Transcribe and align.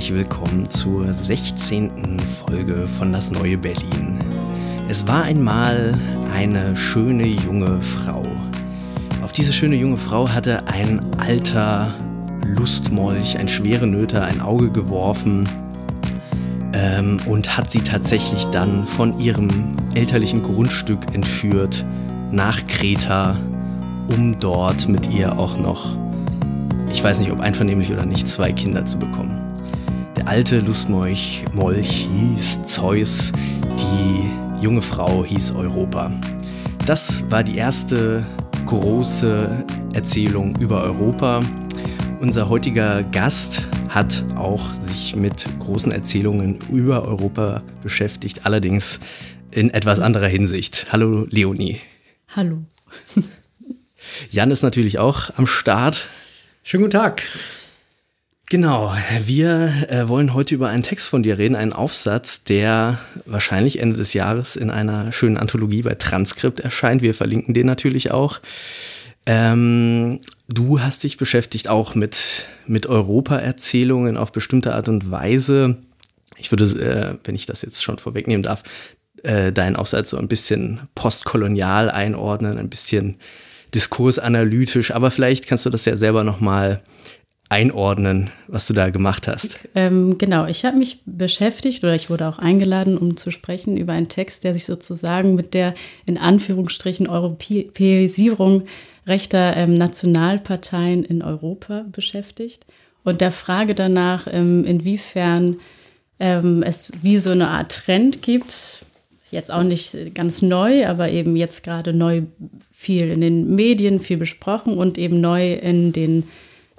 Herzlich 0.00 0.16
willkommen 0.16 0.70
zur 0.70 1.12
16. 1.12 2.18
Folge 2.20 2.88
von 2.96 3.12
Das 3.12 3.30
neue 3.30 3.58
Berlin. 3.58 4.18
Es 4.88 5.06
war 5.06 5.24
einmal 5.24 5.92
eine 6.34 6.74
schöne 6.74 7.26
junge 7.26 7.82
Frau. 7.82 8.22
Auf 9.20 9.32
diese 9.32 9.52
schöne 9.52 9.76
junge 9.76 9.98
Frau 9.98 10.26
hatte 10.26 10.66
ein 10.68 11.04
alter 11.18 11.92
Lustmolch, 12.46 13.38
ein 13.38 13.46
schwere 13.46 13.86
Nöter, 13.86 14.24
ein 14.24 14.40
Auge 14.40 14.70
geworfen 14.70 15.46
ähm, 16.72 17.18
und 17.26 17.58
hat 17.58 17.70
sie 17.70 17.80
tatsächlich 17.80 18.46
dann 18.46 18.86
von 18.86 19.20
ihrem 19.20 19.76
elterlichen 19.94 20.42
Grundstück 20.42 21.14
entführt 21.14 21.84
nach 22.32 22.66
Kreta, 22.68 23.36
um 24.16 24.40
dort 24.40 24.88
mit 24.88 25.10
ihr 25.10 25.38
auch 25.38 25.58
noch, 25.58 25.94
ich 26.90 27.04
weiß 27.04 27.20
nicht 27.20 27.30
ob 27.32 27.40
einvernehmlich 27.40 27.92
oder 27.92 28.06
nicht, 28.06 28.26
zwei 28.28 28.50
Kinder 28.50 28.86
zu 28.86 28.98
bekommen. 28.98 29.49
Der 30.16 30.26
alte 30.26 30.58
Lustmolch 30.58 31.44
Molch 31.52 32.08
hieß 32.10 32.64
Zeus, 32.64 33.32
die 33.78 34.62
junge 34.62 34.82
Frau 34.82 35.24
hieß 35.24 35.52
Europa. 35.52 36.10
Das 36.86 37.22
war 37.30 37.44
die 37.44 37.56
erste 37.56 38.26
große 38.66 39.64
Erzählung 39.92 40.56
über 40.58 40.82
Europa. 40.82 41.40
Unser 42.20 42.48
heutiger 42.48 43.02
Gast 43.04 43.64
hat 43.88 44.24
auch 44.36 44.72
sich 44.74 45.16
mit 45.16 45.46
großen 45.60 45.92
Erzählungen 45.92 46.58
über 46.70 47.02
Europa 47.02 47.62
beschäftigt, 47.82 48.44
allerdings 48.44 49.00
in 49.50 49.70
etwas 49.70 50.00
anderer 50.00 50.28
Hinsicht. 50.28 50.88
Hallo 50.90 51.26
Leonie. 51.30 51.80
Hallo. 52.34 52.64
Jan 54.30 54.50
ist 54.50 54.62
natürlich 54.62 54.98
auch 54.98 55.30
am 55.36 55.46
Start. 55.46 56.06
Schönen 56.62 56.84
guten 56.84 56.98
Tag. 56.98 57.22
Genau, 58.50 58.92
wir 59.26 59.72
äh, 59.90 60.08
wollen 60.08 60.34
heute 60.34 60.56
über 60.56 60.68
einen 60.68 60.82
Text 60.82 61.08
von 61.08 61.22
dir 61.22 61.38
reden, 61.38 61.54
einen 61.54 61.72
Aufsatz, 61.72 62.42
der 62.42 62.98
wahrscheinlich 63.24 63.78
Ende 63.78 63.96
des 63.96 64.12
Jahres 64.12 64.56
in 64.56 64.70
einer 64.70 65.12
schönen 65.12 65.36
Anthologie 65.36 65.82
bei 65.82 65.94
Transkript 65.94 66.58
erscheint. 66.58 67.00
Wir 67.00 67.14
verlinken 67.14 67.54
den 67.54 67.68
natürlich 67.68 68.10
auch. 68.10 68.40
Ähm, 69.24 70.18
du 70.48 70.80
hast 70.80 71.04
dich 71.04 71.16
beschäftigt 71.16 71.68
auch 71.68 71.94
mit, 71.94 72.48
mit 72.66 72.88
Europa-Erzählungen 72.88 74.16
auf 74.16 74.32
bestimmte 74.32 74.74
Art 74.74 74.88
und 74.88 75.12
Weise. 75.12 75.76
Ich 76.36 76.50
würde, 76.50 76.64
äh, 76.64 77.18
wenn 77.22 77.36
ich 77.36 77.46
das 77.46 77.62
jetzt 77.62 77.84
schon 77.84 77.98
vorwegnehmen 77.98 78.42
darf, 78.42 78.64
äh, 79.22 79.52
deinen 79.52 79.76
Aufsatz 79.76 80.10
so 80.10 80.18
ein 80.18 80.26
bisschen 80.26 80.80
postkolonial 80.96 81.88
einordnen, 81.88 82.58
ein 82.58 82.68
bisschen 82.68 83.20
diskursanalytisch, 83.76 84.90
aber 84.90 85.12
vielleicht 85.12 85.46
kannst 85.46 85.66
du 85.66 85.70
das 85.70 85.84
ja 85.84 85.96
selber 85.96 86.24
nochmal 86.24 86.82
einordnen, 87.50 88.30
was 88.46 88.68
du 88.68 88.74
da 88.74 88.90
gemacht 88.90 89.28
hast. 89.28 89.58
Ähm, 89.74 90.16
genau, 90.18 90.46
ich 90.46 90.64
habe 90.64 90.78
mich 90.78 91.00
beschäftigt 91.04 91.82
oder 91.82 91.94
ich 91.94 92.08
wurde 92.08 92.28
auch 92.28 92.38
eingeladen, 92.38 92.96
um 92.96 93.16
zu 93.16 93.32
sprechen 93.32 93.76
über 93.76 93.92
einen 93.92 94.08
Text, 94.08 94.44
der 94.44 94.54
sich 94.54 94.64
sozusagen 94.64 95.34
mit 95.34 95.52
der 95.52 95.74
in 96.06 96.16
Anführungsstrichen 96.16 97.08
Europäisierung 97.08 98.62
rechter 99.06 99.56
ähm, 99.56 99.74
Nationalparteien 99.74 101.04
in 101.04 101.22
Europa 101.22 101.84
beschäftigt 101.90 102.64
und 103.02 103.20
der 103.20 103.32
Frage 103.32 103.74
danach, 103.74 104.28
ähm, 104.30 104.64
inwiefern 104.64 105.56
ähm, 106.20 106.62
es 106.62 106.92
wie 107.02 107.18
so 107.18 107.30
eine 107.30 107.48
Art 107.48 107.72
Trend 107.84 108.22
gibt, 108.22 108.84
jetzt 109.32 109.50
auch 109.50 109.64
nicht 109.64 110.14
ganz 110.14 110.40
neu, 110.40 110.86
aber 110.86 111.10
eben 111.10 111.34
jetzt 111.34 111.64
gerade 111.64 111.92
neu 111.92 112.22
viel 112.72 113.10
in 113.10 113.20
den 113.20 113.56
Medien, 113.56 113.98
viel 113.98 114.18
besprochen 114.18 114.78
und 114.78 114.98
eben 114.98 115.20
neu 115.20 115.54
in 115.54 115.92
den 115.92 116.24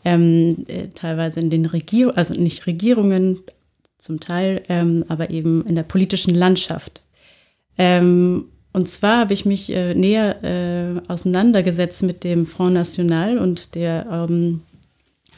ähm, 0.04 0.58
äh, 0.68 0.88
teilweise 0.90 1.40
in 1.40 1.50
den 1.50 1.66
Regierungen, 1.66 2.18
also 2.18 2.34
nicht 2.34 2.66
Regierungen 2.68 3.40
zum 3.98 4.20
Teil, 4.20 4.64
ähm, 4.70 5.06
aber 5.08 5.30
eben 5.30 5.66
in 5.68 5.76
der 5.76 5.84
politischen 5.84 6.34
Landschaft. 6.34 7.02
Ähm, 7.78 8.46
und 8.74 8.88
zwar 8.88 9.20
habe 9.20 9.34
ich 9.34 9.46
mich 9.46 9.72
äh, 9.72 9.94
näher 9.94 10.44
äh, 10.44 11.12
auseinandergesetzt 11.12 12.04
mit 12.04 12.24
dem 12.24 12.46
Front 12.46 12.74
National 12.74 13.38
und 13.38 13.76
der 13.76 14.08
ähm, 14.10 14.62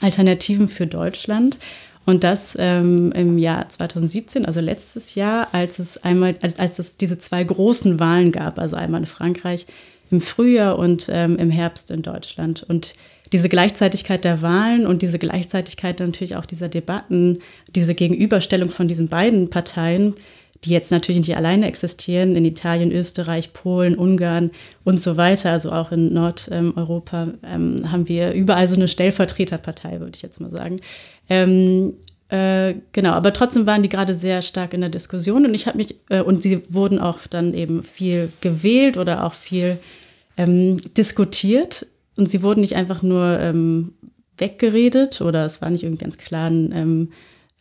Alternativen 0.01 0.67
für 0.67 0.87
Deutschland. 0.87 1.57
Und 2.05 2.23
das 2.23 2.55
ähm, 2.59 3.11
im 3.13 3.37
Jahr 3.37 3.69
2017, 3.69 4.45
also 4.45 4.59
letztes 4.59 5.15
Jahr, 5.15 5.47
als 5.53 5.79
es 5.79 6.03
einmal, 6.03 6.35
als, 6.41 6.59
als 6.59 6.77
es 6.77 6.97
diese 6.97 7.17
zwei 7.17 7.43
großen 7.43 7.99
Wahlen 7.99 8.31
gab, 8.31 8.59
also 8.59 8.75
einmal 8.75 9.01
in 9.01 9.07
Frankreich 9.07 9.65
im 10.11 10.19
Frühjahr 10.21 10.77
und 10.77 11.07
ähm, 11.09 11.37
im 11.37 11.49
Herbst 11.49 11.91
in 11.91 12.01
Deutschland. 12.01 12.63
Und 12.67 12.93
diese 13.31 13.49
Gleichzeitigkeit 13.49 14.23
der 14.23 14.41
Wahlen 14.41 14.85
und 14.85 15.01
diese 15.01 15.19
Gleichzeitigkeit 15.19 15.99
natürlich 15.99 16.35
auch 16.35 16.45
dieser 16.45 16.67
Debatten, 16.67 17.39
diese 17.75 17.95
Gegenüberstellung 17.95 18.69
von 18.69 18.87
diesen 18.87 19.07
beiden 19.07 19.49
Parteien, 19.49 20.15
die 20.63 20.69
jetzt 20.69 20.91
natürlich 20.91 21.27
nicht 21.27 21.35
alleine 21.35 21.67
existieren, 21.67 22.35
in 22.35 22.45
Italien, 22.45 22.91
Österreich, 22.91 23.53
Polen, 23.53 23.95
Ungarn 23.95 24.51
und 24.83 25.01
so 25.01 25.17
weiter, 25.17 25.51
also 25.51 25.71
auch 25.71 25.91
in 25.91 26.13
Nordeuropa, 26.13 27.29
ähm, 27.43 27.91
haben 27.91 28.07
wir 28.07 28.33
überall 28.33 28.67
so 28.67 28.75
eine 28.75 28.87
Stellvertreterpartei, 28.87 29.99
würde 29.99 30.13
ich 30.15 30.21
jetzt 30.21 30.39
mal 30.39 30.51
sagen. 30.51 30.77
Ähm, 31.29 31.95
äh, 32.29 32.75
genau, 32.93 33.11
aber 33.11 33.33
trotzdem 33.33 33.65
waren 33.65 33.83
die 33.83 33.89
gerade 33.89 34.15
sehr 34.15 34.41
stark 34.41 34.73
in 34.73 34.81
der 34.81 34.89
Diskussion 34.89 35.45
und 35.45 35.53
ich 35.53 35.67
habe 35.67 35.77
mich, 35.77 35.95
äh, 36.09 36.21
und 36.21 36.43
sie 36.43 36.61
wurden 36.69 36.99
auch 36.99 37.19
dann 37.29 37.53
eben 37.53 37.83
viel 37.83 38.31
gewählt 38.41 38.97
oder 38.97 39.25
auch 39.25 39.33
viel 39.33 39.77
ähm, 40.37 40.77
diskutiert 40.97 41.85
und 42.17 42.29
sie 42.29 42.43
wurden 42.43 42.61
nicht 42.61 42.75
einfach 42.75 43.01
nur 43.01 43.39
ähm, 43.39 43.93
weggeredet 44.37 45.21
oder 45.21 45.45
es 45.45 45.61
war 45.61 45.69
nicht 45.69 45.83
irgendwie 45.83 46.03
ganz 46.03 46.17
klar 46.17 46.49
ein, 46.49 46.71
ähm, 46.73 47.09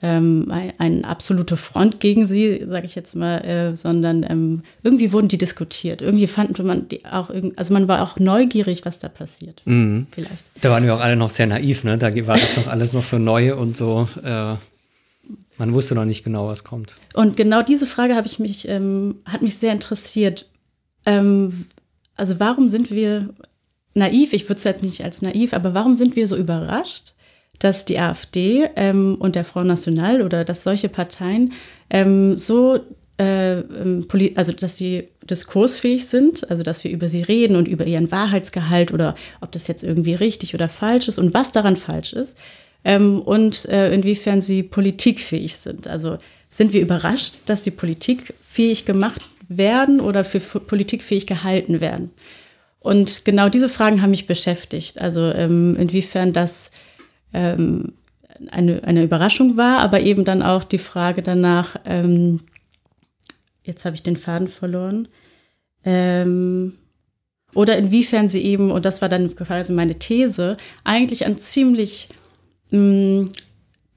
ähm 0.03 0.47
ein, 0.51 0.73
eine 0.79 1.05
absolute 1.05 1.57
Front 1.57 2.01
gegen 2.01 2.27
sie, 2.27 2.65
sage 2.67 2.87
ich 2.87 2.95
jetzt 2.95 3.15
mal, 3.15 3.39
äh, 3.39 3.77
sondern 3.77 4.25
ähm, 4.29 4.62
irgendwie 4.83 5.12
wurden 5.12 5.29
die 5.29 5.39
diskutiert. 5.39 6.03
Irgendwie 6.03 6.27
fanden 6.27 6.67
man 6.67 6.89
die 6.89 7.05
auch, 7.05 7.31
also 7.57 7.73
man 7.73 7.89
war 7.89 8.03
auch 8.03 8.19
neugierig, 8.19 8.85
was 8.85 8.99
da 8.99 9.09
passiert. 9.09 9.62
Mhm. 9.65 10.07
Vielleicht. 10.11 10.45
Da 10.61 10.71
waren 10.71 10.85
wir 10.85 10.95
auch 10.95 11.01
alle 11.01 11.17
noch 11.17 11.31
sehr 11.31 11.47
naiv, 11.47 11.85
ne? 11.85 11.99
Da 11.99 12.15
war 12.27 12.37
das 12.37 12.57
noch 12.57 12.67
alles 12.67 12.93
noch 12.93 13.05
so 13.05 13.19
neu 13.19 13.55
und 13.57 13.77
so. 13.77 14.09
Äh, 14.25 14.57
man 15.59 15.75
wusste 15.75 15.95
noch 15.95 16.05
nicht 16.05 16.25
genau, 16.25 16.49
was 16.49 16.65
kommt. 16.65 16.97
Und 17.15 17.37
genau 17.37 17.62
diese 17.62 17.87
Frage 17.87 18.17
habe 18.17 18.27
ich 18.27 18.39
mich, 18.39 18.69
ähm, 18.69 19.17
hat 19.25 19.43
mich 19.43 19.59
sehr 19.59 19.73
interessiert. 19.73 20.47
Ähm, 21.07 21.67
also 22.17 22.41
warum 22.41 22.69
sind 22.69 22.91
wir 22.91 23.29
naiv, 23.95 24.33
ich 24.33 24.45
würde 24.45 24.59
es 24.59 24.65
jetzt 24.65 24.83
nicht 24.83 25.05
als 25.05 25.23
naiv, 25.23 25.53
aber 25.53 25.75
warum 25.75 25.95
sind 25.95 26.17
wir 26.17 26.27
so 26.27 26.37
überrascht, 26.37 27.13
dass 27.59 27.85
die 27.85 27.99
AfD 27.99 28.69
ähm, 28.77 29.17
und 29.19 29.37
der 29.37 29.45
Front 29.45 29.69
National 29.69 30.23
oder 30.23 30.45
dass 30.45 30.65
solche 30.65 30.89
Parteien 30.89 31.53
ähm, 31.91 32.37
so, 32.37 32.81
äh, 33.19 33.61
ähm, 33.61 34.07
also 34.35 34.53
dass 34.53 34.77
sie 34.77 35.09
diskursfähig 35.29 36.07
sind, 36.07 36.51
also 36.51 36.63
dass 36.63 36.83
wir 36.83 36.91
über 36.91 37.09
sie 37.09 37.23
reden 37.23 37.56
und 37.56 37.69
über 37.69 37.87
ihren 37.87 38.11
Wahrheitsgehalt 38.11 38.93
oder 38.93 39.15
ob 39.41 39.53
das 39.53 39.69
jetzt 39.69 39.85
irgendwie 39.85 40.15
richtig 40.15 40.55
oder 40.55 40.69
falsch 40.69 41.09
ist 41.09 41.19
und 41.19 41.35
was 41.35 41.53
daran 41.53 41.77
falsch 41.77 42.12
ist 42.15 42.37
ähm, 42.85 43.21
und 43.21 43.67
äh, 43.67 43.93
inwiefern 43.93 44.41
sie 44.41 44.62
politikfähig 44.62 45.56
sind. 45.56 45.87
Also 45.87 46.19
sind 46.50 46.73
wir 46.73 46.81
überrascht, 46.81 47.37
dass 47.47 47.65
sie 47.65 47.71
politikfähig 47.71 48.85
gemacht 48.85 49.23
werden 49.49 50.00
oder 50.00 50.25
für 50.25 50.41
politikfähig 50.41 51.27
gehalten 51.27 51.81
werden. 51.81 52.11
Und 52.82 53.25
genau 53.25 53.49
diese 53.49 53.69
Fragen 53.69 54.02
haben 54.02 54.11
mich 54.11 54.26
beschäftigt. 54.26 55.00
Also 55.00 55.31
ähm, 55.32 55.76
inwiefern 55.76 56.32
das 56.32 56.73
ähm, 57.32 57.93
eine, 58.50 58.82
eine 58.84 59.05
Überraschung 59.05 59.56
war, 59.56 59.79
aber 59.79 60.00
eben 60.00 60.25
dann 60.25 60.43
auch 60.43 60.64
die 60.64 60.79
Frage 60.79 61.23
danach, 61.23 61.76
ähm, 61.84 62.40
jetzt 63.62 63.84
habe 63.84 63.94
ich 63.94 64.02
den 64.02 64.17
Faden 64.17 64.49
verloren, 64.49 65.08
ähm, 65.84 66.75
oder 67.55 67.76
inwiefern 67.76 68.29
sie 68.29 68.43
eben, 68.43 68.70
und 68.70 68.85
das 68.85 69.02
war 69.02 69.08
dann 69.08 69.35
quasi 69.37 69.73
meine 69.73 69.99
These, 69.99 70.56
eigentlich 70.85 71.26
an 71.26 71.38
ziemlich 71.38 72.08
mh, 72.70 72.78
mm, 72.78 73.32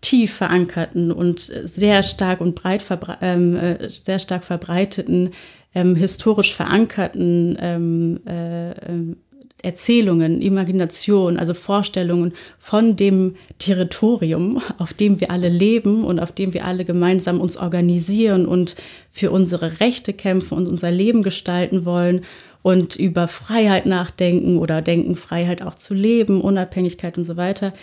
tief 0.02 0.36
verankerten 0.36 1.12
und 1.12 1.40
sehr 1.40 2.04
stark 2.04 2.40
und 2.40 2.54
breit 2.54 2.84
ähm, 3.22 3.56
äh, 3.56 3.90
sehr 3.90 4.20
stark 4.20 4.44
verbreiteten 4.44 5.32
ähm, 5.76 5.96
historisch 5.96 6.56
verankerten 6.56 7.58
ähm, 7.60 8.20
äh, 8.26 8.72
äh, 8.72 9.16
Erzählungen, 9.62 10.42
Imagination, 10.42 11.38
also 11.38 11.54
Vorstellungen 11.54 12.34
von 12.60 12.96
dem 12.96 13.36
Territorium, 13.58 14.62
auf 14.78 14.94
dem 14.94 15.20
wir 15.20 15.32
alle 15.32 15.50
leben 15.50 16.04
und 16.04 16.20
auf 16.20 16.32
dem 16.32 16.54
wir 16.54 16.66
alle 16.66 16.86
gemeinsam 16.86 17.42
uns 17.42 17.58
organisieren 17.58 18.46
und 18.46 18.76
für 19.12 19.32
unsere 19.32 19.80
Rechte 19.80 20.14
kämpfen 20.14 20.56
und 20.58 20.70
unser 20.70 20.92
Leben 20.92 21.24
gestalten 21.24 21.86
wollen 21.86 22.22
und 22.62 22.96
über 22.96 23.28
Freiheit 23.28 23.86
nachdenken 23.86 24.60
oder 24.60 24.82
denken, 24.82 25.16
Freiheit 25.16 25.62
auch 25.62 25.76
zu 25.76 25.94
leben, 25.94 26.42
Unabhängigkeit 26.42 27.18
und 27.18 27.24
so 27.24 27.36
weiter. 27.36 27.74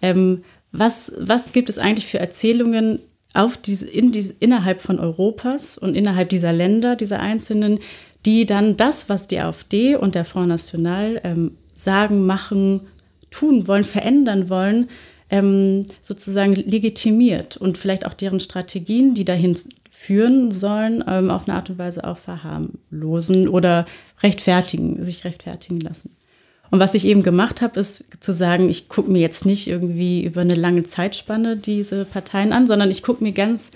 Ähm, 0.00 0.42
was, 0.70 1.12
was 1.18 1.52
gibt 1.52 1.68
es 1.68 1.78
eigentlich 1.78 2.06
für 2.06 2.18
Erzählungen 2.18 3.00
auf 3.34 3.56
diese, 3.56 3.88
in 3.88 4.12
diese, 4.12 4.34
innerhalb 4.40 4.80
von 4.80 4.98
Europas 4.98 5.78
und 5.78 5.94
innerhalb 5.94 6.28
dieser 6.28 6.52
Länder, 6.52 6.96
dieser 6.96 7.20
einzelnen, 7.20 7.78
die 8.26 8.46
dann 8.46 8.76
das, 8.76 9.08
was 9.08 9.28
die 9.28 9.40
AfD 9.40 9.96
und 9.96 10.14
der 10.14 10.24
Front 10.24 10.48
National 10.48 11.20
ähm, 11.24 11.56
sagen, 11.72 12.26
machen, 12.26 12.82
tun 13.30 13.66
wollen, 13.66 13.84
verändern 13.84 14.48
wollen, 14.48 14.88
ähm, 15.30 15.86
sozusagen 16.00 16.52
legitimiert 16.52 17.56
und 17.56 17.78
vielleicht 17.78 18.06
auch 18.06 18.14
deren 18.14 18.40
Strategien, 18.40 19.14
die 19.14 19.24
dahin 19.24 19.56
führen 19.90 20.50
sollen, 20.50 21.02
ähm, 21.06 21.30
auf 21.30 21.48
eine 21.48 21.56
Art 21.56 21.70
und 21.70 21.78
Weise 21.78 22.04
auch 22.04 22.18
verharmlosen 22.18 23.48
oder 23.48 23.86
rechtfertigen, 24.22 25.04
sich 25.04 25.24
rechtfertigen 25.24 25.80
lassen. 25.80 26.10
Und 26.72 26.80
was 26.80 26.94
ich 26.94 27.06
eben 27.06 27.22
gemacht 27.22 27.60
habe, 27.60 27.78
ist 27.78 28.06
zu 28.20 28.32
sagen, 28.32 28.70
ich 28.70 28.88
gucke 28.88 29.10
mir 29.10 29.20
jetzt 29.20 29.44
nicht 29.44 29.68
irgendwie 29.68 30.24
über 30.24 30.40
eine 30.40 30.54
lange 30.54 30.84
Zeitspanne 30.84 31.58
diese 31.58 32.06
Parteien 32.06 32.54
an, 32.54 32.66
sondern 32.66 32.90
ich 32.90 33.02
gucke 33.02 33.22
mir 33.22 33.32
ganz 33.32 33.72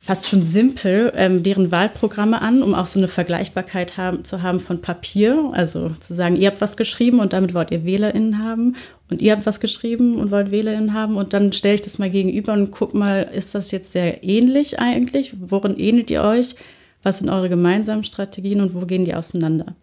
fast 0.00 0.26
schon 0.26 0.42
simpel 0.42 1.12
ähm, 1.14 1.44
deren 1.44 1.70
Wahlprogramme 1.70 2.42
an, 2.42 2.64
um 2.64 2.74
auch 2.74 2.86
so 2.86 2.98
eine 2.98 3.06
Vergleichbarkeit 3.06 3.98
haben, 3.98 4.24
zu 4.24 4.42
haben 4.42 4.58
von 4.58 4.82
Papier. 4.82 5.52
Also 5.52 5.90
zu 5.90 6.12
sagen, 6.12 6.34
ihr 6.34 6.48
habt 6.48 6.60
was 6.60 6.76
geschrieben 6.76 7.20
und 7.20 7.32
damit 7.32 7.54
wollt 7.54 7.70
ihr 7.70 7.84
WählerInnen 7.84 8.42
haben 8.42 8.74
und 9.08 9.22
ihr 9.22 9.30
habt 9.30 9.46
was 9.46 9.60
geschrieben 9.60 10.16
und 10.16 10.32
wollt 10.32 10.50
WählerInnen 10.50 10.94
haben 10.94 11.16
und 11.16 11.32
dann 11.34 11.52
stelle 11.52 11.76
ich 11.76 11.82
das 11.82 12.00
mal 12.00 12.10
gegenüber 12.10 12.52
und 12.52 12.72
guck 12.72 12.94
mal, 12.94 13.30
ist 13.32 13.54
das 13.54 13.70
jetzt 13.70 13.92
sehr 13.92 14.24
ähnlich 14.24 14.80
eigentlich? 14.80 15.34
Worin 15.38 15.78
ähnelt 15.78 16.10
ihr 16.10 16.24
euch? 16.24 16.56
Was 17.04 17.18
sind 17.18 17.30
eure 17.30 17.48
gemeinsamen 17.48 18.02
Strategien 18.02 18.60
und 18.60 18.74
wo 18.74 18.86
gehen 18.86 19.04
die 19.04 19.14
auseinander? 19.14 19.76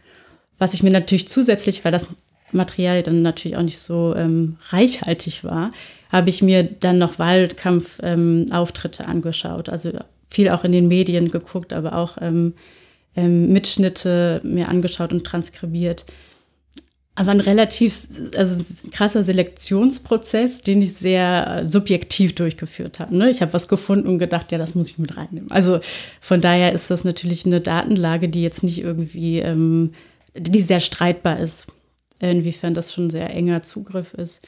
Was 0.60 0.74
ich 0.74 0.84
mir 0.84 0.92
natürlich 0.92 1.28
zusätzlich, 1.28 1.84
weil 1.84 1.92
das 1.92 2.08
Material 2.52 3.04
dann 3.04 3.22
natürlich 3.22 3.58
auch 3.58 3.64
nicht 3.64 3.80
so 3.80 4.16
ähm, 4.16 4.58
reichhaltig 4.70 5.44
war, 5.44 5.72
habe 6.12 6.30
ich 6.30 6.42
mir 6.42 6.64
dann 6.64 6.98
noch 6.98 7.20
Wahlkampfauftritte 7.20 9.04
ähm, 9.04 9.10
angeschaut. 9.10 9.70
Also 9.70 9.92
viel 10.30 10.50
auch 10.50 10.64
in 10.64 10.72
den 10.72 10.88
Medien 10.88 11.30
geguckt, 11.30 11.74
aber 11.74 11.96
auch 11.96 12.18
ähm, 12.22 12.54
ähm, 13.16 13.52
Mitschnitte 13.52 14.42
mir 14.44 14.70
angeschaut 14.70 15.12
und 15.12 15.24
transkribiert. 15.24 16.06
Aber 17.16 17.32
ein 17.32 17.42
relativ, 17.42 18.08
also 18.38 18.62
ein 18.62 18.92
krasser 18.92 19.26
Selektionsprozess, 19.26 20.62
den 20.62 20.82
ich 20.82 20.94
sehr 20.94 21.64
subjektiv 21.66 22.34
durchgeführt 22.34 23.00
habe. 23.00 23.16
Ne? 23.18 23.30
Ich 23.30 23.42
habe 23.42 23.52
was 23.52 23.68
gefunden 23.68 24.08
und 24.08 24.20
gedacht, 24.20 24.54
ja, 24.54 24.58
das 24.58 24.74
muss 24.74 24.88
ich 24.88 24.98
mit 25.00 25.18
reinnehmen. 25.18 25.52
Also 25.52 25.82
von 26.22 26.40
daher 26.40 26.72
ist 26.72 26.90
das 26.90 27.04
natürlich 27.04 27.46
eine 27.46 27.60
Datenlage, 27.60 28.30
die 28.30 28.42
jetzt 28.42 28.64
nicht 28.64 28.82
irgendwie 28.82 29.40
ähm, 29.40 29.92
die 30.40 30.62
sehr 30.62 30.80
streitbar 30.80 31.40
ist, 31.40 31.68
inwiefern 32.20 32.74
das 32.74 32.94
schon 32.94 33.10
sehr 33.10 33.30
enger 33.30 33.62
Zugriff 33.62 34.14
ist. 34.14 34.42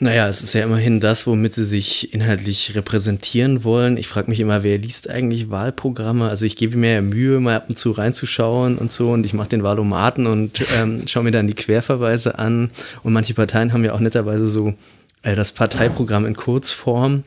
Naja, 0.00 0.26
es 0.28 0.42
ist 0.42 0.54
ja 0.54 0.64
immerhin 0.64 0.98
das, 0.98 1.24
womit 1.28 1.54
sie 1.54 1.62
sich 1.62 2.12
inhaltlich 2.12 2.74
repräsentieren 2.74 3.62
wollen. 3.62 3.96
Ich 3.96 4.08
frage 4.08 4.28
mich 4.28 4.40
immer, 4.40 4.64
wer 4.64 4.76
liest 4.76 5.08
eigentlich 5.08 5.50
Wahlprogramme? 5.50 6.28
Also 6.28 6.46
ich 6.46 6.56
gebe 6.56 6.76
mir 6.76 6.94
ja 6.94 7.00
Mühe, 7.00 7.38
mal 7.38 7.56
ab 7.56 7.66
und 7.68 7.78
zu 7.78 7.92
reinzuschauen 7.92 8.76
und 8.76 8.90
so 8.90 9.12
und 9.12 9.24
ich 9.24 9.34
mache 9.34 9.50
den 9.50 9.62
Wahlomaten 9.62 10.26
und 10.26 10.64
ähm, 10.76 11.06
schaue 11.06 11.22
mir 11.22 11.30
dann 11.30 11.46
die 11.46 11.54
Querverweise 11.54 12.40
an. 12.40 12.70
Und 13.04 13.12
manche 13.12 13.34
Parteien 13.34 13.72
haben 13.72 13.84
ja 13.84 13.92
auch 13.92 14.00
netterweise 14.00 14.48
so 14.48 14.74
äh, 15.22 15.36
das 15.36 15.52
Parteiprogramm 15.52 16.26
in 16.26 16.34
Kurzform. 16.34 17.22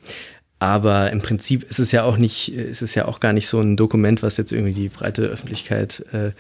Aber 0.60 1.12
im 1.12 1.22
Prinzip 1.22 1.64
ist 1.70 1.80
es 1.80 1.94
ja 1.94 2.04
auch 2.04 2.18
nicht, 2.18 2.54
ist 2.54 2.82
es 2.82 2.96
ja 2.96 3.06
auch 3.06 3.22
gar 3.22 3.32
nicht 3.32 3.48
so 3.48 3.62
ein 3.62 3.78
Dokument, 3.78 4.24
was 4.24 4.36
jetzt 4.36 4.52
irgendwie 4.52 4.74
die 4.74 4.90
breite 4.90 5.22
Öffentlichkeit 5.22 6.04
äh, 6.12 6.32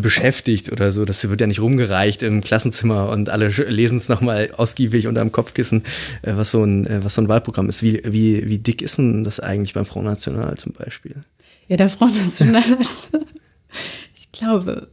beschäftigt 0.00 0.72
oder 0.72 0.90
so. 0.92 1.04
Das 1.04 1.28
wird 1.28 1.40
ja 1.40 1.46
nicht 1.46 1.60
rumgereicht 1.60 2.22
im 2.22 2.40
Klassenzimmer 2.40 3.08
und 3.10 3.28
alle 3.28 3.48
lesen 3.48 3.98
es 3.98 4.08
nochmal 4.08 4.50
ausgiebig 4.56 5.06
unter 5.06 5.20
dem 5.20 5.32
Kopfkissen, 5.32 5.82
äh, 6.22 6.32
was 6.36 6.50
so 6.50 6.64
ein, 6.64 6.86
äh, 6.86 7.04
was 7.04 7.14
so 7.14 7.22
ein 7.22 7.28
Wahlprogramm 7.28 7.68
ist. 7.68 7.82
Wie, 7.82 8.02
wie, 8.04 8.48
wie 8.48 8.58
dick 8.58 8.82
ist 8.82 8.98
denn 8.98 9.24
das 9.24 9.40
eigentlich 9.40 9.74
beim 9.74 9.86
Front 9.86 10.06
National 10.06 10.56
zum 10.56 10.72
Beispiel? 10.72 11.24
Ja, 11.68 11.76
der 11.76 11.88
Front 11.88 12.16
National 12.16 12.62
ich 14.14 14.32
glaube, 14.32 14.88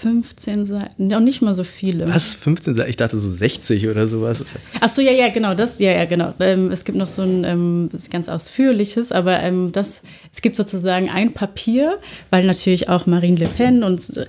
15 0.00 0.64
Seiten, 0.64 1.12
auch 1.12 1.18
nicht 1.18 1.42
mal 1.42 1.54
so 1.54 1.64
viele. 1.64 2.08
Was? 2.08 2.32
15 2.34 2.76
Seiten? 2.76 2.88
Ich 2.88 2.96
dachte 2.96 3.18
so 3.18 3.28
60 3.28 3.88
oder 3.88 4.06
sowas. 4.06 4.44
Ach 4.80 4.88
so, 4.88 5.02
ja, 5.02 5.10
ja, 5.10 5.28
genau, 5.28 5.54
das, 5.54 5.80
ja, 5.80 5.90
ja, 5.90 6.04
genau. 6.04 6.32
Ähm, 6.38 6.70
es 6.70 6.84
gibt 6.84 6.96
noch 6.96 7.08
so 7.08 7.22
ein 7.22 7.42
ähm, 7.42 7.88
ganz 8.08 8.28
ausführliches, 8.28 9.10
aber 9.10 9.40
ähm, 9.40 9.72
das, 9.72 10.02
es 10.32 10.40
gibt 10.40 10.56
sozusagen 10.56 11.10
ein 11.10 11.32
Papier, 11.32 11.94
weil 12.30 12.46
natürlich 12.46 12.88
auch 12.88 13.06
Marine 13.06 13.40
Le 13.40 13.48
Pen 13.48 13.82
und 13.82 14.16
äh, 14.16 14.26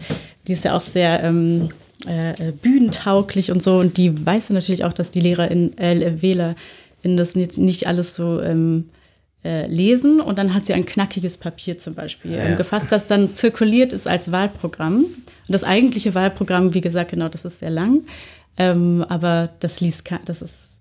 die 0.47 0.53
ist 0.53 0.63
ja 0.63 0.75
auch 0.75 0.81
sehr 0.81 1.23
ähm, 1.23 1.69
äh, 2.07 2.31
äh 2.31 2.51
bühnentauglich 2.51 3.51
und 3.51 3.61
so 3.61 3.77
und 3.77 3.97
die 3.97 4.25
weiß 4.25 4.49
natürlich 4.49 4.85
auch, 4.85 4.93
dass 4.93 5.11
die 5.11 5.21
Lehrerin, 5.21 5.77
äh, 5.77 6.19
Wähler 6.19 6.55
in 7.03 7.15
das 7.15 7.35
nicht, 7.35 7.59
nicht 7.59 7.85
alles 7.85 8.15
so 8.15 8.41
ähm, 8.41 8.85
äh, 9.43 9.67
lesen 9.67 10.19
und 10.19 10.37
dann 10.37 10.53
hat 10.53 10.65
sie 10.65 10.73
ein 10.73 10.85
knackiges 10.85 11.37
Papier 11.37 11.77
zum 11.77 11.95
Beispiel 11.95 12.31
ja, 12.31 12.49
ja. 12.49 12.55
gefasst, 12.55 12.91
das 12.91 13.07
dann 13.07 13.33
zirkuliert 13.33 13.93
ist 13.93 14.07
als 14.07 14.31
Wahlprogramm. 14.31 15.05
Und 15.05 15.53
das 15.53 15.63
eigentliche 15.63 16.13
Wahlprogramm, 16.13 16.73
wie 16.73 16.81
gesagt, 16.81 17.11
genau, 17.11 17.29
das 17.29 17.45
ist 17.45 17.59
sehr 17.59 17.69
lang, 17.69 18.01
ähm, 18.57 19.05
aber 19.07 19.49
das 19.59 19.79
liest, 19.79 20.09
das 20.25 20.41
ist 20.41 20.79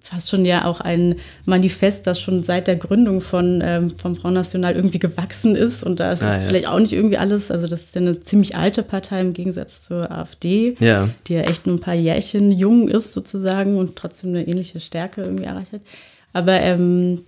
fast 0.00 0.30
schon 0.30 0.44
ja 0.44 0.64
auch 0.64 0.80
ein 0.80 1.16
Manifest, 1.44 2.06
das 2.06 2.20
schon 2.20 2.42
seit 2.42 2.66
der 2.66 2.76
Gründung 2.76 3.20
von 3.20 3.62
ähm, 3.64 3.96
vom 3.96 4.16
Front 4.16 4.34
National 4.34 4.74
irgendwie 4.74 4.98
gewachsen 4.98 5.54
ist 5.54 5.82
und 5.82 6.00
da 6.00 6.12
ist 6.12 6.22
ah, 6.22 6.32
ja. 6.32 6.38
vielleicht 6.48 6.66
auch 6.66 6.78
nicht 6.78 6.92
irgendwie 6.92 7.18
alles, 7.18 7.50
also 7.50 7.66
das 7.66 7.84
ist 7.84 7.94
ja 7.94 8.00
eine 8.00 8.20
ziemlich 8.20 8.56
alte 8.56 8.82
Partei 8.82 9.20
im 9.20 9.32
Gegensatz 9.32 9.82
zur 9.82 10.10
AfD, 10.10 10.76
ja. 10.80 11.08
die 11.26 11.34
ja 11.34 11.42
echt 11.42 11.66
nur 11.66 11.76
ein 11.76 11.80
paar 11.80 11.94
Jährchen 11.94 12.50
jung 12.50 12.88
ist 12.88 13.12
sozusagen 13.12 13.76
und 13.76 13.96
trotzdem 13.96 14.30
eine 14.30 14.46
ähnliche 14.46 14.80
Stärke 14.80 15.22
irgendwie 15.22 15.44
erreicht 15.44 15.72
hat. 15.72 15.82
Aber 16.32 16.60
ähm, 16.60 17.22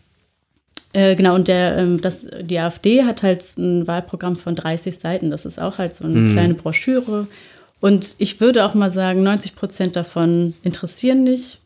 äh, 0.94 1.16
genau, 1.16 1.34
und 1.34 1.48
der, 1.48 1.76
ähm, 1.76 2.00
das, 2.00 2.24
die 2.42 2.58
AfD 2.58 3.02
hat 3.02 3.22
halt 3.22 3.44
ein 3.58 3.86
Wahlprogramm 3.86 4.36
von 4.36 4.54
30 4.54 4.96
Seiten. 4.96 5.30
Das 5.30 5.44
ist 5.44 5.60
auch 5.60 5.78
halt 5.78 5.96
so 5.96 6.04
eine 6.04 6.14
mhm. 6.14 6.32
kleine 6.32 6.54
Broschüre. 6.54 7.26
Und 7.80 8.14
ich 8.18 8.40
würde 8.40 8.64
auch 8.64 8.74
mal 8.74 8.90
sagen, 8.90 9.22
90 9.22 9.56
Prozent 9.56 9.96
davon 9.96 10.54
interessieren 10.62 11.24
nicht. 11.24 11.60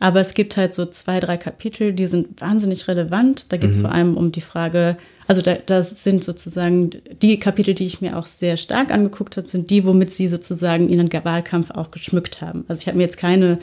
Aber 0.00 0.20
es 0.20 0.34
gibt 0.34 0.56
halt 0.56 0.74
so 0.74 0.84
zwei, 0.84 1.20
drei 1.20 1.36
Kapitel, 1.36 1.92
die 1.92 2.06
sind 2.06 2.40
wahnsinnig 2.40 2.88
relevant. 2.88 3.52
Da 3.52 3.56
geht 3.56 3.70
es 3.70 3.76
mhm. 3.76 3.82
vor 3.82 3.92
allem 3.92 4.16
um 4.16 4.32
die 4.32 4.40
Frage, 4.40 4.96
also 5.28 5.42
da, 5.42 5.54
das 5.54 6.02
sind 6.02 6.24
sozusagen 6.24 6.90
die 7.22 7.38
Kapitel, 7.38 7.74
die 7.74 7.86
ich 7.86 8.00
mir 8.00 8.18
auch 8.18 8.26
sehr 8.26 8.56
stark 8.56 8.90
angeguckt 8.90 9.36
habe, 9.36 9.46
sind 9.46 9.70
die, 9.70 9.84
womit 9.84 10.12
sie 10.12 10.26
sozusagen 10.26 10.88
ihren 10.88 11.12
Wahlkampf 11.12 11.70
auch 11.70 11.92
geschmückt 11.92 12.42
haben. 12.42 12.64
Also 12.66 12.80
ich 12.80 12.88
habe 12.88 12.98
mir 12.98 13.04
jetzt 13.04 13.16
keine 13.16 13.60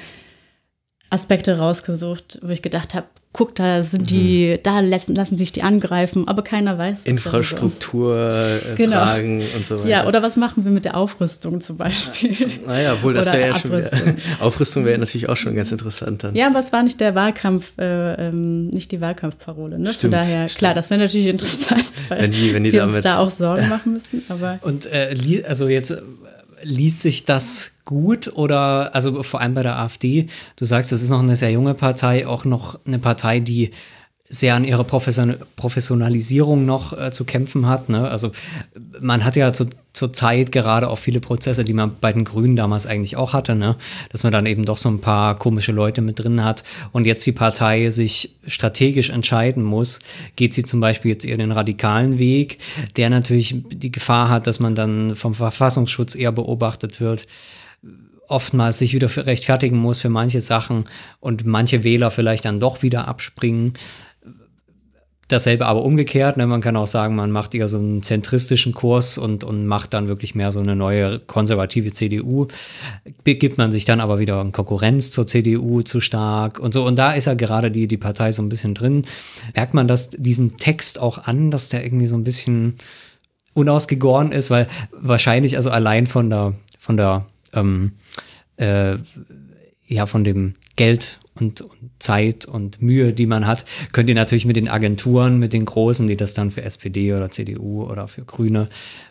Aspekte 1.09 1.57
rausgesucht, 1.57 2.39
wo 2.41 2.49
ich 2.49 2.61
gedacht 2.61 2.95
habe, 2.95 3.07
guck, 3.31 3.53
da 3.55 3.83
sind 3.83 4.09
die, 4.09 4.55
mhm. 4.57 4.63
da 4.63 4.79
lassen, 4.79 5.13
lassen 5.13 5.37
sich 5.37 5.51
die 5.51 5.61
angreifen, 5.61 6.27
aber 6.27 6.41
keiner 6.41 6.77
weiß. 6.77 7.05
Infrastrukturfragen 7.05 8.75
genau. 8.75 8.97
Fragen 8.97 9.43
und 9.55 9.65
so 9.65 9.79
weiter. 9.79 9.87
Ja, 9.87 10.07
oder 10.07 10.23
was 10.23 10.35
machen 10.35 10.65
wir 10.65 10.71
mit 10.71 10.85
der 10.85 10.97
Aufrüstung 10.97 11.61
zum 11.61 11.77
Beispiel? 11.77 12.35
Naja, 12.65 12.97
wohl, 13.03 13.13
das 13.13 13.31
wäre 13.31 13.49
ja 13.49 13.59
schon 13.59 13.71
wieder, 13.71 13.91
Aufrüstung 14.39 14.85
wäre 14.85 14.97
natürlich 14.97 15.29
auch 15.29 15.37
schon 15.37 15.55
ganz 15.55 15.71
interessant 15.71 16.23
dann. 16.23 16.35
Ja, 16.35 16.47
aber 16.47 16.59
es 16.59 16.73
war 16.73 16.81
nicht 16.81 16.99
der 16.99 17.13
Wahlkampf, 17.13 17.73
äh, 17.77 18.29
ähm, 18.29 18.67
nicht 18.69 18.91
die 18.91 18.99
Wahlkampfparole. 18.99 19.77
Ne? 19.77 19.93
Stimmt, 19.93 20.01
Von 20.01 20.23
daher, 20.23 20.49
stimmt. 20.49 20.57
klar, 20.57 20.73
das 20.73 20.89
wäre 20.89 21.01
natürlich 21.01 21.27
interessant, 21.31 21.85
weil 22.09 22.23
wenn 22.23 22.31
die, 22.31 22.53
wenn 22.53 22.63
die 22.63 22.71
wir 22.71 22.83
uns 22.83 22.99
da 23.01 23.19
auch 23.19 23.29
Sorgen 23.29 23.69
machen 23.69 23.93
müssen. 23.93 24.23
Aber 24.29 24.57
und 24.61 24.87
äh, 24.87 25.43
also 25.47 25.67
jetzt 25.67 26.01
liest 26.63 27.01
sich 27.01 27.25
das 27.25 27.71
gut 27.89 28.31
oder, 28.35 28.93
also 28.93 29.23
vor 29.23 29.41
allem 29.41 29.55
bei 29.55 29.63
der 29.63 29.79
AfD, 29.79 30.27
du 30.57 30.65
sagst, 30.65 30.91
das 30.91 31.01
ist 31.01 31.09
noch 31.09 31.23
eine 31.23 31.35
sehr 31.35 31.49
junge 31.49 31.73
Partei, 31.73 32.27
auch 32.27 32.45
noch 32.45 32.79
eine 32.85 32.99
Partei, 32.99 33.39
die 33.39 33.71
sehr 34.31 34.53
an 34.53 34.63
ihrer 34.63 34.83
Profession 34.83 35.37
Professionalisierung 35.55 36.65
noch 36.65 36.95
äh, 36.95 37.09
zu 37.11 37.25
kämpfen 37.25 37.67
hat. 37.67 37.89
Ne? 37.89 38.07
Also 38.07 38.31
man 39.01 39.25
hat 39.25 39.35
ja 39.35 39.51
zu, 39.53 39.65
zur 39.93 40.13
Zeit 40.13 40.51
gerade 40.51 40.87
auch 40.87 40.99
viele 40.99 41.19
Prozesse, 41.19 41.63
die 41.63 41.73
man 41.73 41.95
bei 41.99 42.13
den 42.13 42.25
Grünen 42.25 42.55
damals 42.55 42.85
eigentlich 42.85 43.17
auch 43.17 43.33
hatte, 43.33 43.55
ne? 43.55 43.75
dass 44.11 44.21
man 44.21 44.31
dann 44.31 44.45
eben 44.45 44.65
doch 44.65 44.77
so 44.77 44.87
ein 44.87 45.01
paar 45.01 45.39
komische 45.39 45.71
Leute 45.71 46.03
mit 46.03 46.19
drin 46.19 46.43
hat 46.43 46.63
und 46.91 47.07
jetzt 47.07 47.25
die 47.25 47.31
Partei 47.31 47.89
sich 47.89 48.35
strategisch 48.45 49.09
entscheiden 49.09 49.63
muss, 49.63 49.97
geht 50.35 50.53
sie 50.53 50.63
zum 50.63 50.79
Beispiel 50.79 51.09
jetzt 51.09 51.25
eher 51.25 51.37
den 51.37 51.51
radikalen 51.51 52.19
Weg, 52.19 52.59
der 52.97 53.09
natürlich 53.09 53.55
die 53.67 53.91
Gefahr 53.91 54.29
hat, 54.29 54.45
dass 54.45 54.59
man 54.59 54.75
dann 54.75 55.15
vom 55.15 55.33
Verfassungsschutz 55.33 56.13
eher 56.13 56.31
beobachtet 56.31 57.01
wird 57.01 57.25
oftmals 58.29 58.77
sich 58.79 58.93
wieder 58.93 59.09
rechtfertigen 59.25 59.77
muss 59.77 60.01
für 60.01 60.09
manche 60.09 60.41
Sachen 60.41 60.85
und 61.19 61.45
manche 61.45 61.83
Wähler 61.83 62.11
vielleicht 62.11 62.45
dann 62.45 62.59
doch 62.59 62.81
wieder 62.81 63.07
abspringen 63.07 63.73
dasselbe 65.29 65.67
aber 65.67 65.83
umgekehrt. 65.83 66.37
Ne? 66.37 66.45
Man 66.47 66.59
kann 66.59 66.75
auch 66.75 66.87
sagen, 66.87 67.15
man 67.15 67.31
macht 67.31 67.55
eher 67.55 67.69
so 67.69 67.77
einen 67.77 68.03
zentristischen 68.03 68.73
Kurs 68.73 69.17
und, 69.17 69.43
und 69.43 69.65
macht 69.65 69.93
dann 69.93 70.07
wirklich 70.07 70.35
mehr 70.35 70.51
so 70.51 70.59
eine 70.59 70.75
neue 70.75 71.19
konservative 71.19 71.93
CDU. 71.93 72.47
Begibt 73.23 73.57
man 73.57 73.71
sich 73.71 73.85
dann 73.85 74.01
aber 74.01 74.19
wieder 74.19 74.41
in 74.41 74.51
Konkurrenz 74.51 75.11
zur 75.11 75.27
CDU 75.27 75.83
zu 75.83 76.01
stark 76.01 76.59
und 76.59 76.73
so. 76.73 76.85
Und 76.85 76.97
da 76.97 77.13
ist 77.13 77.25
ja 77.25 77.35
gerade 77.35 77.71
die, 77.71 77.87
die 77.87 77.97
Partei 77.97 78.31
so 78.31 78.41
ein 78.41 78.49
bisschen 78.49 78.73
drin. 78.73 79.03
Merkt 79.55 79.73
man 79.73 79.87
das 79.87 80.09
diesem 80.09 80.57
Text 80.57 80.99
auch 80.99 81.19
an, 81.19 81.51
dass 81.51 81.69
der 81.69 81.85
irgendwie 81.85 82.07
so 82.07 82.17
ein 82.17 82.23
bisschen 82.23 82.75
unausgegoren 83.53 84.31
ist, 84.31 84.49
weil 84.49 84.67
wahrscheinlich 84.91 85.57
also 85.57 85.69
allein 85.69 86.07
von 86.07 86.29
der, 86.29 86.53
von 86.79 86.97
der, 86.97 87.25
ähm, 87.53 87.93
äh, 88.57 88.97
ja, 89.87 90.05
von 90.05 90.23
dem 90.23 90.53
Geld 90.75 91.19
und, 91.35 91.61
und, 91.61 91.89
Zeit 91.99 92.45
und 92.45 92.81
Mühe, 92.81 93.11
die 93.11 93.25
man 93.25 93.47
hat, 93.47 93.65
könnt 93.91 94.09
ihr 94.09 94.15
natürlich 94.15 94.45
mit 94.45 94.55
den 94.55 94.69
Agenturen, 94.69 95.39
mit 95.39 95.53
den 95.53 95.65
Großen, 95.65 96.07
die 96.07 96.15
das 96.15 96.33
dann 96.33 96.51
für 96.51 96.61
SPD 96.61 97.13
oder 97.13 97.29
CDU 97.31 97.83
oder 97.83 98.07
für 98.07 98.23
Grüne 98.23 98.67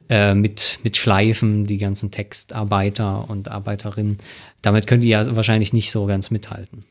äh, 0.09 0.35
mit, 0.35 0.79
mit 0.85 0.97
schleifen, 0.97 1.65
die 1.65 1.79
ganzen 1.79 2.11
Textarbeiter 2.11 3.29
und 3.29 3.49
Arbeiterinnen. 3.49 4.19
Damit 4.63 4.87
könnt 4.87 5.05
ihr 5.05 5.11
ja 5.11 5.37
wahrscheinlich 5.37 5.73
nicht 5.73 5.91
so 5.91 6.07
ganz 6.07 6.31
mithalten. 6.31 6.85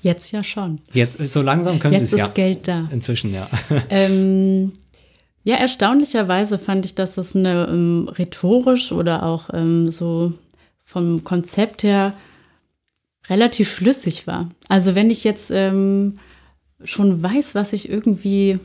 Jetzt 0.00 0.30
ja 0.32 0.44
schon. 0.44 0.80
Jetzt 0.92 1.18
so 1.18 1.42
langsam 1.42 1.78
können 1.78 1.98
sie 1.98 2.04
es 2.04 2.10
ja. 2.12 2.18
Jetzt 2.18 2.28
ist 2.28 2.34
Geld 2.34 2.68
da. 2.68 2.88
Inzwischen 2.92 3.32
ja. 3.32 3.48
Ähm, 3.90 4.72
ja, 5.42 5.56
erstaunlicherweise 5.56 6.58
fand 6.58 6.84
ich, 6.86 6.94
dass 6.94 7.16
es 7.18 7.36
eine 7.36 7.68
ähm, 7.68 8.08
rhetorisch 8.08 8.92
oder 8.92 9.22
auch 9.22 9.48
ähm, 9.52 9.88
so 9.88 10.32
vom 10.86 11.24
Konzept 11.24 11.82
her 11.82 12.14
relativ 13.28 13.68
flüssig 13.68 14.26
war. 14.26 14.48
Also 14.68 14.94
wenn 14.94 15.10
ich 15.10 15.24
jetzt 15.24 15.50
ähm, 15.50 16.14
schon 16.82 17.22
weiß, 17.22 17.54
was 17.54 17.72
ich 17.72 17.90
irgendwie 17.90 18.60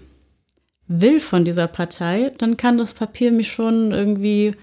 will 0.87 1.19
von 1.19 1.43
dieser 1.43 1.67
Partei, 1.67 2.31
dann 2.37 2.57
kann 2.57 2.77
das 2.77 2.93
Papier 2.93 3.31
mich 3.31 3.51
schon 3.51 3.91
irgendwie, 3.91 4.53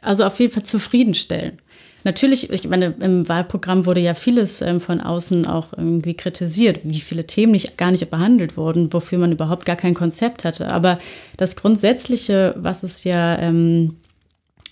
also 0.00 0.24
auf 0.24 0.38
jeden 0.38 0.52
Fall 0.52 0.62
zufriedenstellen. 0.62 1.60
Natürlich, 2.04 2.50
ich 2.50 2.68
meine, 2.68 2.94
im 3.00 3.28
Wahlprogramm 3.28 3.84
wurde 3.84 4.00
ja 4.00 4.14
vieles 4.14 4.62
ähm, 4.62 4.80
von 4.80 5.00
außen 5.00 5.44
auch 5.44 5.72
irgendwie 5.72 6.14
kritisiert, 6.14 6.80
wie 6.84 7.00
viele 7.00 7.26
Themen 7.26 7.52
nicht, 7.52 7.76
gar 7.76 7.90
nicht 7.90 8.08
behandelt 8.08 8.56
wurden, 8.56 8.92
wofür 8.92 9.18
man 9.18 9.32
überhaupt 9.32 9.66
gar 9.66 9.74
kein 9.74 9.94
Konzept 9.94 10.44
hatte. 10.44 10.70
Aber 10.70 11.00
das 11.36 11.56
Grundsätzliche, 11.56 12.54
was 12.56 12.84
es 12.84 13.02
ja, 13.02 13.36
ähm, 13.38 13.96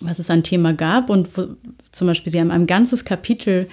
was 0.00 0.18
es 0.18 0.30
ein 0.30 0.42
Thema 0.42 0.72
gab 0.72 1.10
und 1.10 1.36
wo, 1.36 1.46
zum 1.92 2.06
Beispiel, 2.06 2.32
Sie 2.32 2.40
haben 2.40 2.50
ein 2.50 2.66
ganzes 2.66 3.04
Kapitel 3.04 3.68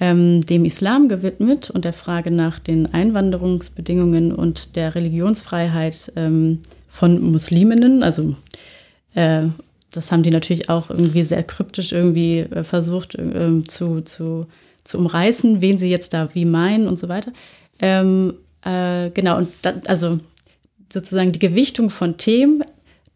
ähm, 0.00 0.42
dem 0.42 0.64
Islam 0.64 1.08
gewidmet 1.08 1.70
und 1.70 1.84
der 1.84 1.92
Frage 1.92 2.30
nach 2.30 2.58
den 2.58 2.92
Einwanderungsbedingungen 2.92 4.32
und 4.32 4.76
der 4.76 4.94
Religionsfreiheit 4.94 6.12
ähm, 6.16 6.60
von 6.88 7.32
Musliminnen. 7.32 8.02
Also 8.02 8.36
äh, 9.14 9.46
das 9.90 10.12
haben 10.12 10.22
die 10.22 10.30
natürlich 10.30 10.68
auch 10.68 10.90
irgendwie 10.90 11.24
sehr 11.24 11.42
kryptisch 11.42 11.92
irgendwie 11.92 12.38
äh, 12.40 12.62
versucht 12.62 13.14
äh, 13.16 13.62
zu, 13.64 14.02
zu, 14.02 14.46
zu 14.84 14.98
umreißen, 14.98 15.60
wen 15.60 15.78
sie 15.78 15.90
jetzt 15.90 16.14
da 16.14 16.28
wie 16.34 16.44
meinen 16.44 16.86
und 16.86 16.98
so 16.98 17.08
weiter. 17.08 17.32
Ähm, 17.80 18.34
äh, 18.64 19.10
genau, 19.10 19.38
und 19.38 19.48
da, 19.62 19.74
also 19.86 20.20
sozusagen 20.92 21.32
die 21.32 21.38
Gewichtung 21.38 21.90
von 21.90 22.16
Themen, 22.16 22.62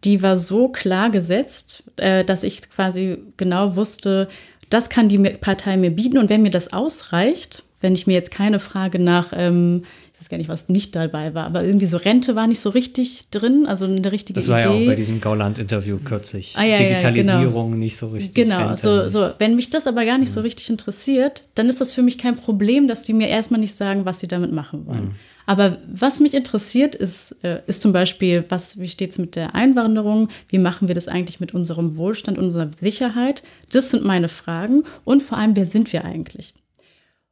die 0.04 0.22
war 0.22 0.36
so 0.36 0.68
klar 0.68 1.10
gesetzt, 1.10 1.84
äh, 1.96 2.24
dass 2.24 2.42
ich 2.42 2.68
quasi 2.70 3.18
genau 3.36 3.76
wusste, 3.76 4.28
das 4.70 4.88
kann 4.88 5.08
die 5.08 5.18
Partei 5.18 5.76
mir 5.76 5.90
bieten 5.90 6.18
und 6.18 6.30
wenn 6.30 6.42
mir 6.42 6.50
das 6.50 6.72
ausreicht, 6.72 7.62
wenn 7.80 7.94
ich 7.94 8.06
mir 8.06 8.14
jetzt 8.14 8.30
keine 8.30 8.58
Frage 8.58 8.98
nach, 8.98 9.32
ähm, 9.34 9.84
ich 10.14 10.20
weiß 10.20 10.28
gar 10.28 10.38
nicht, 10.38 10.48
was 10.48 10.68
nicht 10.68 10.94
dabei 10.94 11.34
war, 11.34 11.44
aber 11.46 11.64
irgendwie 11.64 11.86
so 11.86 11.96
Rente 11.96 12.36
war 12.36 12.46
nicht 12.46 12.60
so 12.60 12.70
richtig 12.70 13.28
drin, 13.30 13.66
also 13.66 13.86
eine 13.86 14.12
richtige 14.12 14.38
Idee. 14.38 14.46
Das 14.46 14.48
war 14.48 14.60
Idee. 14.60 14.68
ja 14.68 14.74
auch 14.74 14.86
bei 14.92 14.94
diesem 14.94 15.20
Gauland-Interview 15.20 15.98
kürzlich. 16.04 16.54
Ah, 16.56 16.64
ja, 16.64 16.78
Digitalisierung 16.78 17.36
ja, 17.36 17.50
genau. 17.50 17.76
nicht 17.76 17.96
so 17.96 18.08
richtig. 18.08 18.34
Genau, 18.34 18.76
so, 18.76 19.08
so, 19.08 19.30
wenn 19.38 19.56
mich 19.56 19.70
das 19.70 19.88
aber 19.88 20.04
gar 20.04 20.18
nicht 20.18 20.30
mhm. 20.30 20.34
so 20.34 20.40
richtig 20.42 20.70
interessiert, 20.70 21.42
dann 21.56 21.68
ist 21.68 21.80
das 21.80 21.92
für 21.92 22.02
mich 22.02 22.18
kein 22.18 22.36
Problem, 22.36 22.86
dass 22.86 23.02
die 23.02 23.12
mir 23.12 23.28
erstmal 23.28 23.60
nicht 23.60 23.74
sagen, 23.74 24.04
was 24.04 24.20
sie 24.20 24.28
damit 24.28 24.52
machen 24.52 24.86
wollen. 24.86 25.04
Mhm. 25.06 25.14
Aber 25.46 25.78
was 25.92 26.20
mich 26.20 26.34
interessiert, 26.34 26.94
ist, 26.94 27.42
äh, 27.44 27.62
ist 27.66 27.82
zum 27.82 27.92
Beispiel, 27.92 28.44
was, 28.48 28.78
wie 28.78 28.88
steht 28.88 29.10
es 29.10 29.18
mit 29.18 29.36
der 29.36 29.54
Einwanderung? 29.54 30.28
Wie 30.48 30.58
machen 30.58 30.88
wir 30.88 30.94
das 30.94 31.08
eigentlich 31.08 31.40
mit 31.40 31.54
unserem 31.54 31.96
Wohlstand, 31.96 32.38
unserer 32.38 32.70
Sicherheit? 32.78 33.42
Das 33.70 33.90
sind 33.90 34.04
meine 34.04 34.28
Fragen. 34.28 34.84
Und 35.04 35.22
vor 35.22 35.38
allem, 35.38 35.56
wer 35.56 35.66
sind 35.66 35.92
wir 35.92 36.04
eigentlich? 36.04 36.54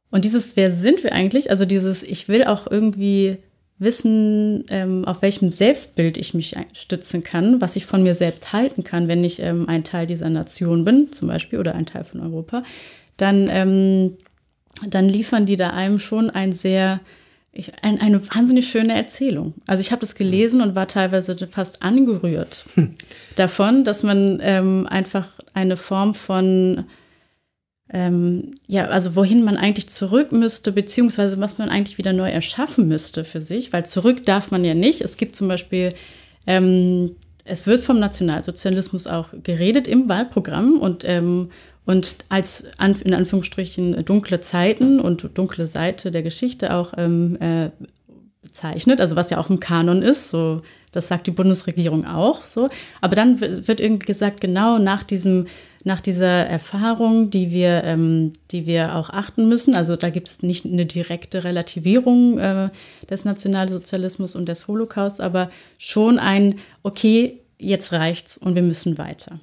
Und 0.09 0.25
dieses, 0.25 0.57
wer 0.57 0.69
sind 0.69 1.03
wir 1.03 1.13
eigentlich? 1.13 1.49
Also 1.49 1.65
dieses, 1.65 2.03
ich 2.03 2.27
will 2.27 2.43
auch 2.43 2.69
irgendwie 2.69 3.37
wissen, 3.79 4.65
ähm, 4.69 5.05
auf 5.05 5.23
welchem 5.23 5.51
Selbstbild 5.51 6.17
ich 6.17 6.35
mich 6.35 6.55
stützen 6.73 7.23
kann, 7.23 7.61
was 7.61 7.75
ich 7.75 7.87
von 7.87 8.03
mir 8.03 8.13
selbst 8.13 8.53
halten 8.53 8.83
kann, 8.83 9.07
wenn 9.07 9.23
ich 9.23 9.41
ähm, 9.41 9.67
ein 9.67 9.83
Teil 9.83 10.05
dieser 10.05 10.29
Nation 10.29 10.85
bin, 10.85 11.11
zum 11.11 11.27
Beispiel, 11.29 11.57
oder 11.57 11.73
ein 11.73 11.87
Teil 11.87 12.03
von 12.03 12.19
Europa, 12.19 12.63
dann, 13.17 13.49
ähm, 13.49 14.17
dann 14.87 15.09
liefern 15.09 15.47
die 15.47 15.57
da 15.57 15.71
einem 15.71 15.97
schon 15.97 16.29
ein 16.29 16.51
sehr 16.51 16.99
ich, 17.53 17.71
ein, 17.83 17.99
eine 17.99 18.25
wahnsinnig 18.29 18.69
schöne 18.69 18.93
Erzählung. 18.93 19.53
Also 19.67 19.81
ich 19.81 19.91
habe 19.91 19.99
das 19.99 20.15
gelesen 20.15 20.61
und 20.61 20.75
war 20.75 20.87
teilweise 20.87 21.35
fast 21.47 21.81
angerührt 21.81 22.65
hm. 22.75 22.95
davon, 23.35 23.83
dass 23.83 24.03
man 24.03 24.39
ähm, 24.41 24.87
einfach 24.89 25.39
eine 25.53 25.75
Form 25.75 26.13
von, 26.13 26.85
ähm, 27.89 28.55
ja, 28.67 28.87
also 28.87 29.15
wohin 29.15 29.43
man 29.43 29.57
eigentlich 29.57 29.89
zurück 29.89 30.31
müsste, 30.31 30.71
beziehungsweise 30.71 31.39
was 31.39 31.57
man 31.57 31.69
eigentlich 31.69 31.97
wieder 31.97 32.13
neu 32.13 32.29
erschaffen 32.29 32.87
müsste 32.87 33.25
für 33.25 33.41
sich, 33.41 33.73
weil 33.73 33.85
zurück 33.85 34.23
darf 34.23 34.51
man 34.51 34.63
ja 34.63 34.73
nicht. 34.73 35.01
Es 35.01 35.17
gibt 35.17 35.35
zum 35.35 35.49
Beispiel 35.49 35.89
ähm, 36.47 37.15
es 37.43 37.67
wird 37.67 37.81
vom 37.81 37.99
Nationalsozialismus 37.99 39.07
auch 39.07 39.29
geredet 39.43 39.87
im 39.87 40.07
Wahlprogramm 40.07 40.79
und, 40.79 41.03
ähm, 41.05 41.49
und 41.91 42.25
als 42.29 42.65
in 42.79 43.13
Anführungsstrichen 43.13 44.05
dunkle 44.05 44.39
Zeiten 44.39 45.01
und 45.01 45.29
dunkle 45.33 45.67
Seite 45.67 46.09
der 46.09 46.23
Geschichte 46.23 46.73
auch 46.73 46.93
ähm, 46.95 47.37
äh, 47.41 47.69
bezeichnet, 48.41 49.01
also 49.01 49.17
was 49.17 49.29
ja 49.29 49.37
auch 49.37 49.49
im 49.49 49.59
Kanon 49.59 50.01
ist, 50.01 50.29
so 50.29 50.61
das 50.93 51.09
sagt 51.09 51.27
die 51.27 51.31
Bundesregierung 51.31 52.05
auch 52.05 52.45
so. 52.45 52.69
Aber 53.01 53.15
dann 53.15 53.41
wird 53.41 53.81
irgendwie 53.81 54.05
gesagt, 54.05 54.39
genau 54.39 54.77
nach 54.77 55.03
diesem, 55.03 55.47
nach 55.83 55.99
dieser 55.99 56.45
Erfahrung, 56.47 57.29
die 57.29 57.51
wir, 57.51 57.83
ähm, 57.83 58.31
die 58.51 58.65
wir 58.65 58.95
auch 58.95 59.09
achten 59.09 59.49
müssen. 59.49 59.75
Also 59.75 59.97
da 59.97 60.09
gibt 60.09 60.29
es 60.29 60.43
nicht 60.43 60.65
eine 60.65 60.85
direkte 60.85 61.43
Relativierung 61.43 62.39
äh, 62.39 62.69
des 63.09 63.25
Nationalsozialismus 63.25 64.37
und 64.37 64.47
des 64.47 64.67
Holocaust, 64.69 65.19
aber 65.19 65.49
schon 65.77 66.19
ein, 66.19 66.55
okay, 66.83 67.41
jetzt 67.57 67.91
reicht's 67.91 68.37
und 68.37 68.55
wir 68.55 68.63
müssen 68.63 68.97
weiter. 68.97 69.41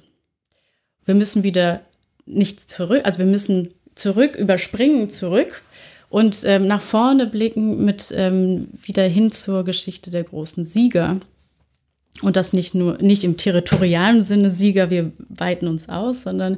Wir 1.05 1.15
müssen 1.15 1.43
wieder 1.43 1.81
nicht 2.29 2.69
zurück, 2.69 3.01
also 3.03 3.19
wir 3.19 3.25
müssen 3.25 3.69
zurück, 3.95 4.35
überspringen 4.35 5.09
zurück 5.09 5.61
und 6.09 6.41
ähm, 6.45 6.67
nach 6.67 6.81
vorne 6.81 7.27
blicken 7.27 7.85
mit 7.85 8.11
ähm, 8.15 8.69
wieder 8.81 9.03
hin 9.03 9.31
zur 9.31 9.63
Geschichte 9.63 10.09
der 10.09 10.23
großen 10.23 10.63
Sieger. 10.63 11.19
Und 12.21 12.35
das 12.35 12.51
nicht 12.51 12.75
nur, 12.75 12.97
nicht 12.97 13.23
im 13.23 13.37
territorialen 13.37 14.21
Sinne 14.21 14.49
Sieger, 14.49 14.89
wir 14.89 15.11
weiten 15.29 15.67
uns 15.67 15.87
aus, 15.87 16.23
sondern 16.23 16.57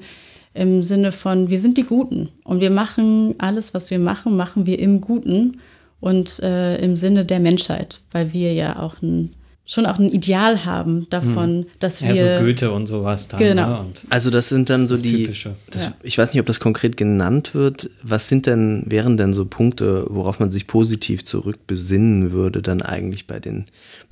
im 0.54 0.82
Sinne 0.84 1.12
von, 1.12 1.50
wir 1.50 1.60
sind 1.60 1.78
die 1.78 1.84
Guten 1.84 2.30
und 2.44 2.62
wir 2.62 2.72
machen 2.72 3.36
alles, 3.38 3.74
was 3.74 3.92
wir 3.92 4.00
machen, 4.00 4.36
machen 4.36 4.66
wir 4.66 4.80
im 4.80 5.01
Guten 5.01 5.60
und 6.00 6.40
äh, 6.40 6.78
im 6.78 6.96
Sinne 6.96 7.25
der 7.25 7.40
Menschheit, 7.40 8.01
weil 8.12 8.34
wir 8.34 8.54
ja 8.54 8.80
auch 8.80 9.01
ein 9.01 9.34
schon 9.65 9.86
auch 9.86 10.00
ein 10.00 10.10
Ideal 10.10 10.65
haben 10.65 11.08
davon, 11.10 11.60
hm. 11.60 11.68
dass 11.80 12.01
wir. 12.01 12.13
Ja, 12.13 12.39
so 12.39 12.46
Goethe 12.46 12.72
und 12.72 12.88
sowas 12.88 13.27
dann. 13.27 13.39
Genau. 13.39 13.70
Ne? 13.70 13.80
Und 13.80 14.03
also 14.10 14.30
das 14.30 14.50
sind 14.50 14.70
dann 14.70 14.88
das 14.88 15.01
so 15.01 15.06
die. 15.06 15.27
Das, 15.27 15.86
ja. 15.86 15.94
Ich 16.03 16.18
weiß 16.18 16.34
nicht, 16.34 16.39
ob 16.39 16.46
das 16.46 16.60
konkret 16.60 16.98
genannt 16.98 17.53
wird. 17.53 17.89
Was 18.03 18.27
sind 18.27 18.46
denn, 18.46 18.84
wären 18.88 19.18
denn 19.18 19.34
so 19.34 19.46
Punkte, 19.46 20.06
worauf 20.10 20.39
man 20.39 20.51
sich 20.51 20.68
positiv 20.68 21.24
zurückbesinnen 21.24 22.32
würde, 22.32 22.62
dann 22.62 22.82
eigentlich 22.82 23.27
bei 23.27 23.39
den, 23.39 23.65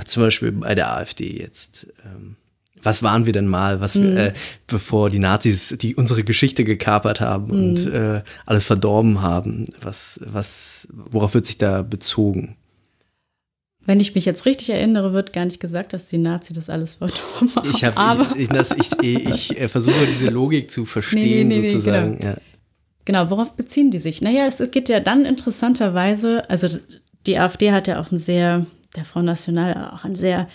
zum 0.05 0.23
Beispiel 0.23 0.51
bei 0.51 0.75
der 0.75 0.95
AfD 0.95 1.39
jetzt? 1.39 1.87
Ähm, 2.05 2.35
was 2.81 3.03
waren 3.03 3.25
wir 3.25 3.33
denn 3.33 3.47
mal, 3.47 3.81
was 3.81 3.95
mhm. 3.95 4.17
äh, 4.17 4.33
bevor 4.67 5.09
die 5.09 5.19
Nazis 5.19 5.75
die 5.81 5.95
unsere 5.95 6.23
Geschichte 6.23 6.63
gekapert 6.63 7.19
haben 7.19 7.47
mhm. 7.47 7.51
und 7.51 7.93
äh, 7.93 8.21
alles 8.45 8.65
verdorben 8.65 9.21
haben? 9.21 9.67
Was, 9.81 10.19
was, 10.23 10.87
worauf 10.93 11.33
wird 11.33 11.45
sich 11.45 11.57
da 11.57 11.81
bezogen? 11.81 12.55
Wenn 13.89 13.99
ich 13.99 14.13
mich 14.13 14.25
jetzt 14.25 14.45
richtig 14.45 14.69
erinnere, 14.69 15.13
wird 15.13 15.33
gar 15.33 15.45
nicht 15.45 15.59
gesagt, 15.59 15.93
dass 15.93 16.05
die 16.05 16.19
Nazi 16.19 16.53
das 16.53 16.69
alles 16.69 16.93
verdorben 16.93 17.55
haben. 17.55 17.69
Ich, 17.71 17.83
hab, 17.83 18.37
ich, 18.37 18.47
ich, 18.51 18.91
ich, 19.01 19.27
ich, 19.51 19.59
äh, 19.59 19.67
versuche 19.67 20.05
diese 20.05 20.29
Logik 20.29 20.69
zu 20.69 20.85
verstehen, 20.85 21.47
nee, 21.47 21.55
nee, 21.55 21.61
nee, 21.61 21.69
sozusagen. 21.69 22.19
Genau. 22.19 22.33
Ja. 22.33 22.37
genau, 23.05 23.29
worauf 23.31 23.55
beziehen 23.55 23.89
die 23.89 23.97
sich? 23.97 24.21
Naja, 24.21 24.45
es 24.45 24.61
geht 24.69 24.89
ja 24.89 24.99
dann 24.99 25.25
interessanterweise, 25.25 26.47
also 26.51 26.67
die 27.25 27.39
AfD 27.39 27.71
hat 27.71 27.87
ja 27.87 27.99
auch 27.99 28.11
ein 28.11 28.19
sehr, 28.19 28.67
der 28.95 29.05
Front 29.05 29.25
National 29.25 29.91
auch 29.91 30.03
ein 30.03 30.15
sehr 30.15 30.47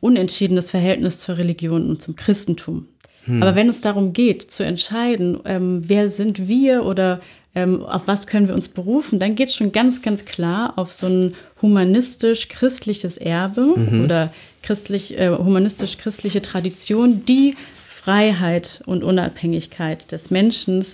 unentschiedenes 0.00 0.70
Verhältnis 0.70 1.20
zur 1.20 1.38
Religion 1.38 1.88
und 1.88 2.02
zum 2.02 2.14
Christentum. 2.14 2.88
Hm. 3.24 3.42
Aber 3.42 3.54
wenn 3.54 3.70
es 3.70 3.80
darum 3.80 4.12
geht, 4.12 4.50
zu 4.50 4.66
entscheiden, 4.66 5.40
ähm, 5.46 5.80
wer 5.86 6.10
sind 6.10 6.46
wir 6.46 6.84
oder 6.84 7.20
ähm, 7.54 7.84
auf 7.84 8.06
was 8.06 8.26
können 8.26 8.48
wir 8.48 8.54
uns 8.54 8.68
berufen, 8.68 9.18
dann 9.18 9.34
geht 9.34 9.48
es 9.48 9.54
schon 9.54 9.72
ganz, 9.72 10.02
ganz 10.02 10.24
klar 10.24 10.74
auf 10.76 10.92
so 10.92 11.06
ein 11.06 11.34
humanistisch-christliches 11.60 13.18
Erbe 13.18 13.74
mhm. 13.76 14.04
oder 14.04 14.32
christlich, 14.62 15.18
äh, 15.18 15.28
humanistisch-christliche 15.28 16.40
Tradition, 16.40 17.24
die 17.26 17.54
Freiheit 17.84 18.82
und 18.86 19.04
Unabhängigkeit 19.04 20.10
des 20.12 20.30
Menschen 20.30 20.84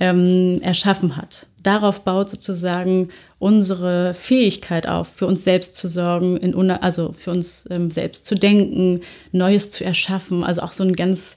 ähm, 0.00 0.56
erschaffen 0.62 1.16
hat. 1.16 1.46
Darauf 1.62 2.04
baut 2.04 2.30
sozusagen 2.30 3.10
unsere 3.38 4.14
Fähigkeit 4.14 4.88
auf, 4.88 5.08
für 5.08 5.26
uns 5.26 5.44
selbst 5.44 5.76
zu 5.76 5.88
sorgen, 5.88 6.38
also 6.80 7.12
für 7.12 7.30
uns 7.32 7.68
ähm, 7.70 7.90
selbst 7.90 8.24
zu 8.24 8.34
denken, 8.34 9.02
Neues 9.32 9.70
zu 9.70 9.84
erschaffen. 9.84 10.42
Also 10.42 10.62
auch 10.62 10.72
so 10.72 10.82
ein 10.82 10.96
ganz 10.96 11.34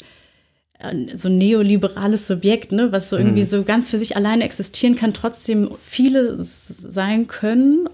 so 1.13 1.29
ein 1.29 1.37
neoliberales 1.37 2.27
Subjekt, 2.27 2.71
ne, 2.71 2.91
was 2.91 3.09
so 3.09 3.17
irgendwie 3.17 3.41
mhm. 3.41 3.47
so 3.47 3.63
ganz 3.63 3.89
für 3.89 3.99
sich 3.99 4.15
alleine 4.15 4.43
existieren 4.43 4.95
kann, 4.95 5.13
trotzdem 5.13 5.71
viele 5.81 6.35
sein 6.37 7.27
können 7.27 7.87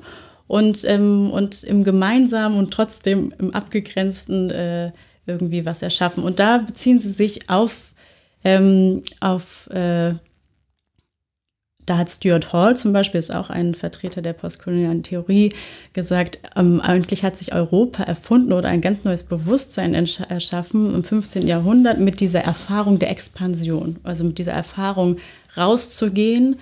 und, 0.48 0.84
ähm, 0.86 1.32
und 1.32 1.64
im 1.64 1.84
Gemeinsamen 1.84 2.58
und 2.58 2.72
trotzdem 2.72 3.34
im 3.38 3.54
Abgegrenzten 3.54 4.50
äh, 4.50 4.92
irgendwie 5.28 5.66
was 5.66 5.82
erschaffen. 5.82 6.24
Und 6.24 6.40
da 6.40 6.58
beziehen 6.58 7.00
sie 7.00 7.10
sich 7.10 7.50
auf, 7.50 7.94
ähm, 8.44 9.04
auf 9.20 9.68
äh, 9.68 10.16
da 11.90 11.98
hat 11.98 12.10
Stuart 12.10 12.54
Hall 12.54 12.76
zum 12.76 12.94
Beispiel, 12.94 13.20
ist 13.20 13.34
auch 13.34 13.50
ein 13.50 13.74
Vertreter 13.74 14.22
der 14.22 14.34
postkolonialen 14.34 15.02
Theorie, 15.02 15.54
gesagt, 15.94 16.40
ähm, 16.56 16.80
eigentlich 16.82 17.24
hat 17.24 17.36
sich 17.36 17.54
Europa 17.54 18.04
erfunden 18.04 18.54
oder 18.54 18.70
ein 18.70 18.82
ganz 18.82 19.04
neues 19.04 19.24
Bewusstsein 19.24 19.96
erschaffen 19.96 20.94
im 20.94 21.04
15. 21.04 21.48
Jahrhundert 21.48 22.00
mit 22.00 22.20
dieser 22.20 22.42
Erfahrung 22.42 23.00
der 23.00 23.10
Expansion, 23.10 23.98
also 24.04 24.24
mit 24.24 24.38
dieser 24.38 24.54
Erfahrung 24.54 25.18
rauszugehen 25.58 26.58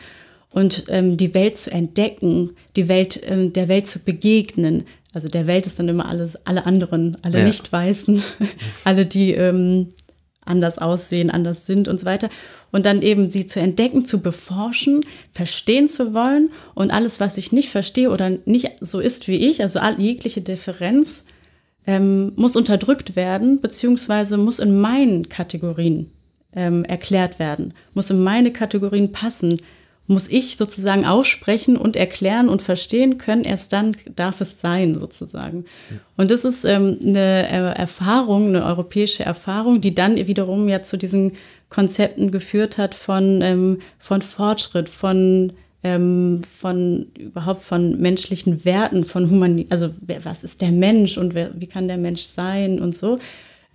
und 0.52 0.86
ähm, 0.88 1.18
die 1.18 1.34
Welt 1.34 1.58
zu 1.58 1.72
entdecken, 1.72 2.52
die 2.78 2.88
Welt, 2.88 3.20
ähm, 3.26 3.52
der 3.52 3.68
Welt 3.68 3.88
zu 3.88 4.00
begegnen. 4.00 4.86
Also 5.14 5.28
der 5.28 5.46
Welt 5.46 5.66
ist 5.66 5.78
dann 5.78 5.90
immer 5.90 6.08
alles, 6.08 6.46
alle 6.46 6.66
anderen, 6.66 7.18
alle 7.22 7.40
ja. 7.40 7.46
Nicht-Weißen, 7.46 8.22
alle, 8.86 9.06
die 9.06 9.34
ähm, 9.34 9.94
anders 10.48 10.80
aussehen, 10.80 11.30
anders 11.30 11.66
sind 11.66 11.88
und 11.88 12.00
so 12.00 12.06
weiter. 12.06 12.30
Und 12.72 12.86
dann 12.86 13.02
eben 13.02 13.30
sie 13.30 13.48
zu 13.48 13.60
entdecken, 13.60 14.06
zu 14.06 14.22
beforschen, 14.22 15.06
verstehen 15.32 15.88
zu 15.88 16.14
wollen 16.14 16.50
und 16.76 16.92
alles, 16.92 17.20
was 17.20 17.38
ich 17.38 17.52
nicht 17.52 17.70
verstehe 17.70 18.10
oder 18.10 18.32
nicht 18.46 18.72
so 18.82 19.00
ist 19.00 19.28
wie 19.28 19.50
ich, 19.50 19.62
also 19.62 19.80
jegliche 19.98 20.42
Differenz, 20.42 21.26
ähm, 21.86 22.34
muss 22.36 22.56
unterdrückt 22.56 23.16
werden, 23.16 23.62
beziehungsweise 23.62 24.38
muss 24.38 24.60
in 24.60 24.80
meinen 24.80 25.30
Kategorien 25.30 26.12
ähm, 26.54 26.84
erklärt 26.84 27.40
werden, 27.40 27.74
muss 27.94 28.10
in 28.10 28.24
meine 28.24 28.52
Kategorien 28.52 29.12
passen, 29.12 29.62
muss 30.08 30.30
ich 30.30 30.56
sozusagen 30.56 31.06
aussprechen 31.06 31.76
und 31.76 31.98
erklären 31.98 32.48
und 32.48 32.62
verstehen 32.62 33.18
können. 33.18 33.44
Erst 33.44 33.74
dann 33.74 33.96
darf 34.16 34.40
es 34.40 34.62
sein, 34.62 34.98
sozusagen. 34.98 35.66
Und 36.16 36.32
das 36.32 36.46
ist 36.46 36.64
ähm, 36.64 36.98
eine 37.02 37.50
äh, 37.50 37.78
Erfahrung, 37.78 38.48
eine 38.48 38.66
europäische 38.66 39.24
Erfahrung, 39.24 39.82
die 39.82 39.94
dann 39.94 40.16
wiederum 40.16 40.70
ja 40.70 40.82
zu 40.82 40.98
diesen 40.98 41.34
Konzepten 41.70 42.32
geführt 42.32 42.78
hat 42.78 42.96
von, 42.96 43.42
ähm, 43.42 43.80
von 44.00 44.22
Fortschritt, 44.22 44.90
von, 44.90 45.52
ähm, 45.84 46.42
von 46.50 47.08
überhaupt 47.20 47.64
von 47.64 48.00
menschlichen 48.00 48.64
Werten, 48.64 49.04
von 49.04 49.30
Human, 49.30 49.66
also 49.70 49.90
wer, 50.00 50.24
was 50.24 50.46
ist 50.46 50.62
der 50.62 50.72
Mensch 50.72 51.18
und 51.18 51.34
wer, 51.34 51.52
wie 51.60 51.68
kann 51.68 51.90
der 51.90 51.98
Mensch 51.98 52.22
sein 52.22 52.80
und 52.80 52.96
so. 52.96 53.20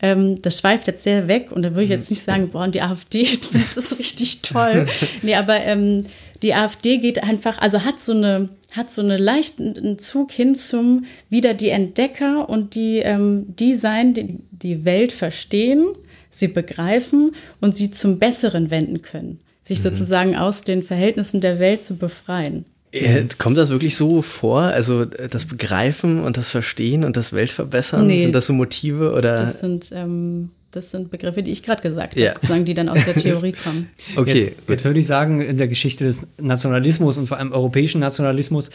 Ähm, 0.02 0.42
das 0.42 0.58
schweift 0.58 0.88
jetzt 0.88 1.04
sehr 1.04 1.28
weg 1.28 1.52
und 1.52 1.62
da 1.62 1.70
würde 1.70 1.84
ich 1.84 1.90
jetzt 1.90 2.10
nicht 2.10 2.22
sagen, 2.22 2.48
boah, 2.48 2.64
und 2.64 2.74
die 2.74 2.82
AfD 2.82 3.24
findet 3.50 3.76
das 3.76 3.98
richtig 3.98 4.42
toll. 4.42 4.86
nee, 5.22 5.36
aber 5.36 5.60
ähm, 5.60 6.04
die 6.42 6.54
AfD 6.54 6.98
geht 6.98 7.22
einfach, 7.22 7.58
also 7.58 7.84
hat 7.84 8.00
so 8.00 8.12
eine, 8.12 8.48
hat 8.72 8.90
so 8.90 9.00
einen 9.00 9.22
leichten 9.22 9.98
Zug 9.98 10.32
hin 10.32 10.56
zum 10.56 11.04
wieder 11.30 11.54
die 11.54 11.68
Entdecker 11.68 12.48
und 12.48 12.74
die, 12.74 12.98
ähm, 12.98 13.44
die 13.48 13.74
sein, 13.74 14.12
die 14.12 14.40
die 14.50 14.84
Welt 14.84 15.12
verstehen, 15.12 15.86
sie 16.30 16.48
begreifen 16.48 17.34
und 17.60 17.76
sie 17.76 17.90
zum 17.90 18.18
Besseren 18.18 18.70
wenden 18.70 19.02
können, 19.02 19.40
sich 19.62 19.78
mhm. 19.78 19.82
sozusagen 19.82 20.36
aus 20.36 20.62
den 20.62 20.82
Verhältnissen 20.82 21.40
der 21.40 21.58
Welt 21.58 21.84
zu 21.84 21.96
befreien. 21.96 22.64
Äh, 22.92 23.24
kommt 23.38 23.56
das 23.56 23.70
wirklich 23.70 23.96
so 23.96 24.20
vor? 24.22 24.60
Also 24.62 25.02
äh, 25.02 25.28
das 25.28 25.46
Begreifen 25.46 26.20
und 26.20 26.36
das 26.36 26.50
Verstehen 26.50 27.04
und 27.04 27.16
das 27.16 27.32
Weltverbessern, 27.32 28.06
nee, 28.06 28.22
sind 28.22 28.34
das 28.34 28.46
so 28.46 28.52
Motive 28.52 29.12
oder? 29.12 29.38
Das 29.38 29.60
sind, 29.60 29.90
ähm, 29.94 30.50
das 30.72 30.90
sind 30.90 31.10
Begriffe, 31.10 31.42
die 31.42 31.52
ich 31.52 31.62
gerade 31.62 31.80
gesagt 31.80 32.16
habe, 32.16 32.32
sozusagen, 32.34 32.66
die 32.66 32.74
dann 32.74 32.90
aus 32.90 33.02
der 33.04 33.14
Theorie 33.14 33.52
kommen. 33.64 33.88
Okay, 34.16 34.44
jetzt, 34.44 34.68
jetzt 34.68 34.84
würde 34.84 35.00
ich 35.00 35.06
sagen, 35.06 35.40
in 35.40 35.56
der 35.56 35.68
Geschichte 35.68 36.04
des 36.04 36.26
Nationalismus 36.38 37.16
und 37.16 37.28
vor 37.28 37.38
allem 37.38 37.52
europäischen 37.52 38.00
Nationalismus 38.00 38.70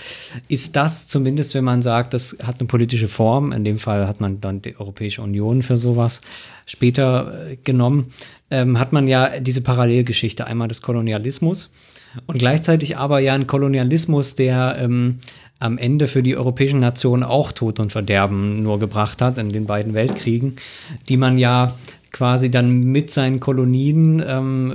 ist 0.48 0.76
das 0.76 1.06
zumindest, 1.06 1.54
wenn 1.54 1.64
man 1.64 1.84
sagt, 1.84 2.16
das 2.16 2.38
hat 2.44 2.60
eine 2.60 2.68
politische 2.68 3.08
Form, 3.08 3.52
in 3.52 3.64
dem 3.64 3.78
Fall 3.78 4.08
hat 4.08 4.20
man 4.20 4.42
dann 4.42 4.64
die 4.64 4.80
Europäische 4.80 5.22
Union 5.22 5.62
für 5.62 5.78
sowas 5.78 6.22
später 6.66 7.50
äh, 7.50 7.58
genommen, 7.64 8.12
ähm, 8.50 8.80
hat 8.80 8.94
man 8.94 9.08
ja 9.08 9.40
diese 9.40 9.62
Parallelgeschichte 9.62 10.48
einmal 10.48 10.68
des 10.68 10.82
Kolonialismus 10.82 11.70
und 12.26 12.40
gleichzeitig 12.40 12.98
aber 12.98 13.20
ja 13.20 13.34
ein 13.34 13.48
Kolonialismus, 13.48 14.36
der 14.36 14.78
ähm, 14.80 15.20
am 15.60 15.78
Ende 15.78 16.08
für 16.08 16.24
die 16.24 16.38
europäischen 16.38 16.80
Nationen 16.80 17.24
auch 17.24 17.52
Tod 17.52 17.80
und 17.80 17.92
Verderben 17.92 18.62
nur 18.62 18.80
gebracht 18.80 19.22
hat 19.22 19.38
in 19.38 19.50
den 19.50 19.66
beiden 19.66 19.94
Weltkriegen, 19.94 20.58
die 21.10 21.18
man 21.18 21.38
ja 21.38 21.76
quasi 22.12 22.52
dann 22.52 22.84
mit 22.84 23.12
seinen 23.12 23.40
Kolonien 23.40 24.24
ähm, 24.28 24.74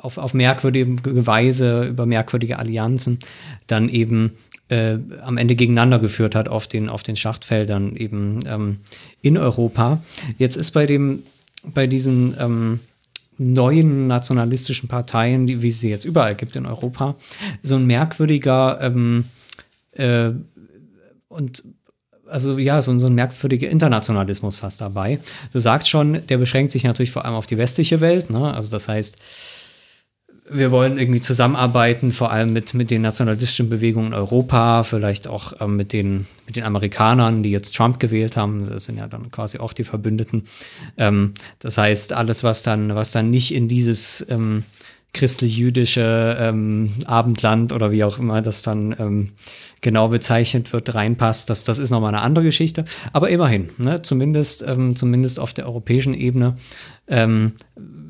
auf, 0.00 0.18
auf 0.18 0.34
merkwürdige 0.34 1.26
Weise, 1.26 1.84
über 1.84 2.06
merkwürdige 2.06 2.58
Allianzen, 2.58 3.18
dann 3.66 3.88
eben 3.88 4.32
äh, 4.68 4.98
am 5.22 5.36
Ende 5.36 5.54
gegeneinander 5.54 5.98
geführt 5.98 6.34
hat 6.34 6.48
auf 6.48 6.66
den, 6.66 6.88
auf 6.88 7.02
den 7.02 7.16
Schlachtfeldern 7.16 7.96
eben 7.96 8.40
ähm, 8.46 8.78
in 9.22 9.36
Europa. 9.36 10.02
Jetzt 10.38 10.56
ist 10.56 10.72
bei 10.72 10.86
dem, 10.86 11.22
bei 11.62 11.86
diesen 11.86 12.34
ähm, 12.38 12.80
neuen 13.38 14.06
nationalistischen 14.06 14.88
Parteien, 14.88 15.46
die, 15.46 15.62
wie 15.62 15.68
es 15.68 15.80
sie 15.80 15.90
jetzt 15.90 16.04
überall 16.04 16.34
gibt 16.34 16.56
in 16.56 16.66
Europa, 16.66 17.16
so 17.62 17.76
ein 17.76 17.86
merkwürdiger 17.86 18.78
ähm, 18.80 19.24
äh, 19.92 20.30
und 21.28 21.64
also 22.26 22.58
ja, 22.58 22.80
so, 22.80 22.98
so 22.98 23.06
ein 23.06 23.14
merkwürdiger 23.14 23.68
Internationalismus 23.68 24.58
fast 24.58 24.80
dabei. 24.80 25.20
Du 25.52 25.58
sagst 25.58 25.88
schon, 25.88 26.26
der 26.26 26.38
beschränkt 26.38 26.72
sich 26.72 26.84
natürlich 26.84 27.12
vor 27.12 27.24
allem 27.24 27.34
auf 27.34 27.46
die 27.46 27.58
westliche 27.58 28.00
Welt. 28.00 28.30
Ne? 28.30 28.52
Also 28.54 28.70
das 28.70 28.88
heißt, 28.88 29.16
wir 30.48 30.70
wollen 30.70 30.98
irgendwie 30.98 31.22
zusammenarbeiten, 31.22 32.12
vor 32.12 32.30
allem 32.30 32.52
mit, 32.52 32.74
mit 32.74 32.90
den 32.90 33.02
nationalistischen 33.02 33.70
Bewegungen 33.70 34.08
in 34.08 34.14
Europa, 34.14 34.82
vielleicht 34.82 35.26
auch 35.26 35.54
ähm, 35.60 35.76
mit, 35.76 35.92
den, 35.92 36.26
mit 36.46 36.56
den 36.56 36.64
Amerikanern, 36.64 37.42
die 37.42 37.50
jetzt 37.50 37.74
Trump 37.74 37.98
gewählt 37.98 38.36
haben. 38.36 38.66
Das 38.68 38.84
sind 38.84 38.98
ja 38.98 39.08
dann 39.08 39.30
quasi 39.30 39.58
auch 39.58 39.72
die 39.72 39.84
Verbündeten. 39.84 40.46
Ähm, 40.98 41.32
das 41.60 41.78
heißt, 41.78 42.12
alles, 42.12 42.44
was 42.44 42.62
dann, 42.62 42.94
was 42.94 43.10
dann 43.10 43.30
nicht 43.30 43.54
in 43.54 43.68
dieses 43.68 44.24
ähm, 44.28 44.64
christlich-jüdische 45.14 46.36
ähm, 46.38 46.90
Abendland 47.06 47.72
oder 47.72 47.90
wie 47.90 48.04
auch 48.04 48.18
immer 48.18 48.42
das 48.42 48.62
dann 48.62 48.94
ähm, 48.98 49.30
genau 49.80 50.08
bezeichnet 50.08 50.72
wird, 50.72 50.94
reinpasst, 50.94 51.48
das, 51.48 51.64
das 51.64 51.78
ist 51.78 51.90
nochmal 51.90 52.14
eine 52.14 52.22
andere 52.22 52.44
Geschichte. 52.44 52.84
Aber 53.12 53.30
immerhin, 53.30 53.70
ne, 53.78 54.02
zumindest, 54.02 54.64
ähm, 54.66 54.96
zumindest 54.96 55.40
auf 55.40 55.54
der 55.54 55.66
europäischen 55.66 56.12
Ebene 56.12 56.56
ähm, 57.08 57.52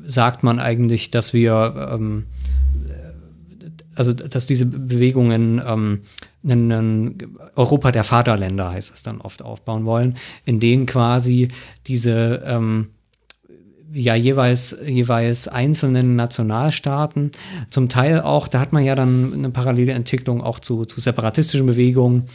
sagt 0.05 0.43
man 0.43 0.59
eigentlich, 0.59 1.11
dass 1.11 1.33
wir, 1.33 1.91
ähm, 1.93 2.25
also 3.95 4.11
dass 4.11 4.45
diese 4.45 4.65
Bewegungen 4.65 5.61
ähm, 5.65 6.01
einen 6.43 7.15
Europa 7.55 7.91
der 7.91 8.03
Vaterländer 8.03 8.71
heißt 8.71 8.93
es 8.93 9.03
dann 9.03 9.21
oft 9.21 9.41
aufbauen 9.41 9.85
wollen, 9.85 10.15
in 10.43 10.59
denen 10.59 10.85
quasi 10.85 11.47
diese 11.87 12.41
ja 13.95 14.13
jeweils, 14.13 14.75
jeweils 14.85 15.47
einzelnen 15.47 16.15
Nationalstaaten. 16.15 17.31
Zum 17.69 17.87
Teil 17.87 18.21
auch, 18.21 18.47
da 18.47 18.59
hat 18.59 18.73
man 18.73 18.83
ja 18.83 18.93
dann 18.93 19.33
eine 19.33 19.49
parallele 19.49 19.93
Entwicklung 19.93 20.41
auch 20.41 20.59
zu, 20.59 20.83
zu 20.83 20.99
separatistischen 20.99 21.65
Bewegungen, 21.65 22.25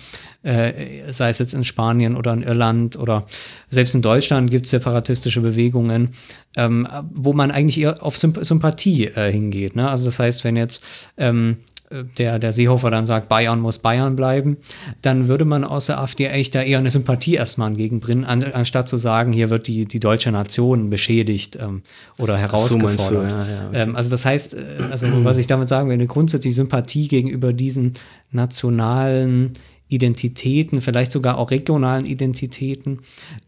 äh, 0.42 0.72
sei 1.12 1.28
es 1.28 1.38
jetzt 1.38 1.52
in 1.52 1.64
Spanien 1.64 2.16
oder 2.16 2.32
in 2.32 2.42
Irland 2.42 2.98
oder 2.98 3.26
selbst 3.68 3.94
in 3.94 4.00
Deutschland 4.00 4.50
gibt 4.50 4.64
es 4.64 4.70
separatistische 4.70 5.42
Bewegungen, 5.42 6.10
ähm, 6.56 6.88
wo 7.12 7.34
man 7.34 7.50
eigentlich 7.50 7.78
eher 7.78 8.02
auf 8.02 8.16
Symp 8.16 8.38
Sympathie 8.42 9.04
äh, 9.06 9.30
hingeht. 9.30 9.76
Ne? 9.76 9.88
Also 9.88 10.06
das 10.06 10.18
heißt, 10.18 10.44
wenn 10.44 10.56
jetzt 10.56 10.80
ähm, 11.18 11.58
der, 12.18 12.38
der 12.38 12.52
Seehofer 12.52 12.90
dann 12.90 13.04
sagt, 13.04 13.28
Bayern 13.28 13.60
muss 13.60 13.78
Bayern 13.78 14.14
bleiben, 14.14 14.58
dann 15.02 15.26
würde 15.26 15.44
man 15.44 15.64
aus 15.64 15.86
der 15.86 16.00
AfD 16.00 16.28
eigentlich 16.28 16.52
da 16.52 16.62
eher 16.62 16.78
eine 16.78 16.90
Sympathie 16.90 17.34
erstmal 17.34 17.68
entgegenbringen, 17.70 18.24
an, 18.24 18.44
anstatt 18.44 18.88
zu 18.88 18.96
sagen, 18.96 19.32
hier 19.32 19.50
wird 19.50 19.66
die, 19.66 19.86
die 19.86 19.98
deutsche 19.98 20.30
Nation 20.30 20.88
beschädigt 20.88 21.58
ähm, 21.60 21.82
oder 22.16 22.38
herausgefordert. 22.38 23.00
So, 23.00 23.14
ja, 23.14 23.28
ja, 23.28 23.68
okay. 23.68 23.82
ähm, 23.82 23.96
also 23.96 24.08
das 24.10 24.24
heißt, 24.24 24.54
äh, 24.54 24.58
also 24.90 25.08
was 25.24 25.38
ich 25.38 25.48
damit 25.48 25.68
sagen 25.68 25.88
will, 25.88 25.94
eine 25.94 26.06
grundsätzliche 26.06 26.54
Sympathie 26.54 27.08
gegenüber 27.08 27.52
diesen 27.52 27.94
nationalen 28.30 29.54
Identitäten, 29.90 30.80
vielleicht 30.80 31.12
sogar 31.12 31.36
auch 31.36 31.50
regionalen 31.50 32.06
Identitäten, 32.06 33.00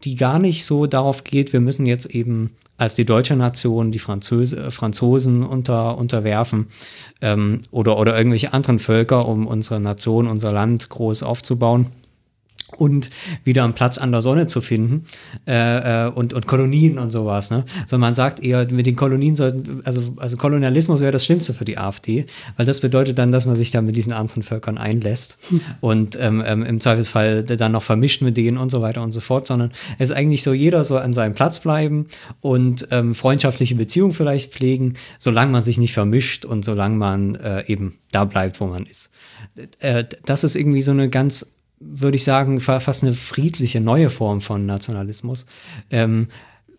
die 0.03 0.15
gar 0.15 0.39
nicht 0.39 0.65
so 0.65 0.85
darauf 0.85 1.23
geht, 1.23 1.53
wir 1.53 1.61
müssen 1.61 1.85
jetzt 1.85 2.05
eben 2.07 2.51
als 2.77 2.95
die 2.95 3.05
deutsche 3.05 3.35
Nation 3.35 3.91
die 3.91 3.99
Französe, 3.99 4.71
Franzosen 4.71 5.43
unter, 5.43 5.97
unterwerfen 5.97 6.67
ähm, 7.21 7.61
oder, 7.71 7.97
oder 7.97 8.17
irgendwelche 8.17 8.53
anderen 8.53 8.79
Völker, 8.79 9.27
um 9.27 9.47
unsere 9.47 9.79
Nation, 9.79 10.27
unser 10.27 10.51
Land 10.51 10.89
groß 10.89 11.23
aufzubauen 11.23 11.87
und 12.77 13.09
wieder 13.43 13.63
einen 13.63 13.73
Platz 13.73 13.97
an 13.97 14.11
der 14.11 14.21
Sonne 14.21 14.47
zu 14.47 14.61
finden 14.61 15.05
äh, 15.47 16.07
äh, 16.07 16.09
und, 16.09 16.33
und 16.33 16.47
Kolonien 16.47 16.97
und 16.97 17.11
sowas. 17.11 17.51
Ne? 17.51 17.65
Sondern 17.87 18.07
man 18.07 18.15
sagt 18.15 18.43
eher, 18.43 18.67
mit 18.71 18.85
den 18.85 18.95
Kolonien 18.95 19.35
sollten, 19.35 19.81
also, 19.85 20.13
also 20.17 20.37
Kolonialismus 20.37 21.01
wäre 21.01 21.11
das 21.11 21.25
Schlimmste 21.25 21.53
für 21.53 21.65
die 21.65 21.77
AfD, 21.77 22.25
weil 22.57 22.65
das 22.65 22.79
bedeutet 22.79 23.17
dann, 23.17 23.31
dass 23.31 23.45
man 23.45 23.55
sich 23.55 23.71
dann 23.71 23.85
mit 23.85 23.95
diesen 23.95 24.13
anderen 24.13 24.43
Völkern 24.43 24.77
einlässt 24.77 25.37
hm. 25.49 25.61
und 25.81 26.17
ähm, 26.19 26.43
ähm, 26.45 26.63
im 26.63 26.79
Zweifelsfall 26.79 27.43
dann 27.43 27.71
noch 27.71 27.83
vermischt 27.83 28.21
mit 28.21 28.37
denen 28.37 28.57
und 28.57 28.69
so 28.69 28.81
weiter 28.81 29.01
und 29.03 29.11
so 29.11 29.19
fort, 29.19 29.47
sondern 29.47 29.71
es 29.99 30.09
ist 30.09 30.15
eigentlich 30.15 30.43
so, 30.43 30.53
jeder 30.53 30.83
soll 30.83 31.01
an 31.01 31.13
seinem 31.13 31.33
Platz 31.33 31.59
bleiben 31.59 32.07
und 32.41 32.87
ähm, 32.91 33.15
freundschaftliche 33.15 33.75
Beziehungen 33.75 34.13
vielleicht 34.13 34.51
pflegen, 34.51 34.95
solange 35.19 35.51
man 35.51 35.63
sich 35.63 35.77
nicht 35.77 35.93
vermischt 35.93 36.45
und 36.45 36.65
solange 36.65 36.95
man 36.95 37.35
äh, 37.35 37.65
eben 37.67 37.97
da 38.11 38.25
bleibt, 38.25 38.59
wo 38.59 38.65
man 38.65 38.85
ist. 38.85 39.11
Äh, 39.79 40.05
das 40.25 40.43
ist 40.43 40.55
irgendwie 40.55 40.81
so 40.81 40.91
eine 40.91 41.09
ganz 41.09 41.53
würde 41.85 42.15
ich 42.15 42.23
sagen, 42.23 42.59
fast 42.59 43.03
eine 43.03 43.13
friedliche 43.13 43.81
neue 43.81 44.09
Form 44.09 44.41
von 44.41 44.65
Nationalismus. 44.65 45.45
Ähm, 45.91 46.27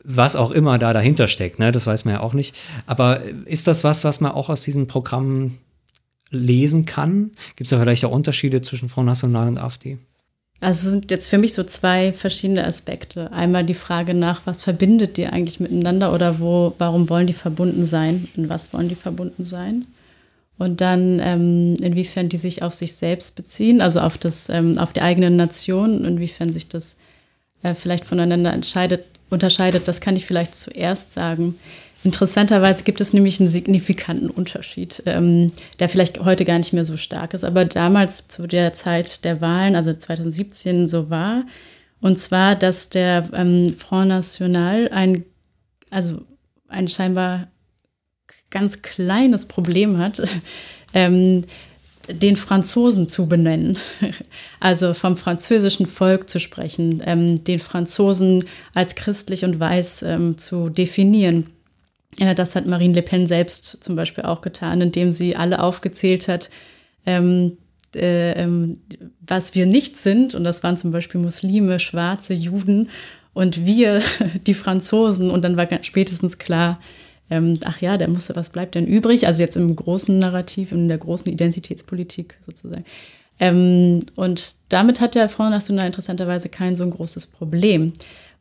was 0.04 0.36
auch 0.36 0.50
immer 0.50 0.78
da 0.78 0.92
dahinter 0.92 1.28
steckt, 1.28 1.58
ne? 1.58 1.72
das 1.72 1.86
weiß 1.86 2.04
man 2.04 2.14
ja 2.14 2.20
auch 2.20 2.34
nicht. 2.34 2.54
Aber 2.86 3.22
ist 3.46 3.66
das 3.66 3.84
was, 3.84 4.04
was 4.04 4.20
man 4.20 4.32
auch 4.32 4.50
aus 4.50 4.62
diesen 4.62 4.86
Programmen 4.86 5.58
lesen 6.30 6.84
kann? 6.84 7.30
Gibt 7.56 7.66
es 7.66 7.70
da 7.70 7.80
vielleicht 7.80 8.04
auch 8.04 8.12
Unterschiede 8.12 8.60
zwischen 8.60 8.88
Front 8.88 9.06
National 9.06 9.48
und 9.48 9.58
AfD? 9.58 9.98
Also 10.60 10.86
es 10.86 10.92
sind 10.92 11.10
jetzt 11.10 11.28
für 11.28 11.38
mich 11.38 11.54
so 11.54 11.62
zwei 11.62 12.12
verschiedene 12.12 12.64
Aspekte. 12.64 13.32
Einmal 13.32 13.64
die 13.64 13.74
Frage 13.74 14.14
nach, 14.14 14.42
was 14.46 14.62
verbindet 14.62 15.16
die 15.16 15.26
eigentlich 15.26 15.60
miteinander 15.60 16.12
oder 16.14 16.38
wo, 16.38 16.74
warum 16.78 17.08
wollen 17.08 17.26
die 17.26 17.34
verbunden 17.34 17.86
sein? 17.86 18.28
In 18.36 18.48
was 18.48 18.72
wollen 18.72 18.88
die 18.88 18.94
verbunden 18.94 19.44
sein? 19.44 19.86
Und 20.56 20.80
dann, 20.80 21.20
ähm, 21.20 21.74
inwiefern 21.80 22.28
die 22.28 22.36
sich 22.36 22.62
auf 22.62 22.74
sich 22.74 22.94
selbst 22.94 23.34
beziehen, 23.34 23.82
also 23.82 24.00
auf, 24.00 24.18
das, 24.18 24.48
ähm, 24.48 24.78
auf 24.78 24.92
die 24.92 25.02
eigene 25.02 25.30
Nation, 25.30 26.04
inwiefern 26.04 26.52
sich 26.52 26.68
das 26.68 26.96
äh, 27.62 27.74
vielleicht 27.74 28.04
voneinander 28.04 28.52
entscheidet, 28.52 29.04
unterscheidet, 29.30 29.88
das 29.88 30.00
kann 30.00 30.16
ich 30.16 30.26
vielleicht 30.26 30.54
zuerst 30.54 31.12
sagen. 31.12 31.56
Interessanterweise 32.04 32.84
gibt 32.84 33.00
es 33.00 33.14
nämlich 33.14 33.40
einen 33.40 33.48
signifikanten 33.48 34.28
Unterschied, 34.28 35.02
ähm, 35.06 35.50
der 35.80 35.88
vielleicht 35.88 36.22
heute 36.22 36.44
gar 36.44 36.58
nicht 36.58 36.74
mehr 36.74 36.84
so 36.84 36.98
stark 36.98 37.32
ist, 37.32 37.44
aber 37.44 37.64
damals 37.64 38.28
zu 38.28 38.46
der 38.46 38.74
Zeit 38.74 39.24
der 39.24 39.40
Wahlen, 39.40 39.74
also 39.74 39.92
2017, 39.92 40.86
so 40.86 41.08
war. 41.08 41.46
Und 42.00 42.18
zwar, 42.18 42.54
dass 42.54 42.90
der 42.90 43.30
ähm, 43.32 43.74
Front 43.78 44.08
National 44.08 44.90
ein, 44.90 45.24
also 45.88 46.20
ein 46.68 46.88
scheinbar 46.88 47.48
ganz 48.54 48.80
kleines 48.80 49.46
Problem 49.46 49.98
hat, 49.98 50.22
ähm, 50.94 51.44
den 52.08 52.36
Franzosen 52.36 53.08
zu 53.08 53.26
benennen, 53.26 53.78
also 54.60 54.94
vom 54.94 55.16
französischen 55.16 55.86
Volk 55.86 56.30
zu 56.30 56.38
sprechen, 56.38 57.02
ähm, 57.04 57.44
den 57.44 57.58
Franzosen 57.58 58.44
als 58.74 58.94
christlich 58.94 59.44
und 59.44 59.58
weiß 59.58 60.02
ähm, 60.04 60.38
zu 60.38 60.68
definieren. 60.68 61.50
Ja, 62.16 62.32
das 62.32 62.54
hat 62.54 62.66
Marine 62.66 62.94
Le 62.94 63.02
Pen 63.02 63.26
selbst 63.26 63.78
zum 63.80 63.96
Beispiel 63.96 64.24
auch 64.24 64.40
getan, 64.40 64.80
indem 64.80 65.10
sie 65.10 65.34
alle 65.34 65.60
aufgezählt 65.60 66.28
hat, 66.28 66.48
ähm, 67.06 67.58
äh, 67.94 68.32
ähm, 68.32 68.80
was 69.26 69.54
wir 69.54 69.66
nicht 69.66 69.96
sind. 69.96 70.34
Und 70.34 70.44
das 70.44 70.62
waren 70.62 70.76
zum 70.76 70.92
Beispiel 70.92 71.20
Muslime, 71.20 71.80
Schwarze, 71.80 72.34
Juden 72.34 72.90
und 73.32 73.66
wir, 73.66 74.00
die 74.46 74.54
Franzosen. 74.54 75.30
Und 75.30 75.42
dann 75.42 75.56
war 75.56 75.66
spätestens 75.82 76.38
klar, 76.38 76.78
ähm, 77.30 77.58
ach 77.64 77.80
ja, 77.80 77.96
der 77.96 78.08
musste, 78.08 78.36
was 78.36 78.50
bleibt 78.50 78.74
denn 78.74 78.86
übrig? 78.86 79.26
Also 79.26 79.42
jetzt 79.42 79.56
im 79.56 79.74
großen 79.74 80.18
Narrativ, 80.18 80.72
in 80.72 80.88
der 80.88 80.98
großen 80.98 81.32
Identitätspolitik 81.32 82.36
sozusagen. 82.44 82.84
Ähm, 83.40 84.04
und 84.14 84.56
damit 84.68 85.00
hat 85.00 85.14
der 85.14 85.28
Front 85.28 85.50
National 85.50 85.86
interessanterweise 85.86 86.48
kein 86.48 86.76
so 86.76 86.84
ein 86.84 86.90
großes 86.90 87.26
Problem. 87.26 87.92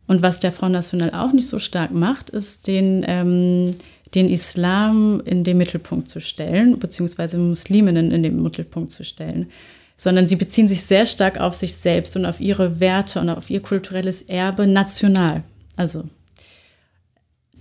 Und 0.06 0.22
was 0.22 0.39
der 0.39 0.52
Front 0.52 0.74
National 0.74 1.12
auch 1.12 1.32
nicht 1.32 1.48
so 1.48 1.60
stark 1.60 1.91
macht, 1.91 2.30
ist 2.30 2.67
den, 2.67 3.04
ähm, 3.08 3.74
den 4.13 4.30
Islam 4.30 5.22
in 5.26 5.43
den 5.43 5.58
Mittelpunkt 5.58 6.10
zu 6.10 6.19
stellen, 6.19 6.78
beziehungsweise 6.78 7.38
Musliminnen 7.38 8.12
in 8.12 8.22
den 8.22 8.43
Mittelpunkt 8.43 8.91
zu 8.91 9.06
stellen. 9.06 9.50
Sondern 9.96 10.28
sie 10.28 10.36
beziehen 10.36 10.67
sich 10.67 10.84
sehr 10.84 11.06
stark 11.06 11.39
auf 11.39 11.56
sich 11.56 11.76
selbst 11.76 12.15
und 12.15 12.26
auf 12.26 12.39
ihre 12.41 12.80
Werte 12.80 13.22
und 13.22 13.30
auf 13.30 13.50
ihr 13.50 13.62
kulturelles 13.62 14.24
Erbe 14.24 14.67
national. 14.67 15.43
Also 15.78 16.04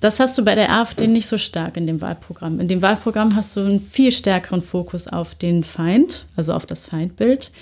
das 0.03 0.19
hast 0.19 0.37
du 0.37 0.45
bei 0.45 0.57
der 0.57 0.73
AfD 0.73 1.07
nicht 1.07 1.29
so 1.29 1.39
stark 1.39 1.77
in 1.77 1.87
dem 1.87 2.01
Wahlprogramm. 2.01 2.59
In 2.59 2.67
dem 2.67 2.83
Wahlprogramm 2.83 3.37
hast 3.37 3.57
du 3.57 3.61
einen 3.61 3.81
viel 3.81 4.11
stärkeren 4.11 4.61
Fokus 4.61 5.07
auf 5.07 5.37
den 5.37 5.63
Feind, 5.63 6.27
also 6.35 6.55
auf 6.55 6.67
das 6.67 6.87
Feindbild, 6.87 7.53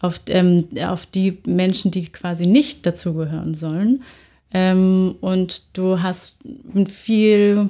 auf, 0.00 0.20
ähm, 0.26 0.66
auf 0.84 1.06
die 1.06 1.38
Menschen, 1.46 1.92
die 1.92 2.10
quasi 2.10 2.46
nicht 2.46 2.84
dazugehören 2.84 3.54
sollen. 3.54 4.02
Ähm, 4.52 5.14
und 5.20 5.62
du 5.78 6.02
hast 6.02 6.38
ein 6.74 6.88
viel, 6.88 7.68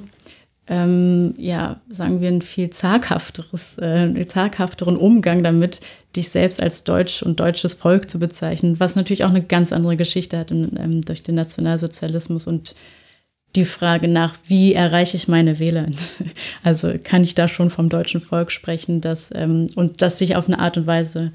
ähm, 0.65 1.35
ja, 1.37 1.79
sagen 1.91 2.19
wir, 2.19 2.29
ein 2.29 2.41
viel 2.41 2.65
äh, 2.65 4.25
zaghafteren 4.25 4.97
Umgang 4.97 5.43
damit, 5.43 5.81
dich 6.15 6.29
selbst 6.29 6.63
als 6.63 6.83
Deutsch 6.83 7.21
und 7.21 7.39
deutsches 7.39 7.75
Volk 7.75 8.09
zu 8.09 8.17
bezeichnen, 8.17 8.79
was 8.79 8.95
natürlich 8.95 9.23
auch 9.23 9.29
eine 9.29 9.43
ganz 9.43 9.71
andere 9.71 9.97
Geschichte 9.97 10.39
hat 10.39 10.49
in, 10.49 10.75
ähm, 10.79 11.01
durch 11.05 11.21
den 11.21 11.35
Nationalsozialismus 11.35 12.47
und 12.47 12.73
die 13.55 13.65
Frage 13.65 14.07
nach, 14.07 14.35
wie 14.47 14.73
erreiche 14.73 15.17
ich 15.17 15.27
meine 15.27 15.59
Wähler? 15.59 15.87
Also 16.63 16.93
kann 17.03 17.23
ich 17.23 17.35
da 17.35 17.47
schon 17.47 17.69
vom 17.69 17.89
deutschen 17.89 18.21
Volk 18.21 18.51
sprechen, 18.51 19.01
dass, 19.01 19.31
ähm, 19.35 19.67
und 19.75 20.01
das 20.01 20.17
sich 20.17 20.35
auf 20.35 20.47
eine 20.47 20.59
Art 20.59 20.77
und 20.77 20.87
Weise 20.87 21.31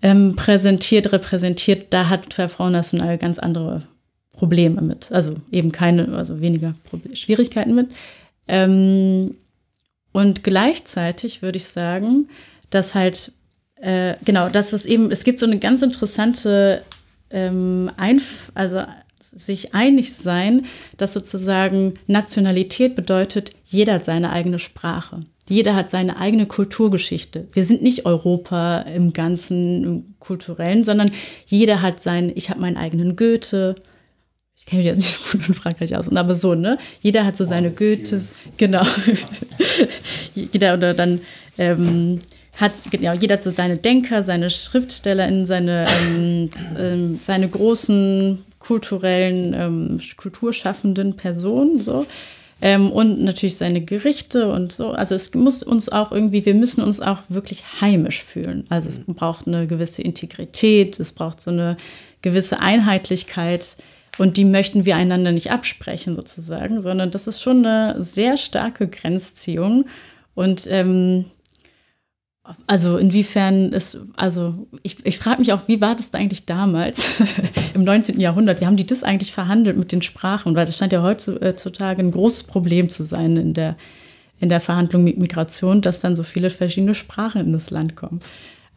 ähm, 0.00 0.36
präsentiert, 0.36 1.12
repräsentiert, 1.12 1.86
da 1.90 2.08
hat 2.08 2.32
Front 2.34 2.72
National 2.72 3.18
ganz 3.18 3.38
andere 3.38 3.82
Probleme 4.32 4.80
mit. 4.80 5.12
Also 5.12 5.36
eben 5.50 5.72
keine, 5.72 6.08
also 6.16 6.40
weniger 6.40 6.74
Proble 6.84 7.14
Schwierigkeiten 7.16 7.74
mit. 7.74 7.90
Ähm, 8.48 9.34
und 10.12 10.42
gleichzeitig 10.42 11.42
würde 11.42 11.58
ich 11.58 11.66
sagen, 11.66 12.28
dass 12.70 12.94
halt, 12.94 13.32
äh, 13.76 14.14
genau, 14.24 14.48
dass 14.48 14.72
es 14.72 14.84
eben, 14.84 15.10
es 15.10 15.24
gibt 15.24 15.38
so 15.38 15.46
eine 15.46 15.58
ganz 15.58 15.82
interessante 15.82 16.82
ähm, 17.30 17.90
Einf 17.96 18.52
also 18.54 18.82
sich 19.32 19.74
einig 19.74 20.14
sein, 20.14 20.66
dass 20.96 21.12
sozusagen 21.12 21.94
Nationalität 22.06 22.94
bedeutet, 22.94 23.50
jeder 23.64 23.94
hat 23.94 24.04
seine 24.04 24.30
eigene 24.30 24.58
Sprache. 24.58 25.24
Jeder 25.48 25.74
hat 25.74 25.90
seine 25.90 26.18
eigene 26.18 26.46
Kulturgeschichte. 26.46 27.48
Wir 27.52 27.64
sind 27.64 27.82
nicht 27.82 28.06
Europa 28.06 28.80
im 28.82 29.12
ganzen 29.12 29.84
im 29.84 30.14
kulturellen, 30.20 30.84
sondern 30.84 31.10
jeder 31.46 31.82
hat 31.82 32.02
sein, 32.02 32.30
ich 32.34 32.48
habe 32.48 32.60
meinen 32.60 32.76
eigenen 32.76 33.16
Goethe. 33.16 33.74
Ich 34.54 34.66
kenne 34.66 34.82
mich 34.82 34.86
jetzt 34.86 34.98
nicht 34.98 35.10
so 35.10 35.38
gut 35.38 35.48
in 35.48 35.54
Frankreich 35.54 35.96
aus, 35.96 36.08
aber 36.14 36.34
so, 36.36 36.54
ne? 36.54 36.78
Jeder 37.00 37.24
hat 37.24 37.36
so 37.36 37.44
seine 37.44 37.70
oh, 37.70 37.74
Goethes, 37.76 38.36
genau. 38.56 38.86
jeder 40.34 40.74
oder 40.74 40.94
dann 40.94 41.20
ähm, 41.58 42.20
hat 42.58 42.72
genau, 42.90 43.12
jeder 43.14 43.34
hat 43.34 43.42
so 43.42 43.50
seine 43.50 43.78
Denker, 43.78 44.22
seine 44.22 44.48
Schriftsteller, 44.50 45.44
seine, 45.44 45.86
ähm, 45.88 46.50
ähm, 46.78 47.20
seine 47.20 47.48
großen 47.48 48.44
kulturellen, 48.62 49.54
ähm, 49.54 50.00
kulturschaffenden 50.16 51.16
Person, 51.16 51.80
so. 51.80 52.06
Ähm, 52.64 52.92
und 52.92 53.20
natürlich 53.20 53.56
seine 53.56 53.80
Gerichte 53.80 54.48
und 54.52 54.72
so. 54.72 54.90
Also 54.92 55.16
es 55.16 55.34
muss 55.34 55.64
uns 55.64 55.88
auch 55.88 56.12
irgendwie, 56.12 56.46
wir 56.46 56.54
müssen 56.54 56.82
uns 56.82 57.00
auch 57.00 57.18
wirklich 57.28 57.64
heimisch 57.80 58.22
fühlen. 58.22 58.66
Also 58.68 58.88
es 58.88 59.06
mhm. 59.06 59.14
braucht 59.14 59.48
eine 59.48 59.66
gewisse 59.66 60.02
Integrität, 60.02 61.00
es 61.00 61.12
braucht 61.12 61.42
so 61.42 61.50
eine 61.50 61.76
gewisse 62.22 62.60
Einheitlichkeit. 62.60 63.76
Und 64.18 64.36
die 64.36 64.44
möchten 64.44 64.84
wir 64.84 64.94
einander 64.94 65.32
nicht 65.32 65.50
absprechen, 65.50 66.14
sozusagen, 66.14 66.80
sondern 66.80 67.10
das 67.10 67.26
ist 67.26 67.42
schon 67.42 67.66
eine 67.66 68.00
sehr 68.00 68.36
starke 68.36 68.86
Grenzziehung. 68.86 69.86
Und 70.34 70.68
ähm, 70.70 71.24
also 72.66 72.96
inwiefern 72.96 73.72
ist, 73.72 73.98
also 74.16 74.66
ich, 74.82 75.06
ich 75.06 75.18
frage 75.18 75.40
mich 75.40 75.52
auch, 75.52 75.68
wie 75.68 75.80
war 75.80 75.94
das 75.94 76.12
eigentlich 76.12 76.44
damals 76.44 77.22
im 77.74 77.84
19. 77.84 78.18
Jahrhundert? 78.18 78.60
Wie 78.60 78.66
haben 78.66 78.76
die 78.76 78.86
das 78.86 79.04
eigentlich 79.04 79.32
verhandelt 79.32 79.76
mit 79.76 79.92
den 79.92 80.02
Sprachen? 80.02 80.56
Weil 80.56 80.66
das 80.66 80.76
scheint 80.76 80.92
ja 80.92 81.02
heutzutage 81.02 82.02
ein 82.02 82.10
großes 82.10 82.44
Problem 82.44 82.88
zu 82.88 83.04
sein 83.04 83.36
in 83.36 83.54
der, 83.54 83.76
in 84.40 84.48
der 84.48 84.60
Verhandlung 84.60 85.04
mit 85.04 85.18
Migration, 85.18 85.82
dass 85.82 86.00
dann 86.00 86.16
so 86.16 86.24
viele 86.24 86.50
verschiedene 86.50 86.96
Sprachen 86.96 87.42
in 87.42 87.52
das 87.52 87.70
Land 87.70 87.94
kommen. 87.94 88.20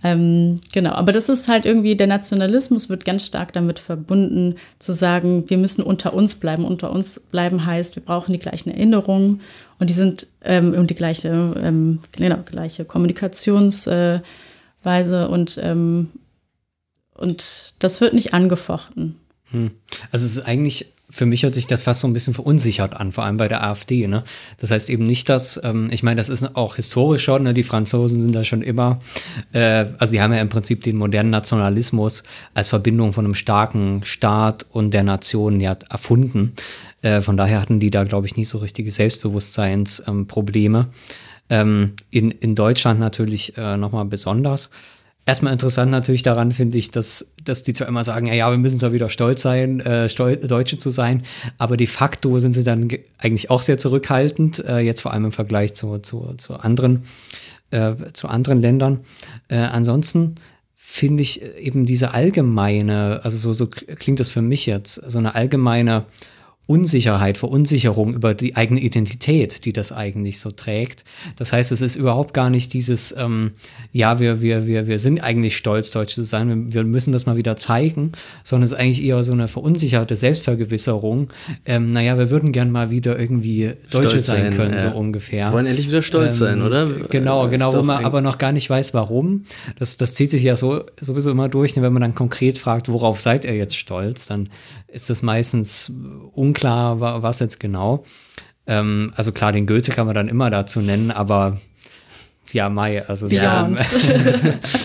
Ähm, 0.06 0.60
genau, 0.72 0.92
aber 0.92 1.12
das 1.12 1.30
ist 1.30 1.48
halt 1.48 1.66
irgendwie, 1.66 1.96
der 1.96 2.06
Nationalismus 2.06 2.90
wird 2.90 3.06
ganz 3.06 3.26
stark 3.26 3.54
damit 3.54 3.80
verbunden, 3.80 4.54
zu 4.78 4.94
sagen, 4.94 5.50
wir 5.50 5.58
müssen 5.58 5.82
unter 5.82 6.14
uns 6.14 6.36
bleiben. 6.36 6.64
Unter 6.64 6.92
uns 6.92 7.20
bleiben 7.20 7.66
heißt, 7.66 7.96
wir 7.96 8.04
brauchen 8.04 8.32
die 8.32 8.38
gleichen 8.38 8.70
Erinnerungen 8.70 9.42
und 9.80 9.90
die 9.90 9.96
sind 9.96 10.28
ähm, 10.44 10.74
und 10.76 10.92
die 10.92 10.96
gleiche, 10.96 11.56
ähm, 11.60 12.02
genau, 12.16 12.38
gleiche 12.46 12.86
Kommunikationsweise 12.86 14.22
äh, 14.86 15.26
und 15.26 15.60
ähm, 15.64 16.12
und 17.16 17.74
das 17.80 18.00
wird 18.00 18.14
nicht 18.14 18.36
angefochten. 18.36 19.16
Hm. 19.46 19.72
Also 20.12 20.26
es 20.28 20.38
ist 20.38 20.46
eigentlich 20.46 20.92
für 21.16 21.26
mich 21.26 21.44
hört 21.44 21.54
sich 21.56 21.66
das 21.66 21.84
fast 21.84 22.02
so 22.02 22.08
ein 22.10 22.14
bisschen 22.14 22.34
verunsichert 22.34 22.94
an, 22.94 23.14
vor 23.14 23.24
allem 23.24 23.38
bei 23.38 23.48
der 23.48 23.64
AfD. 23.64 24.06
Ne? 24.06 24.26
Das 24.58 24.70
heißt 24.70 24.90
eben 24.90 25.06
nicht, 25.06 25.30
dass, 25.30 25.58
ähm, 25.64 25.88
ich 25.90 26.04
meine, 26.04 26.18
das 26.18 26.28
ist 26.28 26.58
auch 26.58 26.76
historisch 26.76 27.24
schon, 27.24 27.44
ne? 27.44 27.54
die 27.54 27.64
Franzosen 27.64 28.22
sind 28.22 28.36
da 28.36 28.44
schon 28.44 28.62
immer, 28.62 29.00
äh, 29.54 29.86
also 29.98 30.12
die 30.12 30.22
haben 30.22 30.34
ja 30.34 30.42
im 30.42 30.50
Prinzip 30.50 30.84
den 30.84 30.98
modernen 30.98 31.30
Nationalismus 31.30 32.24
als 32.54 32.68
Verbindung 32.68 33.14
von 33.14 33.24
einem 33.24 33.34
starken 33.34 34.04
Staat 34.04 34.66
und 34.74 34.94
der 34.94 35.04
Nation 35.04 35.62
ja 35.62 35.78
erfunden. 35.90 36.52
Äh, 37.02 37.22
von 37.22 37.38
daher 37.38 37.62
hatten 37.62 37.80
die 37.80 37.92
da, 37.92 38.04
glaube 38.04 38.28
ich, 38.28 38.36
nie 38.36 38.44
so 38.44 38.58
richtige 38.58 38.92
Selbstbewusstseinsprobleme. 38.92 40.88
Ähm, 41.50 41.94
in, 42.12 42.32
in 42.32 42.56
Deutschland 42.56 43.00
natürlich 43.00 43.58
äh, 43.58 43.78
nochmal 43.78 44.04
besonders. 44.04 44.70
Erstmal 45.28 45.54
interessant 45.54 45.90
natürlich 45.90 46.22
daran 46.22 46.52
finde 46.52 46.78
ich, 46.78 46.92
dass, 46.92 47.34
dass 47.44 47.64
die 47.64 47.74
zwar 47.74 47.88
immer 47.88 48.04
sagen, 48.04 48.28
ja, 48.28 48.52
wir 48.52 48.60
müssen 48.60 48.80
zwar 48.80 48.94
wieder 48.94 49.10
stolz 49.10 49.42
sein, 49.42 49.80
äh, 49.80 50.08
stol 50.08 50.38
Deutsche 50.38 50.78
zu 50.78 50.92
sein, 50.92 51.24
aber 51.58 51.78
de 51.78 51.88
facto 51.88 52.38
sind 52.38 52.54
sie 52.54 52.64
dann 52.64 52.90
eigentlich 53.18 53.50
auch 53.50 53.64
sehr 53.64 53.80
zurückhaltend, 53.80 54.64
äh, 54.66 54.80
jetzt 54.80 55.02
vor 55.02 55.14
allem 55.14 55.26
im 55.26 55.32
Vergleich 55.32 55.74
zu, 55.74 55.98
zu, 55.98 56.36
zu, 56.38 56.54
anderen, 56.54 57.06
äh, 57.72 57.94
zu 58.14 58.28
anderen 58.28 58.62
Ländern. 58.62 59.00
Äh, 59.48 59.58
ansonsten 59.58 60.36
finde 60.76 61.24
ich 61.24 61.42
eben 61.58 61.88
diese 61.88 62.14
allgemeine, 62.14 63.22
also 63.24 63.38
so, 63.38 63.52
so 63.52 63.68
klingt 63.68 64.20
das 64.20 64.30
für 64.30 64.44
mich 64.44 64.68
jetzt, 64.68 64.94
so 64.94 65.18
eine 65.18 65.34
allgemeine 65.34 66.06
Unsicherheit, 66.68 67.38
Verunsicherung 67.38 68.16
über 68.16 68.34
die 68.34 68.56
eigene 68.56 68.80
Identität, 68.80 69.66
die 69.66 69.74
das 69.74 69.92
eigentlich 69.92 70.40
so 70.40 70.52
trägt. 70.52 71.04
Das 71.36 71.54
heißt, 71.54 71.72
es 71.72 71.82
ist 71.82 71.96
überhaupt 71.96 72.34
gar 72.34 72.50
nicht 72.50 72.74
dieses, 72.74 73.14
ähm, 73.18 73.52
ja, 73.92 74.20
wir, 74.20 74.42
wir, 74.42 74.66
wir, 74.66 74.88
wir 74.88 74.98
sind 74.98 75.20
eigentlich 75.20 75.58
stolz, 75.58 75.92
Deutsch 75.92 76.16
zu 76.16 76.24
sein, 76.24 76.50
wir, 76.50 76.74
wir 76.74 76.84
müssen 76.84 77.12
das 77.12 77.26
mal 77.26 77.38
wieder 77.38 77.56
zeigen, 77.56 78.14
sondern 78.44 78.66
es 78.66 78.72
ist 78.72 78.80
eigentlich 78.80 79.04
eher 79.04 79.24
so 79.24 79.34
eine 79.34 79.48
verunsicherte 79.48 80.16
Selbstvergewisserung. 80.16 81.30
Ähm, 81.66 81.92
naja, 81.92 82.18
wir 82.18 82.32
würden 82.32 82.52
gern 82.52 82.72
mal 82.72 82.90
wieder 82.90 83.20
irgendwie 83.20 83.74
Deutsche 83.92 84.10
stolz 84.10 84.26
sein, 84.26 84.56
können, 84.56 84.74
ja. 84.74 84.92
so 84.92 84.98
ungefähr. 84.98 85.54
Wollen 85.54 85.68
endlich 85.68 85.88
wieder 85.88 86.02
stolz 86.02 86.38
ähm, 86.38 86.46
sein, 86.46 86.62
oder? 86.64 86.88
Genau, 87.10 87.48
genau, 87.48 87.74
wo 87.74 87.84
man 87.84 88.04
aber 88.04 88.22
noch 88.22 88.40
gar 88.40 88.52
nicht 88.52 88.70
weiß, 88.70 88.94
warum. 88.96 89.46
Das, 89.78 89.98
das 89.98 90.16
zieht 90.16 90.32
sich 90.32 90.42
ja 90.44 90.58
so 90.58 90.84
sowieso 91.00 91.30
immer 91.30 91.48
durch, 91.48 91.76
wenn 91.76 91.94
man 91.94 92.02
dann 92.02 92.16
konkret 92.16 92.58
fragt, 92.58 92.90
worauf 92.90 93.22
seid 93.22 93.46
ihr 93.46 93.56
jetzt 93.56 93.78
stolz, 93.78 94.26
dann 94.26 94.50
ist 94.96 95.10
das 95.10 95.22
meistens 95.22 95.92
unklar, 96.32 97.02
was 97.02 97.40
jetzt 97.40 97.60
genau. 97.60 98.06
Ähm, 98.66 99.12
also 99.16 99.34
klar, 99.34 99.52
den 99.52 99.68
Goethe 99.68 99.92
kann 99.92 100.06
man 100.06 100.16
dann 100.16 100.30
immer 100.30 100.50
dazu 100.50 100.80
nennen, 100.80 101.12
aber 101.12 101.60
ja, 102.54 102.70
Mai, 102.70 103.06
also 103.06 103.28
Beyond. 103.28 103.78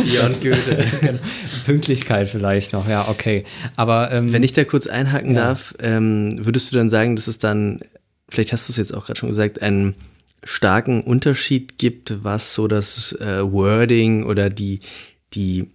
Beyond 0.04 0.40
Goethe. 0.42 1.18
Pünktlichkeit 1.64 2.28
vielleicht 2.28 2.72
noch, 2.72 2.88
ja, 2.88 3.06
okay. 3.08 3.44
Aber 3.76 4.10
ähm, 4.10 4.32
wenn 4.32 4.42
ich 4.42 4.52
da 4.52 4.64
kurz 4.64 4.88
einhaken 4.88 5.34
ja. 5.34 5.44
darf, 5.44 5.74
ähm, 5.80 6.44
würdest 6.44 6.72
du 6.72 6.76
dann 6.76 6.90
sagen, 6.90 7.14
dass 7.14 7.28
es 7.28 7.38
dann, 7.38 7.80
vielleicht 8.28 8.52
hast 8.52 8.68
du 8.68 8.72
es 8.72 8.78
jetzt 8.78 8.92
auch 8.92 9.06
gerade 9.06 9.18
schon 9.20 9.28
gesagt, 9.28 9.62
einen 9.62 9.94
starken 10.42 11.02
Unterschied 11.02 11.78
gibt, 11.78 12.24
was 12.24 12.54
so 12.54 12.66
das 12.66 13.12
äh, 13.20 13.42
Wording 13.44 14.24
oder 14.24 14.50
die, 14.50 14.80
die 15.34 15.68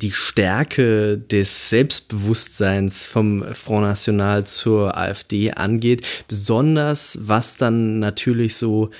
die 0.00 0.12
Stärke 0.12 1.18
des 1.18 1.70
Selbstbewusstseins 1.70 3.06
vom 3.06 3.44
Front 3.54 3.86
National 3.86 4.46
zur 4.46 4.96
AfD 4.96 5.52
angeht, 5.52 6.06
besonders 6.28 7.18
was 7.22 7.56
dann 7.56 7.98
natürlich 7.98 8.56
so 8.56 8.90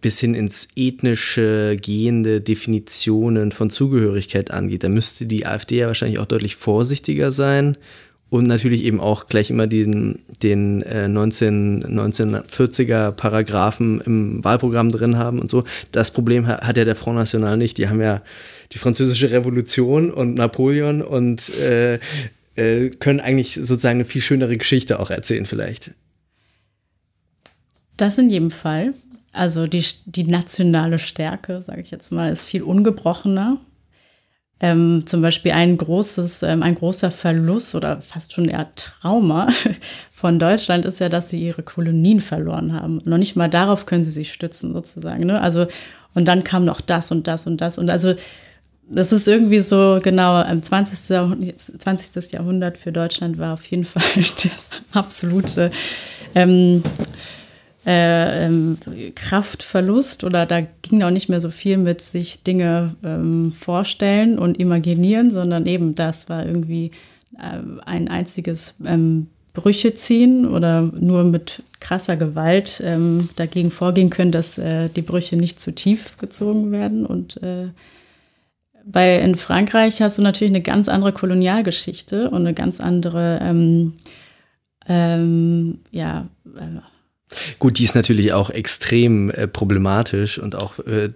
bis 0.00 0.20
hin 0.20 0.34
ins 0.34 0.68
ethnische 0.76 1.76
gehende 1.80 2.40
Definitionen 2.40 3.50
von 3.50 3.70
Zugehörigkeit 3.70 4.50
angeht. 4.50 4.84
Da 4.84 4.88
müsste 4.88 5.26
die 5.26 5.46
AfD 5.46 5.78
ja 5.78 5.86
wahrscheinlich 5.86 6.18
auch 6.18 6.26
deutlich 6.26 6.56
vorsichtiger 6.56 7.32
sein 7.32 7.76
und 8.28 8.46
natürlich 8.46 8.84
eben 8.84 9.00
auch 9.00 9.28
gleich 9.28 9.50
immer 9.50 9.66
den, 9.66 10.20
den 10.42 10.82
äh, 10.82 11.08
19, 11.08 11.84
1940er 11.84 13.12
Paragraphen 13.12 14.00
im 14.00 14.44
Wahlprogramm 14.44 14.90
drin 14.90 15.16
haben 15.16 15.38
und 15.38 15.48
so. 15.48 15.64
Das 15.92 16.10
Problem 16.10 16.46
hat, 16.46 16.62
hat 16.62 16.76
ja 16.76 16.84
der 16.84 16.96
Front 16.96 17.16
National 17.16 17.56
nicht. 17.56 17.78
Die 17.78 17.88
haben 17.88 18.00
ja 18.00 18.22
die 18.72 18.78
französische 18.78 19.30
Revolution 19.30 20.12
und 20.12 20.34
Napoleon 20.34 21.02
und 21.02 21.54
äh, 21.56 21.98
äh, 22.56 22.90
können 22.90 23.20
eigentlich 23.20 23.54
sozusagen 23.54 23.98
eine 23.98 24.04
viel 24.04 24.22
schönere 24.22 24.56
Geschichte 24.56 24.98
auch 24.98 25.10
erzählen 25.10 25.46
vielleicht. 25.46 25.92
Das 27.96 28.18
in 28.18 28.30
jedem 28.30 28.50
Fall. 28.50 28.94
Also 29.32 29.66
die, 29.66 29.84
die 30.06 30.24
nationale 30.24 30.98
Stärke, 30.98 31.60
sage 31.60 31.82
ich 31.82 31.90
jetzt 31.90 32.12
mal, 32.12 32.32
ist 32.32 32.44
viel 32.44 32.62
ungebrochener. 32.62 33.58
Ähm, 34.58 35.02
zum 35.04 35.20
Beispiel 35.20 35.52
ein 35.52 35.76
großes, 35.76 36.42
ähm, 36.44 36.62
ein 36.62 36.76
großer 36.76 37.10
Verlust 37.10 37.74
oder 37.74 38.00
fast 38.00 38.32
schon 38.32 38.48
eher 38.48 38.74
Trauma 38.74 39.48
von 40.10 40.38
Deutschland 40.38 40.86
ist 40.86 40.98
ja, 40.98 41.10
dass 41.10 41.28
sie 41.28 41.38
ihre 41.38 41.62
Kolonien 41.62 42.22
verloren 42.22 42.72
haben. 42.72 43.02
Noch 43.04 43.18
nicht 43.18 43.36
mal 43.36 43.50
darauf 43.50 43.84
können 43.84 44.04
sie 44.04 44.10
sich 44.10 44.32
stützen, 44.32 44.74
sozusagen. 44.74 45.26
Ne? 45.26 45.38
Also, 45.42 45.66
und 46.14 46.24
dann 46.24 46.42
kam 46.42 46.64
noch 46.64 46.80
das 46.80 47.10
und 47.10 47.26
das 47.26 47.46
und 47.46 47.60
das. 47.60 47.76
Und 47.76 47.90
also 47.90 48.14
das 48.88 49.12
ist 49.12 49.26
irgendwie 49.26 49.58
so, 49.58 49.98
genau, 50.02 50.42
im 50.42 50.62
20. 50.62 51.08
Jahrhundert, 51.10 51.60
20. 51.60 52.32
Jahrhundert 52.32 52.78
für 52.78 52.92
Deutschland 52.92 53.38
war 53.38 53.54
auf 53.54 53.64
jeden 53.66 53.84
Fall 53.84 54.02
der 54.44 54.50
absolute 54.92 55.70
ähm, 56.34 56.82
äh, 57.86 58.46
ähm, 58.46 58.78
Kraftverlust 59.14 60.24
oder 60.24 60.44
da 60.44 60.60
ging 60.82 61.02
auch 61.02 61.10
nicht 61.10 61.28
mehr 61.28 61.40
so 61.40 61.50
viel 61.50 61.78
mit 61.78 62.00
sich 62.00 62.42
Dinge 62.42 62.96
ähm, 63.04 63.52
vorstellen 63.52 64.38
und 64.38 64.58
imaginieren, 64.58 65.30
sondern 65.30 65.66
eben 65.66 65.94
das 65.94 66.28
war 66.28 66.44
irgendwie 66.44 66.90
äh, 67.38 67.60
ein 67.84 68.08
einziges 68.08 68.74
ähm, 68.84 69.28
Brüche 69.52 69.94
ziehen 69.94 70.46
oder 70.46 70.82
nur 70.82 71.24
mit 71.24 71.62
krasser 71.80 72.16
Gewalt 72.16 72.82
ähm, 72.84 73.28
dagegen 73.36 73.70
vorgehen 73.70 74.10
können, 74.10 74.32
dass 74.32 74.58
äh, 74.58 74.88
die 74.90 75.02
Brüche 75.02 75.36
nicht 75.36 75.60
zu 75.60 75.72
tief 75.72 76.16
gezogen 76.18 76.72
werden 76.72 77.06
und 77.06 77.40
bei 78.86 79.18
in 79.18 79.34
Frankreich 79.34 80.00
hast 80.00 80.16
du 80.16 80.22
natürlich 80.22 80.52
eine 80.52 80.62
ganz 80.62 80.88
andere 80.88 81.12
Kolonialgeschichte 81.12 82.30
und 82.30 82.40
eine 82.40 82.54
ganz 82.54 82.80
andere, 82.80 83.40
ähm, 83.42 83.94
ähm, 84.88 85.80
ja. 85.90 86.28
Äh, 86.56 86.80
Gut, 87.58 87.78
die 87.78 87.84
ist 87.84 87.96
natürlich 87.96 88.32
auch 88.32 88.50
extrem 88.50 89.30
äh, 89.30 89.48
problematisch 89.48 90.38
und 90.38 90.54
auch 90.54 90.78
äh, 90.86 91.06
äh, 91.06 91.10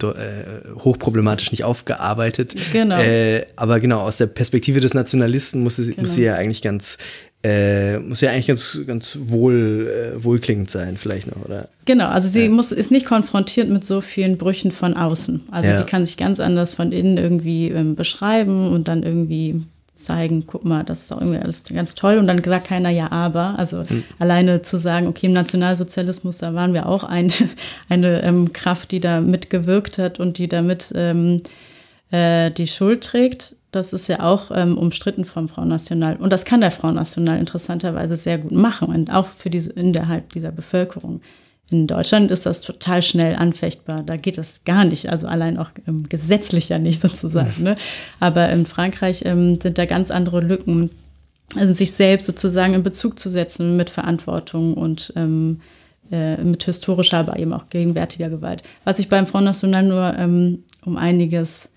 hochproblematisch 0.77 1.51
nicht 1.51 1.63
aufgearbeitet. 1.63 2.53
Genau. 2.73 2.99
Äh, 2.99 3.45
aber 3.55 3.79
genau, 3.79 4.01
aus 4.01 4.17
der 4.17 4.27
Perspektive 4.27 4.81
des 4.81 4.93
Nationalisten 4.93 5.63
muss 5.63 5.77
sie, 5.77 5.91
genau. 5.91 6.01
muss 6.01 6.15
sie 6.15 6.23
ja 6.23 6.35
eigentlich 6.35 6.61
ganz 6.61 6.97
äh, 7.43 7.97
muss 7.97 8.21
ja 8.21 8.29
eigentlich 8.29 8.47
ganz, 8.47 8.77
ganz 8.85 9.17
wohl, 9.23 10.13
äh, 10.15 10.23
wohlklingend 10.23 10.69
sein, 10.69 10.97
vielleicht 10.97 11.27
noch, 11.27 11.43
oder? 11.43 11.69
Genau, 11.85 12.07
also 12.07 12.29
sie 12.29 12.43
ja. 12.43 12.49
muss, 12.49 12.71
ist 12.71 12.91
nicht 12.91 13.05
konfrontiert 13.05 13.67
mit 13.67 13.83
so 13.83 14.01
vielen 14.01 14.37
Brüchen 14.37 14.71
von 14.71 14.95
außen. 14.95 15.47
Also 15.49 15.69
ja. 15.69 15.79
die 15.79 15.85
kann 15.85 16.05
sich 16.05 16.17
ganz 16.17 16.39
anders 16.39 16.75
von 16.75 16.91
innen 16.91 17.17
irgendwie 17.17 17.69
ähm, 17.69 17.95
beschreiben 17.95 18.71
und 18.71 18.87
dann 18.87 19.01
irgendwie 19.01 19.61
zeigen, 19.95 20.45
guck 20.45 20.65
mal, 20.65 20.83
das 20.83 21.03
ist 21.03 21.13
auch 21.13 21.19
irgendwie 21.19 21.39
alles 21.39 21.63
ganz 21.63 21.95
toll. 21.95 22.17
Und 22.17 22.27
dann 22.27 22.43
sagt 22.43 22.67
keiner 22.67 22.89
ja, 22.89 23.11
aber. 23.11 23.55
Also 23.57 23.87
hm. 23.87 24.03
alleine 24.19 24.61
zu 24.61 24.77
sagen, 24.77 25.07
okay, 25.07 25.27
im 25.27 25.33
Nationalsozialismus, 25.33 26.37
da 26.37 26.53
waren 26.53 26.73
wir 26.73 26.87
auch 26.87 27.03
ein, 27.03 27.31
eine 27.89 28.23
ähm, 28.23 28.53
Kraft, 28.53 28.91
die 28.91 28.99
da 28.99 29.21
mitgewirkt 29.21 29.97
hat 29.97 30.19
und 30.19 30.37
die 30.37 30.47
damit 30.47 30.91
ähm, 30.95 31.41
äh, 32.11 32.51
die 32.51 32.67
Schuld 32.67 33.03
trägt 33.03 33.55
das 33.71 33.93
ist 33.93 34.07
ja 34.09 34.19
auch 34.19 34.51
ähm, 34.53 34.77
umstritten 34.77 35.25
vom 35.25 35.47
Frau 35.47 35.63
National. 35.63 36.17
Und 36.17 36.31
das 36.31 36.45
kann 36.45 36.61
der 36.61 36.71
Frau 36.71 36.91
National 36.91 37.39
interessanterweise 37.39 38.17
sehr 38.17 38.37
gut 38.37 38.51
machen, 38.51 38.89
und 38.89 39.11
auch 39.11 39.27
für 39.27 39.49
diese, 39.49 39.71
innerhalb 39.71 40.29
dieser 40.33 40.51
Bevölkerung. 40.51 41.21
In 41.69 41.87
Deutschland 41.87 42.31
ist 42.31 42.45
das 42.45 42.59
total 42.59 43.01
schnell 43.01 43.35
anfechtbar. 43.35 44.03
Da 44.03 44.17
geht 44.17 44.37
das 44.37 44.65
gar 44.65 44.83
nicht, 44.83 45.09
also 45.09 45.27
allein 45.27 45.57
auch 45.57 45.69
ähm, 45.87 46.03
gesetzlich 46.09 46.67
ja 46.67 46.79
nicht 46.79 47.01
sozusagen. 47.01 47.63
Ne? 47.63 47.75
Aber 48.19 48.49
in 48.49 48.65
Frankreich 48.65 49.23
ähm, 49.25 49.59
sind 49.59 49.77
da 49.77 49.85
ganz 49.85 50.11
andere 50.11 50.41
Lücken. 50.41 50.89
Also 51.55 51.73
sich 51.73 51.93
selbst 51.93 52.25
sozusagen 52.25 52.73
in 52.73 52.83
Bezug 52.83 53.19
zu 53.19 53.29
setzen 53.29 53.75
mit 53.77 53.89
Verantwortung 53.89 54.73
und 54.73 55.11
ähm, 55.15 55.59
äh, 56.11 56.37
mit 56.37 56.63
historischer, 56.63 57.19
aber 57.19 57.39
eben 57.39 57.53
auch 57.53 57.69
gegenwärtiger 57.69 58.29
Gewalt. 58.29 58.63
Was 58.83 58.99
ich 58.99 59.07
beim 59.09 59.27
Front 59.27 59.45
National 59.45 59.83
nur 59.83 60.15
ähm, 60.17 60.63
um 60.85 60.97
einiges 60.97 61.70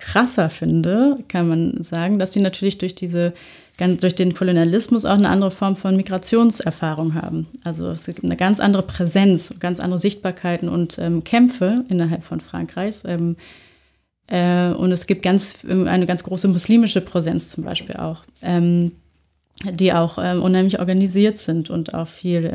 krasser 0.00 0.50
finde, 0.50 1.18
kann 1.28 1.48
man 1.48 1.82
sagen, 1.82 2.18
dass 2.18 2.32
die 2.32 2.40
natürlich 2.40 2.78
durch 2.78 2.94
diese 2.94 3.34
durch 3.78 4.14
den 4.14 4.34
Kolonialismus 4.34 5.06
auch 5.06 5.16
eine 5.16 5.30
andere 5.30 5.50
Form 5.50 5.74
von 5.74 5.96
Migrationserfahrung 5.96 7.14
haben. 7.14 7.46
Also 7.64 7.90
es 7.90 8.04
gibt 8.04 8.22
eine 8.22 8.36
ganz 8.36 8.60
andere 8.60 8.82
Präsenz, 8.82 9.54
ganz 9.58 9.80
andere 9.80 9.98
Sichtbarkeiten 9.98 10.68
und 10.68 10.98
ähm, 10.98 11.24
Kämpfe 11.24 11.86
innerhalb 11.88 12.22
von 12.22 12.40
Frankreichs. 12.40 13.04
Ähm, 13.06 13.36
äh, 14.26 14.68
und 14.72 14.92
es 14.92 15.06
gibt 15.06 15.22
ganz, 15.22 15.64
ähm, 15.66 15.88
eine 15.88 16.04
ganz 16.04 16.22
große 16.22 16.48
muslimische 16.48 17.00
Präsenz 17.00 17.48
zum 17.48 17.64
Beispiel 17.64 17.96
auch, 17.96 18.24
ähm, 18.42 18.92
die 19.72 19.94
auch 19.94 20.18
ähm, 20.20 20.42
unheimlich 20.42 20.78
organisiert 20.78 21.38
sind 21.38 21.70
und 21.70 21.94
auch 21.94 22.08
viel 22.08 22.50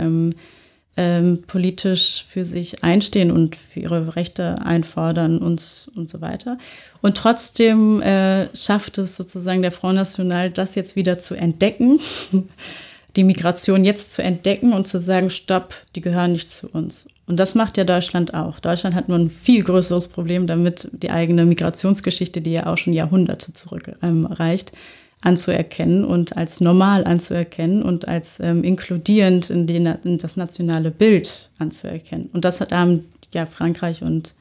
ähm, 0.97 1.43
politisch 1.47 2.25
für 2.27 2.45
sich 2.45 2.83
einstehen 2.83 3.31
und 3.31 3.55
für 3.55 3.81
ihre 3.81 4.15
Rechte 4.15 4.55
einfordern 4.63 5.39
und, 5.39 5.89
und 5.95 6.09
so 6.09 6.21
weiter. 6.21 6.57
Und 7.01 7.17
trotzdem 7.17 8.01
äh, 8.01 8.47
schafft 8.55 8.97
es 8.97 9.17
sozusagen 9.17 9.61
der 9.61 9.71
Front 9.71 9.95
National, 9.95 10.49
das 10.51 10.75
jetzt 10.75 10.95
wieder 10.95 11.17
zu 11.17 11.35
entdecken, 11.35 11.99
die 13.15 13.23
Migration 13.23 13.85
jetzt 13.85 14.11
zu 14.11 14.23
entdecken 14.23 14.73
und 14.73 14.87
zu 14.87 14.99
sagen, 14.99 15.29
stopp, 15.29 15.75
die 15.95 16.01
gehören 16.01 16.33
nicht 16.33 16.51
zu 16.51 16.69
uns. 16.69 17.07
Und 17.27 17.39
das 17.39 17.55
macht 17.55 17.77
ja 17.77 17.83
Deutschland 17.83 18.33
auch. 18.33 18.59
Deutschland 18.59 18.95
hat 18.95 19.09
nur 19.09 19.17
ein 19.17 19.29
viel 19.29 19.63
größeres 19.63 20.09
Problem 20.09 20.47
damit, 20.47 20.89
die 20.91 21.11
eigene 21.11 21.45
Migrationsgeschichte, 21.45 22.41
die 22.41 22.51
ja 22.51 22.67
auch 22.67 22.77
schon 22.77 22.93
Jahrhunderte 22.93 23.51
zurückreicht, 23.53 24.71
ähm, 24.71 24.77
anzuerkennen 25.25 26.05
und 26.05 26.37
als 26.37 26.61
normal 26.61 27.05
anzuerkennen 27.05 27.81
und 27.81 28.07
als 28.07 28.39
ähm, 28.39 28.63
inkludierend 28.63 29.49
in, 29.49 29.65
die, 29.65 29.75
in, 29.75 30.17
das 30.17 30.37
nationale 30.37 30.91
Bild 30.91 31.49
anzuerkennen. 31.57 32.29
Und 32.31 32.45
das 32.45 32.61
hat 32.61 32.71
haben 32.71 33.05
ja 33.33 33.45
Frankreich 33.45 34.03
und 34.03 34.35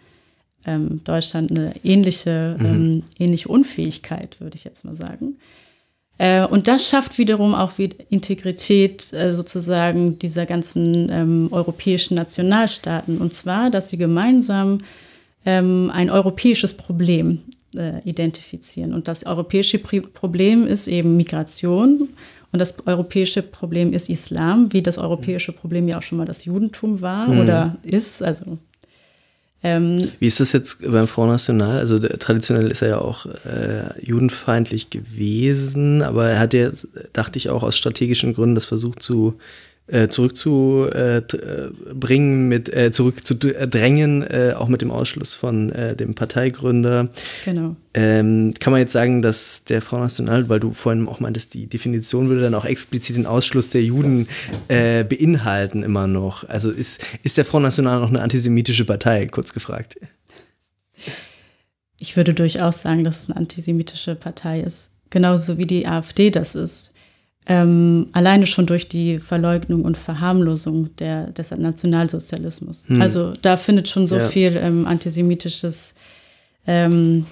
ähm, 0.67 1.01
Deutschland 1.05 1.51
eine 1.51 1.73
ähnliche, 1.83 2.57
mhm. 2.59 2.67
ähm, 2.67 3.03
ähnliche 3.19 3.49
Unfähigkeit, 3.49 4.41
würde 4.41 4.57
ich 4.57 4.65
jetzt 4.65 4.85
mal 4.85 4.97
sagen. 4.97 5.37
Äh, 6.19 6.47
und 6.47 6.69
das 6.69 6.89
schafft 6.89 7.19
wiederum 7.19 7.55
auch 7.55 7.73
Integrität 8.11 9.13
äh, 9.13 9.35
sozusagen 9.35 10.19
dieser 10.19 10.47
ganzen 10.47 11.09
ähm, 11.11 11.49
europäischen 11.51 12.15
Nationalstaaten. 12.15 13.19
Und 13.19 13.33
zwar, 13.33 13.71
dass 13.71 13.89
sie 13.89 13.97
gemeinsam 13.97 14.79
ähm, 15.47 15.91
ein 15.93 16.11
europäisches 16.11 16.77
Problem 16.77 17.41
äh, 17.75 18.01
identifizieren. 18.05 18.93
Und 18.95 19.09
das 19.09 19.27
europäische 19.27 19.79
Problem 19.79 20.67
ist 20.67 20.87
eben 20.87 21.17
Migration. 21.17 22.09
Und 22.53 22.59
das 22.59 22.87
europäische 22.87 23.43
Problem 23.43 23.93
ist 23.93 24.09
Islam, 24.09 24.73
wie 24.73 24.83
das 24.83 24.99
europäische 24.99 25.53
Problem 25.53 25.89
ja 25.89 25.99
auch 25.99 26.03
schon 26.03 26.19
mal 26.19 26.25
das 26.25 26.45
Judentum 26.45 27.01
war 27.01 27.29
mhm. 27.29 27.41
oder 27.41 27.77
ist. 27.83 28.23
Also 28.23 28.59
ähm, 29.65 30.13
Wie 30.21 30.27
ist 30.27 30.41
das 30.41 30.53
jetzt 30.53 30.83
beim 30.83 31.09
Front 31.09 31.33
National? 31.33 31.79
Also 31.79 31.99
traditionell 31.99 32.71
ist 32.71 32.83
er 32.83 32.89
ja 32.89 32.99
auch 32.99 33.25
äh, 33.27 33.99
judenfeindlich 34.01 34.91
gewesen, 34.91 36.03
aber 36.03 36.29
er 36.29 36.39
hat 36.39 36.53
ja, 36.53 36.71
dachte 37.15 37.39
ich, 37.39 37.49
auch 37.49 37.63
aus 37.63 37.77
strategischen 37.77 38.35
Gründen 38.35 38.55
das 38.55 38.67
versucht 38.67 39.03
zu 39.03 39.39
äh, 39.87 40.09
zurückzubringen, 40.09 42.45
äh, 42.45 42.49
mit 42.49 42.75
äh, 42.75 42.91
zurückzudrängen, 42.91 44.23
äh, 44.23 44.55
auch 44.57 44.69
mit 44.69 44.81
dem 44.81 44.91
Ausschluss 44.91 45.35
von 45.35 45.71
äh, 45.73 45.95
dem 45.95 46.15
Parteigründer. 46.15 47.11
Genau. 47.45 47.77
Ähm, 47.93 48.55
kann 48.59 48.71
man 48.71 48.81
jetzt 48.81 48.93
sagen, 48.93 49.21
dass 49.21 49.65
der 49.65 49.83
Front 49.83 50.05
National, 50.05 50.49
weil 50.49 50.59
du 50.59 50.73
vorhin 50.73 51.07
auch 51.07 51.21
meintest, 51.21 51.53
die 51.53 51.67
Definition 51.67 52.29
würde 52.29 52.41
dann 52.41 52.55
auch 52.55 52.65
explizit 52.65 53.17
den 53.17 53.27
Ausschluss 53.27 53.71
der 53.71 53.83
Juden 53.83 54.27
äh, 54.69 55.05
beinhalten 55.05 55.83
immer 55.83 56.07
noch. 56.07 56.49
Also 56.49 56.71
ist, 56.71 57.05
ist 57.23 57.37
der 57.37 57.45
Front 57.45 57.65
National 57.65 58.01
noch 58.01 58.09
eine 58.09 58.23
antisemitische 58.23 58.87
Partei, 58.87 59.27
kurz 59.27 59.53
gefragt? 59.53 60.01
Ich 62.01 62.17
würde 62.17 62.33
durchaus 62.33 62.81
sagen, 62.81 63.05
dass 63.05 63.23
es 63.23 63.31
eine 63.31 63.37
antisemitische 63.37 64.15
Partei 64.15 64.61
ist. 64.61 64.93
Genauso 65.11 65.59
wie 65.59 65.67
die 65.67 65.87
AfD 65.87 66.31
das 66.31 66.55
ist. 66.55 66.94
Ähm, 67.47 68.07
alleine 68.13 68.47
schon 68.47 68.65
durch 68.65 68.89
die 68.89 69.19
Verleugnung 69.19 69.83
und 69.83 69.99
Verharmlosung 69.99 70.97
der, 70.97 71.27
des 71.27 71.51
Nationalsozialismus. 71.51 72.89
Hm. 72.89 73.03
Also 73.03 73.35
da 73.43 73.59
findet 73.59 73.89
schon 73.89 74.07
so 74.07 74.17
ja. 74.17 74.29
viel 74.29 74.57
ähm, 74.57 74.87
antisemitisches, 74.87 75.95
ähm, 76.67 77.27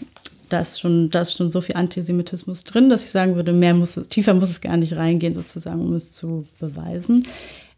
da, 0.50 0.60
ist 0.60 0.80
schon, 0.80 1.08
da 1.08 1.22
ist 1.22 1.34
schon 1.34 1.50
so 1.50 1.62
viel 1.62 1.76
Antisemitismus 1.76 2.64
drin, 2.64 2.90
dass 2.90 3.04
ich 3.04 3.10
sagen 3.10 3.36
würde, 3.36 3.54
mehr 3.54 3.72
muss 3.72 3.96
es, 3.96 4.08
tiefer 4.08 4.34
muss 4.34 4.50
es 4.50 4.60
gar 4.60 4.76
nicht 4.76 4.94
reingehen, 4.96 5.34
sozusagen, 5.34 5.80
um 5.80 5.94
es 5.94 6.12
zu 6.12 6.46
beweisen. 6.60 7.26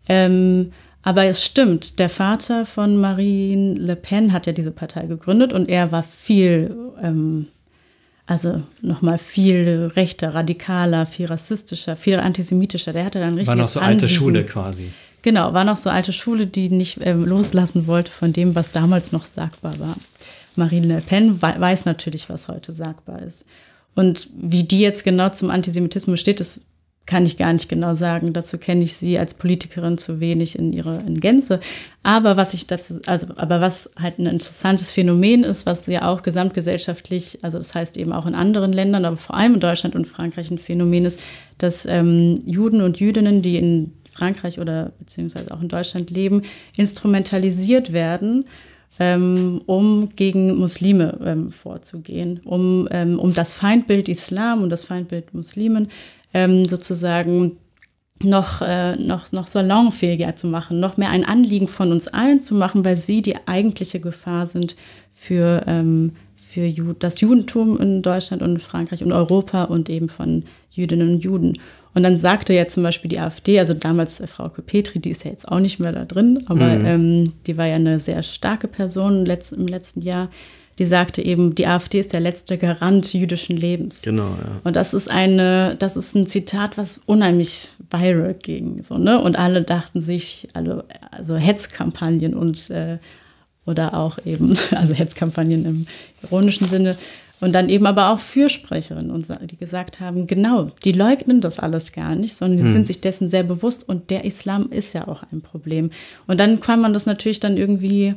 Ähm, 0.09 0.73
aber 1.05 1.25
es 1.25 1.44
stimmt, 1.44 1.99
der 1.99 2.09
Vater 2.09 2.66
von 2.66 2.97
Marine 2.97 3.75
Le 3.75 3.94
Pen 3.94 4.33
hat 4.33 4.47
ja 4.47 4.53
diese 4.53 4.70
Partei 4.70 5.07
gegründet 5.07 5.53
und 5.53 5.68
er 5.68 5.92
war 5.92 6.03
viel 6.03 6.75
ähm, 7.01 7.47
also 8.27 8.63
nochmal 8.81 9.19
viel 9.19 9.93
rechter, 9.97 10.35
radikaler, 10.35 11.07
viel 11.07 11.27
rassistischer, 11.27 11.95
viel 11.97 12.17
antisemitischer. 12.17 12.93
Der 12.93 13.05
hatte 13.05 13.19
dann 13.19 13.35
richtig. 13.35 13.49
War 13.49 13.57
noch 13.57 13.69
so 13.69 13.81
alte 13.81 14.09
Schule 14.09 14.45
quasi. 14.45 14.91
Genau, 15.23 15.53
war 15.53 15.65
noch 15.65 15.77
so 15.77 15.91
alte 15.91 16.13
Schule, 16.13 16.47
die 16.47 16.69
nicht 16.69 16.99
ähm, 17.03 17.25
loslassen 17.25 17.87
wollte 17.87 18.11
von 18.11 18.33
dem, 18.33 18.55
was 18.55 18.73
damals 18.73 19.13
noch 19.13 19.25
sagbar 19.25 19.79
war. 19.79 19.97
Marine 20.57 20.87
Le 20.87 21.01
Pen 21.01 21.41
weiß 21.41 21.85
natürlich, 21.85 22.29
was 22.29 22.49
heute 22.49 22.73
sagbar 22.73 23.23
ist. 23.23 23.45
Und 23.95 24.29
wie 24.37 24.65
die 24.65 24.81
jetzt 24.81 25.05
genau 25.05 25.29
zum 25.31 25.51
Antisemitismus 25.51 26.21
steht, 26.21 26.41
ist 26.41 26.61
kann 27.07 27.27
ich 27.27 27.37
gar 27.37 27.53
nicht 27.53 27.69
genau 27.69 27.95
sagen. 27.95 28.33
Dazu 28.33 28.57
kenne 28.59 28.83
ich 28.83 28.95
sie 28.97 29.19
als 29.19 29.35
Politikerin 29.35 29.99
zu 29.99 30.21
wenig 30.21 30.59
in 30.59 30.73
ihrer 30.73 31.01
in 31.07 31.21
Gänze. 31.21 31.61
Aber 32.03 32.37
was 32.37 32.55
ich 32.55 32.67
dazu, 32.67 33.01
also, 33.07 33.27
aber 33.37 33.61
was 33.61 33.90
halt 34.01 34.19
ein 34.19 34.27
interessantes 34.27 34.90
Phänomen 34.90 35.45
ist, 35.45 35.67
was 35.67 35.87
ja 35.87 36.09
auch 36.09 36.23
gesamtgesellschaftlich, 36.23 37.38
also 37.43 37.59
das 37.59 37.75
heißt 37.75 37.97
eben 37.97 38.12
auch 38.12 38.27
in 38.27 38.35
anderen 38.35 38.73
Ländern, 38.73 39.05
aber 39.05 39.17
vor 39.17 39.37
allem 39.37 39.55
in 39.55 39.61
Deutschland 39.61 39.95
und 39.95 40.07
Frankreich 40.07 40.51
ein 40.51 40.59
Phänomen 40.59 41.05
ist, 41.05 41.23
dass 41.59 41.87
ähm, 41.87 42.38
Juden 42.47 42.81
und 42.81 43.01
Jüdinnen, 43.01 43.43
die 43.43 43.59
in 43.59 43.93
Frankreich 44.11 44.59
oder 44.59 44.93
beziehungsweise 44.99 45.53
auch 45.53 45.61
in 45.61 45.69
Deutschland 45.69 46.11
leben, 46.11 46.43
instrumentalisiert 46.77 47.93
werden, 47.93 48.47
ähm, 48.99 49.61
um 49.67 50.09
gegen 50.14 50.57
Muslime 50.57 51.19
ähm, 51.25 51.51
vorzugehen, 51.51 52.40
um, 52.45 52.88
ähm, 52.93 53.19
um 53.19 53.35
das 53.35 53.53
Feindbild 53.53 54.09
Islam 54.09 54.62
und 54.62 54.71
das 54.71 54.85
Feindbild 54.85 55.35
Muslimen 55.35 55.88
ähm, 56.35 56.66
sozusagen 56.66 57.57
noch, 58.23 58.61
äh, 58.62 58.97
noch, 58.97 59.33
noch 59.33 59.47
salonfähiger 59.47 60.37
zu 60.37 60.47
machen, 60.47 60.81
noch 60.81 60.97
mehr 60.97 61.11
ein 61.11 61.25
Anliegen 61.25 61.68
von 61.68 61.90
uns 61.90 62.09
allen 62.09 62.40
zu 62.40 62.55
machen, 62.55 62.85
weil 62.85 62.97
sie 62.97 63.23
die 63.23 63.37
eigentliche 63.47 64.01
Gefahr 64.01 64.47
sind 64.47 64.77
für, 65.12 65.64
ähm, 65.66 66.12
für 66.37 66.64
Ju 66.64 66.92
das 66.92 67.20
Judentum 67.20 67.81
in 67.81 68.03
Deutschland 68.03 68.42
und 68.42 68.61
Frankreich 68.61 69.03
und 69.03 69.12
Europa 69.12 69.64
und 69.64 69.88
eben 69.88 70.09
von 70.09 70.44
Jüdinnen 70.70 71.14
und 71.14 71.25
Juden. 71.25 71.59
Und 71.94 72.03
dann 72.03 72.16
sagte 72.16 72.53
ja 72.53 72.66
zum 72.66 72.83
Beispiel 72.83 73.09
die 73.09 73.20
AfD, 73.20 73.59
also 73.59 73.75
damals 73.75 74.20
äh, 74.20 74.27
Frau 74.27 74.49
Petri, 74.49 74.99
die 74.99 75.11
ist 75.11 75.25
ja 75.25 75.31
jetzt 75.31 75.49
auch 75.49 75.61
nicht 75.61 75.79
mehr 75.79 75.92
da 75.92 76.05
drin, 76.05 76.42
aber 76.47 76.66
mhm. 76.66 76.87
ähm, 76.87 77.33
die 77.47 77.57
war 77.57 77.66
ja 77.66 77.77
eine 77.77 78.01
sehr 78.01 78.23
starke 78.23 78.68
Person 78.68 79.27
im 79.27 79.66
letzten 79.66 80.03
Jahr, 80.03 80.29
die 80.79 80.85
sagte 80.85 81.23
eben, 81.23 81.55
die 81.55 81.67
AfD 81.67 82.01
ist 82.01 82.13
der 82.13 82.21
letzte 82.21 82.59
Garant 82.59 83.13
jüdischen 83.13 83.57
Lebens. 83.57 84.03
Genau, 84.03 84.31
ja. 84.31 84.61
Und 84.65 84.77
das 84.77 84.93
ist 84.93 85.11
eine, 85.11 85.77
das 85.79 85.97
ist 85.97 86.15
ein 86.15 86.27
Zitat, 86.27 86.77
was 86.77 87.01
unheimlich 87.07 87.69
viral 87.91 88.35
ging, 88.35 88.83
so, 88.83 88.99
ne? 88.99 89.21
Und 89.21 89.37
alle 89.37 89.63
dachten 89.63 90.01
sich, 90.01 90.49
alle, 90.53 90.85
also 91.11 91.37
Hetzkampagnen 91.37 92.35
und 92.35 92.71
äh, 92.71 92.99
oder 93.67 93.95
auch 93.95 94.19
eben, 94.25 94.59
also 94.73 94.95
Hetzkampagnen 94.95 95.65
im 95.65 95.87
ironischen 96.23 96.69
Sinne, 96.69 96.97
und 97.41 97.53
dann 97.53 97.69
eben 97.69 97.85
aber 97.87 98.09
auch 98.09 98.21
Fürsprecherinnen, 98.21 99.11
und 99.11 99.29
die 99.51 99.57
gesagt 99.57 100.01
haben, 100.01 100.27
genau, 100.27 100.71
die 100.85 100.93
leugnen 100.93 101.41
das 101.41 101.59
alles 101.59 101.93
gar 101.93 102.15
nicht, 102.15 102.35
sondern 102.35 102.57
die 102.57 102.65
hm. 102.65 102.73
sind 102.73 102.87
sich 102.87 103.01
dessen 103.03 103.29
sehr 103.29 103.43
bewusst 103.43 103.87
und 103.87 104.09
der 104.09 104.25
Islam 104.25 104.71
ist 104.71 104.95
ja 104.95 105.09
auch 105.09 105.25
ein 105.31 105.43
Problem. 105.43 105.91
Und 106.27 106.41
dann 106.41 106.61
kann 106.61 106.81
man 106.81 106.95
das 106.95 107.05
natürlich 107.05 107.41
dann 107.41 107.59
irgendwie 107.59 108.15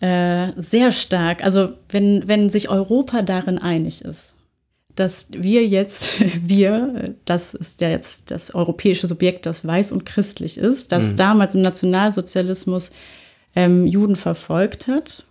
äh, 0.00 0.52
sehr 0.56 0.92
stark, 0.92 1.42
also 1.42 1.70
wenn, 1.88 2.28
wenn 2.28 2.50
sich 2.50 2.68
Europa 2.68 3.22
darin 3.22 3.58
einig 3.58 4.02
ist, 4.02 4.34
dass 4.94 5.28
wir 5.30 5.66
jetzt, 5.66 6.20
wir, 6.46 7.14
das 7.24 7.54
ist 7.54 7.80
ja 7.80 7.90
jetzt 7.90 8.30
das 8.30 8.54
europäische 8.54 9.06
Subjekt, 9.06 9.46
das 9.46 9.66
weiß 9.66 9.92
und 9.92 10.06
christlich 10.06 10.58
ist, 10.58 10.92
das 10.92 11.12
mhm. 11.12 11.16
damals 11.16 11.54
im 11.54 11.62
Nationalsozialismus 11.62 12.90
ähm, 13.54 13.86
Juden 13.86 14.16
verfolgt 14.16 14.86
hat. 14.86 15.24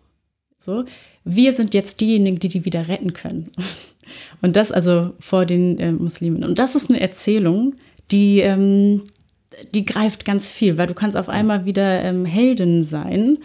So, 0.59 0.83
wir 1.23 1.53
sind 1.53 1.73
jetzt 1.73 2.01
diejenigen, 2.01 2.39
die 2.39 2.49
die 2.49 2.65
wieder 2.65 2.87
retten 2.87 3.13
können. 3.13 3.49
Und 4.41 4.55
das 4.55 4.71
also 4.71 5.13
vor 5.19 5.45
den 5.45 5.77
äh, 5.79 5.91
Muslimen. 5.91 6.43
Und 6.43 6.59
das 6.59 6.75
ist 6.75 6.89
eine 6.89 7.01
Erzählung, 7.01 7.75
die, 8.11 8.39
ähm, 8.39 9.03
die 9.73 9.85
greift 9.85 10.23
ganz 10.23 10.49
viel, 10.49 10.77
weil 10.77 10.87
du 10.87 10.93
kannst 10.93 11.17
auf 11.17 11.29
einmal 11.29 11.65
wieder 11.65 12.01
ähm, 12.03 12.25
Heldin 12.25 12.83
sein, 12.83 13.37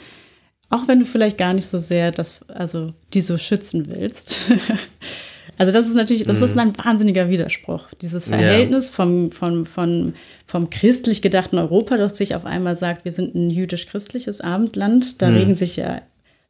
auch 0.72 0.88
wenn 0.88 1.00
du 1.00 1.04
vielleicht 1.04 1.36
gar 1.36 1.52
nicht 1.52 1.66
so 1.66 1.78
sehr 1.78 2.10
das, 2.10 2.40
also 2.48 2.92
die 3.12 3.20
so 3.20 3.36
schützen 3.36 3.90
willst. 3.90 4.36
also 5.58 5.70
das 5.70 5.86
ist 5.86 5.94
natürlich, 5.94 6.24
das 6.24 6.40
ist 6.40 6.54
mhm. 6.54 6.60
ein 6.62 6.78
wahnsinniger 6.78 7.28
Widerspruch. 7.28 7.88
Dieses 8.00 8.28
Verhältnis 8.28 8.88
ja. 8.88 8.94
vom, 8.94 9.30
vom, 9.30 9.66
vom, 9.66 10.14
vom 10.46 10.70
christlich 10.70 11.20
gedachten 11.20 11.58
Europa, 11.58 11.98
das 11.98 12.16
sich 12.16 12.34
auf 12.34 12.46
einmal 12.46 12.74
sagt, 12.74 13.04
wir 13.04 13.12
sind 13.12 13.34
ein 13.34 13.50
jüdisch-christliches 13.50 14.40
Abendland. 14.40 15.20
Da 15.20 15.28
mhm. 15.28 15.36
regen 15.36 15.54
sich 15.56 15.76
ja 15.76 16.00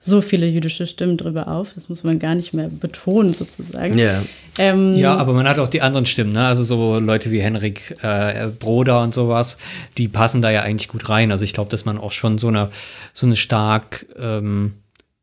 so 0.04 0.20
viele 0.20 0.46
jüdische 0.46 0.84
Stimmen 0.84 1.16
drüber 1.16 1.46
auf. 1.46 1.74
Das 1.74 1.88
muss 1.88 2.02
man 2.02 2.18
gar 2.18 2.34
nicht 2.34 2.52
mehr 2.52 2.68
betonen, 2.68 3.32
sozusagen. 3.32 3.96
Yeah. 3.96 4.22
Ähm, 4.58 4.96
ja, 4.96 5.16
aber 5.16 5.32
man 5.32 5.48
hat 5.48 5.60
auch 5.60 5.68
die 5.68 5.80
anderen 5.80 6.06
Stimmen, 6.06 6.32
ne? 6.32 6.44
Also 6.44 6.64
so 6.64 6.98
Leute 6.98 7.30
wie 7.30 7.40
Henrik 7.40 7.96
äh, 8.02 8.48
Broder 8.48 9.00
und 9.02 9.14
sowas, 9.14 9.58
die 9.98 10.08
passen 10.08 10.42
da 10.42 10.50
ja 10.50 10.62
eigentlich 10.62 10.88
gut 10.88 11.08
rein. 11.08 11.30
Also 11.30 11.44
ich 11.44 11.52
glaube, 11.52 11.70
dass 11.70 11.84
man 11.84 11.98
auch 11.98 12.10
schon 12.10 12.38
so 12.38 12.48
eine, 12.48 12.70
so 13.12 13.26
eine 13.26 13.36
stark, 13.36 14.06
ähm, 14.18 14.74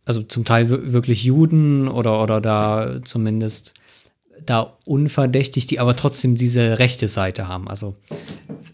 also 0.06 0.24
zum 0.24 0.46
Teil 0.46 0.70
wirklich 0.70 1.26
Juden 1.26 1.90
oder, 1.90 2.24
oder 2.24 2.40
da 2.40 3.02
zumindest 3.04 3.74
da 4.46 4.74
unverdächtig, 4.86 5.68
die 5.68 5.80
aber 5.80 5.96
trotzdem 5.96 6.36
diese 6.36 6.80
rechte 6.80 7.08
Seite 7.08 7.48
haben. 7.48 7.68
Also 7.68 7.94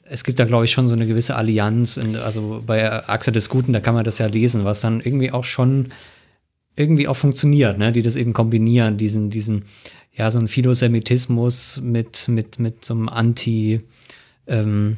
es 0.03 0.23
gibt 0.23 0.39
da, 0.39 0.45
glaube 0.45 0.65
ich, 0.65 0.71
schon 0.71 0.87
so 0.87 0.95
eine 0.95 1.07
gewisse 1.07 1.35
Allianz. 1.35 1.97
In, 1.97 2.15
also 2.15 2.61
bei 2.65 2.91
Achse 3.07 3.31
des 3.31 3.49
Guten, 3.49 3.73
da 3.73 3.79
kann 3.79 3.95
man 3.95 4.03
das 4.03 4.19
ja 4.19 4.27
lesen, 4.27 4.65
was 4.65 4.81
dann 4.81 5.01
irgendwie 5.01 5.31
auch 5.31 5.43
schon 5.43 5.89
irgendwie 6.75 7.07
auch 7.07 7.15
funktioniert, 7.15 7.77
ne? 7.77 7.91
die 7.91 8.01
das 8.01 8.15
eben 8.15 8.33
kombinieren, 8.33 8.97
diesen, 8.97 9.29
diesen, 9.29 9.63
ja, 10.13 10.29
so 10.31 10.39
ein 10.39 10.47
Philosemitismus 10.47 11.79
mit, 11.81 12.27
mit, 12.27 12.59
mit 12.59 12.83
so 12.83 12.93
einem 12.93 13.09
Anti, 13.09 13.79
ähm, 14.47 14.97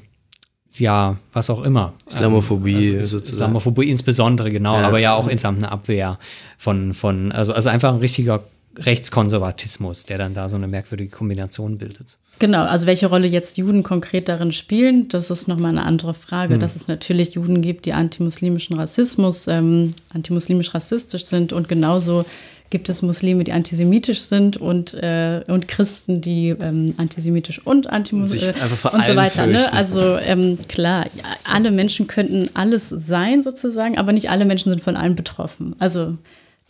ja, 0.74 1.18
was 1.34 1.50
auch 1.50 1.62
immer. 1.64 1.94
Islamophobie 2.08 2.90
ähm, 2.92 2.98
also 2.98 3.18
sozusagen. 3.18 3.38
Islamophobie 3.38 3.90
insbesondere, 3.90 4.52
genau, 4.52 4.80
Ja. 4.80 4.88
aber 4.88 5.00
ja 5.00 5.14
auch 5.14 5.28
insgesamt 5.28 5.60
eine 5.60 5.72
Abwehr 5.72 6.18
von, 6.58 6.94
von 6.94 7.32
also, 7.32 7.54
also 7.54 7.70
einfach 7.70 7.94
ein 7.94 8.00
richtiger 8.00 8.44
Rechtskonservatismus, 8.80 10.06
der 10.06 10.18
dann 10.18 10.34
da 10.34 10.50
so 10.50 10.56
eine 10.56 10.68
merkwürdige 10.68 11.10
Kombination 11.10 11.78
bildet. 11.78 12.18
Genau, 12.40 12.64
also 12.66 12.86
welche 12.86 13.08
Rolle 13.08 13.28
jetzt 13.28 13.58
Juden 13.58 13.82
konkret 13.82 14.30
darin 14.30 14.52
spielen, 14.52 15.08
das 15.10 15.32
ist 15.32 15.48
nochmal 15.48 15.72
eine 15.72 15.84
andere 15.84 16.14
Frage. 16.14 16.60
Dass 16.60 16.76
es 16.76 16.88
natürlich 16.88 17.34
Juden 17.34 17.62
gibt, 17.62 17.86
die 17.86 17.94
antimuslimischen 17.94 18.76
Rassismus, 18.76 19.48
ähm, 19.48 19.92
antimuslimisch 20.14 20.74
rassistisch 20.74 21.26
sind 21.26 21.52
und 21.52 21.68
genauso 21.68 22.26
gibt 22.70 22.90
es 22.90 23.02
Muslime, 23.02 23.44
die 23.44 23.54
antisemitisch 23.54 24.22
sind 24.22 24.58
und, 24.58 24.94
äh, 24.94 25.42
und 25.48 25.68
Christen, 25.68 26.22
die 26.22 26.50
ähm, 26.50 26.94
antisemitisch 26.98 27.66
und 27.66 27.88
antimuslimisch 27.88 28.62
einfach 28.62 28.78
vor 28.78 28.94
und 28.94 29.06
so 29.06 29.16
weiter. 29.16 29.48
Ne? 29.48 29.72
Also 29.72 30.18
ähm, 30.18 30.58
klar, 30.68 31.06
ja, 31.16 31.24
alle 31.46 31.72
Menschen 31.72 32.08
könnten 32.08 32.50
alles 32.54 32.90
sein 32.90 33.42
sozusagen, 33.42 33.98
aber 33.98 34.12
nicht 34.12 34.30
alle 34.30 34.46
Menschen 34.46 34.70
sind 34.70 34.82
von 34.82 34.98
allem 34.98 35.16
betroffen. 35.16 35.76
Also 35.80 36.18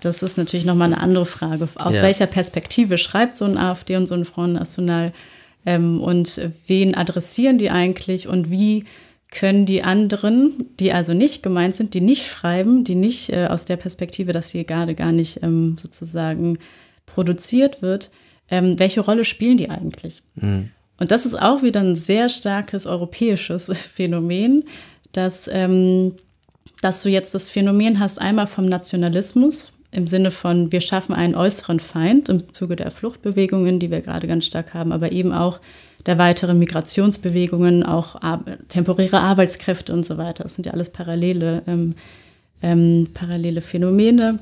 das 0.02 0.22
ist 0.24 0.38
natürlich 0.38 0.66
nochmal 0.66 0.92
eine 0.94 1.02
andere 1.02 1.26
Frage. 1.26 1.68
Aus 1.76 1.96
Ja. 1.98 2.04
welcher 2.04 2.28
Perspektive 2.28 2.98
schreibt 2.98 3.36
so 3.36 3.46
ein 3.46 3.58
AfD 3.58 3.96
und 3.96 4.08
so 4.08 4.16
ein 4.16 4.26
Front 4.26 4.54
National 4.54 5.12
ähm, 5.66 6.02
und 6.02 6.40
wen 6.68 6.96
adressieren 6.96 7.58
die 7.58 7.70
eigentlich 7.72 8.28
und 8.28 8.52
wie 8.52 8.86
können 9.32 9.66
die 9.66 9.84
anderen, 9.84 10.54
die 10.80 10.94
also 10.94 11.14
nicht 11.14 11.44
gemeint 11.44 11.76
sind, 11.76 11.94
die 11.94 12.02
nicht 12.02 12.26
schreiben, 12.28 12.84
die 12.84 12.96
nicht 12.96 13.30
äh, 13.34 13.48
aus 13.48 13.66
der 13.66 13.76
Perspektive, 13.76 14.32
dass 14.32 14.52
hier 14.52 14.64
gerade 14.64 14.96
gar 14.96 15.12
nicht 15.12 15.44
ähm, 15.44 15.78
sozusagen 15.82 16.60
produziert 17.06 17.82
wird, 17.82 18.10
ähm, 18.50 18.80
welche 18.80 19.02
Rolle 19.02 19.26
spielen 19.26 19.58
die 19.58 19.70
eigentlich? 19.70 20.22
Und 21.00 21.12
das 21.12 21.26
ist 21.26 21.34
auch 21.36 21.62
wieder 21.64 21.82
ein 21.82 21.96
sehr 21.96 22.30
starkes 22.30 22.86
europäisches 22.86 23.70
Phänomen, 23.94 24.64
dass, 25.12 25.50
ähm, 25.52 26.14
dass 26.82 27.04
du 27.04 27.10
jetzt 27.10 27.34
das 27.36 27.50
Phänomen 27.50 28.00
hast, 28.00 28.22
einmal 28.22 28.48
vom 28.48 28.66
Nationalismus 28.68 29.74
im 29.92 30.08
Sinne 30.08 30.32
von, 30.32 30.72
wir 30.72 30.82
schaffen 30.82 31.14
einen 31.14 31.36
äußeren 31.36 31.80
Feind 31.80 32.30
im 32.30 32.54
Zuge 32.54 32.76
der 32.76 32.92
Fluchtbewegungen, 32.92 33.80
die 33.80 33.90
wir 33.90 34.02
gerade 34.02 34.28
ganz 34.28 34.46
stark 34.46 34.74
haben, 34.74 34.92
aber 34.92 35.12
eben 35.12 35.32
auch 35.32 35.60
der 36.06 36.18
weiteren 36.18 36.60
Migrationsbewegungen, 36.60 37.84
auch 37.84 38.16
temporäre 38.70 39.20
Arbeitskräfte 39.20 39.94
und 39.94 40.06
so 40.06 40.18
weiter. 40.18 40.44
Das 40.44 40.56
sind 40.56 40.66
ja 40.66 40.74
alles 40.74 40.90
parallele, 40.90 41.64
ähm, 41.68 41.96
ähm, 42.62 43.10
parallele 43.14 43.62
Phänomene, 43.62 44.40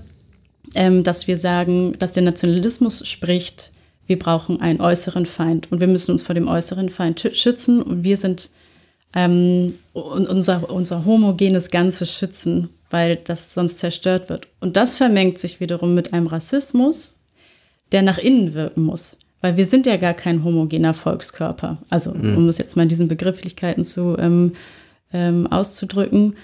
ähm, 0.76 1.04
dass 1.04 1.28
wir 1.28 1.38
sagen, 1.38 1.94
dass 2.00 2.12
der 2.12 2.24
Nationalismus 2.24 3.08
spricht, 3.08 3.72
wir 4.08 4.20
brauchen 4.20 4.62
einen 4.62 4.82
äußeren 4.82 5.26
Feind. 5.26 5.72
Und 5.72 5.80
wir 5.80 5.88
müssen 5.88 6.12
uns 6.12 6.22
vor 6.22 6.36
dem 6.36 6.48
äußeren 6.48 6.90
Feind 6.90 7.20
schü- 7.20 7.34
schützen. 7.34 7.82
Und 7.82 8.04
wir 8.04 8.18
sind 8.18 8.52
ähm, 9.16 9.74
und 9.94 10.28
unser, 10.28 10.70
unser 10.70 11.06
homogenes 11.06 11.72
Ganzes 11.72 12.14
schützen, 12.14 12.70
weil 12.90 13.16
das 13.16 13.54
sonst 13.54 13.80
zerstört 13.80 14.30
wird. 14.30 14.48
Und 14.60 14.78
das 14.78 14.96
vermengt 14.96 15.40
sich 15.40 15.60
wiederum 15.60 15.96
mit 15.96 16.14
einem 16.14 16.28
Rassismus, 16.28 17.22
der 17.92 18.02
nach 18.02 18.18
innen 18.18 18.54
wirken 18.54 18.84
muss. 18.84 19.18
Weil 19.42 19.58
wir 19.58 19.66
sind 19.66 19.86
ja 19.86 19.98
gar 19.98 20.14
kein 20.14 20.44
homogener 20.44 20.94
Volkskörper. 20.94 21.78
Also, 21.90 22.12
um 22.12 22.50
es 22.50 22.58
jetzt 22.58 22.76
mal 22.76 22.84
in 22.84 22.90
diesen 22.90 23.08
Begrifflichkeiten 23.08 23.86
zu 23.86 24.18
ähm, 24.18 24.54
ähm, 25.14 25.48
auszudrücken. 25.48 26.36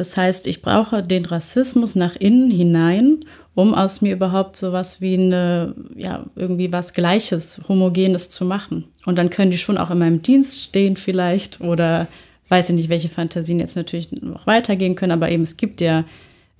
Das 0.00 0.16
heißt, 0.16 0.46
ich 0.46 0.62
brauche 0.62 1.02
den 1.02 1.26
Rassismus 1.26 1.94
nach 1.94 2.16
innen 2.16 2.50
hinein, 2.50 3.18
um 3.54 3.74
aus 3.74 4.00
mir 4.00 4.14
überhaupt 4.14 4.56
sowas 4.56 5.02
wie 5.02 5.12
eine, 5.12 5.74
ja, 5.94 6.24
irgendwie 6.36 6.72
was 6.72 6.94
Gleiches, 6.94 7.60
Homogenes 7.68 8.30
zu 8.30 8.46
machen. 8.46 8.84
Und 9.04 9.18
dann 9.18 9.28
können 9.28 9.50
die 9.50 9.58
schon 9.58 9.76
auch 9.76 9.90
in 9.90 9.98
meinem 9.98 10.22
Dienst 10.22 10.62
stehen 10.62 10.96
vielleicht 10.96 11.60
oder 11.60 12.06
weiß 12.48 12.70
ich 12.70 12.76
nicht, 12.76 12.88
welche 12.88 13.10
Fantasien 13.10 13.60
jetzt 13.60 13.76
natürlich 13.76 14.10
noch 14.10 14.46
weitergehen 14.46 14.94
können, 14.94 15.12
aber 15.12 15.30
eben 15.30 15.42
es 15.42 15.58
gibt 15.58 15.82
ja 15.82 16.04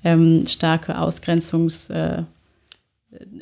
ähm, 0.04 0.44
starke 0.46 0.98
Ausgrenzungs- 0.98 1.90
äh, 1.90 2.24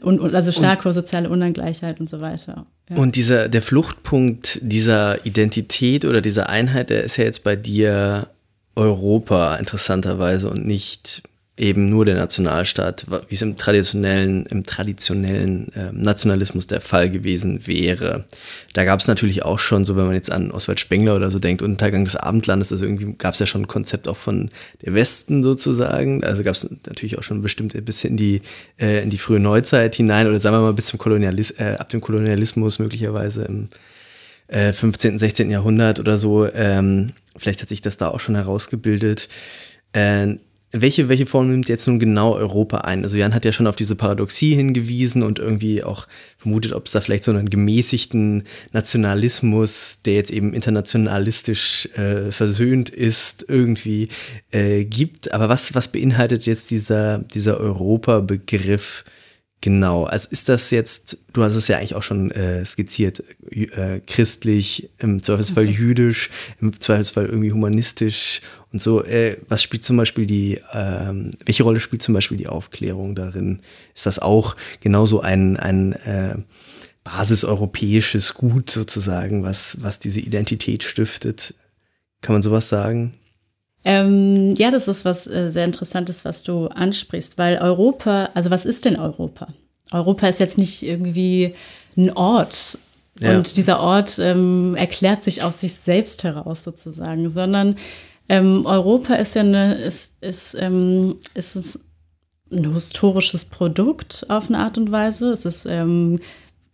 und, 0.00 0.20
und 0.20 0.32
also 0.32 0.52
starke 0.52 0.92
soziale 0.92 1.28
Ungleichheit 1.28 1.98
und 1.98 2.08
so 2.08 2.20
weiter. 2.20 2.66
Ja. 2.88 2.96
Und 2.96 3.16
dieser, 3.16 3.48
der 3.48 3.62
Fluchtpunkt 3.62 4.60
dieser 4.62 5.26
Identität 5.26 6.04
oder 6.04 6.20
dieser 6.20 6.48
Einheit, 6.48 6.90
der 6.90 7.02
ist 7.02 7.16
ja 7.16 7.24
jetzt 7.24 7.42
bei 7.42 7.56
dir 7.56 8.28
Europa 8.78 9.56
interessanterweise 9.56 10.48
und 10.48 10.64
nicht 10.64 11.22
eben 11.56 11.88
nur 11.88 12.04
der 12.04 12.14
Nationalstaat, 12.14 13.06
wie 13.28 13.34
es 13.34 13.42
im 13.42 13.56
traditionellen, 13.56 14.46
im 14.46 14.62
traditionellen 14.62 15.72
äh, 15.74 15.90
Nationalismus 15.92 16.68
der 16.68 16.80
Fall 16.80 17.10
gewesen 17.10 17.66
wäre. 17.66 18.24
Da 18.74 18.84
gab 18.84 19.00
es 19.00 19.08
natürlich 19.08 19.44
auch 19.44 19.58
schon, 19.58 19.84
so 19.84 19.96
wenn 19.96 20.06
man 20.06 20.14
jetzt 20.14 20.30
an 20.30 20.52
Oswald 20.52 20.78
Spengler 20.78 21.16
oder 21.16 21.32
so 21.32 21.40
denkt, 21.40 21.60
Untergang 21.60 22.04
des 22.04 22.14
Abendlandes, 22.14 22.70
also 22.70 22.84
irgendwie 22.84 23.12
gab 23.14 23.34
es 23.34 23.40
ja 23.40 23.46
schon 23.46 23.62
ein 23.62 23.66
Konzept 23.66 24.06
auch 24.06 24.16
von 24.16 24.50
der 24.84 24.94
Westen 24.94 25.42
sozusagen. 25.42 26.22
Also 26.22 26.44
gab 26.44 26.54
es 26.54 26.70
natürlich 26.86 27.18
auch 27.18 27.24
schon 27.24 27.42
bestimmt 27.42 27.84
bis 27.84 28.04
in 28.04 28.16
die, 28.16 28.42
äh, 28.80 29.02
in 29.02 29.10
die 29.10 29.18
frühe 29.18 29.40
Neuzeit 29.40 29.96
hinein 29.96 30.28
oder 30.28 30.38
sagen 30.38 30.54
wir 30.54 30.60
mal 30.60 30.72
bis 30.74 30.86
zum 30.86 31.00
Kolonialismus, 31.00 31.58
äh, 31.58 31.74
ab 31.76 31.88
dem 31.88 32.00
Kolonialismus 32.00 32.78
möglicherweise 32.78 33.44
im 33.44 33.68
äh, 34.48 34.72
15., 34.72 35.18
16. 35.18 35.50
Jahrhundert 35.50 36.00
oder 36.00 36.18
so. 36.18 36.50
Ähm, 36.52 37.12
vielleicht 37.36 37.62
hat 37.62 37.68
sich 37.68 37.80
das 37.80 37.96
da 37.96 38.08
auch 38.08 38.20
schon 38.20 38.34
herausgebildet. 38.34 39.28
Äh, 39.92 40.36
welche, 40.70 41.08
welche 41.08 41.24
Form 41.24 41.50
nimmt 41.50 41.68
jetzt 41.70 41.86
nun 41.86 41.98
genau 41.98 42.34
Europa 42.34 42.78
ein? 42.78 43.02
Also 43.02 43.16
Jan 43.16 43.34
hat 43.34 43.46
ja 43.46 43.52
schon 43.52 43.66
auf 43.66 43.76
diese 43.76 43.96
Paradoxie 43.96 44.54
hingewiesen 44.54 45.22
und 45.22 45.38
irgendwie 45.38 45.82
auch 45.82 46.06
vermutet, 46.36 46.74
ob 46.74 46.86
es 46.86 46.92
da 46.92 47.00
vielleicht 47.00 47.24
so 47.24 47.30
einen 47.30 47.48
gemäßigten 47.48 48.42
Nationalismus, 48.72 50.00
der 50.04 50.14
jetzt 50.14 50.30
eben 50.30 50.52
internationalistisch 50.52 51.88
äh, 51.96 52.30
versöhnt 52.30 52.90
ist, 52.90 53.46
irgendwie 53.48 54.08
äh, 54.50 54.84
gibt. 54.84 55.32
Aber 55.32 55.48
was, 55.48 55.74
was 55.74 55.88
beinhaltet 55.88 56.44
jetzt 56.44 56.70
dieser, 56.70 57.18
dieser 57.18 57.58
Europa-Begriff? 57.58 59.04
Genau, 59.60 60.04
also 60.04 60.28
ist 60.30 60.48
das 60.48 60.70
jetzt, 60.70 61.18
du 61.32 61.42
hast 61.42 61.56
es 61.56 61.66
ja 61.66 61.78
eigentlich 61.78 61.96
auch 61.96 62.02
schon 62.04 62.30
äh, 62.30 62.64
skizziert, 62.64 63.24
äh, 63.50 63.98
christlich, 64.06 64.90
im 64.98 65.20
Zweifelsfall 65.20 65.66
Also. 65.66 65.76
jüdisch, 65.76 66.30
im 66.60 66.80
Zweifelsfall 66.80 67.26
irgendwie 67.26 67.50
humanistisch 67.50 68.40
und 68.72 68.80
so. 68.80 69.04
Äh, 69.04 69.38
was 69.48 69.64
spielt 69.64 69.82
zum 69.82 69.96
Beispiel 69.96 70.26
die, 70.26 70.60
ähm, 70.72 71.32
welche 71.44 71.64
Rolle 71.64 71.80
spielt 71.80 72.02
zum 72.02 72.14
Beispiel 72.14 72.36
die 72.36 72.46
Aufklärung 72.46 73.16
darin? 73.16 73.60
Ist 73.96 74.06
das 74.06 74.20
auch 74.20 74.54
genauso 74.78 75.22
ein, 75.22 75.56
ein 75.56 75.92
äh, 75.92 76.36
basiseuropäisches 77.02 78.34
Gut 78.34 78.70
sozusagen, 78.70 79.42
was, 79.42 79.82
was 79.82 79.98
diese 79.98 80.20
Identität 80.20 80.84
stiftet? 80.84 81.54
Kann 82.20 82.34
man 82.34 82.42
sowas 82.42 82.68
sagen? 82.68 83.17
Ähm, 83.88 84.52
ja, 84.58 84.70
das 84.70 84.86
ist 84.86 85.06
was 85.06 85.26
äh, 85.26 85.50
sehr 85.50 85.64
Interessantes, 85.64 86.26
was 86.26 86.42
du 86.42 86.66
ansprichst, 86.66 87.38
weil 87.38 87.56
Europa, 87.56 88.28
also 88.34 88.50
was 88.50 88.66
ist 88.66 88.84
denn 88.84 89.00
Europa? 89.00 89.48
Europa 89.92 90.28
ist 90.28 90.40
jetzt 90.40 90.58
nicht 90.58 90.82
irgendwie 90.82 91.54
ein 91.96 92.12
Ort. 92.14 92.76
Ja. 93.18 93.34
Und 93.34 93.56
dieser 93.56 93.80
Ort 93.80 94.18
ähm, 94.18 94.74
erklärt 94.76 95.24
sich 95.24 95.42
aus 95.42 95.60
sich 95.60 95.74
selbst 95.74 96.22
heraus 96.22 96.64
sozusagen, 96.64 97.30
sondern 97.30 97.76
ähm, 98.28 98.66
Europa 98.66 99.14
ist 99.14 99.34
ja 99.34 99.40
eine, 99.40 99.76
ist, 99.76 100.16
ist, 100.20 100.54
ähm, 100.60 101.16
ist 101.32 101.80
ein 102.52 102.70
historisches 102.74 103.46
Produkt 103.46 104.26
auf 104.28 104.50
eine 104.50 104.58
Art 104.58 104.76
und 104.76 104.92
Weise. 104.92 105.32
Es 105.32 105.46
ist 105.46 105.64
ähm, 105.64 106.20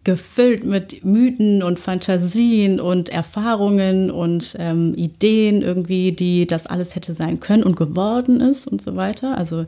gefüllt 0.04 0.64
mit 0.64 1.04
Mythen 1.04 1.62
und 1.62 1.78
Fantasien 1.80 2.78
und 2.78 3.08
Erfahrungen 3.08 4.10
und 4.10 4.54
ähm, 4.58 4.94
Ideen 4.94 5.62
irgendwie, 5.62 6.12
die 6.12 6.46
das 6.46 6.66
alles 6.66 6.94
hätte 6.94 7.14
sein 7.14 7.40
können 7.40 7.62
und 7.62 7.76
geworden 7.76 8.40
ist 8.40 8.66
und 8.66 8.82
so 8.82 8.96
weiter. 8.96 9.36
Also 9.36 9.66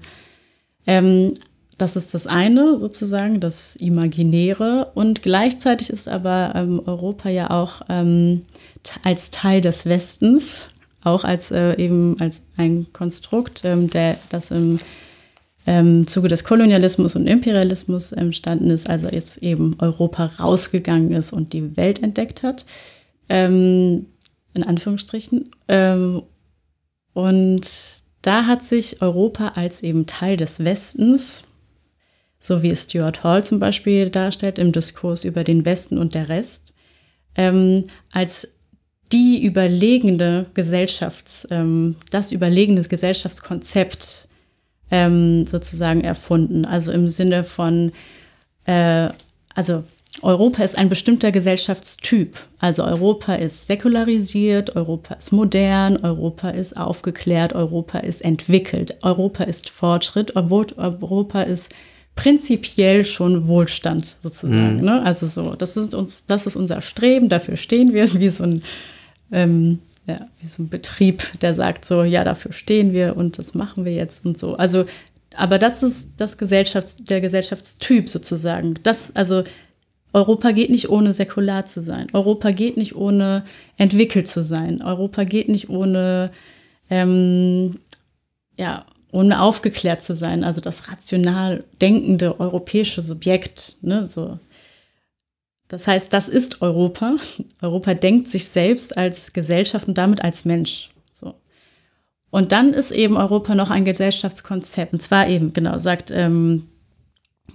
ähm, 0.87 1.32
das 1.78 1.97
ist 1.97 2.14
das 2.14 2.26
eine 2.26 2.78
sozusagen, 2.78 3.41
das 3.41 3.76
Imaginäre. 3.76 4.91
Und 4.95 5.22
gleichzeitig 5.22 5.91
ist 5.91 6.09
aber 6.09 6.53
ähm, 6.55 6.80
Europa 6.84 7.28
ja 7.28 7.51
auch 7.51 7.82
ähm, 7.89 8.43
als 9.03 9.30
Teil 9.30 9.61
des 9.61 9.87
Westens, 9.87 10.68
auch 11.03 11.24
als 11.24 11.51
äh, 11.51 11.74
eben 11.76 12.16
als 12.20 12.43
ein 12.57 12.87
Konstrukt, 12.93 13.64
ähm, 13.64 13.91
der 13.91 14.16
das 14.30 14.51
im 14.51 14.78
ähm, 15.67 16.07
Zuge 16.07 16.29
des 16.29 16.45
Kolonialismus 16.45 17.17
und 17.17 17.27
Imperialismus 17.27 18.12
entstanden 18.12 18.71
ist, 18.71 18.89
also 18.89 19.09
jetzt 19.09 19.39
eben 19.39 19.77
Europa 19.79 20.27
rausgegangen 20.39 21.12
ist 21.12 21.33
und 21.33 21.53
die 21.53 21.77
Welt 21.77 22.03
entdeckt 22.03 22.43
hat, 22.43 22.64
ähm, 23.29 24.07
in 24.55 24.62
Anführungsstrichen. 24.62 25.51
Ähm, 25.69 26.23
und 27.12 27.67
da 28.23 28.47
hat 28.47 28.62
sich 28.64 29.03
Europa 29.03 29.53
als 29.57 29.83
eben 29.83 30.07
Teil 30.07 30.37
des 30.37 30.64
Westens 30.64 31.45
so 32.39 32.62
wie 32.62 32.71
es 32.71 32.85
Stuart 32.85 33.25
Hall 33.25 33.45
zum 33.45 33.59
Beispiel 33.59 34.11
darstellt 34.11 34.59
im 34.59 34.73
Diskurs 34.73 35.25
über 35.25 35.45
den 35.45 35.64
Westen 35.64 35.99
und 35.99 36.14
der 36.14 36.29
Rest, 36.29 36.75
ähm, 37.35 37.85
als 38.12 38.49
die 39.12 39.43
überlegene 39.43 40.47
Gesellschafts, 40.55 41.47
ähm, 41.51 41.97
das 42.11 42.33
überlegene 42.33 42.83
Gesellschaftskonzept 42.83 44.26
ähm, 44.91 45.45
sozusagen 45.47 46.03
erfunden. 46.03 46.64
Also 46.64 46.93
im 46.93 47.09
Sinne 47.09 47.45
von, 47.45 47.93
äh, 48.64 49.09
also 49.55 49.84
Europa 50.22 50.62
ist 50.62 50.78
ein 50.78 50.89
bestimmter 50.89 51.30
Gesellschaftstyp. 51.30 52.39
Also 52.59 52.84
Europa 52.84 53.34
ist 53.34 53.66
säkularisiert, 53.66 54.76
Europa 54.76 55.14
ist 55.14 55.32
modern, 55.32 55.99
Europa 55.99 56.51
ist 56.51 56.76
aufgeklärt, 56.76 57.55
Europa 57.55 57.99
ist 57.99 58.22
entwickelt, 58.22 58.97
Europa 59.03 59.45
ist 59.45 59.68
Fortschritt, 59.68 60.37
obwohl 60.37 60.66
Europa 60.76 61.43
ist 61.43 61.74
prinzipiell 62.14 63.05
schon 63.05 63.47
Wohlstand 63.47 64.16
sozusagen. 64.22 64.76
Mhm. 64.76 64.84
Ne? 64.84 65.03
Also 65.03 65.26
so, 65.26 65.51
das 65.51 65.76
ist 65.76 65.95
uns, 65.95 66.24
das 66.26 66.47
ist 66.47 66.57
unser 66.57 66.80
Streben, 66.80 67.28
dafür 67.28 67.57
stehen 67.57 67.93
wir, 67.93 68.12
wie 68.18 68.30
so 68.30 68.45
ein 68.45 68.62
ähm, 69.30 69.80
ja, 70.07 70.17
wie 70.41 70.47
so 70.47 70.63
ein 70.63 70.69
Betrieb, 70.69 71.23
der 71.41 71.55
sagt 71.55 71.85
so, 71.85 72.03
ja, 72.05 72.25
dafür 72.25 72.53
stehen 72.53 72.93
wir 72.93 73.17
und 73.17 73.39
das 73.39 73.55
machen 73.55 73.85
wir 73.85 73.93
jetzt 73.93 74.25
und 74.25 74.39
so. 74.39 74.57
Also, 74.57 74.85
aber 75.35 75.59
das 75.59 75.83
ist 75.83 76.13
das 76.19 76.39
Gesellschafts-, 76.39 77.05
der 77.05 77.21
Gesellschaftstyp 77.21 78.09
sozusagen. 78.09 78.75
Das, 78.83 79.15
also 79.17 79.43
Europa 80.13 80.53
geht 80.53 80.71
nicht 80.71 80.89
ohne 80.89 81.13
säkular 81.13 81.67
zu 81.67 81.83
sein. 81.83 82.07
Europa 82.13 82.51
geht 82.51 82.77
nicht 82.77 82.95
ohne 82.97 83.45
entwickelt 83.77 84.29
zu 84.29 84.43
sein. 84.43 84.81
Europa 84.81 85.25
geht 85.25 85.49
nicht 85.49 85.69
ohne, 85.69 86.31
ähm, 86.89 87.81
ja, 88.57 88.87
ohne 89.13 89.43
aufgeklärt 89.43 90.03
zu 90.03 90.15
sein. 90.15 90.45
Also 90.45 90.61
das 90.61 90.91
rational 90.91 91.65
denkende 91.81 92.41
europäische 92.41 93.03
Subjekt, 93.03 93.77
ne, 93.83 94.09
so 94.09 94.39
das 95.69 95.87
heißt, 95.87 96.12
das 96.12 96.29
ist 96.29 96.62
Europa. 96.62 97.17
Europa 97.61 97.95
denkt 97.95 98.29
sich 98.29 98.47
selbst 98.49 98.97
als 98.97 99.33
Gesellschaft 99.33 99.89
und 99.89 99.99
damit 99.99 100.23
als 100.23 100.45
Mensch. 100.45 100.91
So. 101.12 101.35
Und 102.31 102.53
dann 102.53 102.73
ist 102.73 102.93
eben 102.93 103.17
Europa 103.17 103.55
noch 103.55 103.71
ein 103.71 103.85
Gesellschaftskonzept. 103.85 104.93
Und 104.93 105.01
zwar 105.03 105.29
eben, 105.29 105.53
genau, 105.53 105.79
sagt, 105.79 106.11
ähm, 106.12 106.69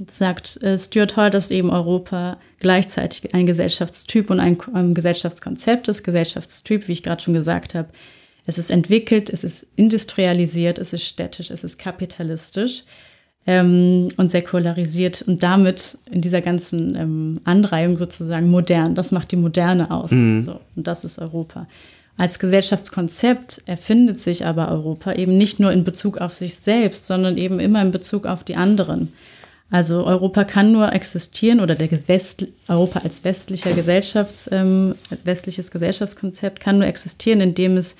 sagt 0.10 0.62
äh, 0.62 0.78
Stuart 0.78 1.16
Hall, 1.16 1.30
dass 1.30 1.52
eben 1.52 1.70
Europa 1.70 2.38
gleichzeitig 2.60 3.34
ein 3.34 3.46
Gesellschaftstyp 3.46 4.30
und 4.30 4.40
ein, 4.40 4.58
ein 4.74 4.94
Gesellschaftskonzept 4.94 5.88
ist. 5.88 6.04
Gesellschaftstyp, 6.04 6.88
wie 6.88 6.94
ich 6.94 7.04
gerade 7.04 7.22
schon 7.22 7.34
gesagt 7.34 7.76
habe. 7.76 7.90
Es 8.46 8.58
ist 8.58 8.72
entwickelt, 8.72 9.30
es 9.30 9.44
ist 9.44 9.68
industrialisiert, 9.76 10.80
es 10.80 10.94
ist 10.94 11.06
städtisch, 11.06 11.52
es 11.52 11.64
ist 11.64 11.78
kapitalistisch 11.78 12.84
ähm, 13.48 14.10
und 14.18 14.30
säkularisiert 14.30 15.24
und 15.24 15.42
damit 15.44 15.98
in 16.12 16.22
dieser 16.22 16.42
ganzen 16.42 16.96
ähm, 16.96 17.34
Anreihung 17.44 17.98
sozusagen 17.98 18.50
modern. 18.50 18.96
Das 18.96 19.12
macht 19.12 19.32
die 19.32 19.38
Moderne 19.38 19.90
aus. 19.92 20.12
Mhm. 20.12 20.42
So, 20.42 20.60
und 20.76 20.88
das 20.88 21.04
ist 21.04 21.20
Europa. 21.20 21.68
Als 22.18 22.38
Gesellschaftskonzept 22.38 23.64
erfindet 23.66 24.20
sich 24.20 24.46
aber 24.46 24.70
Europa 24.70 25.14
eben 25.14 25.38
nicht 25.38 25.60
nur 25.60 25.72
in 25.72 25.84
Bezug 25.84 26.20
auf 26.20 26.34
sich 26.34 26.56
selbst, 26.56 27.08
sondern 27.08 27.38
eben 27.38 27.60
immer 27.60 27.82
in 27.82 27.92
Bezug 27.92 28.28
auf 28.28 28.44
die 28.44 28.56
anderen. 28.56 29.12
Also 29.72 30.06
Europa 30.06 30.44
kann 30.44 30.74
nur 30.74 30.92
existieren 30.92 31.62
oder 31.62 31.76
der 31.76 31.90
West, 32.08 32.46
Europa 32.68 33.00
als 33.00 33.24
westlicher 33.24 33.72
Gesellschafts, 33.72 34.50
ähm, 34.52 34.96
als 35.10 35.26
westliches 35.26 35.72
Gesellschaftskonzept 35.72 36.60
kann 36.60 36.78
nur 36.78 36.88
existieren, 36.88 37.40
indem 37.40 37.78
es 37.78 37.96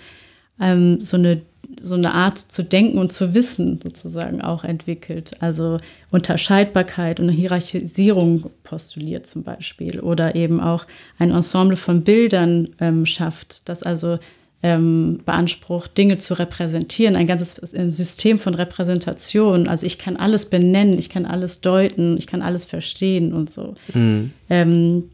ähm, 0.60 1.00
so 1.00 1.16
eine 1.16 1.42
so 1.82 1.96
eine 1.96 2.14
Art 2.14 2.38
zu 2.38 2.64
denken 2.64 2.98
und 2.98 3.12
zu 3.12 3.34
wissen 3.34 3.80
sozusagen 3.82 4.42
auch 4.42 4.64
entwickelt. 4.64 5.32
Also 5.40 5.78
Unterscheidbarkeit 6.12 7.20
und 7.20 7.30
Hierarchisierung 7.30 8.50
postuliert 8.64 9.26
zum 9.26 9.44
Beispiel 9.44 10.00
oder 10.00 10.36
eben 10.36 10.60
auch 10.60 10.86
ein 11.18 11.32
Ensemble 11.32 11.78
von 11.78 12.04
Bildern 12.04 12.70
ähm, 12.80 13.06
schafft, 13.06 13.68
das 13.68 13.84
also 13.84 14.20
ähm, 14.64 15.22
beansprucht, 15.26 15.98
Dinge 15.98 16.20
zu 16.20 16.36
repräsentieren, 16.36 17.16
ein 17.16 17.26
ganzes 17.26 17.56
System 17.96 18.40
von 18.40 18.54
Repräsentation. 18.54 19.68
Also 19.68 19.86
ich 19.86 19.98
kann 19.98 20.18
alles 20.18 20.50
benennen, 20.50 20.98
ich 21.00 21.10
kann 21.10 21.26
alles 21.26 21.62
deuten, 21.62 22.18
ich 22.18 22.28
kann 22.28 22.42
alles 22.42 22.66
verstehen 22.66 23.34
und 23.34 23.50
so. 23.50 23.74
Mhm. 23.94 24.32
Ähm, 24.50 25.10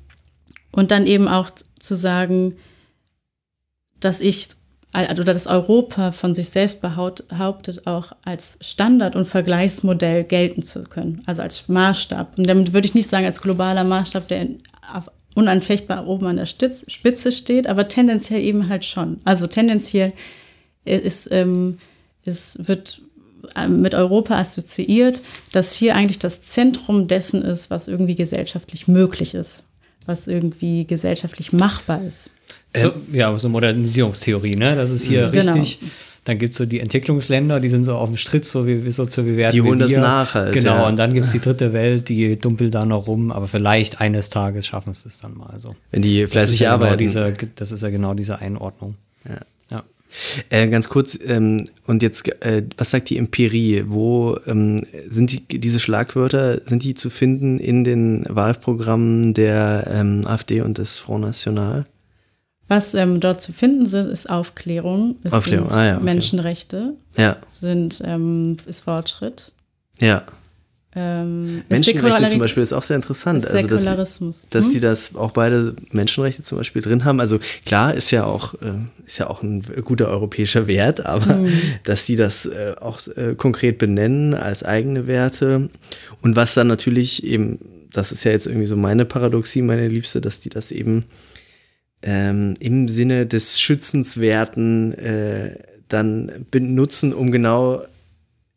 und 0.72 0.92
dann 0.92 1.08
eben 1.08 1.28
auch 1.28 1.50
zu 1.80 1.96
sagen, 1.96 2.56
dass 4.00 4.20
ich 4.22 4.50
oder 4.94 5.34
das 5.34 5.48
Europa 5.48 6.12
von 6.12 6.34
sich 6.34 6.50
selbst 6.50 6.82
behauptet, 6.82 7.86
auch 7.86 8.14
als 8.26 8.58
Standard 8.62 9.16
und 9.16 9.28
Vergleichsmodell 9.28 10.24
gelten 10.24 10.64
zu 10.64 10.84
können, 10.84 11.22
also 11.26 11.42
als 11.42 11.68
Maßstab. 11.68 12.38
Und 12.38 12.48
damit 12.48 12.74
würde 12.74 12.88
ich 12.88 12.96
nicht 12.96 13.10
sagen 13.10 13.26
als 13.26 13.42
globaler 13.42 13.84
Maßstab, 13.84 14.28
der 14.28 14.48
unanfechtbar 15.36 16.08
oben 16.08 16.26
an 16.26 16.38
der 16.38 16.48
Spitze 16.48 17.32
steht, 17.32 17.70
aber 17.70 17.88
tendenziell 17.88 18.42
eben 18.42 18.70
halt 18.70 18.86
schon. 18.86 19.20
Also 19.24 19.46
tendenziell 19.46 20.14
ist, 20.84 21.30
ähm, 21.32 21.78
ist, 22.24 22.68
wird 22.68 23.02
ähm, 23.56 23.82
mit 23.82 23.94
Europa 23.94 24.40
assoziiert, 24.40 25.22
dass 25.52 25.74
hier 25.74 25.96
eigentlich 25.96 26.20
das 26.20 26.42
Zentrum 26.42 27.08
dessen 27.08 27.44
ist, 27.44 27.70
was 27.70 27.88
irgendwie 27.88 28.16
gesellschaftlich 28.16 28.88
möglich 28.88 29.36
ist, 29.36 29.64
was 30.08 30.28
irgendwie 30.28 30.88
gesellschaftlich 30.88 31.54
machbar 31.54 32.02
ist. 32.02 32.32
So, 32.76 32.92
ja, 33.12 33.38
so 33.38 33.50
Modernisierungstheorie, 33.50 34.56
ne? 34.56 34.76
Das 34.76 34.92
ist 34.92 35.04
hier 35.04 35.30
genau. 35.30 35.54
richtig. 35.54 35.80
Dann 36.28 36.38
gibt 36.40 36.52
es 36.52 36.58
so 36.58 36.66
die 36.66 36.82
Entwicklungsländer, 36.82 37.62
die 37.62 37.70
sind 37.70 37.86
so 37.86 37.96
auf 37.96 38.10
dem 38.10 38.18
Schritt, 38.18 38.44
so 38.44 38.68
wie 38.68 38.92
so 38.92 39.06
zu 39.06 39.24
bewerten. 39.24 39.56
Die 39.56 39.62
holen 39.62 39.80
das 39.80 39.94
nach 39.94 40.34
halt. 40.34 40.52
Genau, 40.52 40.76
ja. 40.76 40.88
und 40.88 40.98
dann 40.98 41.14
gibt 41.14 41.26
es 41.26 41.32
die 41.32 41.40
dritte 41.42 41.72
Welt, 41.72 42.10
die 42.10 42.38
dumpelt 42.38 42.76
da 42.76 42.86
noch 42.86 43.08
rum, 43.08 43.32
aber 43.32 43.48
vielleicht 43.48 44.02
eines 44.02 44.30
Tages 44.30 44.68
schaffen 44.68 44.92
es 44.92 45.04
das 45.04 45.22
dann 45.22 45.38
mal 45.38 45.58
so. 45.58 45.78
Wenn 45.92 46.02
die 46.02 46.28
fleißig 46.28 46.60
ja 46.60 46.76
genau 46.76 46.86
arbeiten. 46.86 47.06
Genau 47.06 47.30
diese, 47.30 47.50
das 47.56 47.72
ist 47.72 47.82
ja 47.82 47.90
genau 47.90 48.14
diese 48.14 48.40
Einordnung. 48.40 48.96
Ja. 49.24 49.40
ja. 49.72 49.84
Äh, 50.50 50.68
ganz 50.68 50.90
kurz, 50.90 51.18
ähm, 51.26 51.70
und 51.86 52.04
jetzt, 52.04 52.28
äh, 52.44 52.64
was 52.76 52.92
sagt 52.92 53.10
die 53.10 53.18
Empirie? 53.18 53.86
Wo 53.88 54.38
ähm, 54.48 54.86
sind 55.08 55.32
die, 55.32 55.60
diese 55.60 55.80
Schlagwörter, 55.80 56.60
sind 56.68 56.84
die 56.84 56.94
zu 56.94 57.10
finden 57.10 57.58
in 57.58 57.86
den 57.86 58.26
Wahlprogrammen 58.28 59.34
der 59.34 59.90
ähm, 59.90 60.24
AfD 60.26 60.60
und 60.60 60.78
des 60.78 61.00
Front 61.00 61.24
National? 61.24 61.86
Was 62.68 62.94
ähm, 62.94 63.20
dort 63.20 63.42
zu 63.42 63.54
finden 63.54 63.86
sind, 63.86 64.08
ist 64.08 64.30
Aufklärung, 64.30 65.16
es 65.24 65.32
Aufklärung. 65.32 65.70
sind 65.70 65.78
ah, 65.78 65.86
ja, 65.86 65.96
okay. 65.96 66.04
Menschenrechte, 66.04 66.94
ja. 67.16 67.38
sind, 67.48 68.02
ähm, 68.04 68.58
ist 68.66 68.82
Fortschritt. 68.82 69.54
Ja. 70.02 70.24
Ähm, 70.96 71.64
Menschenrechte 71.70 72.26
zum 72.26 72.40
Beispiel 72.40 72.64
ist 72.64 72.74
auch 72.74 72.82
sehr 72.82 72.96
interessant. 72.96 73.46
Also, 73.46 73.68
dass, 73.68 74.46
dass 74.50 74.66
hm? 74.66 74.74
die 74.74 74.80
das 74.80 75.16
auch 75.16 75.32
beide 75.32 75.76
Menschenrechte 75.92 76.42
zum 76.42 76.58
Beispiel 76.58 76.82
drin 76.82 77.06
haben. 77.06 77.20
Also 77.20 77.40
klar 77.66 77.94
ist 77.94 78.10
ja 78.12 78.26
auch, 78.26 78.56
äh, 78.56 79.06
ist 79.06 79.20
ja 79.20 79.30
auch 79.30 79.44
ein 79.44 79.62
guter 79.86 80.08
europäischer 80.08 80.66
Wert, 80.66 81.06
aber 81.06 81.36
hm. 81.36 81.52
dass 81.84 82.06
die 82.06 82.16
das 82.16 82.48
äh, 82.48 82.74
auch 82.82 83.00
äh, 83.16 83.36
konkret 83.36 83.78
benennen 83.78 84.34
als 84.34 84.64
eigene 84.64 85.08
Werte. 85.08 85.70
Und 86.22 86.36
was 86.36 86.56
dann 86.56 86.68
natürlich 86.68 87.24
eben, 87.24 87.60
das 87.94 88.12
ist 88.12 88.24
ja 88.24 88.32
jetzt 88.32 88.48
irgendwie 88.48 88.68
so 88.68 88.76
meine 88.76 89.06
Paradoxie, 89.06 89.62
meine 89.62 89.88
Liebste, 89.88 90.20
dass 90.20 90.40
die 90.40 90.50
das 90.50 90.72
eben 90.72 91.06
ähm, 92.08 92.54
im 92.62 92.88
Sinne 92.88 93.26
des 93.26 93.60
Schützenswerten 93.60 94.94
äh, 94.94 95.58
dann 95.90 96.46
benutzen, 96.50 97.14
um 97.14 97.32
genau 97.32 97.82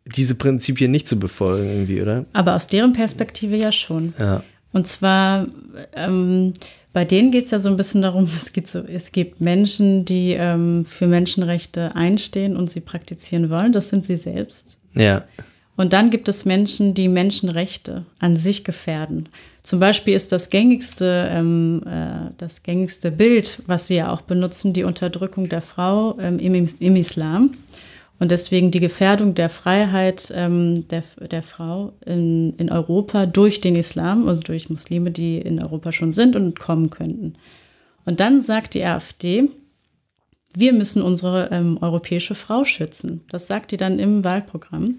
diese 0.06 0.36
Prinzipien 0.36 0.90
nicht 0.90 1.08
zu 1.08 1.18
befolgen, 1.18 1.68
irgendwie, 1.68 2.00
oder? 2.00 2.24
Aber 2.32 2.54
aus 2.54 2.68
deren 2.68 2.92
Perspektive 2.92 3.56
ja 3.56 3.72
schon. 3.72 4.14
Ja. 4.18 4.44
Und 4.72 4.86
zwar, 4.86 5.48
ähm, 5.94 6.52
bei 6.92 7.04
denen 7.04 7.32
geht 7.32 7.46
es 7.46 7.50
ja 7.50 7.58
so 7.58 7.68
ein 7.68 7.76
bisschen 7.76 8.02
darum, 8.02 8.22
es, 8.36 8.52
geht 8.52 8.68
so, 8.68 8.84
es 8.84 9.10
gibt 9.10 9.40
Menschen, 9.40 10.04
die 10.04 10.34
ähm, 10.38 10.84
für 10.84 11.08
Menschenrechte 11.08 11.96
einstehen 11.96 12.56
und 12.56 12.70
sie 12.70 12.80
praktizieren 12.80 13.50
wollen. 13.50 13.72
Das 13.72 13.88
sind 13.88 14.04
sie 14.04 14.16
selbst. 14.16 14.78
Ja. 14.94 15.24
Und 15.76 15.92
dann 15.92 16.10
gibt 16.10 16.28
es 16.28 16.44
Menschen, 16.44 16.94
die 16.94 17.08
Menschenrechte 17.08 18.04
an 18.20 18.36
sich 18.36 18.62
gefährden. 18.62 19.28
Zum 19.62 19.78
Beispiel 19.78 20.14
ist 20.14 20.32
das 20.32 20.48
gängigste, 20.48 21.28
ähm, 21.30 21.82
äh, 21.86 22.32
das 22.38 22.62
gängigste 22.62 23.10
Bild, 23.10 23.62
was 23.66 23.86
sie 23.86 23.96
ja 23.96 24.12
auch 24.12 24.22
benutzen, 24.22 24.72
die 24.72 24.84
Unterdrückung 24.84 25.48
der 25.48 25.60
Frau 25.60 26.18
ähm, 26.18 26.38
im, 26.38 26.66
im, 26.78 26.96
Islam. 26.96 27.52
Und 28.18 28.30
deswegen 28.30 28.70
die 28.70 28.80
Gefährdung 28.80 29.34
der 29.34 29.48
Freiheit 29.48 30.32
ähm, 30.34 30.88
der, 30.88 31.02
der 31.30 31.42
Frau 31.42 31.92
in, 32.04 32.54
in 32.54 32.70
Europa 32.70 33.26
durch 33.26 33.60
den 33.60 33.76
Islam, 33.76 34.28
also 34.28 34.40
durch 34.40 34.70
Muslime, 34.70 35.10
die 35.10 35.38
in 35.38 35.62
Europa 35.62 35.92
schon 35.92 36.12
sind 36.12 36.36
und 36.36 36.58
kommen 36.58 36.90
könnten. 36.90 37.34
Und 38.06 38.20
dann 38.20 38.40
sagt 38.40 38.74
die 38.74 38.84
AfD, 38.84 39.50
wir 40.54 40.72
müssen 40.72 41.02
unsere 41.02 41.50
ähm, 41.52 41.78
europäische 41.80 42.34
Frau 42.34 42.64
schützen. 42.64 43.22
Das 43.28 43.46
sagt 43.46 43.72
die 43.72 43.76
dann 43.76 43.98
im 43.98 44.24
Wahlprogramm. 44.24 44.96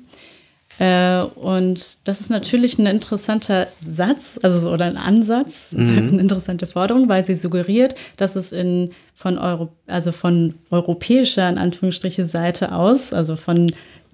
Äh, 0.79 1.21
und 1.23 2.07
das 2.07 2.21
ist 2.21 2.29
natürlich 2.29 2.79
ein 2.79 2.85
interessanter 2.85 3.67
Satz, 3.85 4.39
also 4.41 4.71
oder 4.71 4.85
ein 4.85 4.97
Ansatz, 4.97 5.71
mhm. 5.77 6.09
eine 6.09 6.21
interessante 6.21 6.67
Forderung, 6.67 7.09
weil 7.09 7.23
sie 7.25 7.35
suggeriert, 7.35 7.95
dass 8.17 8.35
es 8.35 8.51
in 8.51 8.91
von 9.15 9.37
Euro, 9.37 9.69
also 9.87 10.11
von 10.11 10.55
europäischer 10.69 11.47
in 11.47 11.57
Anführungsstriche 11.57 12.25
Seite 12.25 12.73
aus, 12.73 13.13
also 13.13 13.35
von 13.35 13.71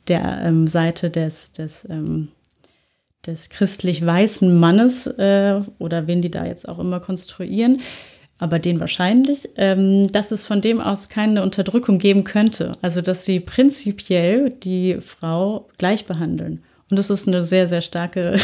der 0.08 0.42
ähm, 0.44 0.68
Seite 0.68 1.10
des, 1.10 1.54
des 1.54 1.86
ähm, 1.90 2.30
des 3.28 3.50
christlich 3.50 4.06
weißen 4.06 4.58
Mannes 4.58 5.06
äh, 5.06 5.60
oder 5.80 6.08
wen 6.08 6.22
die 6.22 6.32
da 6.32 6.46
jetzt 6.46 6.68
auch 6.68 6.80
immer 6.80 7.00
konstruieren, 7.00 7.82
aber 8.40 8.60
den 8.60 8.80
wahrscheinlich, 8.80 9.50
ähm, 9.58 10.08
dass 10.08 10.32
es 10.32 10.46
von 10.46 10.62
dem 10.62 10.80
aus 10.80 11.10
keine 11.10 11.42
Unterdrückung 11.42 11.98
geben 11.98 12.24
könnte. 12.24 12.72
Also 12.82 13.02
dass 13.02 13.26
sie 13.26 13.40
prinzipiell 13.40 14.50
die 14.50 14.98
Frau 15.02 15.68
gleich 15.78 16.06
behandeln. 16.06 16.64
Und 16.90 16.98
das 16.98 17.10
ist 17.10 17.28
eine 17.28 17.42
sehr, 17.42 17.68
sehr 17.68 17.82
starke, 17.82 18.38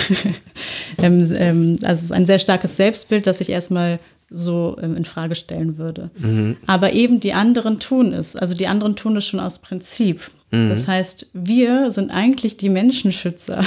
ähm, 0.97 1.31
ähm, 1.37 1.77
also 1.83 1.99
es 1.99 2.03
ist 2.03 2.11
ein 2.11 2.25
sehr 2.25 2.39
starkes 2.39 2.75
Selbstbild, 2.75 3.27
das 3.27 3.39
ich 3.39 3.49
erstmal 3.49 3.97
so 4.29 4.75
in 4.81 5.05
Frage 5.05 5.35
stellen 5.35 5.77
würde. 5.77 6.09
Mhm. 6.17 6.57
Aber 6.65 6.93
eben 6.93 7.19
die 7.19 7.33
anderen 7.33 7.79
tun 7.79 8.13
es. 8.13 8.35
Also 8.35 8.55
die 8.55 8.67
anderen 8.67 8.95
tun 8.95 9.15
es 9.15 9.27
schon 9.27 9.39
aus 9.39 9.59
Prinzip. 9.59 10.31
Mhm. 10.49 10.69
Das 10.69 10.87
heißt, 10.87 11.27
wir 11.33 11.91
sind 11.91 12.09
eigentlich 12.09 12.57
die 12.57 12.69
Menschenschützer, 12.69 13.63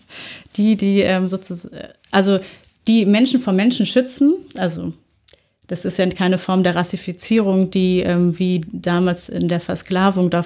die, 0.56 0.76
die 0.76 1.04
sozusagen, 1.26 1.76
also 2.10 2.40
die 2.88 3.04
Menschen 3.04 3.40
vor 3.40 3.52
Menschen 3.52 3.84
schützen, 3.84 4.34
also 4.56 4.94
das 5.66 5.84
ist 5.84 5.98
ja 5.98 6.06
keine 6.06 6.38
Form 6.38 6.62
der 6.62 6.76
Rassifizierung, 6.76 7.70
die 7.70 8.00
ähm, 8.00 8.38
wie 8.38 8.60
damals 8.72 9.28
in 9.28 9.48
der 9.48 9.60
Versklavung 9.60 10.30
da, 10.30 10.44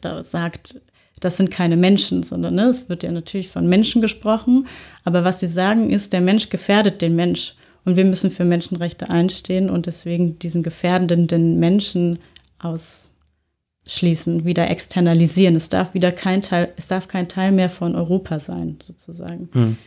da 0.00 0.22
sagt, 0.22 0.80
das 1.20 1.36
sind 1.36 1.50
keine 1.50 1.76
Menschen, 1.76 2.22
sondern 2.22 2.54
ne, 2.54 2.64
es 2.64 2.88
wird 2.88 3.02
ja 3.02 3.12
natürlich 3.12 3.48
von 3.48 3.68
Menschen 3.68 4.00
gesprochen. 4.00 4.66
Aber 5.04 5.22
was 5.22 5.40
sie 5.40 5.46
sagen 5.46 5.90
ist, 5.90 6.12
der 6.12 6.22
Mensch 6.22 6.48
gefährdet 6.48 7.02
den 7.02 7.14
Mensch. 7.14 7.54
Und 7.84 7.96
wir 7.96 8.04
müssen 8.04 8.30
für 8.30 8.44
Menschenrechte 8.44 9.10
einstehen 9.10 9.70
und 9.70 9.86
deswegen 9.86 10.38
diesen 10.38 10.62
gefährdenden 10.62 11.58
Menschen 11.58 12.18
ausschließen, 12.58 14.44
wieder 14.44 14.70
externalisieren. 14.70 15.56
Es 15.56 15.70
darf 15.70 15.94
wieder 15.94 16.12
kein 16.12 16.42
Teil, 16.42 16.72
es 16.76 16.88
darf 16.88 17.08
kein 17.08 17.28
Teil 17.28 17.52
mehr 17.52 17.70
von 17.70 17.96
Europa 17.96 18.38
sein, 18.38 18.76
sozusagen. 18.82 19.48
Mhm. 19.52 19.78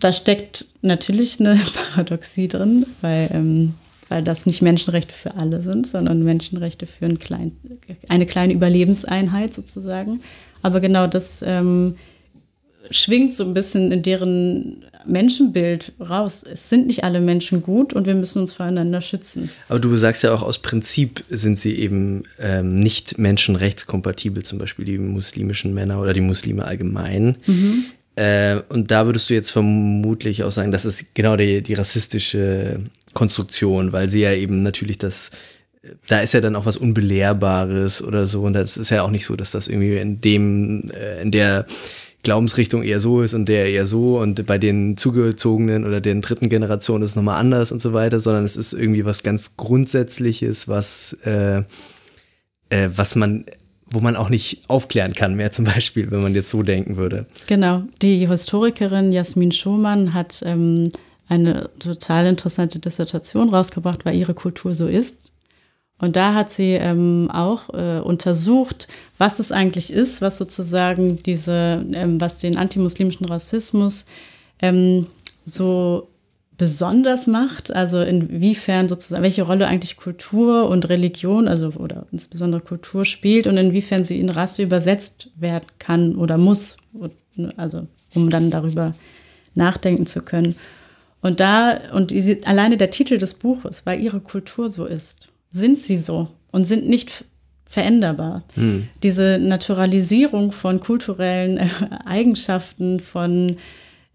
Da 0.00 0.12
steckt 0.12 0.66
natürlich 0.82 1.40
eine 1.40 1.60
Paradoxie 1.94 2.48
drin, 2.48 2.86
weil 3.00 3.28
ähm, 3.32 3.74
weil 4.08 4.22
das 4.22 4.46
nicht 4.46 4.62
Menschenrechte 4.62 5.14
für 5.14 5.36
alle 5.36 5.62
sind, 5.62 5.86
sondern 5.86 6.22
Menschenrechte 6.22 6.86
für 6.86 7.06
ein 7.06 7.18
klein, 7.18 7.52
eine 8.08 8.26
kleine 8.26 8.52
Überlebenseinheit 8.52 9.54
sozusagen. 9.54 10.20
Aber 10.62 10.80
genau 10.80 11.06
das 11.06 11.42
ähm, 11.46 11.96
schwingt 12.90 13.34
so 13.34 13.44
ein 13.44 13.54
bisschen 13.54 13.92
in 13.92 14.02
deren 14.02 14.84
Menschenbild 15.06 15.92
raus. 16.00 16.44
Es 16.50 16.68
sind 16.68 16.86
nicht 16.86 17.04
alle 17.04 17.20
Menschen 17.20 17.62
gut 17.62 17.92
und 17.92 18.06
wir 18.06 18.14
müssen 18.14 18.42
uns 18.42 18.52
voneinander 18.52 19.00
schützen. 19.00 19.50
Aber 19.68 19.80
du 19.80 19.94
sagst 19.96 20.22
ja 20.22 20.32
auch, 20.32 20.42
aus 20.42 20.60
Prinzip 20.60 21.24
sind 21.30 21.58
sie 21.58 21.76
eben 21.78 22.24
ähm, 22.38 22.78
nicht 22.78 23.18
menschenrechtskompatibel, 23.18 24.42
zum 24.42 24.58
Beispiel 24.58 24.84
die 24.84 24.98
muslimischen 24.98 25.74
Männer 25.74 26.00
oder 26.00 26.12
die 26.12 26.20
Muslime 26.20 26.64
allgemein. 26.64 27.36
Mhm. 27.46 27.84
Äh, 28.14 28.60
und 28.68 28.90
da 28.90 29.06
würdest 29.06 29.30
du 29.30 29.34
jetzt 29.34 29.50
vermutlich 29.50 30.44
auch 30.44 30.52
sagen, 30.52 30.70
das 30.70 30.84
ist 30.84 31.14
genau 31.14 31.36
die, 31.36 31.62
die 31.62 31.74
rassistische 31.74 32.78
Konstruktion, 33.14 33.92
weil 33.92 34.08
sie 34.08 34.20
ja 34.20 34.32
eben 34.32 34.62
natürlich 34.62 34.98
das, 34.98 35.30
da 36.08 36.20
ist 36.20 36.34
ja 36.34 36.40
dann 36.40 36.56
auch 36.56 36.66
was 36.66 36.76
Unbelehrbares 36.76 38.02
oder 38.02 38.26
so. 38.26 38.42
Und 38.42 38.54
das 38.54 38.76
ist 38.76 38.90
ja 38.90 39.02
auch 39.02 39.10
nicht 39.10 39.26
so, 39.26 39.36
dass 39.36 39.50
das 39.50 39.68
irgendwie 39.68 39.96
in 39.96 40.20
dem, 40.20 40.90
äh, 40.90 41.22
in 41.22 41.30
der 41.30 41.66
Glaubensrichtung 42.22 42.84
eher 42.84 43.00
so 43.00 43.22
ist 43.22 43.34
und 43.34 43.48
der 43.48 43.68
eher 43.68 43.84
so 43.84 44.20
und 44.20 44.46
bei 44.46 44.56
den 44.56 44.96
zugezogenen 44.96 45.84
oder 45.84 46.00
den 46.00 46.20
dritten 46.20 46.48
Generationen 46.48 47.02
ist 47.02 47.10
es 47.10 47.16
nochmal 47.16 47.40
anders 47.40 47.72
und 47.72 47.82
so 47.82 47.92
weiter, 47.92 48.20
sondern 48.20 48.44
es 48.44 48.56
ist 48.56 48.74
irgendwie 48.74 49.04
was 49.04 49.24
ganz 49.24 49.56
Grundsätzliches, 49.56 50.68
was, 50.68 51.16
äh, 51.24 51.62
äh, 52.68 52.88
was 52.94 53.16
man 53.16 53.44
wo 53.92 54.00
man 54.00 54.16
auch 54.16 54.30
nicht 54.30 54.62
aufklären 54.68 55.14
kann 55.14 55.34
mehr 55.34 55.52
zum 55.52 55.64
Beispiel, 55.66 56.10
wenn 56.10 56.22
man 56.22 56.34
jetzt 56.34 56.50
so 56.50 56.62
denken 56.62 56.96
würde. 56.96 57.26
Genau. 57.46 57.82
Die 58.00 58.26
Historikerin 58.26 59.12
Jasmin 59.12 59.52
Schumann 59.52 60.14
hat 60.14 60.42
ähm, 60.44 60.90
eine 61.32 61.70
total 61.78 62.26
interessante 62.26 62.78
Dissertation 62.78 63.48
rausgebracht, 63.48 64.04
weil 64.04 64.16
ihre 64.16 64.34
Kultur 64.34 64.74
so 64.74 64.86
ist. 64.86 65.30
Und 65.98 66.16
da 66.16 66.34
hat 66.34 66.50
sie 66.50 66.72
ähm, 66.72 67.30
auch 67.32 67.72
äh, 67.72 68.00
untersucht, 68.00 68.88
was 69.18 69.38
es 69.38 69.52
eigentlich 69.52 69.92
ist, 69.92 70.20
was 70.20 70.36
sozusagen 70.36 71.22
diese, 71.22 71.84
ähm, 71.92 72.20
was 72.20 72.38
den 72.38 72.56
antimuslimischen 72.56 73.26
Rassismus 73.26 74.06
ähm, 74.60 75.06
so 75.44 76.08
besonders 76.58 77.26
macht, 77.26 77.72
also 77.72 78.02
inwiefern 78.02 78.88
sozusagen, 78.88 79.22
welche 79.22 79.42
Rolle 79.42 79.66
eigentlich 79.66 79.96
Kultur 79.96 80.68
und 80.68 80.88
Religion, 80.88 81.48
also 81.48 81.68
oder 81.70 82.06
insbesondere 82.12 82.60
Kultur 82.60 83.04
spielt 83.04 83.46
und 83.46 83.56
inwiefern 83.56 84.04
sie 84.04 84.20
in 84.20 84.28
Rasse 84.28 84.62
übersetzt 84.62 85.30
werden 85.36 85.66
kann 85.78 86.16
oder 86.16 86.36
muss, 86.36 86.76
also 87.56 87.86
um 88.14 88.28
dann 88.28 88.50
darüber 88.50 88.94
nachdenken 89.54 90.06
zu 90.06 90.20
können. 90.22 90.56
Und 91.22 91.40
da, 91.40 91.92
und 91.92 92.10
die, 92.10 92.44
alleine 92.44 92.76
der 92.76 92.90
Titel 92.90 93.16
des 93.16 93.34
Buches, 93.34 93.86
weil 93.86 94.00
ihre 94.00 94.20
Kultur 94.20 94.68
so 94.68 94.84
ist, 94.84 95.28
sind 95.50 95.78
sie 95.78 95.96
so 95.96 96.28
und 96.50 96.64
sind 96.64 96.88
nicht 96.88 97.24
veränderbar. 97.64 98.42
Hm. 98.54 98.88
Diese 99.02 99.38
Naturalisierung 99.40 100.52
von 100.52 100.80
kulturellen 100.80 101.56
äh, 101.56 101.68
Eigenschaften, 102.04 103.00
von 103.00 103.56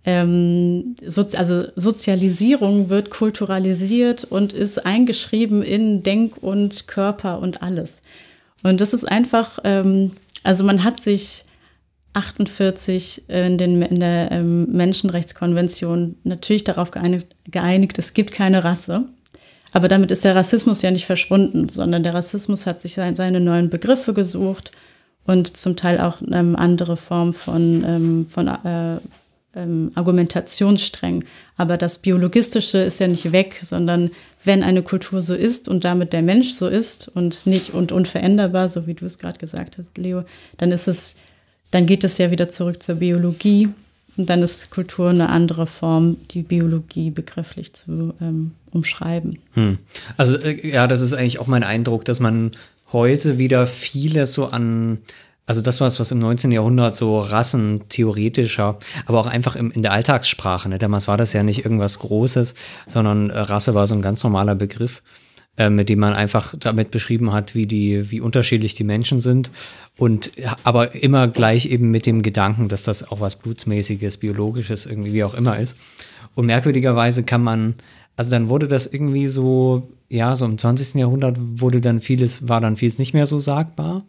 ähm, 0.06 0.96
Sozi 1.06 1.38
also 1.38 1.62
Sozialisierung 1.76 2.90
wird 2.90 3.10
kulturalisiert 3.10 4.26
und 4.26 4.54
ist 4.54 4.86
eingeschrieben 4.86 5.64
in 5.64 6.04
Denk 6.04 6.38
und 6.42 6.88
Körper 6.88 7.40
und 7.40 7.64
alles. 7.64 8.04
Und 8.64 8.80
das 8.80 8.94
ist 8.94 9.06
einfach, 9.06 9.60
ähm, 9.64 10.12
also 10.44 10.64
man 10.64 10.84
hat 10.84 11.02
sich 11.02 11.46
48 12.18 13.30
in, 13.30 13.58
den, 13.58 13.82
in 13.84 14.00
der 14.00 14.32
ähm, 14.32 14.72
Menschenrechtskonvention 14.72 16.16
natürlich 16.24 16.64
darauf 16.64 16.92
geeinigt, 16.92 17.36
geeinigt, 17.46 18.00
es 18.00 18.14
gibt 18.14 18.34
keine 18.34 18.64
Rasse. 18.64 19.06
Aber 19.74 19.88
damit 19.88 20.12
ist 20.12 20.26
der 20.26 20.36
Rassismus 20.36 20.82
ja 20.82 20.92
nicht 20.92 21.06
verschwunden, 21.06 21.70
sondern 21.70 22.02
der 22.04 22.14
Rassismus 22.14 22.66
hat 22.66 22.82
sich 22.82 22.96
seine 22.96 23.40
neuen 23.40 23.70
Begriffe 23.70 24.14
gesucht 24.14 24.72
und 25.26 25.56
zum 25.58 25.76
Teil 25.76 26.00
auch 26.00 26.22
ähm, 26.32 26.56
andere 26.56 26.98
Formen 26.98 27.34
von, 27.34 27.84
ähm, 27.86 28.26
von 28.30 28.48
äh, 28.48 28.98
ähm, 29.56 29.92
Argumentationssträngen. 29.96 31.26
Aber 31.58 31.78
das 31.78 32.00
Biologistische 32.00 32.80
ist 32.80 33.00
ja 33.00 33.08
nicht 33.08 33.32
weg, 33.32 33.60
sondern 33.62 34.12
wenn 34.44 34.64
eine 34.64 34.84
Kultur 34.84 35.22
so 35.22 35.36
ist 35.36 35.68
und 35.68 35.84
damit 35.84 36.14
der 36.14 36.22
Mensch 36.22 36.54
so 36.54 36.68
ist 36.68 37.10
und 37.10 37.46
nicht 37.46 37.74
und 37.74 37.92
unveränderbar, 37.92 38.70
so 38.70 38.88
wie 38.88 38.94
du 38.94 39.06
es 39.06 39.20
gerade 39.20 39.38
gesagt 39.38 39.78
hast, 39.78 39.98
Leo, 39.98 40.24
dann 40.58 40.72
ist 40.72 40.88
es 40.88 41.18
dann 41.72 41.86
geht 41.86 42.04
es 42.04 42.18
ja 42.18 42.32
wieder 42.32 42.50
zurück 42.50 42.82
zur 42.82 42.96
Biologie 42.96 43.70
und 44.18 44.30
dann 44.30 44.42
ist 44.42 44.72
Kultur 44.72 45.10
eine 45.10 45.30
andere 45.30 45.68
Form, 45.68 46.18
die 46.32 46.42
Biologie 46.42 47.12
begrifflich 47.12 47.74
zu 47.74 48.14
ähm, 48.22 48.52
umschreiben. 48.72 49.40
Hm. 49.54 49.78
Also 50.18 50.38
äh, 50.38 50.68
ja, 50.68 50.88
das 50.88 51.02
ist 51.02 51.14
eigentlich 51.14 51.40
auch 51.40 51.48
mein 51.48 51.64
Eindruck, 51.64 52.06
dass 52.06 52.20
man 52.20 52.52
heute 52.92 53.38
wieder 53.38 53.68
vieles 53.68 54.34
so 54.34 54.48
an 54.48 55.00
also 55.48 55.62
das 55.62 55.80
war 55.80 55.88
es, 55.88 55.98
was 55.98 56.12
im 56.12 56.20
19. 56.20 56.52
Jahrhundert 56.52 56.94
so 56.94 57.22
rassentheoretischer, 57.22 58.78
aber 59.06 59.20
auch 59.20 59.28
einfach 59.28 59.56
im, 59.56 59.72
in 59.72 59.82
der 59.82 59.94
Alltagssprache. 59.94 60.68
Ne? 60.68 60.78
Damals 60.78 61.08
war 61.08 61.16
das 61.16 61.32
ja 61.32 61.42
nicht 61.42 61.64
irgendwas 61.64 62.00
Großes, 62.00 62.54
sondern 62.86 63.30
äh, 63.30 63.40
Rasse 63.40 63.74
war 63.74 63.88
so 63.88 63.96
ein 63.96 64.02
ganz 64.02 64.22
normaler 64.26 64.56
Begriff. 64.56 65.02
Äh, 65.58 65.72
mit 65.72 65.90
dem 65.90 65.98
man 65.98 66.14
einfach 66.14 66.54
damit 66.60 66.92
beschrieben 66.92 67.34
hat, 67.34 67.56
wie 67.56 67.66
die, 67.66 68.12
wie 68.12 68.22
unterschiedlich 68.22 68.76
die 68.76 68.84
Menschen 68.84 69.20
sind. 69.20 69.50
Und 69.98 70.32
aber 70.64 70.94
immer 70.94 71.28
gleich 71.28 71.66
eben 71.66 71.90
mit 71.90 72.06
dem 72.06 72.22
Gedanken, 72.22 72.68
dass 72.68 72.84
das 72.84 73.10
auch 73.10 73.22
was 73.22 73.38
Blutsmäßiges, 73.38 74.18
Biologisches, 74.18 74.86
irgendwie 74.86 75.14
wie 75.14 75.24
auch 75.24 75.34
immer 75.34 75.58
ist. 75.58 75.76
Und 76.36 76.46
merkwürdigerweise 76.46 77.24
kann 77.24 77.42
man, 77.42 77.74
also 78.16 78.30
dann 78.30 78.50
wurde 78.50 78.68
das 78.68 78.86
irgendwie 78.86 79.28
so, 79.30 79.90
ja, 80.10 80.36
so 80.36 80.46
im 80.46 80.60
20. 80.60 80.94
Jahrhundert 80.94 81.38
wurde 81.40 81.82
dann 81.82 82.02
vieles, 82.02 82.48
war 82.48 82.62
dann 82.62 82.78
vieles 82.78 83.00
nicht 83.00 83.16
mehr 83.16 83.26
so 83.26 83.40
sagbar 83.40 84.06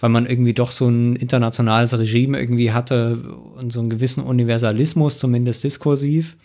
weil 0.00 0.10
man 0.10 0.26
irgendwie 0.26 0.52
doch 0.52 0.70
so 0.72 0.88
ein 0.88 1.16
internationales 1.16 1.96
Regime 1.96 2.38
irgendwie 2.38 2.72
hatte 2.72 3.16
und 3.56 3.72
so 3.72 3.80
einen 3.80 3.88
gewissen 3.90 4.24
Universalismus, 4.24 5.18
zumindest 5.18 5.64
diskursiv. 5.64 6.36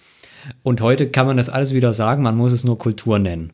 Und 0.63 0.81
heute 0.81 1.09
kann 1.09 1.25
man 1.25 1.35
das 1.35 1.49
alles 1.49 1.73
wieder 1.73 1.93
sagen, 1.93 2.23
man 2.23 2.37
muss 2.37 2.53
es 2.53 2.63
nur 2.63 2.77
Kultur 2.77 3.19
nennen. 3.19 3.51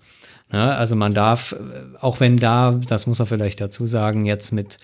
Ja, 0.54 0.70
also 0.76 0.96
man 0.96 1.16
darf, 1.16 1.54
äh, 1.54 1.98
auch 2.00 2.20
wenn 2.20 2.38
da, 2.38 2.72
das 2.88 3.08
muss 3.08 3.20
er 3.20 3.26
vielleicht 3.26 3.60
dazu 3.62 3.88
sagen, 3.88 4.26
jetzt 4.26 4.52
mit, 4.52 4.78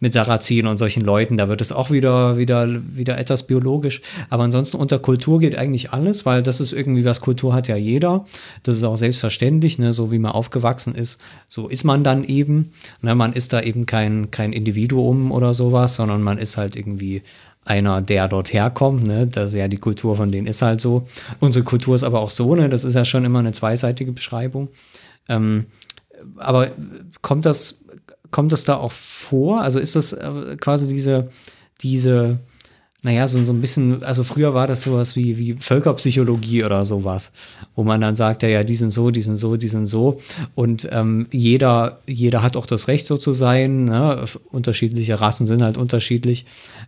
mit 0.00 0.12
Sarrazin 0.12 0.66
und 0.66 0.76
solchen 0.76 1.02
Leuten, 1.02 1.38
da 1.38 1.48
wird 1.48 1.62
es 1.62 1.72
auch 1.72 1.90
wieder, 1.90 2.36
wieder, 2.36 2.68
wieder 2.94 3.16
etwas 3.16 3.46
biologisch. 3.46 4.02
Aber 4.28 4.44
ansonsten 4.44 4.76
unter 4.76 4.98
Kultur 4.98 5.40
geht 5.40 5.56
eigentlich 5.56 5.92
alles, 5.92 6.26
weil 6.26 6.42
das 6.42 6.60
ist 6.60 6.72
irgendwie, 6.72 7.06
was 7.06 7.22
Kultur 7.22 7.54
hat 7.54 7.68
ja 7.68 7.76
jeder. 7.76 8.26
Das 8.64 8.76
ist 8.76 8.84
auch 8.84 8.98
selbstverständlich, 8.98 9.78
ne? 9.78 9.94
so 9.94 10.12
wie 10.12 10.18
man 10.18 10.32
aufgewachsen 10.32 10.94
ist, 10.94 11.18
so 11.48 11.68
ist 11.68 11.84
man 11.84 12.04
dann 12.04 12.22
eben. 12.22 12.72
Ne? 13.00 13.14
Man 13.14 13.32
ist 13.32 13.54
da 13.54 13.62
eben 13.62 13.86
kein, 13.86 14.30
kein 14.30 14.52
Individuum 14.52 15.32
oder 15.32 15.54
sowas, 15.54 15.94
sondern 15.94 16.22
man 16.22 16.36
ist 16.36 16.58
halt 16.58 16.76
irgendwie 16.76 17.22
einer, 17.68 18.02
der 18.02 18.28
dort 18.28 18.52
herkommt, 18.52 19.06
ne, 19.06 19.26
das 19.26 19.52
ist 19.52 19.58
ja 19.58 19.68
die 19.68 19.76
Kultur 19.76 20.16
von 20.16 20.32
denen 20.32 20.46
ist 20.46 20.62
halt 20.62 20.80
so. 20.80 21.06
Unsere 21.40 21.64
Kultur 21.64 21.94
ist 21.94 22.04
aber 22.04 22.20
auch 22.20 22.30
so, 22.30 22.54
ne, 22.54 22.68
das 22.68 22.84
ist 22.84 22.94
ja 22.94 23.04
schon 23.04 23.24
immer 23.24 23.40
eine 23.40 23.52
zweiseitige 23.52 24.12
Beschreibung. 24.12 24.68
Ähm, 25.28 25.66
aber 26.36 26.68
kommt 27.22 27.46
das, 27.46 27.80
kommt 28.30 28.52
das 28.52 28.64
da 28.64 28.76
auch 28.76 28.92
vor? 28.92 29.60
Also 29.60 29.78
ist 29.78 29.96
das 29.96 30.12
äh, 30.12 30.56
quasi 30.60 30.88
diese, 30.92 31.28
diese, 31.80 32.38
naja, 33.02 33.28
so, 33.28 33.44
so 33.44 33.52
ein 33.52 33.60
bisschen, 33.60 34.02
also 34.02 34.24
früher 34.24 34.54
war 34.54 34.66
das 34.66 34.82
sowas 34.82 35.14
wie, 35.14 35.38
wie 35.38 35.52
Völkerpsychologie 35.52 36.64
oder 36.64 36.84
sowas, 36.84 37.30
wo 37.76 37.84
man 37.84 38.00
dann 38.00 38.16
sagt, 38.16 38.42
ja, 38.42 38.48
ja, 38.48 38.64
die 38.64 38.74
sind 38.74 38.90
so, 38.90 39.10
die 39.12 39.22
sind 39.22 39.36
so, 39.36 39.56
die 39.56 39.68
sind 39.68 39.86
so. 39.86 40.20
Und 40.56 40.88
ähm, 40.90 41.28
jeder, 41.32 42.00
jeder 42.08 42.42
hat 42.42 42.56
auch 42.56 42.66
das 42.66 42.88
Recht, 42.88 43.06
so 43.06 43.16
zu 43.16 43.32
sein. 43.32 43.84
Ne? 43.84 44.26
Unterschiedliche 44.50 45.20
Rassen 45.20 45.46
sind 45.46 45.62
halt 45.62 45.76
unterschiedlich. 45.76 46.44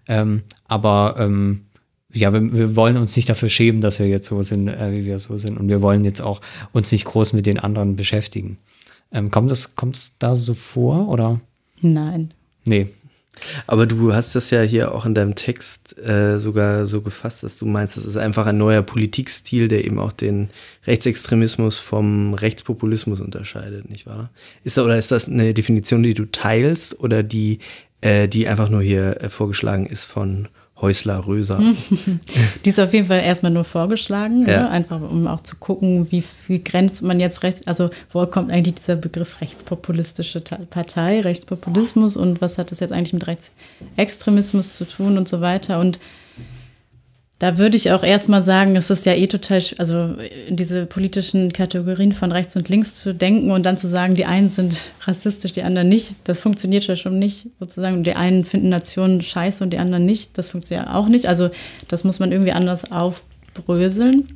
Ähm, 0.09 0.43
aber 0.67 1.15
ähm, 1.19 1.67
ja, 2.13 2.33
wir, 2.33 2.53
wir 2.53 2.75
wollen 2.75 2.97
uns 2.97 3.15
nicht 3.15 3.29
dafür 3.29 3.49
schämen, 3.49 3.81
dass 3.81 4.01
wir 4.01 4.09
jetzt 4.09 4.27
so 4.27 4.43
sind, 4.43 4.67
äh, 4.67 4.91
wie 4.91 5.05
wir 5.05 5.21
so 5.21 5.37
sind. 5.37 5.59
Und 5.59 5.69
wir 5.69 5.81
wollen 5.81 6.05
jetzt 6.05 6.23
auch 6.23 6.41
uns 6.73 6.91
nicht 6.91 7.05
groß 7.05 7.35
mit 7.35 7.47
den 7.47 7.61
anderen 7.61 7.95
beschäftigen. 7.95 8.57
Ähm, 9.13 9.31
kommt 9.31 9.53
das, 9.53 9.77
kommt 9.77 9.97
es 9.97 10.19
da 10.19 10.35
so 10.35 10.55
vor 10.55 11.09
oder? 11.09 11.41
Nein. 11.81 12.35
Nee, 12.65 12.89
Aber 13.67 13.87
du 13.87 14.13
hast 14.13 14.35
das 14.35 14.51
ja 14.51 14.63
hier 14.63 14.95
auch 14.95 15.07
in 15.07 15.15
deinem 15.15 15.35
Text 15.35 15.99
äh, 15.99 16.39
sogar 16.39 16.87
so 16.87 17.01
gefasst, 17.01 17.43
dass 17.43 17.59
du 17.59 17.67
meinst, 17.67 17.97
es 17.97 18.05
ist 18.05 18.17
einfach 18.17 18.47
ein 18.47 18.59
neuer 18.59 18.83
Politikstil, 18.83 19.69
der 19.69 19.85
eben 19.85 19.99
auch 19.99 20.13
den 20.13 20.49
Rechtsextremismus 20.87 21.79
vom 21.79 22.35
Rechtspopulismus 22.35 23.21
unterscheidet, 23.21 23.89
nicht 23.89 24.07
wahr? 24.07 24.31
Ist 24.65 24.77
da, 24.77 24.85
oder 24.85 24.99
ist 24.99 25.11
das 25.11 25.29
eine 25.29 25.55
Definition, 25.55 26.03
die 26.03 26.15
du 26.15 26.27
teilst 26.27 27.01
oder 27.01 27.23
die, 27.23 27.61
äh, 28.01 28.29
die 28.29 28.49
einfach 28.49 28.69
nur 28.69 28.83
hier 28.83 29.23
äh, 29.23 29.31
vorgeschlagen 29.31 29.87
ist 29.87 30.05
von 30.05 30.49
Häusler 30.81 31.27
Röser? 31.27 31.61
Die 32.65 32.69
ist 32.69 32.81
auf 32.81 32.93
jeden 32.95 33.09
Fall 33.09 33.21
erstmal 33.21 33.53
nur 33.53 33.65
vorgeschlagen, 33.65 34.47
Ja. 34.49 34.63
ne? 34.63 34.71
einfach 34.71 35.01
um 35.01 35.27
auch 35.27 35.41
zu 35.43 35.57
gucken, 35.57 36.11
wie 36.11 36.23
viel 36.23 36.61
grenzt 36.61 37.03
man 37.03 37.21
jetzt 37.21 37.43
rechts, 37.43 37.67
also 37.67 37.91
woher 38.13 38.27
kommt 38.29 38.51
eigentlich 38.51 38.75
dieser 38.75 38.97
Begriff 38.97 39.41
rechtspopulistische 39.41 40.41
Partei, 40.71 41.21
Rechtspopulismus 41.21 42.17
und 42.17 42.41
was 42.41 42.59
hat 42.59 42.71
das 42.73 42.81
jetzt 42.81 42.93
eigentlich 42.93 43.13
mit 43.13 43.27
Rechtsextremismus 43.27 44.73
zu 44.75 44.85
tun 44.87 45.19
und 45.19 45.29
so 45.29 45.41
weiter. 45.41 45.81
Und 45.81 45.99
da 47.41 47.57
würde 47.57 47.79
ich 47.79 47.91
auch 47.91 48.03
erstmal 48.03 48.43
sagen, 48.43 48.77
es 48.77 48.91
ist 48.91 49.07
ja 49.07 49.15
eh 49.15 49.27
total, 49.27 49.63
also 49.79 50.15
in 50.47 50.57
diese 50.57 50.85
politischen 50.85 51.55
Kategorien 51.55 52.13
von 52.13 52.33
rechts 52.33 52.55
und 52.55 52.69
links 52.69 53.01
zu 53.01 53.15
denken 53.15 53.51
und 53.51 53.65
dann 53.65 53.79
zu 53.79 53.89
sagen, 53.89 54.15
die 54.15 54.27
einen 54.27 54.51
sind 54.51 54.91
rassistisch, 55.05 55.53
die 55.53 55.63
anderen 55.63 55.89
nicht, 55.89 56.17
das 56.25 56.39
funktioniert 56.41 56.87
ja 56.87 56.97
schon 56.97 57.19
nicht 57.19 57.47
sozusagen. 57.59 57.97
Und 57.97 58.05
die 58.07 58.15
einen 58.15 58.45
finden 58.45 58.69
Nationen 58.69 59.23
scheiße 59.23 59.65
und 59.65 59.71
die 59.71 59.79
anderen 59.79 60.05
nicht, 60.05 60.37
das 60.37 60.51
funktioniert 60.51 60.89
auch 60.89 61.09
nicht. 61.09 61.29
Also 61.29 61.49
das 61.89 62.05
muss 62.05 62.19
man 62.19 62.31
irgendwie 62.31 62.53
anders 62.53 62.93
aufbröseln 62.93 64.27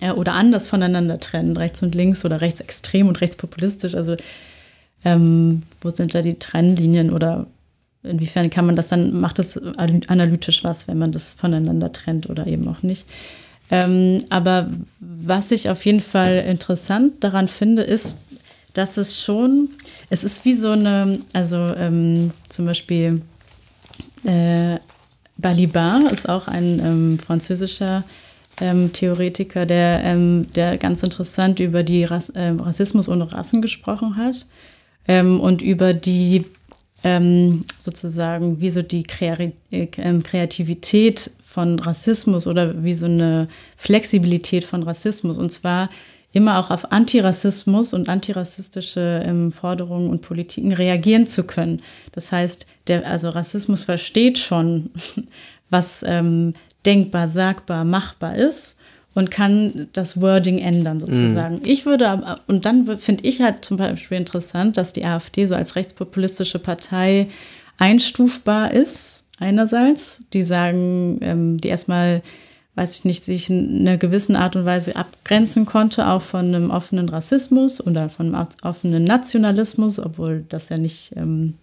äh, 0.00 0.10
oder 0.10 0.32
anders 0.32 0.66
voneinander 0.66 1.20
trennen, 1.20 1.56
rechts 1.56 1.80
und 1.84 1.94
links 1.94 2.24
oder 2.24 2.40
rechtsextrem 2.40 3.06
und 3.06 3.20
rechtspopulistisch. 3.20 3.94
Also 3.94 4.16
ähm, 5.04 5.62
wo 5.80 5.90
sind 5.90 6.12
da 6.12 6.22
die 6.22 6.40
Trennlinien 6.40 7.12
oder 7.12 7.46
inwiefern 8.02 8.50
kann 8.50 8.66
man 8.66 8.76
das 8.76 8.88
dann, 8.88 9.18
macht 9.20 9.38
das 9.38 9.56
analytisch 9.56 10.64
was, 10.64 10.88
wenn 10.88 10.98
man 10.98 11.12
das 11.12 11.34
voneinander 11.34 11.92
trennt 11.92 12.28
oder 12.28 12.46
eben 12.46 12.66
auch 12.68 12.82
nicht. 12.82 13.06
Ähm, 13.70 14.24
aber 14.28 14.70
was 15.00 15.50
ich 15.50 15.70
auf 15.70 15.84
jeden 15.86 16.00
Fall 16.00 16.44
interessant 16.46 17.24
daran 17.24 17.48
finde, 17.48 17.82
ist, 17.82 18.18
dass 18.74 18.96
es 18.96 19.22
schon, 19.22 19.70
es 20.10 20.24
ist 20.24 20.44
wie 20.44 20.54
so 20.54 20.70
eine, 20.70 21.20
also 21.32 21.56
ähm, 21.56 22.32
zum 22.48 22.66
Beispiel 22.66 23.22
äh, 24.24 24.78
Balibar 25.38 26.10
ist 26.12 26.28
auch 26.28 26.48
ein 26.48 26.80
ähm, 26.80 27.18
französischer 27.18 28.04
ähm, 28.60 28.92
Theoretiker, 28.92 29.66
der, 29.66 30.02
ähm, 30.04 30.46
der 30.54 30.78
ganz 30.78 31.02
interessant 31.02 31.58
über 31.60 31.82
die 31.82 32.04
Rass, 32.04 32.32
ähm, 32.34 32.60
Rassismus 32.60 33.08
ohne 33.08 33.32
Rassen 33.32 33.62
gesprochen 33.62 34.16
hat 34.16 34.46
ähm, 35.08 35.40
und 35.40 35.62
über 35.62 35.94
die 35.94 36.44
ähm, 37.04 37.64
sozusagen 37.80 38.60
wie 38.60 38.70
so 38.70 38.82
die 38.82 39.04
äh, 39.20 39.50
ähm, 39.70 40.22
Kreativität 40.22 41.30
von 41.44 41.78
Rassismus 41.78 42.46
oder 42.46 42.82
wie 42.82 42.94
so 42.94 43.06
eine 43.06 43.48
Flexibilität 43.76 44.64
von 44.64 44.82
Rassismus 44.82 45.38
und 45.38 45.50
zwar 45.50 45.90
immer 46.32 46.58
auch 46.58 46.70
auf 46.70 46.90
Antirassismus 46.92 47.92
und 47.92 48.08
antirassistische 48.08 49.22
ähm, 49.24 49.52
Forderungen 49.52 50.08
und 50.08 50.22
Politiken 50.22 50.72
reagieren 50.72 51.26
zu 51.26 51.46
können. 51.46 51.82
Das 52.12 52.32
heißt, 52.32 52.66
der, 52.86 53.06
also 53.06 53.28
Rassismus 53.28 53.84
versteht 53.84 54.38
schon, 54.38 54.90
was 55.70 56.02
ähm, 56.06 56.54
denkbar, 56.86 57.28
sagbar, 57.28 57.84
machbar 57.84 58.36
ist 58.36 58.78
und 59.14 59.30
kann 59.30 59.88
das 59.92 60.20
Wording 60.20 60.58
ändern 60.58 61.00
sozusagen. 61.00 61.60
Ich 61.64 61.84
würde 61.84 62.08
aber, 62.08 62.40
und 62.46 62.64
dann 62.64 62.98
finde 62.98 63.24
ich 63.24 63.42
halt 63.42 63.64
zum 63.64 63.76
Beispiel 63.76 64.16
interessant, 64.16 64.76
dass 64.76 64.92
die 64.92 65.04
AfD 65.04 65.46
so 65.46 65.54
als 65.54 65.76
rechtspopulistische 65.76 66.58
Partei 66.58 67.28
einstufbar 67.78 68.72
ist, 68.72 69.24
einerseits. 69.38 70.20
Die 70.32 70.42
sagen, 70.42 71.18
ähm, 71.20 71.60
die 71.60 71.68
erstmal, 71.68 72.22
weiß 72.74 72.98
ich 72.98 73.04
nicht, 73.04 73.24
sich 73.24 73.50
in 73.50 73.80
einer 73.80 73.98
gewissen 73.98 74.36
Art 74.36 74.56
und 74.56 74.64
Weise 74.64 74.96
abgrenzen 74.96 75.66
konnte, 75.66 76.08
auch 76.08 76.22
von 76.22 76.46
einem 76.46 76.70
offenen 76.70 77.08
Rassismus 77.08 77.84
oder 77.84 78.08
von 78.08 78.34
einem 78.34 78.46
offenen 78.62 79.04
Nationalismus, 79.04 79.98
obwohl 79.98 80.44
das 80.48 80.70
ja 80.70 80.78
nicht 80.78 81.12
ähm, 81.16 81.54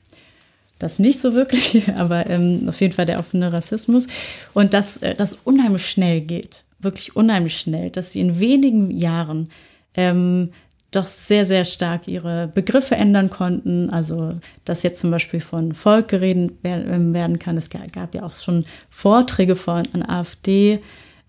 das 0.79 0.97
nicht 0.97 1.19
so 1.19 1.33
wirklich, 1.33 1.89
aber 1.95 2.27
ähm, 2.27 2.65
auf 2.67 2.79
jeden 2.81 2.93
Fall 2.93 3.05
der 3.05 3.19
offene 3.19 3.51
Rassismus. 3.51 4.07
Und 4.53 4.73
dass 4.73 4.97
äh, 4.97 5.13
das 5.13 5.37
unheimlich 5.43 5.87
schnell 5.89 6.21
geht, 6.21 6.63
wirklich 6.79 7.15
unheimlich 7.15 7.57
schnell, 7.57 7.89
dass 7.89 8.11
sie 8.11 8.21
in 8.21 8.39
wenigen 8.39 8.91
Jahren 8.91 9.49
ähm, 9.95 10.49
doch 10.91 11.05
sehr, 11.05 11.45
sehr 11.45 11.65
stark 11.65 12.07
ihre 12.07 12.47
Begriffe 12.47 12.95
ändern 12.95 13.29
konnten. 13.29 13.89
Also, 13.91 14.39
dass 14.65 14.81
jetzt 14.83 15.01
zum 15.01 15.11
Beispiel 15.11 15.39
von 15.41 15.73
Volk 15.73 16.07
geredet 16.07 16.53
wer- 16.63 17.13
werden 17.13 17.37
kann. 17.37 17.57
Es 17.57 17.69
ga- 17.69 17.85
gab 17.91 18.15
ja 18.15 18.23
auch 18.23 18.33
schon 18.33 18.65
Vorträge 18.89 19.55
von 19.55 19.83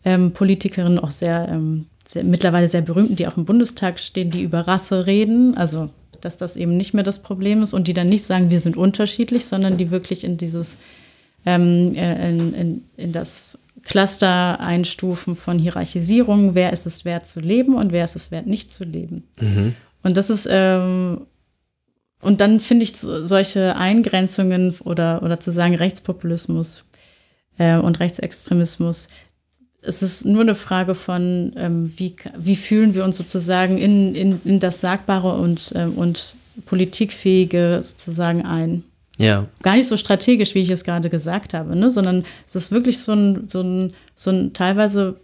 AfD-Politikerinnen, 0.04 0.98
auch 0.98 1.10
sehr, 1.10 1.48
ähm, 1.50 1.86
sehr, 2.06 2.24
mittlerweile 2.24 2.68
sehr 2.68 2.82
berühmten, 2.82 3.16
die 3.16 3.26
auch 3.26 3.36
im 3.36 3.44
Bundestag 3.44 3.98
stehen, 4.00 4.30
die 4.30 4.42
über 4.42 4.60
Rasse 4.60 5.06
reden. 5.06 5.56
Also, 5.56 5.90
dass 6.20 6.36
das 6.36 6.56
eben 6.56 6.76
nicht 6.76 6.94
mehr 6.94 7.04
das 7.04 7.22
Problem 7.22 7.62
ist 7.62 7.72
und 7.72 7.88
die 7.88 7.94
dann 7.94 8.08
nicht 8.08 8.24
sagen, 8.24 8.50
wir 8.50 8.60
sind 8.60 8.76
unterschiedlich, 8.76 9.46
sondern 9.46 9.76
die 9.76 9.90
wirklich 9.90 10.24
in 10.24 10.36
dieses, 10.36 10.76
ähm, 11.46 11.94
äh, 11.94 12.28
in, 12.30 12.54
in, 12.54 12.82
in 12.96 13.12
das 13.12 13.58
Cluster 13.82 14.60
einstufen 14.60 15.36
von 15.36 15.58
Hierarchisierung, 15.58 16.54
wer 16.54 16.72
ist 16.72 16.86
es 16.86 17.04
wert 17.04 17.26
zu 17.26 17.40
leben 17.40 17.74
und 17.74 17.92
wer 17.92 18.04
ist 18.04 18.16
es 18.16 18.30
wert 18.30 18.46
nicht 18.46 18.72
zu 18.72 18.84
leben. 18.84 19.24
Und 20.02 20.16
das 20.16 20.30
ist, 20.30 20.48
ähm, 20.50 21.26
und 22.22 22.40
dann 22.40 22.60
finde 22.60 22.84
ich 22.84 22.96
so, 22.96 23.24
solche 23.24 23.76
Eingrenzungen 23.76 24.74
oder, 24.84 25.22
oder 25.22 25.40
zu 25.40 25.52
sagen 25.52 25.74
Rechtspopulismus 25.74 26.84
äh, 27.58 27.76
und 27.76 28.00
Rechtsextremismus, 28.00 29.08
es 29.82 30.02
ist 30.02 30.26
nur 30.26 30.42
eine 30.42 30.54
Frage 30.54 30.94
von, 30.94 31.52
ähm, 31.56 31.92
wie, 31.96 32.14
wie 32.36 32.56
fühlen 32.56 32.94
wir 32.94 33.04
uns 33.04 33.16
sozusagen 33.16 33.78
in, 33.78 34.14
in, 34.14 34.40
in 34.44 34.60
das 34.60 34.80
Sagbare 34.80 35.34
und, 35.34 35.72
ähm, 35.74 35.94
und 35.94 36.34
Politikfähige 36.66 37.80
sozusagen 37.82 38.44
ein 38.44 38.84
Ja. 39.20 39.46
gar 39.62 39.76
nicht 39.76 39.86
so 39.86 39.96
strategisch, 39.96 40.54
wie 40.54 40.60
ich 40.60 40.70
es 40.70 40.84
gerade 40.84 41.10
gesagt 41.10 41.52
habe, 41.52 41.76
ne? 41.76 41.90
sondern 41.90 42.24
es 42.46 42.56
ist 42.56 42.72
wirklich 42.72 43.00
so 43.00 43.12
ein, 43.12 43.48
so 43.48 43.60
ein, 43.60 43.92
so 44.14 44.30
ein 44.30 44.52
teilweise 44.54 45.16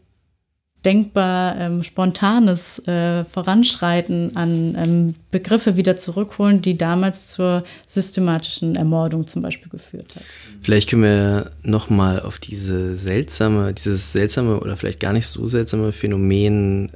denkbar 0.85 1.59
ähm, 1.59 1.83
spontanes 1.83 2.79
äh, 2.87 3.25
Voranschreiten 3.25 4.37
an 4.37 4.77
ähm, 4.79 5.15
Begriffe 5.33 5.77
wieder 5.77 5.97
zurückholen, 5.97 6.63
die 6.63 6.79
damals 6.79 7.27
zur 7.27 7.65
systematischen 7.87 8.77
Ermordung 8.77 9.27
zum 9.27 9.43
Beispiel 9.43 9.69
geführt 9.69 10.15
hat. 10.15 10.23
Vielleicht 10.63 10.89
können 10.89 11.03
wir 11.03 11.51
nochmal 11.63 12.21
auf 12.21 12.39
diese 12.39 12.95
seltsame, 12.95 13.75
dieses 13.75 14.13
seltsame 14.13 14.61
oder 14.61 14.77
vielleicht 14.77 15.01
gar 15.01 15.13
nicht 15.13 15.27
so 15.27 15.47
seltsame 15.47 15.91
Phänomen 15.91 16.93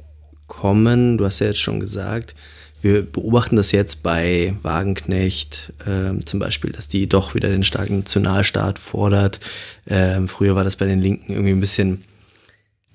kommen. 0.47 1.17
Du 1.17 1.25
hast 1.25 1.39
ja 1.39 1.47
jetzt 1.47 1.59
schon 1.59 1.81
gesagt, 1.81 2.33
wir 2.81 3.03
beobachten 3.03 3.55
das 3.55 3.71
jetzt 3.71 4.03
bei 4.03 4.55
Wagenknecht 4.63 5.73
ähm, 5.87 6.25
zum 6.25 6.39
Beispiel, 6.39 6.71
dass 6.71 6.87
die 6.87 7.07
doch 7.07 7.35
wieder 7.35 7.49
den 7.49 7.63
starken 7.63 7.99
Nationalstaat 7.99 8.79
fordert. 8.79 9.39
Ähm, 9.87 10.27
früher 10.27 10.55
war 10.55 10.63
das 10.63 10.75
bei 10.75 10.85
den 10.85 11.01
Linken 11.01 11.31
irgendwie 11.31 11.51
ein 11.51 11.59
bisschen, 11.59 12.03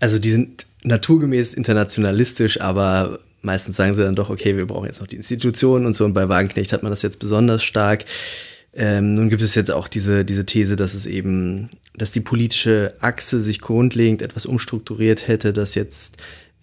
also 0.00 0.18
die 0.18 0.30
sind 0.30 0.66
naturgemäß 0.82 1.54
internationalistisch, 1.54 2.60
aber 2.60 3.20
meistens 3.42 3.76
sagen 3.76 3.94
sie 3.94 4.02
dann 4.02 4.14
doch, 4.14 4.28
okay, 4.28 4.56
wir 4.56 4.66
brauchen 4.66 4.86
jetzt 4.86 5.00
noch 5.00 5.06
die 5.06 5.16
Institutionen 5.16 5.86
und 5.86 5.94
so. 5.94 6.04
Und 6.04 6.14
bei 6.14 6.28
Wagenknecht 6.28 6.72
hat 6.72 6.82
man 6.82 6.90
das 6.90 7.02
jetzt 7.02 7.18
besonders 7.18 7.62
stark. 7.62 8.04
Ähm, 8.74 9.12
nun 9.12 9.30
gibt 9.30 9.40
es 9.40 9.54
jetzt 9.54 9.70
auch 9.70 9.88
diese, 9.88 10.24
diese 10.24 10.44
These, 10.44 10.76
dass 10.76 10.94
es 10.94 11.06
eben, 11.06 11.70
dass 11.96 12.12
die 12.12 12.20
politische 12.20 12.94
Achse 13.00 13.40
sich 13.40 13.60
grundlegend 13.60 14.20
etwas 14.20 14.44
umstrukturiert 14.44 15.28
hätte, 15.28 15.54
dass 15.54 15.74
jetzt 15.74 16.18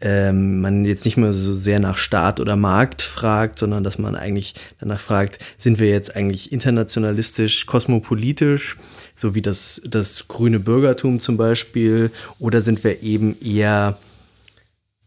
ähm, 0.06 0.60
man 0.60 0.84
jetzt 0.84 1.06
nicht 1.06 1.16
mehr 1.16 1.32
so 1.32 1.54
sehr 1.54 1.80
nach 1.80 1.98
Staat 1.98 2.42
oder 2.42 2.58
Markt 2.58 3.02
fragt, 3.02 3.58
sondern 3.58 3.86
dass 3.86 3.98
man 3.98 4.18
eigentlich 4.18 4.54
danach 4.82 5.00
fragt, 5.00 5.40
sind 5.58 5.80
wir 5.80 5.88
jetzt 5.88 6.18
eigentlich 6.18 6.52
internationalistisch, 6.52 7.66
kosmopolitisch, 7.66 8.76
so 9.16 9.34
wie 9.34 9.42
das, 9.42 9.82
das 9.86 10.28
grüne 10.28 10.60
Bürgertum 10.60 11.22
zum 11.22 11.38
Beispiel, 11.38 12.12
oder 12.38 12.60
sind 12.60 12.84
wir 12.84 13.02
eben 13.02 13.40
eher 13.40 13.98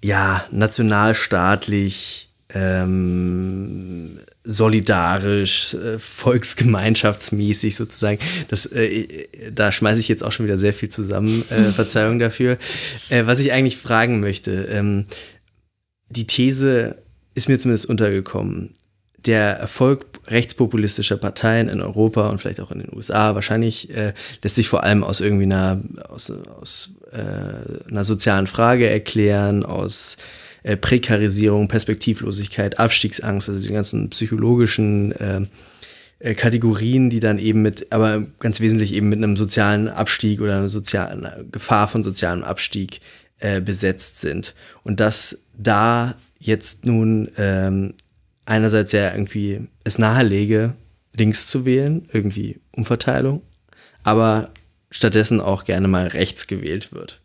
ja, 0.02 0.42
nationalstaatlich 0.50 2.30
ähm, 2.54 4.18
solidarisch, 4.46 5.74
äh, 5.74 5.98
volksgemeinschaftsmäßig 5.98 7.76
sozusagen. 7.76 8.18
Das, 8.48 8.66
äh, 8.66 9.26
da 9.52 9.72
schmeiße 9.72 10.00
ich 10.00 10.08
jetzt 10.08 10.22
auch 10.22 10.32
schon 10.32 10.46
wieder 10.46 10.56
sehr 10.56 10.72
viel 10.72 10.88
zusammen. 10.88 11.44
Äh, 11.50 11.64
Verzeihung 11.72 12.18
dafür. 12.18 12.56
Äh, 13.10 13.26
was 13.26 13.40
ich 13.40 13.52
eigentlich 13.52 13.76
fragen 13.76 14.20
möchte, 14.20 14.52
ähm, 14.70 15.06
die 16.08 16.26
These 16.26 17.02
ist 17.34 17.48
mir 17.48 17.58
zumindest 17.58 17.88
untergekommen. 17.88 18.72
Der 19.18 19.58
Erfolg 19.58 20.06
rechtspopulistischer 20.28 21.16
Parteien 21.16 21.68
in 21.68 21.82
Europa 21.82 22.28
und 22.28 22.38
vielleicht 22.38 22.60
auch 22.60 22.70
in 22.70 22.78
den 22.78 22.94
USA 22.94 23.34
wahrscheinlich 23.34 23.90
äh, 23.90 24.14
lässt 24.42 24.54
sich 24.54 24.68
vor 24.68 24.84
allem 24.84 25.02
aus 25.02 25.20
irgendwie 25.20 25.44
einer, 25.44 25.82
aus, 26.08 26.30
aus 26.30 26.90
äh, 27.10 27.90
einer 27.90 28.04
sozialen 28.04 28.46
Frage 28.46 28.88
erklären, 28.88 29.64
aus 29.64 30.16
äh, 30.66 30.76
Prekarisierung, 30.76 31.68
Perspektivlosigkeit, 31.68 32.80
Abstiegsangst, 32.80 33.48
also 33.48 33.64
die 33.64 33.72
ganzen 33.72 34.10
psychologischen 34.10 35.12
äh, 35.12 35.42
äh, 36.18 36.34
Kategorien, 36.34 37.08
die 37.08 37.20
dann 37.20 37.38
eben 37.38 37.62
mit, 37.62 37.92
aber 37.92 38.26
ganz 38.40 38.58
wesentlich 38.58 38.92
eben 38.92 39.08
mit 39.08 39.18
einem 39.18 39.36
sozialen 39.36 39.86
Abstieg 39.86 40.40
oder 40.40 40.56
einer 40.56 40.68
sozialen 40.68 41.52
Gefahr 41.52 41.86
von 41.86 42.02
sozialem 42.02 42.42
Abstieg 42.42 43.00
äh, 43.38 43.60
besetzt 43.60 44.18
sind. 44.18 44.56
Und 44.82 44.98
dass 44.98 45.38
da 45.56 46.16
jetzt 46.40 46.84
nun 46.84 47.30
ähm, 47.38 47.94
einerseits 48.44 48.90
ja 48.90 49.12
irgendwie 49.12 49.68
es 49.84 49.98
nahelege, 49.98 50.74
links 51.16 51.46
zu 51.46 51.64
wählen, 51.64 52.08
irgendwie 52.12 52.58
Umverteilung, 52.72 53.42
aber 54.02 54.50
stattdessen 54.90 55.40
auch 55.40 55.62
gerne 55.62 55.86
mal 55.86 56.08
rechts 56.08 56.48
gewählt 56.48 56.92
wird. 56.92 57.20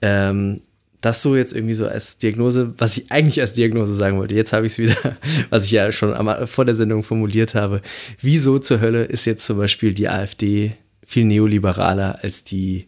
Ähm, 0.00 0.62
das 1.04 1.22
so 1.22 1.36
jetzt 1.36 1.54
irgendwie 1.54 1.74
so 1.74 1.86
als 1.86 2.18
Diagnose, 2.18 2.72
was 2.78 2.96
ich 2.96 3.10
eigentlich 3.12 3.40
als 3.40 3.52
Diagnose 3.52 3.94
sagen 3.94 4.18
wollte. 4.18 4.34
Jetzt 4.34 4.52
habe 4.52 4.66
ich 4.66 4.72
es 4.72 4.78
wieder, 4.78 4.96
was 5.50 5.64
ich 5.64 5.72
ja 5.72 5.92
schon 5.92 6.14
am, 6.14 6.46
vor 6.46 6.64
der 6.64 6.74
Sendung 6.74 7.02
formuliert 7.02 7.54
habe. 7.54 7.82
Wieso 8.20 8.58
zur 8.58 8.80
Hölle 8.80 9.04
ist 9.04 9.24
jetzt 9.24 9.46
zum 9.46 9.58
Beispiel 9.58 9.92
die 9.92 10.08
AfD 10.08 10.76
viel 11.04 11.24
neoliberaler 11.24 12.20
als 12.22 12.44
die 12.44 12.86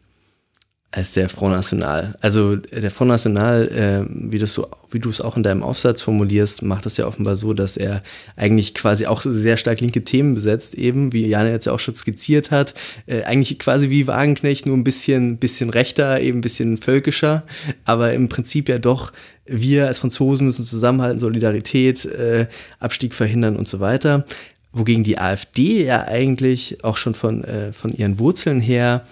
als 0.96 1.12
der 1.12 1.28
Front 1.28 1.54
National. 1.54 2.16
Also 2.22 2.56
der 2.56 2.90
Front 2.90 3.10
National, 3.10 3.68
äh, 3.68 4.06
wie, 4.08 4.38
das 4.38 4.54
so, 4.54 4.66
wie 4.90 4.98
du 4.98 5.10
es 5.10 5.20
auch 5.20 5.36
in 5.36 5.42
deinem 5.42 5.62
Aufsatz 5.62 6.00
formulierst, 6.00 6.62
macht 6.62 6.86
das 6.86 6.96
ja 6.96 7.06
offenbar 7.06 7.36
so, 7.36 7.52
dass 7.52 7.76
er 7.76 8.02
eigentlich 8.34 8.72
quasi 8.72 9.04
auch 9.04 9.20
sehr 9.20 9.58
stark 9.58 9.82
linke 9.82 10.04
Themen 10.04 10.34
besetzt, 10.34 10.74
eben, 10.74 11.12
wie 11.12 11.26
Jana 11.26 11.50
jetzt 11.50 11.66
ja 11.66 11.72
auch 11.72 11.80
schon 11.80 11.94
skizziert 11.94 12.50
hat. 12.50 12.72
Äh, 13.06 13.24
eigentlich 13.24 13.58
quasi 13.58 13.90
wie 13.90 14.06
Wagenknecht, 14.06 14.64
nur 14.64 14.74
ein 14.74 14.84
bisschen, 14.84 15.36
bisschen 15.36 15.68
rechter, 15.68 16.18
eben 16.22 16.38
ein 16.38 16.40
bisschen 16.40 16.78
völkischer, 16.78 17.42
aber 17.84 18.14
im 18.14 18.30
Prinzip 18.30 18.70
ja 18.70 18.78
doch, 18.78 19.12
wir 19.44 19.88
als 19.88 19.98
Franzosen 19.98 20.46
müssen 20.46 20.64
zusammenhalten, 20.64 21.20
Solidarität, 21.20 22.06
äh, 22.06 22.46
Abstieg 22.80 23.14
verhindern 23.14 23.56
und 23.56 23.68
so 23.68 23.80
weiter. 23.80 24.24
Wogegen 24.72 25.04
die 25.04 25.18
AfD 25.18 25.84
ja 25.84 26.04
eigentlich 26.08 26.82
auch 26.84 26.96
schon 26.96 27.14
von, 27.14 27.44
äh, 27.44 27.72
von 27.74 27.92
ihren 27.92 28.18
Wurzeln 28.18 28.62
her 28.62 29.04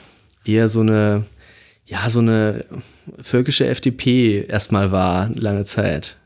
eher 0.47 0.71
so 0.71 0.81
eine 0.81 1.25
ja, 1.87 2.09
so 2.09 2.21
eine 2.21 2.65
völkische 3.21 3.67
FDP 3.67 4.47
erstmal 4.47 4.91
war, 4.91 5.31
lange 5.35 5.65
Zeit. 5.65 6.17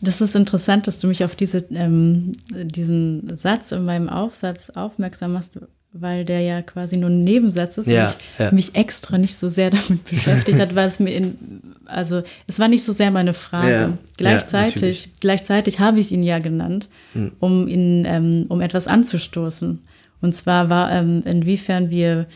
Das 0.00 0.20
ist 0.20 0.36
interessant, 0.36 0.86
dass 0.86 1.00
du 1.00 1.06
mich 1.06 1.24
auf 1.24 1.34
diese, 1.34 1.64
ähm, 1.70 2.32
diesen 2.52 3.34
Satz 3.36 3.72
in 3.72 3.84
meinem 3.84 4.08
Aufsatz 4.08 4.70
aufmerksam 4.70 5.32
machst, 5.32 5.58
weil 5.92 6.24
der 6.24 6.40
ja 6.40 6.62
quasi 6.62 6.96
nur 6.96 7.08
ein 7.08 7.20
Nebensatz 7.20 7.78
ist 7.78 7.88
ja, 7.88 8.06
und 8.06 8.16
ich 8.34 8.38
ja. 8.38 8.52
mich 8.52 8.74
extra 8.74 9.16
nicht 9.16 9.36
so 9.36 9.48
sehr 9.48 9.70
damit 9.70 10.04
beschäftigt 10.04 10.58
hat, 10.58 10.74
weil 10.74 10.86
es 10.86 11.00
mir 11.00 11.10
in, 11.10 11.62
also 11.86 12.22
es 12.46 12.58
war 12.58 12.68
nicht 12.68 12.84
so 12.84 12.92
sehr 12.92 13.10
meine 13.10 13.34
Frage. 13.34 13.70
Ja, 13.70 13.98
gleichzeitig, 14.16 15.10
gleichzeitig 15.20 15.78
habe 15.80 16.00
ich 16.00 16.12
ihn 16.12 16.22
ja 16.22 16.38
genannt, 16.38 16.88
Hm. 17.12 17.32
um 17.40 17.68
ihn, 17.68 18.04
ähm, 18.06 18.46
um 18.48 18.60
etwas 18.60 18.86
anzustoßen. 18.86 19.80
Und 20.20 20.34
zwar 20.34 20.70
war, 20.70 20.90
ähm, 20.92 21.22
inwiefern 21.24 21.90
wir 21.90 22.26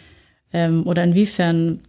ähm, 0.53 0.87
oder 0.87 1.05
inwiefern 1.05 1.81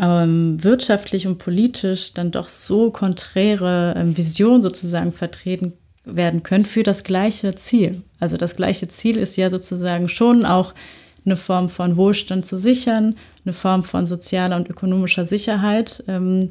ähm, 0.00 0.62
wirtschaftlich 0.62 1.26
und 1.26 1.38
politisch 1.38 2.14
dann 2.14 2.30
doch 2.30 2.48
so 2.48 2.90
konträre 2.90 3.94
ähm, 3.96 4.16
Visionen 4.16 4.62
sozusagen 4.62 5.12
vertreten 5.12 5.74
werden 6.04 6.42
können 6.42 6.64
für 6.64 6.82
das 6.82 7.04
gleiche 7.04 7.54
Ziel. 7.54 8.02
Also 8.20 8.36
das 8.36 8.56
gleiche 8.56 8.88
Ziel 8.88 9.16
ist 9.16 9.36
ja 9.36 9.50
sozusagen 9.50 10.08
schon 10.08 10.44
auch 10.44 10.74
eine 11.24 11.36
Form 11.36 11.68
von 11.68 11.96
Wohlstand 11.96 12.44
zu 12.44 12.58
sichern, 12.58 13.16
eine 13.44 13.52
Form 13.52 13.84
von 13.84 14.04
sozialer 14.04 14.56
und 14.56 14.68
ökonomischer 14.68 15.24
Sicherheit 15.24 16.04
ähm, 16.06 16.50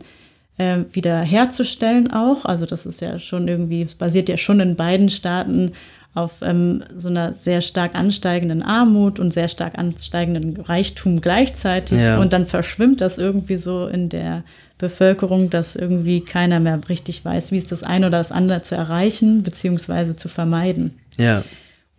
äh, 0.58 0.80
wiederherzustellen 0.92 2.12
auch. 2.12 2.46
Also 2.46 2.66
das 2.66 2.86
ist 2.86 3.02
ja 3.02 3.20
schon 3.20 3.48
irgendwie, 3.48 3.84
es 3.84 3.96
basiert 3.96 4.30
ja 4.30 4.38
schon 4.38 4.60
in 4.60 4.76
beiden 4.76 5.10
Staaten 5.10 5.74
auf 6.16 6.42
ähm, 6.42 6.84
so 6.96 7.10
einer 7.10 7.34
sehr 7.34 7.62
stark 7.62 7.96
ansteigenden 7.96 8.62
Armut 8.62 9.20
und 9.20 9.34
sehr 9.34 9.48
stark 9.48 9.78
ansteigenden 9.78 10.62
Reichtum 10.62 11.22
gleichzeitig. 11.22 12.00
Ja. 12.00 12.20
Und 12.20 12.34
dann 12.34 12.46
verschwimmt 12.46 13.02
das 13.02 13.18
irgendwie 13.18 13.58
so 13.58 13.88
in 13.88 14.10
der 14.10 14.44
Bevölkerung, 14.78 15.50
dass 15.50 15.76
irgendwie 15.76 16.22
keiner 16.22 16.60
mehr 16.60 16.80
richtig 16.88 17.26
weiß, 17.26 17.52
wie 17.52 17.58
es 17.58 17.68
das 17.68 17.84
eine 17.84 18.08
oder 18.08 18.20
das 18.20 18.32
andere 18.32 18.62
zu 18.62 18.76
erreichen 18.76 19.42
beziehungsweise 19.42 20.16
zu 20.16 20.30
vermeiden. 20.30 21.00
Ja. 21.18 21.44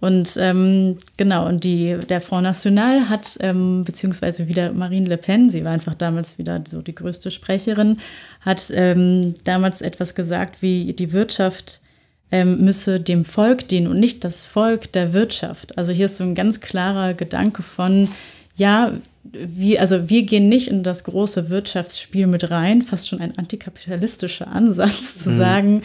Und 0.01 0.37
ähm, 0.39 0.99
genau, 1.17 1.49
und 1.49 1.65
die, 1.65 1.97
der 2.11 2.21
Front 2.21 2.43
National 2.43 3.09
hat, 3.09 3.39
ähm, 3.41 3.85
beziehungsweise 3.85 4.49
wieder 4.49 4.73
Marine 4.73 5.09
Le 5.09 5.17
Pen, 5.17 5.49
sie 5.49 5.65
war 5.65 5.73
einfach 5.73 5.95
damals 5.95 6.37
wieder 6.37 6.63
so 6.69 6.83
die 6.83 6.95
größte 6.95 7.31
Sprecherin, 7.31 7.99
hat 8.43 8.71
ähm, 8.75 9.33
damals 9.45 9.81
etwas 9.81 10.15
gesagt, 10.15 10.61
wie 10.61 10.93
die 10.93 11.13
Wirtschaft 11.13 11.81
ähm, 12.35 12.65
müsse 12.65 12.99
dem 12.99 13.25
Volk 13.25 13.69
dienen 13.69 13.87
und 13.87 14.01
nicht 14.01 14.25
das 14.25 14.45
Volk 14.45 14.91
der 14.91 15.13
Wirtschaft. 15.13 15.79
Also 15.79 15.93
hier 15.93 16.07
ist 16.07 16.17
so 16.17 16.25
ein 16.25 16.35
ganz 16.35 16.61
klarer 16.61 17.15
Gedanke 17.15 17.63
von, 17.63 18.09
ja, 18.57 18.91
wir, 19.23 19.81
also 19.81 20.11
wir 20.11 20.25
gehen 20.25 20.49
nicht 20.49 20.67
in 20.67 20.83
das 20.83 21.05
große 21.05 21.49
Wirtschaftsspiel 21.49 22.27
mit 22.27 22.51
rein, 22.51 22.83
fast 22.83 23.09
schon 23.09 23.21
ein 23.21 23.39
antikapitalistischer 23.39 24.49
Ansatz 24.49 25.17
zu 25.23 25.33
sagen 25.33 25.83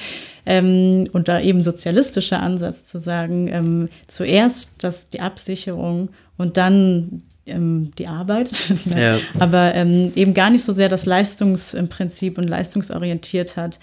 ähm, 0.48 1.08
und 1.14 1.28
da 1.28 1.40
eben 1.40 1.62
sozialistischer 1.62 2.42
Ansatz 2.42 2.84
zu 2.86 2.98
sagen, 2.98 3.48
ähm, 3.50 3.90
zuerst 4.08 4.84
das, 4.84 5.12
die 5.12 5.22
Absicherung 5.22 6.10
und 6.36 6.58
dann 6.58 7.22
ähm, 7.46 7.92
die 8.00 8.08
Arbeit, 8.08 8.50
Ja. 8.98 9.20
aber 9.38 9.76
ähm, 9.76 10.14
eben 10.16 10.34
gar 10.34 10.50
nicht 10.50 10.64
so 10.64 10.74
sehr 10.74 10.90
das 10.90 11.06
Leistungsprinzip 11.06 12.40
und 12.40 12.46
leistungsorientiert 12.50 13.56
hat, 13.56 13.78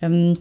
ähm, 0.00 0.38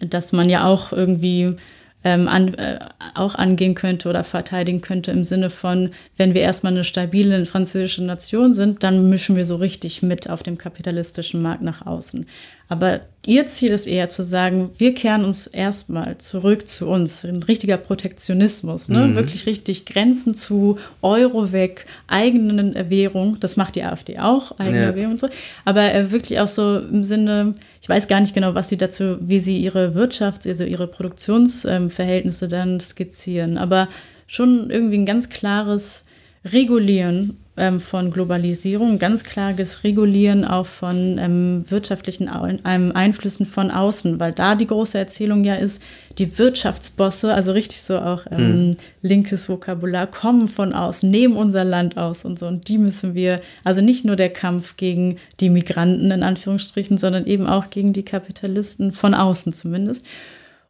dass 0.00 0.32
man 0.32 0.48
ja 0.48 0.66
auch 0.66 0.92
irgendwie 0.92 1.56
ähm, 2.04 2.28
an, 2.28 2.54
äh, 2.54 2.78
auch 3.14 3.34
angehen 3.34 3.74
könnte 3.74 4.08
oder 4.08 4.24
verteidigen 4.24 4.80
könnte 4.80 5.10
im 5.10 5.24
Sinne 5.24 5.50
von, 5.50 5.90
wenn 6.16 6.34
wir 6.34 6.40
erstmal 6.42 6.72
eine 6.72 6.84
stabile 6.84 7.46
französische 7.46 8.02
Nation 8.02 8.54
sind, 8.54 8.82
dann 8.82 9.08
mischen 9.08 9.36
wir 9.36 9.46
so 9.46 9.56
richtig 9.56 10.02
mit 10.02 10.28
auf 10.28 10.42
dem 10.42 10.58
kapitalistischen 10.58 11.42
Markt 11.42 11.62
nach 11.62 11.86
außen. 11.86 12.26
Aber 12.72 13.00
ihr 13.26 13.46
Ziel 13.48 13.70
ist 13.72 13.86
eher 13.86 14.08
zu 14.08 14.22
sagen, 14.22 14.70
wir 14.78 14.94
kehren 14.94 15.26
uns 15.26 15.46
erstmal 15.46 16.16
zurück 16.16 16.66
zu 16.66 16.88
uns. 16.88 17.22
Ein 17.22 17.42
richtiger 17.42 17.76
Protektionismus, 17.76 18.88
ne? 18.88 19.14
wirklich 19.14 19.44
richtig 19.44 19.84
Grenzen 19.84 20.34
zu 20.34 20.78
Euro 21.02 21.52
weg, 21.52 21.84
eigenen 22.06 22.74
Währung. 22.88 23.36
Das 23.40 23.58
macht 23.58 23.74
die 23.74 23.82
AfD 23.82 24.18
auch, 24.20 24.58
eigene 24.58 24.84
Ja. 24.84 24.94
Währung 24.94 25.12
und 25.12 25.20
so. 25.20 25.28
Aber 25.66 25.92
äh, 25.92 26.12
wirklich 26.12 26.40
auch 26.40 26.48
so 26.48 26.78
im 26.78 27.04
Sinne, 27.04 27.56
ich 27.82 27.90
weiß 27.90 28.08
gar 28.08 28.20
nicht 28.22 28.32
genau, 28.32 28.54
was 28.54 28.70
sie 28.70 28.78
dazu, 28.78 29.18
wie 29.20 29.40
sie 29.40 29.58
ihre 29.58 29.94
Wirtschafts-, 29.94 30.48
also 30.48 30.64
ihre 30.64 30.86
Produktionsverhältnisse 30.86 32.48
dann 32.48 32.80
skizzieren. 32.80 33.58
Aber 33.58 33.86
schon 34.26 34.70
irgendwie 34.70 34.96
ein 34.96 35.04
ganz 35.04 35.28
klares 35.28 36.06
Regulieren 36.46 37.20
ähm, 37.28 37.41
von 37.80 38.10
Globalisierung, 38.10 38.98
ganz 38.98 39.24
klares 39.24 39.84
Regulieren 39.84 40.46
auch 40.46 40.66
von 40.66 41.18
ähm, 41.18 41.64
wirtschaftlichen 41.68 42.30
ähm, 42.64 42.92
Einflüssen 42.94 43.44
von 43.44 43.70
außen, 43.70 44.18
weil 44.18 44.32
da 44.32 44.54
die 44.54 44.66
große 44.66 44.96
Erzählung 44.96 45.44
ja 45.44 45.56
ist, 45.56 45.82
die 46.16 46.38
Wirtschaftsbosse, 46.38 47.34
also 47.34 47.52
richtig 47.52 47.82
so 47.82 47.98
auch 47.98 48.24
ähm, 48.30 48.76
linkes 49.02 49.50
Vokabular, 49.50 50.06
kommen 50.06 50.48
von 50.48 50.72
außen, 50.72 51.10
nehmen 51.10 51.36
unser 51.36 51.62
Land 51.64 51.98
aus 51.98 52.24
und 52.24 52.38
so. 52.38 52.46
Und 52.46 52.68
die 52.68 52.78
müssen 52.78 53.14
wir, 53.14 53.38
also 53.64 53.82
nicht 53.82 54.06
nur 54.06 54.16
der 54.16 54.30
Kampf 54.30 54.78
gegen 54.78 55.16
die 55.40 55.50
Migranten 55.50 56.10
in 56.10 56.22
Anführungsstrichen, 56.22 56.96
sondern 56.96 57.26
eben 57.26 57.46
auch 57.46 57.68
gegen 57.68 57.92
die 57.92 58.04
Kapitalisten 58.04 58.92
von 58.92 59.12
außen 59.12 59.52
zumindest. 59.52 60.06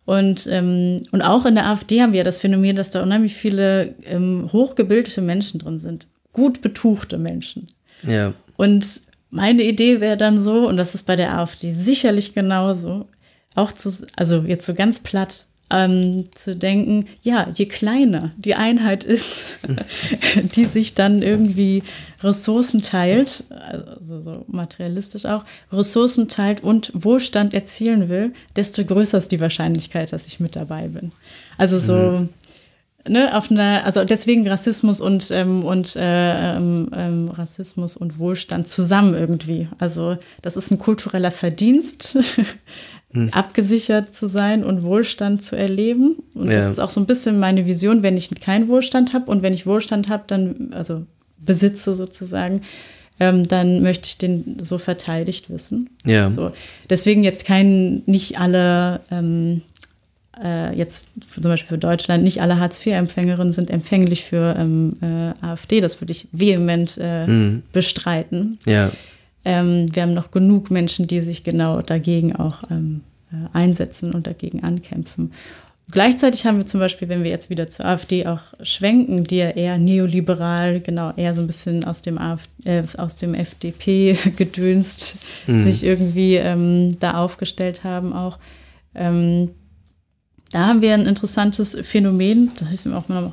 Und, 0.05 0.49
ähm, 0.51 1.01
und 1.13 1.23
auch 1.23 1.47
in 1.47 1.55
der 1.55 1.69
AfD 1.69 2.03
haben 2.03 2.13
wir 2.13 2.25
das 2.25 2.41
Phänomen, 2.41 2.75
dass 2.75 2.91
da 2.91 3.05
unheimlich 3.05 3.35
viele 3.35 3.95
ähm, 4.05 4.51
hochgebildete 4.53 5.21
Menschen 5.21 5.61
drin 5.61 5.79
sind. 5.79 6.09
Gut 6.33 6.63
betuchte 6.63 7.19
Menschen. 7.19 7.67
Ja. 8.03 8.33
Und 8.57 9.03
meine 9.31 9.63
Idee 9.63 10.01
wäre 10.01 10.17
dann 10.17 10.39
so, 10.39 10.69
und 10.69 10.77
das 10.77 10.95
ist 10.95 11.05
bei 11.05 11.17
der 11.17 11.39
AfD 11.39 11.71
sicherlich 11.71 12.35
genauso, 12.35 13.09
auch 13.55 13.73
zu, 13.73 13.91
also 14.17 14.45
jetzt 14.47 14.67
so 14.67 14.75
ganz 14.75 15.01
platt, 15.01 15.47
ähm, 15.73 16.27
zu 16.33 16.55
denken, 16.55 17.07
ja, 17.23 17.49
je 17.55 17.67
kleiner 17.67 18.33
die 18.37 18.55
Einheit 18.55 19.05
ist, 19.05 19.59
die 20.55 20.67
sich 20.67 20.95
dann 20.95 21.23
irgendwie 21.23 21.83
Ressourcen 22.23 22.83
teilt, 22.83 23.45
also 23.49 24.21
so 24.21 24.45
materialistisch 24.49 25.25
auch, 25.25 25.45
Ressourcen 25.73 26.29
teilt 26.29 26.63
und 26.63 26.93
Wohlstand 26.95 27.55
erzielen 27.55 28.09
will, 28.11 28.35
desto 28.55 28.85
größer 28.85 29.19
ist 29.19 29.33
die 29.33 29.41
Wahrscheinlichkeit, 29.41 30.13
dass 30.13 30.27
ich 30.27 30.41
mit 30.41 30.55
dabei 30.55 30.89
bin. 30.89 31.11
Also 31.57 31.79
so, 31.79 31.97
mhm. 31.97 32.29
Ne, 33.09 33.37
auf 33.37 33.51
einer, 33.51 33.85
also 33.85 34.05
deswegen 34.05 34.47
Rassismus 34.47 35.01
und, 35.01 35.31
ähm, 35.31 35.65
und 35.65 35.97
äh, 35.97 36.57
ähm, 36.57 36.91
ähm, 36.95 37.29
Rassismus 37.29 37.97
und 37.97 38.19
Wohlstand 38.19 38.69
zusammen 38.69 39.15
irgendwie. 39.15 39.69
Also 39.79 40.17
das 40.43 40.57
ist 40.57 40.71
ein 40.71 40.79
kultureller 40.79 41.31
Verdienst, 41.31 42.19
hm. 43.13 43.31
abgesichert 43.33 44.15
zu 44.15 44.27
sein 44.29 44.65
und 44.65 44.83
Wohlstand 44.83 45.45
zu 45.45 45.57
erleben. 45.57 46.17
Und 46.35 46.49
ja. 46.49 46.57
das 46.57 46.69
ist 46.69 46.79
auch 46.79 46.91
so 46.91 47.01
ein 47.01 47.07
bisschen 47.07 47.39
meine 47.39 47.67
Vision, 47.67 48.03
wenn 48.03 48.17
ich 48.17 48.31
keinen 48.41 48.69
Wohlstand 48.69 49.15
habe 49.15 49.31
und 49.31 49.43
wenn 49.43 49.53
ich 49.53 49.67
Wohlstand 49.67 50.09
habe, 50.09 50.25
dann, 50.27 50.73
also 50.73 51.07
besitze 51.39 51.95
sozusagen, 51.95 52.63
ähm, 53.21 53.47
dann 53.47 53.83
möchte 53.83 54.09
ich 54.09 54.19
den 54.19 54.57
so 54.61 54.79
verteidigt 54.79 55.51
wissen. 55.51 55.91
Ja. 56.05 56.29
So. 56.29 56.53
Deswegen 56.89 57.25
jetzt 57.25 57.45
kein, 57.45 58.03
nicht 58.07 58.39
alle, 58.39 59.01
ähm, 59.11 59.63
äh, 60.43 60.77
jetzt 60.77 61.09
zum 61.33 61.43
Beispiel 61.43 61.77
für 61.77 61.79
Deutschland, 61.79 62.25
nicht 62.25 62.43
alle 62.43 62.59
Hartz-IV-Empfängerinnen 62.59 63.53
sind 63.53 63.71
empfänglich 63.71 64.25
für 64.25 64.55
ähm, 64.59 64.95
äh, 65.01 65.45
AfD. 65.45 65.81
Das 65.81 66.01
würde 66.01 66.13
ich 66.13 66.29
vehement 66.33 66.99
äh, 67.01 67.27
mhm. 67.27 67.63
bestreiten. 67.73 68.59
Ja. 68.67 68.91
Ähm, 69.45 69.87
wir 69.93 70.03
haben 70.03 70.13
noch 70.13 70.31
genug 70.31 70.71
Menschen, 70.71 71.07
die 71.07 71.21
sich 71.21 71.45
genau 71.45 71.83
dagegen 71.83 72.35
auch 72.35 72.63
ähm, 72.71 73.03
äh, 73.33 73.57
einsetzen 73.57 74.13
und 74.13 74.27
dagegen 74.27 74.63
ankämpfen. 74.63 75.33
Gleichzeitig 75.91 76.47
haben 76.47 76.59
wir 76.59 76.67
zum 76.67 76.81
Beispiel, 76.81 77.09
wenn 77.09 77.23
wir 77.23 77.31
jetzt 77.31 77.51
wieder 77.51 77.69
zur 77.69 77.85
AfD 77.85 78.27
auch 78.27 78.41
schwenken, 78.63 79.25
die 79.25 79.37
ja 79.37 79.51
eher 79.51 79.79
neoliberal, 79.79 80.81
genau, 80.81 81.13
eher 81.17 81.35
so 81.35 81.41
ein 81.43 81.47
bisschen 81.47 81.85
aus 81.85 82.03
dem, 82.03 82.19
AfD, 82.19 82.51
äh, 82.65 82.85
aus 82.97 83.17
dem 83.17 83.35
FDP 83.35 84.17
gedönst 84.37 85.17
mhm. 85.47 85.63
sich 85.63 85.85
irgendwie 85.85 86.37
ähm, 86.37 86.99
da 86.99 87.15
aufgestellt 87.15 87.85
haben 87.85 88.13
auch. 88.13 88.39
Ähm, 88.95 89.51
da 90.53 90.67
haben 90.67 90.83
wir 90.83 90.95
ein 90.95 91.07
interessantes 91.07 91.77
Phänomen, 91.83 92.51
da 92.59 92.67
habe 92.67 92.75
ich 92.75 92.85
mir 92.85 92.97
auch 92.97 93.09
mal, 93.09 93.33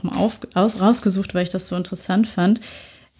rausgesucht, 0.56 1.36
weil 1.36 1.44
ich 1.44 1.50
das 1.50 1.68
so 1.68 1.76
interessant 1.76 2.28
fand 2.28 2.62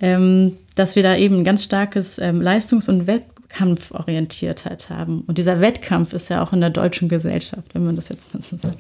ähm, 0.02 0.58
dass 0.76 0.96
wir 0.96 1.04
da 1.04 1.16
eben 1.16 1.38
ein 1.38 1.44
ganz 1.44 1.64
starkes 1.64 2.20
ähm, 2.20 2.42
Leistungs- 2.42 2.90
und 2.90 3.08
Wettkampforientiertheit 3.08 4.90
haben. 4.90 5.22
Und 5.22 5.38
dieser 5.38 5.62
Wettkampf 5.62 6.14
ist 6.14 6.30
ja 6.30 6.42
auch 6.42 6.54
in 6.54 6.62
der 6.62 6.70
deutschen 6.70 7.10
Gesellschaft, 7.10 7.74
wenn 7.74 7.86
man 7.86 7.96
das 7.96 8.10
jetzt 8.10 8.34
mal 8.34 8.42
so 8.42 8.58
sagt, 8.58 8.80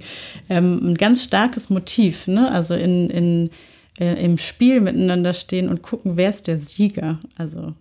ähm, 0.49 0.91
ein 0.91 0.95
ganz 0.95 1.23
starkes 1.23 1.69
Motiv. 1.69 2.27
Ne? 2.27 2.51
Also 2.51 2.73
in, 2.73 3.09
in, 3.09 3.49
äh, 3.99 4.23
im 4.23 4.37
Spiel 4.37 4.79
miteinander 4.81 5.33
stehen 5.33 5.67
und 5.67 5.81
gucken, 5.81 6.15
wer 6.15 6.29
ist 6.29 6.47
der 6.47 6.59
Sieger. 6.59 7.19
Also 7.37 7.73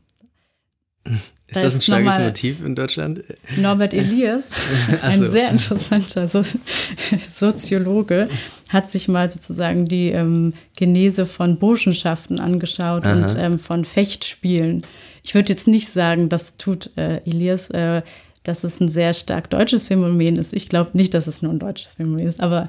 ist 1.49 1.57
da 1.57 1.63
das 1.63 1.75
ein 1.77 1.81
starkes 1.81 2.19
Motiv 2.19 2.63
in 2.63 2.75
Deutschland? 2.75 3.25
Norbert 3.57 3.95
Elias, 3.95 4.53
ein 5.01 5.19
so. 5.19 5.31
sehr 5.31 5.49
interessanter 5.49 6.29
so 6.29 6.45
Soziologe, 7.31 8.29
hat 8.69 8.91
sich 8.91 9.09
mal 9.09 9.33
sozusagen 9.33 9.87
die 9.87 10.11
ähm, 10.11 10.53
Genese 10.77 11.25
von 11.25 11.59
Burschenschaften 11.59 12.39
angeschaut 12.39 13.07
Aha. 13.07 13.13
und 13.15 13.37
ähm, 13.39 13.59
von 13.59 13.87
Fechtspielen. 13.87 14.83
Ich 15.23 15.35
würde 15.35 15.51
jetzt 15.51 15.67
nicht 15.67 15.89
sagen, 15.89 16.29
das 16.29 16.59
tut 16.59 16.91
äh, 16.99 17.23
Elias, 17.25 17.71
äh, 17.71 18.03
dass 18.43 18.63
es 18.63 18.79
ein 18.81 18.91
sehr 18.91 19.15
stark 19.15 19.49
deutsches 19.49 19.87
Phänomen 19.87 20.37
ist. 20.37 20.53
Ich 20.53 20.69
glaube 20.69 20.91
nicht, 20.93 21.15
dass 21.15 21.27
es 21.27 21.41
nur 21.41 21.53
ein 21.53 21.59
deutsches 21.59 21.95
Phänomen 21.95 22.27
ist, 22.27 22.41
aber 22.41 22.69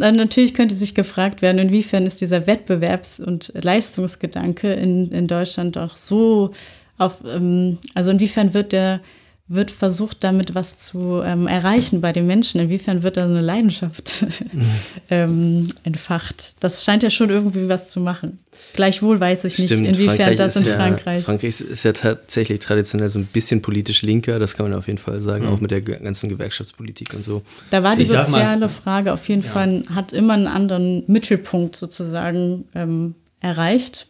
äh, 0.00 0.10
Natürlich 0.10 0.54
könnte 0.54 0.74
sich 0.74 0.94
gefragt 0.94 1.42
werden, 1.42 1.58
inwiefern 1.58 2.06
ist 2.06 2.22
dieser 2.22 2.46
Wettbewerbs- 2.46 3.22
und 3.22 3.52
Leistungsgedanke 3.54 4.72
in, 4.72 5.12
in 5.12 5.28
Deutschland 5.28 5.76
doch 5.76 5.96
so 5.96 6.50
auf, 6.98 7.22
ähm, 7.26 7.78
also 7.94 8.10
inwiefern 8.10 8.54
wird 8.54 8.72
der, 8.72 9.00
wird 9.46 9.70
versucht, 9.70 10.24
damit 10.24 10.54
was 10.54 10.78
zu 10.78 11.20
ähm, 11.22 11.46
erreichen 11.46 12.00
bei 12.00 12.12
den 12.12 12.26
Menschen? 12.26 12.62
Inwiefern 12.62 13.02
wird 13.02 13.18
da 13.18 13.28
so 13.28 13.34
eine 13.34 13.42
Leidenschaft 13.42 14.24
ähm, 15.10 15.68
entfacht? 15.82 16.56
Das 16.60 16.82
scheint 16.82 17.02
ja 17.02 17.10
schon 17.10 17.28
irgendwie 17.28 17.68
was 17.68 17.90
zu 17.90 18.00
machen. 18.00 18.38
Gleichwohl 18.72 19.20
weiß 19.20 19.44
ich 19.44 19.54
Stimmt, 19.54 19.82
nicht, 19.82 19.90
inwiefern 19.90 20.16
Frankreich 20.16 20.36
das 20.36 20.56
in 20.56 20.66
ja, 20.66 20.76
Frankreich. 20.76 21.22
Frankreich 21.24 21.60
ist 21.60 21.82
ja 21.82 21.92
tatsächlich 21.92 22.60
traditionell 22.60 23.10
so 23.10 23.18
ein 23.18 23.26
bisschen 23.26 23.60
politisch 23.60 24.00
linker, 24.00 24.38
das 24.38 24.54
kann 24.54 24.70
man 24.70 24.78
auf 24.78 24.86
jeden 24.86 24.98
Fall 24.98 25.20
sagen, 25.20 25.44
mhm. 25.44 25.52
auch 25.52 25.60
mit 25.60 25.70
der 25.70 25.82
ganzen 25.82 26.30
Gewerkschaftspolitik 26.30 27.12
und 27.12 27.22
so. 27.22 27.42
Da 27.70 27.82
war 27.82 27.96
die 27.96 28.02
ich 28.02 28.08
soziale 28.08 28.70
Frage 28.70 29.12
auf 29.12 29.28
jeden 29.28 29.42
ja. 29.42 29.50
Fall, 29.50 29.84
hat 29.94 30.14
immer 30.14 30.34
einen 30.34 30.46
anderen 30.46 31.04
Mittelpunkt 31.06 31.76
sozusagen 31.76 32.64
ähm, 32.74 33.14
erreicht 33.40 34.06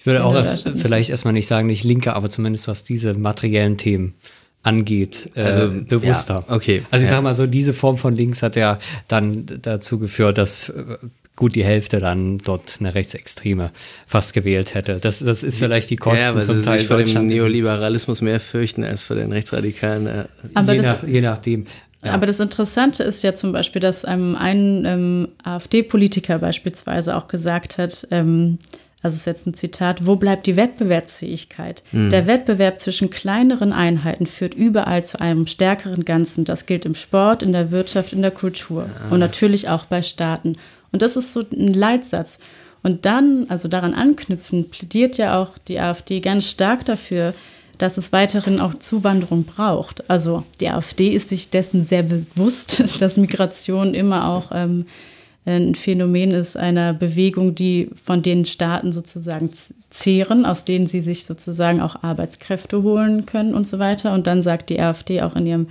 ich 0.00 0.06
würde 0.06 0.24
auch 0.24 0.34
erst, 0.34 0.66
vielleicht 0.76 1.10
erstmal 1.10 1.34
nicht 1.34 1.46
sagen, 1.46 1.66
nicht 1.66 1.84
linker, 1.84 2.16
aber 2.16 2.30
zumindest 2.30 2.68
was 2.68 2.82
diese 2.82 3.14
materiellen 3.18 3.76
Themen 3.76 4.14
angeht, 4.62 5.30
äh, 5.34 5.42
also, 5.42 5.70
bewusster. 5.70 6.44
Ja, 6.48 6.54
okay. 6.54 6.82
Also 6.90 7.02
ich 7.04 7.10
ja. 7.10 7.16
sage 7.16 7.22
mal 7.24 7.34
so, 7.34 7.46
diese 7.46 7.74
Form 7.74 7.98
von 7.98 8.16
links 8.16 8.42
hat 8.42 8.56
ja 8.56 8.78
dann 9.08 9.44
dazu 9.62 9.98
geführt, 9.98 10.38
dass 10.38 10.70
äh, 10.70 10.96
gut 11.36 11.54
die 11.54 11.64
Hälfte 11.64 12.00
dann 12.00 12.38
dort 12.38 12.78
eine 12.80 12.94
Rechtsextreme 12.94 13.72
fast 14.06 14.32
gewählt 14.32 14.74
hätte. 14.74 15.00
Das, 15.00 15.20
das 15.20 15.42
ist 15.42 15.58
vielleicht 15.58 15.90
die 15.90 15.96
Kosten 15.96 16.28
ja, 16.28 16.34
weil 16.34 16.44
zum 16.44 16.58
sie 16.58 16.64
Teil. 16.64 16.78
Sich 16.78 16.88
vor 16.88 16.96
dem 16.96 17.26
Neoliberalismus 17.26 18.22
mehr 18.22 18.40
fürchten 18.40 18.84
als 18.84 19.04
vor 19.04 19.16
den 19.16 19.32
Rechtsradikalen. 19.32 20.06
Äh, 20.06 20.24
aber 20.54 20.72
je, 20.72 20.82
das, 20.82 21.02
nach, 21.02 21.08
je 21.08 21.20
nachdem. 21.20 21.66
Ja. 22.02 22.12
Aber 22.12 22.26
das 22.26 22.40
Interessante 22.40 23.02
ist 23.02 23.22
ja 23.22 23.34
zum 23.34 23.52
Beispiel, 23.52 23.80
dass 23.80 24.06
einem 24.06 24.34
ein 24.34 24.84
ähm, 24.86 25.28
AfD-Politiker 25.42 26.38
beispielsweise 26.38 27.16
auch 27.16 27.28
gesagt 27.28 27.76
hat, 27.76 28.06
ähm, 28.10 28.58
also 29.02 29.16
ist 29.16 29.26
jetzt 29.26 29.46
ein 29.46 29.54
Zitat, 29.54 30.06
wo 30.06 30.16
bleibt 30.16 30.46
die 30.46 30.56
Wettbewerbsfähigkeit? 30.56 31.82
Mhm. 31.92 32.10
Der 32.10 32.26
Wettbewerb 32.26 32.80
zwischen 32.80 33.08
kleineren 33.08 33.72
Einheiten 33.72 34.26
führt 34.26 34.54
überall 34.54 35.04
zu 35.04 35.20
einem 35.20 35.46
stärkeren 35.46 36.04
Ganzen. 36.04 36.44
Das 36.44 36.66
gilt 36.66 36.84
im 36.84 36.94
Sport, 36.94 37.42
in 37.42 37.52
der 37.52 37.70
Wirtschaft, 37.70 38.12
in 38.12 38.22
der 38.22 38.30
Kultur 38.30 38.82
ja. 38.82 39.10
und 39.10 39.20
natürlich 39.20 39.68
auch 39.68 39.86
bei 39.86 40.02
Staaten. 40.02 40.56
Und 40.92 41.02
das 41.02 41.16
ist 41.16 41.32
so 41.32 41.40
ein 41.40 41.72
Leitsatz. 41.72 42.40
Und 42.82 43.06
dann, 43.06 43.46
also 43.48 43.68
daran 43.68 43.94
anknüpfen, 43.94 44.68
plädiert 44.70 45.16
ja 45.18 45.40
auch 45.40 45.58
die 45.68 45.80
AfD 45.80 46.20
ganz 46.20 46.48
stark 46.48 46.84
dafür, 46.84 47.34
dass 47.78 47.96
es 47.96 48.12
weiterhin 48.12 48.60
auch 48.60 48.74
Zuwanderung 48.74 49.44
braucht. 49.44 50.10
Also 50.10 50.44
die 50.60 50.68
AfD 50.68 51.08
ist 51.08 51.30
sich 51.30 51.48
dessen 51.48 51.84
sehr 51.84 52.02
bewusst, 52.02 52.82
dass 53.00 53.16
Migration 53.16 53.94
immer 53.94 54.28
auch 54.28 54.50
ähm, 54.52 54.86
ein 55.50 55.74
Phänomen 55.74 56.30
ist 56.30 56.56
einer 56.56 56.92
Bewegung, 56.92 57.54
die 57.54 57.90
von 58.02 58.22
den 58.22 58.44
Staaten 58.44 58.92
sozusagen 58.92 59.50
zehren, 59.90 60.46
aus 60.46 60.64
denen 60.64 60.86
sie 60.86 61.00
sich 61.00 61.24
sozusagen 61.24 61.80
auch 61.80 62.02
Arbeitskräfte 62.02 62.82
holen 62.82 63.26
können 63.26 63.54
und 63.54 63.66
so 63.66 63.78
weiter. 63.78 64.14
Und 64.14 64.26
dann 64.26 64.42
sagt 64.42 64.70
die 64.70 64.80
AfD 64.80 65.22
auch 65.22 65.36
in 65.36 65.46
ihrem 65.46 65.66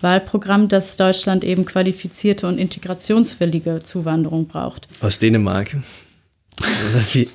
Wahlprogramm, 0.00 0.68
dass 0.68 0.96
Deutschland 0.96 1.44
eben 1.44 1.64
qualifizierte 1.64 2.46
und 2.46 2.58
integrationswillige 2.58 3.82
Zuwanderung 3.82 4.46
braucht. 4.46 4.88
Aus 5.00 5.18
Dänemark. 5.18 5.76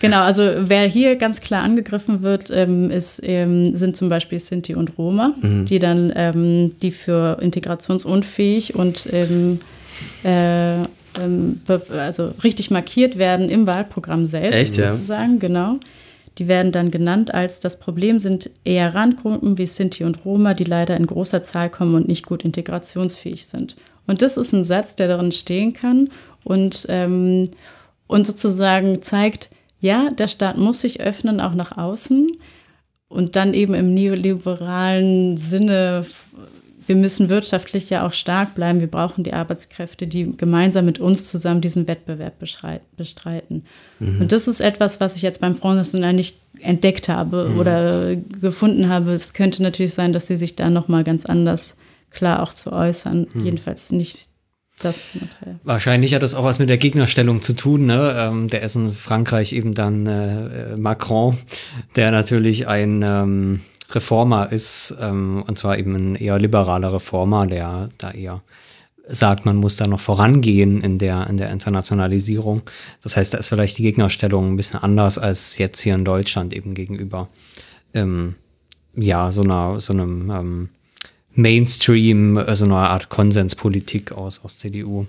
genau, 0.00 0.22
also 0.22 0.42
wer 0.58 0.86
hier 0.86 1.16
ganz 1.16 1.40
klar 1.40 1.62
angegriffen 1.62 2.22
wird, 2.22 2.50
ähm, 2.50 2.90
ist, 2.90 3.20
ähm, 3.22 3.76
sind 3.76 3.96
zum 3.96 4.08
Beispiel 4.08 4.40
Sinti 4.40 4.74
und 4.74 4.96
Roma, 4.98 5.34
mhm. 5.40 5.64
die 5.66 5.78
dann, 5.78 6.12
ähm, 6.16 6.72
die 6.82 6.90
für 6.90 7.38
integrationsunfähig 7.40 8.74
und 8.74 9.08
ähm, 9.12 9.60
äh, 10.24 10.86
ähm, 11.20 11.60
also 11.66 12.32
richtig 12.42 12.70
markiert 12.70 13.18
werden 13.18 13.48
im 13.48 13.66
Wahlprogramm 13.66 14.26
selbst 14.26 14.56
Echt, 14.56 14.74
sozusagen, 14.76 15.34
ja? 15.34 15.38
genau. 15.38 15.78
Die 16.38 16.48
werden 16.48 16.72
dann 16.72 16.90
genannt 16.90 17.32
als 17.32 17.60
das 17.60 17.78
Problem 17.78 18.18
sind 18.18 18.50
eher 18.64 18.94
Randgruppen 18.94 19.56
wie 19.56 19.66
Sinti 19.66 20.04
und 20.04 20.24
Roma, 20.24 20.54
die 20.54 20.64
leider 20.64 20.96
in 20.96 21.06
großer 21.06 21.42
Zahl 21.42 21.70
kommen 21.70 21.94
und 21.94 22.08
nicht 22.08 22.26
gut 22.26 22.44
integrationsfähig 22.44 23.46
sind. 23.46 23.76
Und 24.06 24.20
das 24.20 24.36
ist 24.36 24.52
ein 24.52 24.64
Satz, 24.64 24.96
der 24.96 25.08
darin 25.08 25.32
stehen 25.32 25.72
kann 25.72 26.10
und, 26.42 26.86
ähm, 26.88 27.50
und 28.06 28.26
sozusagen 28.26 29.00
zeigt, 29.00 29.50
ja, 29.80 30.10
der 30.10 30.28
Staat 30.28 30.58
muss 30.58 30.80
sich 30.80 31.00
öffnen, 31.00 31.40
auch 31.40 31.54
nach 31.54 31.76
außen. 31.76 32.32
Und 33.08 33.36
dann 33.36 33.54
eben 33.54 33.74
im 33.74 33.94
neoliberalen 33.94 35.36
Sinne 35.36 36.04
wir 36.86 36.96
müssen 36.96 37.28
wirtschaftlich 37.28 37.90
ja 37.90 38.06
auch 38.06 38.12
stark 38.12 38.54
bleiben. 38.54 38.80
Wir 38.80 38.90
brauchen 38.90 39.24
die 39.24 39.32
Arbeitskräfte, 39.32 40.06
die 40.06 40.36
gemeinsam 40.36 40.84
mit 40.84 40.98
uns 40.98 41.30
zusammen 41.30 41.60
diesen 41.60 41.88
Wettbewerb 41.88 42.34
bestreiten. 42.96 43.64
Mhm. 43.98 44.22
Und 44.22 44.32
das 44.32 44.48
ist 44.48 44.60
etwas, 44.60 45.00
was 45.00 45.16
ich 45.16 45.22
jetzt 45.22 45.40
beim 45.40 45.54
Front 45.54 45.76
National 45.76 46.12
nicht 46.12 46.38
entdeckt 46.60 47.08
habe 47.08 47.48
mhm. 47.48 47.60
oder 47.60 48.16
gefunden 48.16 48.88
habe. 48.88 49.12
Es 49.12 49.32
könnte 49.32 49.62
natürlich 49.62 49.94
sein, 49.94 50.12
dass 50.12 50.26
sie 50.26 50.36
sich 50.36 50.56
da 50.56 50.70
nochmal 50.70 51.04
ganz 51.04 51.26
anders 51.26 51.76
klar 52.10 52.42
auch 52.42 52.52
zu 52.52 52.72
äußern. 52.72 53.26
Mhm. 53.32 53.44
Jedenfalls 53.44 53.90
nicht 53.90 54.24
das. 54.80 55.12
Wahrscheinlich 55.62 56.14
hat 56.14 56.22
das 56.22 56.34
auch 56.34 56.44
was 56.44 56.58
mit 56.58 56.68
der 56.68 56.78
Gegnerstellung 56.78 57.42
zu 57.42 57.54
tun. 57.54 57.86
Ne? 57.86 58.14
Ähm, 58.18 58.48
der 58.48 58.62
ist 58.62 58.76
in 58.76 58.92
Frankreich 58.92 59.52
eben 59.52 59.74
dann 59.74 60.06
äh, 60.06 60.76
Macron, 60.76 61.38
der 61.96 62.10
natürlich 62.10 62.66
ein 62.66 63.02
ähm, 63.02 63.60
Reformer 63.90 64.50
ist, 64.50 64.94
ähm, 65.00 65.44
und 65.46 65.58
zwar 65.58 65.78
eben 65.78 65.94
ein 65.94 66.14
eher 66.16 66.38
liberaler 66.38 66.92
Reformer, 66.92 67.46
der 67.46 67.88
da 67.98 68.10
eher 68.10 68.42
sagt, 69.06 69.44
man 69.44 69.56
muss 69.56 69.76
da 69.76 69.86
noch 69.86 70.00
vorangehen 70.00 70.80
in 70.80 70.98
der, 70.98 71.26
in 71.28 71.36
der 71.36 71.50
Internationalisierung. 71.50 72.62
Das 73.02 73.16
heißt, 73.16 73.34
da 73.34 73.38
ist 73.38 73.48
vielleicht 73.48 73.78
die 73.78 73.82
Gegnerstellung 73.82 74.52
ein 74.52 74.56
bisschen 74.56 74.80
anders 74.80 75.18
als 75.18 75.58
jetzt 75.58 75.80
hier 75.80 75.94
in 75.94 76.04
Deutschland 76.04 76.54
eben 76.54 76.74
gegenüber, 76.74 77.28
ähm, 77.92 78.34
ja, 78.96 79.30
so 79.30 79.42
einer, 79.42 79.80
so 79.80 79.92
einem 79.92 80.30
ähm, 80.30 80.68
Mainstream, 81.34 82.38
äh, 82.38 82.56
so 82.56 82.64
einer 82.64 82.76
Art 82.76 83.08
Konsenspolitik 83.08 84.12
aus, 84.12 84.42
aus 84.42 84.58
CDU 84.58 85.06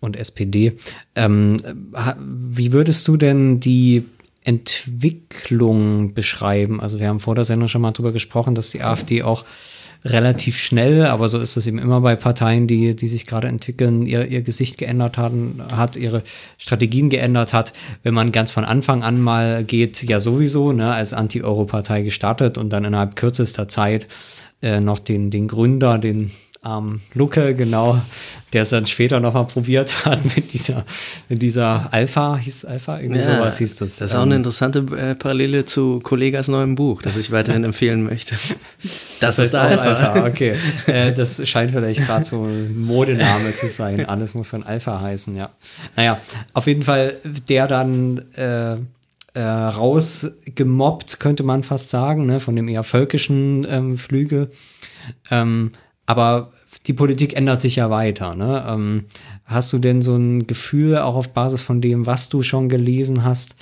und 0.00 0.16
SPD. 0.16 0.78
Ähm, 1.14 1.58
wie 2.18 2.72
würdest 2.72 3.06
du 3.08 3.16
denn 3.16 3.60
die 3.60 4.04
Entwicklung 4.44 6.14
beschreiben? 6.14 6.80
Also 6.80 7.00
wir 7.00 7.08
haben 7.08 7.20
vor 7.20 7.34
der 7.34 7.44
Sendung 7.44 7.68
schon 7.68 7.82
mal 7.82 7.92
drüber 7.92 8.12
gesprochen, 8.12 8.54
dass 8.54 8.70
die 8.70 8.82
AfD 8.82 9.22
auch 9.22 9.44
relativ 10.04 10.58
schnell, 10.58 11.06
aber 11.06 11.28
so 11.28 11.38
ist 11.38 11.56
es 11.56 11.66
eben 11.66 11.78
immer 11.78 12.00
bei 12.00 12.14
Parteien, 12.14 12.66
die, 12.66 12.94
die 12.94 13.08
sich 13.08 13.26
gerade 13.26 13.48
entwickeln, 13.48 14.06
ihr, 14.06 14.26
ihr 14.28 14.42
Gesicht 14.42 14.78
geändert 14.78 15.18
haben, 15.18 15.60
hat, 15.72 15.96
ihre 15.96 16.22
Strategien 16.56 17.10
geändert 17.10 17.52
hat. 17.52 17.72
Wenn 18.02 18.14
man 18.14 18.30
ganz 18.30 18.52
von 18.52 18.64
Anfang 18.64 19.02
an 19.02 19.20
mal 19.20 19.64
geht, 19.64 20.02
ja 20.04 20.20
sowieso, 20.20 20.72
ne, 20.72 20.92
als 20.92 21.12
Anti-Euro-Partei 21.12 22.02
gestartet 22.02 22.58
und 22.58 22.70
dann 22.70 22.84
innerhalb 22.84 23.16
kürzester 23.16 23.66
Zeit 23.66 24.06
äh, 24.62 24.80
noch 24.80 24.98
den, 24.98 25.30
den 25.30 25.48
Gründer, 25.48 25.98
den 25.98 26.30
ähm, 26.64 27.00
Lucke, 27.14 27.54
genau, 27.54 28.00
der 28.52 28.62
es 28.62 28.70
dann 28.70 28.86
später 28.86 29.20
nochmal 29.20 29.44
probiert 29.44 30.04
hat 30.04 30.24
mit 30.36 30.52
dieser, 30.52 30.84
mit 31.28 31.40
dieser 31.40 31.92
Alpha, 31.92 32.36
hieß 32.36 32.64
Alpha, 32.64 32.98
irgendwie 32.98 33.20
ja, 33.20 33.36
sowas 33.36 33.58
hieß 33.58 33.76
das. 33.76 33.96
Das 33.96 34.10
ist 34.10 34.16
auch 34.16 34.22
eine 34.22 34.34
ähm, 34.34 34.40
interessante 34.40 34.78
äh, 34.96 35.14
Parallele 35.14 35.64
zu 35.64 36.00
Kollegas 36.00 36.48
neuem 36.48 36.74
Buch, 36.74 37.02
das 37.02 37.16
ich 37.16 37.30
weiterhin 37.30 37.64
empfehlen 37.64 38.02
möchte. 38.02 38.36
Das, 39.20 39.34
das 39.34 39.46
ist 39.46 39.54
Alpha. 39.56 39.94
Alpha. 39.94 40.26
okay. 40.28 40.54
äh, 40.86 41.12
das 41.12 41.44
scheint 41.48 41.72
vielleicht 41.72 42.06
gerade 42.06 42.24
so 42.24 42.44
ein 42.44 42.78
Modename 42.78 43.52
zu 43.52 43.66
sein. 43.66 44.08
Alles 44.08 44.34
muss 44.34 44.50
dann 44.50 44.62
Alpha 44.62 45.00
heißen, 45.00 45.34
ja. 45.34 45.50
Naja, 45.96 46.20
auf 46.52 46.68
jeden 46.68 46.84
Fall, 46.84 47.16
der 47.48 47.66
dann 47.66 48.22
äh, 48.36 48.76
äh, 49.34 49.42
rausgemobbt, 49.42 51.18
könnte 51.18 51.42
man 51.42 51.64
fast 51.64 51.90
sagen, 51.90 52.26
ne, 52.26 52.38
von 52.38 52.54
dem 52.54 52.68
eher 52.68 52.84
völkischen 52.84 53.66
ähm, 53.68 53.98
Flügel. 53.98 54.50
Ähm, 55.32 55.72
aber 56.08 56.52
die 56.86 56.94
Politik 56.94 57.36
ändert 57.36 57.60
sich 57.60 57.76
ja 57.76 57.90
weiter. 57.90 58.34
Ne? 58.34 58.64
Ähm, 58.66 59.04
hast 59.44 59.70
du 59.74 59.78
denn 59.78 60.00
so 60.00 60.16
ein 60.16 60.46
Gefühl, 60.46 60.96
auch 60.96 61.16
auf 61.16 61.34
Basis 61.34 61.60
von 61.60 61.82
dem, 61.82 62.06
was 62.06 62.30
du 62.30 62.42
schon 62.42 62.70
gelesen 62.70 63.24
hast, 63.24 63.56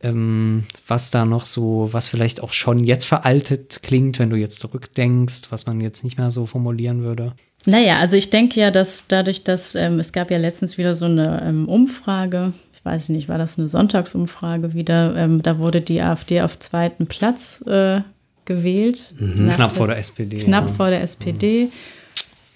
ähm, 0.00 0.62
was 0.86 1.10
da 1.10 1.24
noch 1.24 1.44
so, 1.44 1.88
was 1.90 2.06
vielleicht 2.06 2.44
auch 2.44 2.52
schon 2.52 2.84
jetzt 2.84 3.06
veraltet 3.06 3.80
klingt, 3.82 4.20
wenn 4.20 4.30
du 4.30 4.36
jetzt 4.36 4.60
zurückdenkst, 4.60 5.50
was 5.50 5.66
man 5.66 5.80
jetzt 5.80 6.04
nicht 6.04 6.16
mehr 6.16 6.30
so 6.30 6.46
formulieren 6.46 7.02
würde? 7.02 7.32
Naja, 7.66 7.98
also 7.98 8.16
ich 8.16 8.30
denke 8.30 8.60
ja, 8.60 8.70
dass 8.70 9.06
dadurch, 9.08 9.42
dass 9.42 9.74
ähm, 9.74 9.98
es 9.98 10.12
gab 10.12 10.30
ja 10.30 10.38
letztens 10.38 10.78
wieder 10.78 10.94
so 10.94 11.06
eine 11.06 11.42
ähm, 11.44 11.68
Umfrage, 11.68 12.52
ich 12.72 12.84
weiß 12.84 13.08
nicht, 13.08 13.28
war 13.28 13.36
das 13.36 13.58
eine 13.58 13.68
Sonntagsumfrage 13.68 14.74
wieder, 14.74 15.16
ähm, 15.16 15.42
da 15.42 15.58
wurde 15.58 15.80
die 15.80 16.00
AfD 16.00 16.40
auf 16.42 16.56
zweiten 16.60 17.08
Platz 17.08 17.64
äh, 17.66 18.02
gewählt. 18.50 19.14
Mhm. 19.20 19.48
Knapp 19.48 19.72
vor 19.76 19.86
der 19.86 19.98
SPD. 19.98 20.40
Knapp 20.40 20.66
ja. 20.66 20.74
vor 20.74 20.90
der 20.90 21.02
SPD. 21.02 21.64
Mhm. 21.64 21.70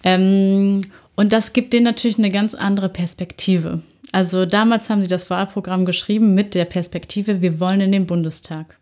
Ähm, 0.02 0.82
und 1.14 1.32
das 1.32 1.52
gibt 1.52 1.72
denen 1.72 1.84
natürlich 1.84 2.18
eine 2.18 2.30
ganz 2.30 2.54
andere 2.54 2.88
Perspektive. 2.88 3.80
Also 4.10 4.44
damals 4.44 4.90
haben 4.90 5.02
sie 5.02 5.08
das 5.08 5.30
Wahlprogramm 5.30 5.84
geschrieben 5.84 6.34
mit 6.34 6.54
der 6.54 6.64
Perspektive, 6.64 7.42
wir 7.42 7.60
wollen 7.60 7.80
in 7.80 7.92
den 7.92 8.06
Bundestag. 8.06 8.76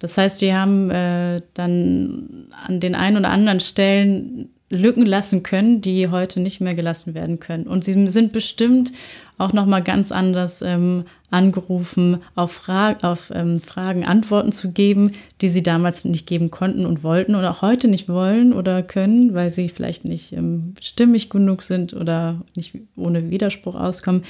Das 0.00 0.18
heißt, 0.18 0.42
die 0.42 0.52
haben 0.52 0.90
äh, 0.90 1.40
dann 1.54 2.48
an 2.66 2.80
den 2.80 2.96
einen 2.96 3.18
oder 3.18 3.30
anderen 3.30 3.60
Stellen 3.60 4.48
Lücken 4.70 5.06
lassen 5.06 5.42
können, 5.42 5.80
die 5.80 6.08
heute 6.08 6.40
nicht 6.40 6.60
mehr 6.60 6.74
gelassen 6.74 7.14
werden 7.14 7.38
können. 7.38 7.66
Und 7.66 7.84
sie 7.84 8.08
sind 8.08 8.32
bestimmt 8.32 8.92
auch 9.40 9.52
noch 9.52 9.66
mal 9.66 9.82
ganz 9.82 10.12
anders 10.12 10.60
ähm, 10.62 11.04
angerufen, 11.30 12.18
auf, 12.34 12.52
Fra 12.52 12.96
auf 13.02 13.32
ähm, 13.34 13.60
Fragen 13.60 14.04
Antworten 14.04 14.52
zu 14.52 14.72
geben, 14.72 15.12
die 15.40 15.48
sie 15.48 15.62
damals 15.62 16.04
nicht 16.04 16.26
geben 16.26 16.50
konnten 16.50 16.84
und 16.84 17.02
wollten 17.02 17.34
und 17.34 17.44
auch 17.44 17.62
heute 17.62 17.88
nicht 17.88 18.08
wollen 18.08 18.52
oder 18.52 18.82
können, 18.82 19.32
weil 19.32 19.50
sie 19.50 19.68
vielleicht 19.68 20.04
nicht 20.04 20.32
ähm, 20.32 20.74
stimmig 20.80 21.30
genug 21.30 21.62
sind 21.62 21.94
oder 21.94 22.42
nicht 22.54 22.76
ohne 22.96 23.30
Widerspruch 23.30 23.74
auskommen. 23.74 24.24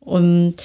Und, 0.00 0.56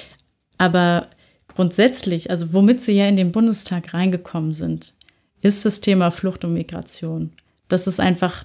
aber 0.58 1.06
grundsätzlich, 1.48 2.30
also 2.30 2.52
womit 2.52 2.80
sie 2.80 2.96
ja 2.96 3.06
in 3.06 3.16
den 3.16 3.30
Bundestag 3.30 3.94
reingekommen 3.94 4.52
sind, 4.52 4.94
ist 5.42 5.64
das 5.64 5.80
Thema 5.80 6.10
Flucht 6.10 6.44
und 6.44 6.54
Migration. 6.54 7.30
Das 7.68 7.86
ist 7.86 8.00
einfach 8.00 8.44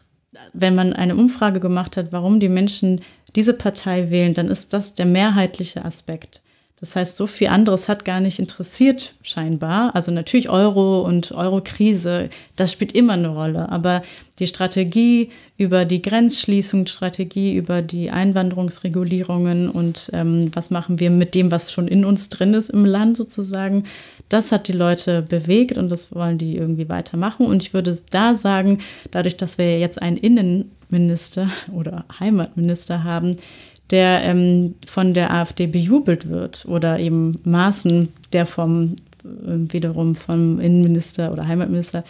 wenn 0.53 0.75
man 0.75 0.93
eine 0.93 1.15
Umfrage 1.15 1.59
gemacht 1.59 1.97
hat, 1.97 2.11
warum 2.11 2.39
die 2.39 2.49
Menschen 2.49 3.01
diese 3.35 3.53
Partei 3.53 4.09
wählen, 4.09 4.33
dann 4.33 4.49
ist 4.49 4.73
das 4.73 4.95
der 4.95 5.05
mehrheitliche 5.05 5.83
Aspekt. 5.85 6.41
Das 6.79 6.95
heißt, 6.95 7.17
so 7.17 7.25
viel 7.25 7.47
anderes 7.47 7.89
hat 7.89 8.05
gar 8.05 8.19
nicht 8.19 8.37
interessiert, 8.37 9.15
scheinbar. 9.23 9.95
Also 9.95 10.11
natürlich 10.11 10.47
Euro 10.47 11.01
und 11.01 11.31
Euro-Krise, 11.31 12.29
das 12.55 12.71
spielt 12.71 12.91
immer 12.91 13.13
eine 13.13 13.29
Rolle. 13.29 13.69
Aber 13.69 14.03
die 14.37 14.45
Strategie 14.45 15.31
über 15.57 15.85
die 15.85 16.03
Grenzschließung, 16.03 16.85
Strategie 16.85 17.55
über 17.55 17.81
die 17.81 18.11
Einwanderungsregulierungen 18.11 19.69
und 19.69 20.11
ähm, 20.13 20.51
was 20.53 20.69
machen 20.69 20.99
wir 20.99 21.09
mit 21.09 21.33
dem, 21.33 21.49
was 21.49 21.71
schon 21.71 21.87
in 21.87 22.05
uns 22.05 22.29
drin 22.29 22.53
ist 22.53 22.69
im 22.69 22.85
Land 22.85 23.17
sozusagen, 23.17 23.85
das 24.29 24.51
hat 24.51 24.67
die 24.67 24.73
Leute 24.73 25.23
bewegt 25.23 25.79
und 25.79 25.89
das 25.89 26.13
wollen 26.13 26.37
die 26.37 26.57
irgendwie 26.57 26.89
weitermachen. 26.89 27.47
Und 27.47 27.63
ich 27.63 27.73
würde 27.73 27.97
da 28.11 28.35
sagen, 28.35 28.81
dadurch, 29.09 29.35
dass 29.35 29.57
wir 29.57 29.79
jetzt 29.79 29.99
einen 29.99 30.17
Innenminister 30.89 31.49
oder 31.73 32.05
Heimatminister 32.19 33.03
haben, 33.03 33.35
der 33.89 34.23
ähm, 34.23 34.75
von 34.85 35.13
der 35.13 35.33
AfD 35.33 35.67
bejubelt 35.67 36.29
wird 36.29 36.65
oder 36.65 36.99
eben 36.99 37.33
Maaßen, 37.43 38.09
der 38.33 38.45
vom 38.45 38.95
äh, 39.23 39.71
wiederum 39.71 40.15
vom 40.15 40.59
Innenminister 40.59 41.31
oder 41.31 41.47
Heimatminister 41.47 42.03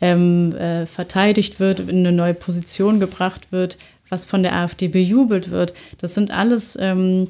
ähm, 0.00 0.52
äh, 0.52 0.86
verteidigt 0.86 1.60
wird, 1.60 1.80
in 1.80 2.00
eine 2.00 2.12
neue 2.12 2.34
Position 2.34 3.00
gebracht 3.00 3.52
wird, 3.52 3.76
was 4.08 4.24
von 4.24 4.42
der 4.42 4.56
AfD 4.56 4.88
bejubelt 4.88 5.50
wird. 5.50 5.74
Das 5.98 6.14
sind 6.14 6.30
alles 6.30 6.76
ähm, 6.80 7.28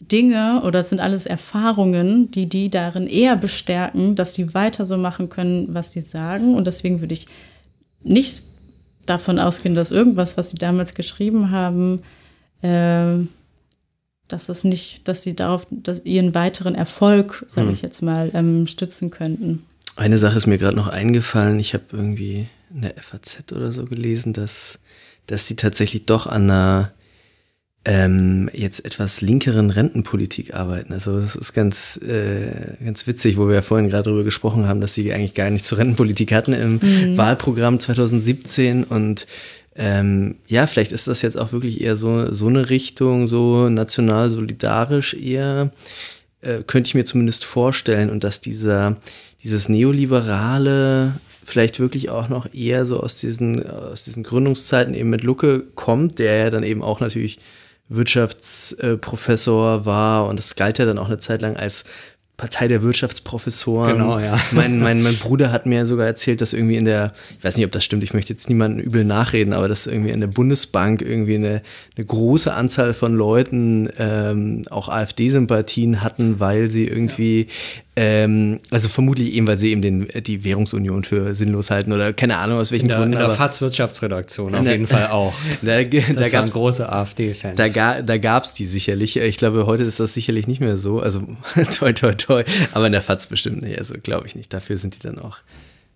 Dinge 0.00 0.62
oder 0.62 0.72
das 0.72 0.88
sind 0.88 1.00
alles 1.00 1.26
Erfahrungen, 1.26 2.30
die 2.30 2.48
die 2.48 2.70
darin 2.70 3.06
eher 3.06 3.36
bestärken, 3.36 4.14
dass 4.14 4.34
sie 4.34 4.54
weiter 4.54 4.86
so 4.86 4.96
machen 4.96 5.28
können, 5.28 5.74
was 5.74 5.92
sie 5.92 6.00
sagen. 6.00 6.54
Und 6.54 6.66
deswegen 6.66 7.00
würde 7.00 7.14
ich 7.14 7.26
nicht 8.02 8.42
davon 9.10 9.38
ausgehen, 9.38 9.74
dass 9.74 9.90
irgendwas, 9.90 10.36
was 10.36 10.50
sie 10.50 10.56
damals 10.56 10.94
geschrieben 10.94 11.50
haben, 11.50 12.02
äh, 12.62 13.26
dass 14.28 14.48
es 14.48 14.64
nicht, 14.64 15.08
dass 15.08 15.22
sie 15.22 15.34
darauf, 15.34 15.66
dass 15.70 16.04
ihren 16.04 16.34
weiteren 16.34 16.74
Erfolg, 16.74 17.44
sage 17.48 17.68
hm. 17.68 17.74
ich 17.74 17.82
jetzt 17.82 18.02
mal, 18.02 18.30
ähm, 18.32 18.66
stützen 18.66 19.10
könnten. 19.10 19.64
Eine 19.96 20.18
Sache 20.18 20.38
ist 20.38 20.46
mir 20.46 20.58
gerade 20.58 20.76
noch 20.76 20.88
eingefallen. 20.88 21.58
Ich 21.58 21.74
habe 21.74 21.84
irgendwie 21.92 22.46
in 22.72 22.82
der 22.82 22.94
FAZ 23.02 23.52
oder 23.52 23.72
so 23.72 23.84
gelesen, 23.84 24.32
dass, 24.32 24.78
dass 25.26 25.46
die 25.46 25.56
tatsächlich 25.56 26.06
doch 26.06 26.26
an 26.26 26.50
einer 26.50 26.92
ähm, 27.84 28.50
jetzt 28.52 28.84
etwas 28.84 29.22
linkeren 29.22 29.70
Rentenpolitik 29.70 30.54
arbeiten. 30.54 30.92
Also 30.92 31.18
das 31.18 31.34
ist 31.34 31.54
ganz, 31.54 31.98
äh, 31.98 32.50
ganz 32.84 33.06
witzig, 33.06 33.38
wo 33.38 33.48
wir 33.48 33.54
ja 33.54 33.62
vorhin 33.62 33.88
gerade 33.88 34.04
darüber 34.04 34.24
gesprochen 34.24 34.66
haben, 34.66 34.80
dass 34.82 34.94
sie 34.94 35.12
eigentlich 35.12 35.34
gar 35.34 35.48
nicht 35.48 35.64
zur 35.64 35.78
Rentenpolitik 35.78 36.32
hatten 36.32 36.52
im 36.52 36.80
mhm. 36.82 37.16
Wahlprogramm 37.16 37.80
2017 37.80 38.84
und 38.84 39.26
ähm, 39.76 40.36
ja, 40.46 40.66
vielleicht 40.66 40.92
ist 40.92 41.08
das 41.08 41.22
jetzt 41.22 41.38
auch 41.38 41.52
wirklich 41.52 41.80
eher 41.80 41.96
so, 41.96 42.32
so 42.32 42.48
eine 42.48 42.68
Richtung, 42.68 43.26
so 43.26 43.70
national 43.70 44.28
solidarisch 44.28 45.14
eher, 45.14 45.70
äh, 46.42 46.62
könnte 46.66 46.88
ich 46.88 46.94
mir 46.94 47.04
zumindest 47.04 47.44
vorstellen. 47.44 48.10
Und 48.10 48.22
dass 48.24 48.40
dieser, 48.40 48.96
dieses 49.42 49.68
neoliberale 49.70 51.14
vielleicht 51.44 51.80
wirklich 51.80 52.10
auch 52.10 52.28
noch 52.28 52.52
eher 52.52 52.84
so 52.84 53.00
aus 53.00 53.16
diesen, 53.16 53.66
aus 53.68 54.04
diesen 54.04 54.22
Gründungszeiten 54.22 54.92
eben 54.92 55.08
mit 55.08 55.22
Lucke 55.22 55.64
kommt, 55.74 56.18
der 56.18 56.36
ja 56.36 56.50
dann 56.50 56.62
eben 56.62 56.82
auch 56.82 57.00
natürlich 57.00 57.38
Wirtschaftsprofessor 57.90 59.84
war 59.84 60.26
und 60.26 60.38
das 60.38 60.54
galt 60.54 60.78
ja 60.78 60.86
dann 60.86 60.98
auch 60.98 61.06
eine 61.06 61.18
Zeit 61.18 61.42
lang 61.42 61.56
als 61.56 61.84
Partei 62.40 62.68
der 62.68 62.82
Wirtschaftsprofessoren. 62.82 63.98
Genau, 63.98 64.18
ja. 64.18 64.40
Mein, 64.52 64.80
mein, 64.80 65.02
mein 65.02 65.16
Bruder 65.18 65.52
hat 65.52 65.66
mir 65.66 65.84
sogar 65.84 66.06
erzählt, 66.06 66.40
dass 66.40 66.54
irgendwie 66.54 66.76
in 66.76 66.86
der, 66.86 67.12
ich 67.38 67.44
weiß 67.44 67.58
nicht, 67.58 67.66
ob 67.66 67.72
das 67.72 67.84
stimmt, 67.84 68.02
ich 68.02 68.14
möchte 68.14 68.32
jetzt 68.32 68.48
niemanden 68.48 68.80
übel 68.80 69.04
nachreden, 69.04 69.52
aber 69.52 69.68
dass 69.68 69.86
irgendwie 69.86 70.10
in 70.10 70.20
der 70.20 70.26
Bundesbank 70.26 71.02
irgendwie 71.02 71.34
eine, 71.34 71.62
eine 71.96 72.06
große 72.06 72.52
Anzahl 72.52 72.94
von 72.94 73.14
Leuten 73.14 73.90
ähm, 73.98 74.62
auch 74.70 74.88
AfD-Sympathien 74.88 76.02
hatten, 76.02 76.40
weil 76.40 76.70
sie 76.70 76.88
irgendwie 76.88 77.48
ähm, 77.96 78.60
also 78.70 78.88
vermutlich 78.88 79.34
eben, 79.34 79.46
weil 79.46 79.58
sie 79.58 79.72
eben 79.72 79.82
den, 79.82 80.08
die 80.24 80.42
Währungsunion 80.42 81.04
für 81.04 81.34
sinnlos 81.34 81.70
halten 81.70 81.92
oder 81.92 82.14
keine 82.14 82.38
Ahnung 82.38 82.58
aus 82.58 82.70
welchen 82.70 82.84
in 82.84 82.88
der, 82.88 82.98
Gründen. 82.98 83.12
In 83.14 83.18
der 83.18 83.30
FAZ-Wirtschaftsredaktion 83.30 84.54
auf 84.54 84.64
jeden 84.64 84.86
Fall 84.86 85.08
auch. 85.08 85.34
Da, 85.62 85.82
da 85.82 86.28
gab 86.28 86.44
es 86.44 86.52
große 86.52 86.90
AfD-Fans. 86.90 87.56
Da, 87.56 87.68
ga, 87.68 88.00
da 88.00 88.16
gab 88.16 88.44
es 88.44 88.52
die 88.54 88.64
sicherlich. 88.64 89.18
Ich 89.18 89.36
glaube, 89.36 89.66
heute 89.66 89.82
ist 89.82 90.00
das 90.00 90.14
sicherlich 90.14 90.46
nicht 90.46 90.60
mehr 90.60 90.78
so. 90.78 91.00
Also 91.00 91.22
toi, 91.78 91.92
toi, 91.92 92.14
toi. 92.14 92.29
Aber 92.72 92.86
in 92.86 92.92
der 92.92 93.02
FAZ 93.02 93.28
bestimmt 93.28 93.62
nicht. 93.62 93.78
Also 93.78 93.94
glaube 94.02 94.26
ich 94.26 94.34
nicht. 94.34 94.52
Dafür 94.52 94.76
sind 94.76 94.96
die 94.96 95.00
dann 95.00 95.18
auch 95.18 95.38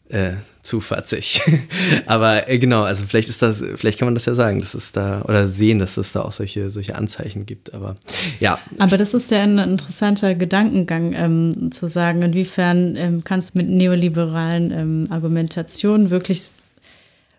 äh, 0.09 0.33
zu 0.63 0.81
fatzig. 0.81 1.41
Aber 2.07 2.49
äh, 2.49 2.59
genau, 2.59 2.83
also 2.83 3.07
vielleicht 3.07 3.29
ist 3.29 3.43
das, 3.43 3.63
vielleicht 3.77 3.99
kann 3.99 4.07
man 4.07 4.15
das 4.15 4.27
ja 4.27 4.35
sagen, 4.35 4.61
dass 4.61 4.75
es 4.75 4.93
da 4.93 5.23
oder 5.23 5.49
sehen, 5.49 5.79
dass 5.79 5.97
es 5.97 6.13
da 6.13 6.23
auch 6.23 6.33
solche, 6.33 6.71
solche 6.71 6.95
Anzeichen 6.95 7.47
gibt. 7.47 7.75
Aber 7.75 7.97
ja. 8.41 8.59
Aber 8.79 8.99
das 8.99 9.15
ist 9.15 9.31
ja 9.31 9.43
ein 9.43 9.59
interessanter 9.59 10.35
Gedankengang, 10.35 11.15
ähm, 11.15 11.73
zu 11.73 11.89
sagen, 11.89 12.23
inwiefern 12.23 12.97
ähm, 12.97 13.25
kannst 13.25 13.55
du 13.55 13.59
mit 13.59 13.69
neoliberalen 13.69 14.71
ähm, 14.71 15.07
Argumentationen 15.11 16.11
wirklich 16.11 16.53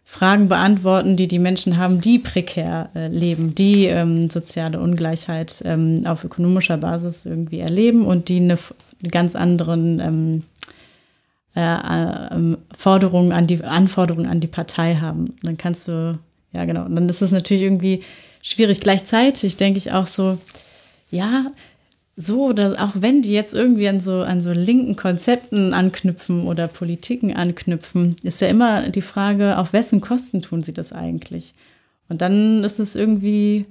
Fragen 0.07 0.47
beantworten, 0.47 1.17
die 1.17 1.27
die 1.27 1.39
Menschen 1.39 1.77
haben, 1.77 1.99
die 1.99 2.19
prekär 2.19 2.89
äh, 2.95 3.07
leben, 3.07 3.53
die 3.53 3.85
ähm, 3.85 4.29
soziale 4.29 4.79
Ungleichheit 4.79 5.61
ähm, 5.65 6.03
auf 6.05 6.23
ökonomischer 6.23 6.77
Basis 6.77 7.25
irgendwie 7.25 7.59
erleben 7.59 8.05
und 8.05 8.29
die 8.29 8.37
eine, 8.37 8.57
ganz 9.11 9.35
anderen 9.35 9.99
ähm, 9.99 10.43
äh, 11.55 11.61
äh, 11.61 12.57
Forderungen 12.77 13.31
an 13.31 13.47
die 13.47 13.63
Anforderungen 13.63 14.27
an 14.27 14.39
die 14.39 14.47
Partei 14.47 14.95
haben. 14.95 15.35
Dann 15.43 15.57
kannst 15.57 15.87
du, 15.87 16.19
ja 16.51 16.65
genau, 16.65 16.85
und 16.85 16.95
dann 16.95 17.07
ist 17.07 17.21
es 17.21 17.31
natürlich 17.31 17.63
irgendwie 17.63 18.03
schwierig. 18.41 18.81
Gleichzeitig 18.81 19.57
denke 19.57 19.77
ich 19.77 19.91
auch 19.91 20.07
so, 20.07 20.37
ja, 21.11 21.47
so, 22.17 22.53
dass 22.53 22.77
auch 22.77 22.91
wenn 22.95 23.21
die 23.21 23.33
jetzt 23.33 23.53
irgendwie 23.53 23.87
an 23.87 23.99
so, 23.99 24.21
an 24.21 24.39
so 24.39 24.51
linken 24.51 24.95
Konzepten 24.95 25.73
anknüpfen 25.73 26.47
oder 26.47 26.67
Politiken 26.67 27.35
anknüpfen, 27.35 28.15
ist 28.23 28.41
ja 28.41 28.47
immer 28.47 28.89
die 28.89 29.01
Frage, 29.01 29.57
auf 29.57 29.73
wessen 29.73 30.01
Kosten 30.01 30.41
tun 30.41 30.61
sie 30.61 30.73
das 30.73 30.93
eigentlich? 30.93 31.53
Und 32.07 32.21
dann 32.21 32.63
ist 32.63 32.79
es 32.79 32.95
irgendwie, 32.95 33.65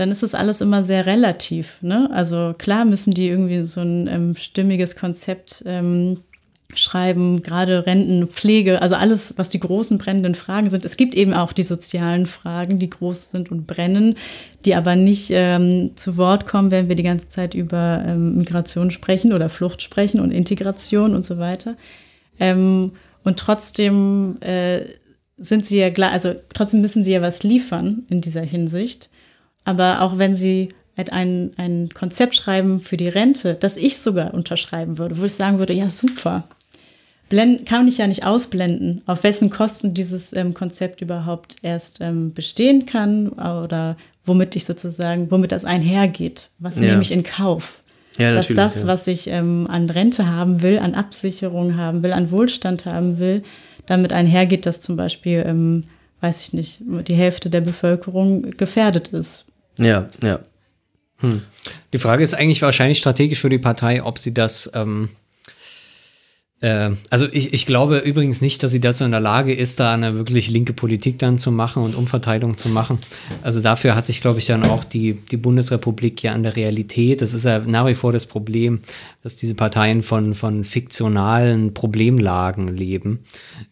dann 0.00 0.10
ist 0.10 0.22
es 0.22 0.34
alles 0.34 0.62
immer 0.62 0.82
sehr 0.82 1.04
relativ. 1.04 1.76
Ne? 1.82 2.08
Also 2.10 2.54
klar 2.56 2.86
müssen 2.86 3.10
die 3.10 3.28
irgendwie 3.28 3.62
so 3.64 3.82
ein 3.82 4.06
ähm, 4.06 4.34
stimmiges 4.34 4.96
Konzept 4.96 5.62
ähm, 5.66 6.22
schreiben, 6.72 7.42
gerade 7.42 7.84
Renten, 7.84 8.26
Pflege, 8.28 8.80
also 8.80 8.94
alles, 8.94 9.34
was 9.36 9.50
die 9.50 9.60
großen 9.60 9.98
brennenden 9.98 10.34
Fragen 10.34 10.70
sind. 10.70 10.86
Es 10.86 10.96
gibt 10.96 11.14
eben 11.14 11.34
auch 11.34 11.52
die 11.52 11.64
sozialen 11.64 12.24
Fragen, 12.24 12.78
die 12.78 12.88
groß 12.88 13.30
sind 13.30 13.50
und 13.50 13.66
brennen, 13.66 14.14
die 14.64 14.74
aber 14.74 14.96
nicht 14.96 15.30
ähm, 15.34 15.90
zu 15.96 16.16
Wort 16.16 16.46
kommen, 16.46 16.70
wenn 16.70 16.88
wir 16.88 16.96
die 16.96 17.02
ganze 17.02 17.28
Zeit 17.28 17.54
über 17.54 18.02
ähm, 18.06 18.38
Migration 18.38 18.90
sprechen 18.90 19.34
oder 19.34 19.50
Flucht 19.50 19.82
sprechen 19.82 20.20
und 20.20 20.30
Integration 20.30 21.14
und 21.14 21.26
so 21.26 21.36
weiter. 21.36 21.76
Ähm, 22.38 22.92
und 23.22 23.38
trotzdem 23.38 24.38
äh, 24.40 24.80
sind 25.36 25.66
sie 25.66 25.78
ja 25.78 25.90
klar, 25.90 26.12
also 26.12 26.32
trotzdem 26.54 26.80
müssen 26.80 27.04
sie 27.04 27.12
ja 27.12 27.20
was 27.20 27.42
liefern 27.42 28.04
in 28.08 28.22
dieser 28.22 28.42
Hinsicht. 28.42 29.09
Aber 29.64 30.02
auch 30.02 30.18
wenn 30.18 30.34
sie 30.34 30.70
ein, 30.96 31.52
ein 31.56 31.88
Konzept 31.94 32.34
schreiben 32.34 32.78
für 32.78 32.98
die 32.98 33.08
Rente, 33.08 33.54
das 33.54 33.78
ich 33.78 33.98
sogar 33.98 34.34
unterschreiben 34.34 34.98
würde, 34.98 35.18
wo 35.18 35.24
ich 35.24 35.34
sagen 35.34 35.58
würde, 35.58 35.72
ja 35.72 35.88
super, 35.88 36.44
blend, 37.30 37.64
kann 37.64 37.88
ich 37.88 37.98
ja 37.98 38.06
nicht 38.06 38.26
ausblenden, 38.26 39.00
auf 39.06 39.24
wessen 39.24 39.48
Kosten 39.48 39.94
dieses 39.94 40.34
ähm, 40.34 40.52
Konzept 40.52 41.00
überhaupt 41.00 41.56
erst 41.62 42.02
ähm, 42.02 42.34
bestehen 42.34 42.84
kann 42.84 43.28
oder 43.30 43.96
womit 44.26 44.56
ich 44.56 44.66
sozusagen, 44.66 45.30
womit 45.30 45.52
das 45.52 45.64
einhergeht. 45.64 46.50
Was 46.58 46.78
ja. 46.78 46.82
nehme 46.82 47.00
ich 47.02 47.12
in 47.12 47.22
Kauf? 47.22 47.82
Ja, 48.18 48.32
Dass 48.32 48.48
das, 48.48 48.82
ja. 48.82 48.86
was 48.86 49.06
ich 49.06 49.28
ähm, 49.28 49.66
an 49.70 49.88
Rente 49.88 50.26
haben 50.26 50.62
will, 50.62 50.78
an 50.78 50.94
Absicherung 50.94 51.76
haben 51.76 52.02
will, 52.02 52.12
an 52.12 52.30
Wohlstand 52.30 52.84
haben 52.84 53.18
will, 53.18 53.42
damit 53.86 54.12
einhergeht, 54.12 54.66
dass 54.66 54.80
zum 54.80 54.96
Beispiel, 54.96 55.42
ähm, 55.46 55.84
weiß 56.20 56.42
ich 56.42 56.52
nicht, 56.52 56.80
die 57.08 57.14
Hälfte 57.14 57.48
der 57.48 57.62
Bevölkerung 57.62 58.42
gefährdet 58.42 59.08
ist. 59.08 59.46
Ja, 59.80 60.08
ja. 60.22 60.40
Hm. 61.18 61.42
Die 61.92 61.98
Frage 61.98 62.22
ist 62.22 62.34
eigentlich 62.34 62.62
wahrscheinlich 62.62 62.98
strategisch 62.98 63.40
für 63.40 63.50
die 63.50 63.58
Partei, 63.58 64.02
ob 64.02 64.18
sie 64.18 64.32
das 64.32 64.70
ähm, 64.74 65.08
äh, 65.08 65.19
also 66.62 67.26
ich, 67.32 67.54
ich 67.54 67.64
glaube 67.64 67.98
übrigens 67.98 68.42
nicht, 68.42 68.62
dass 68.62 68.70
sie 68.70 68.80
dazu 68.80 69.04
in 69.04 69.12
der 69.12 69.20
Lage 69.20 69.54
ist, 69.54 69.80
da 69.80 69.94
eine 69.94 70.14
wirklich 70.16 70.50
linke 70.50 70.74
Politik 70.74 71.18
dann 71.18 71.38
zu 71.38 71.50
machen 71.50 71.82
und 71.82 71.94
Umverteilung 71.94 72.58
zu 72.58 72.68
machen. 72.68 72.98
Also 73.42 73.62
dafür 73.62 73.94
hat 73.94 74.04
sich, 74.04 74.20
glaube 74.20 74.40
ich, 74.40 74.46
dann 74.46 74.64
auch 74.64 74.84
die, 74.84 75.14
die 75.14 75.38
Bundesrepublik 75.38 76.22
ja 76.22 76.32
an 76.32 76.42
der 76.42 76.56
Realität, 76.56 77.22
das 77.22 77.32
ist 77.32 77.46
ja 77.46 77.60
nach 77.60 77.86
wie 77.86 77.94
vor 77.94 78.12
das 78.12 78.26
Problem, 78.26 78.80
dass 79.22 79.36
diese 79.36 79.54
Parteien 79.54 80.02
von, 80.02 80.34
von 80.34 80.64
fiktionalen 80.64 81.72
Problemlagen 81.72 82.68
leben, 82.68 83.20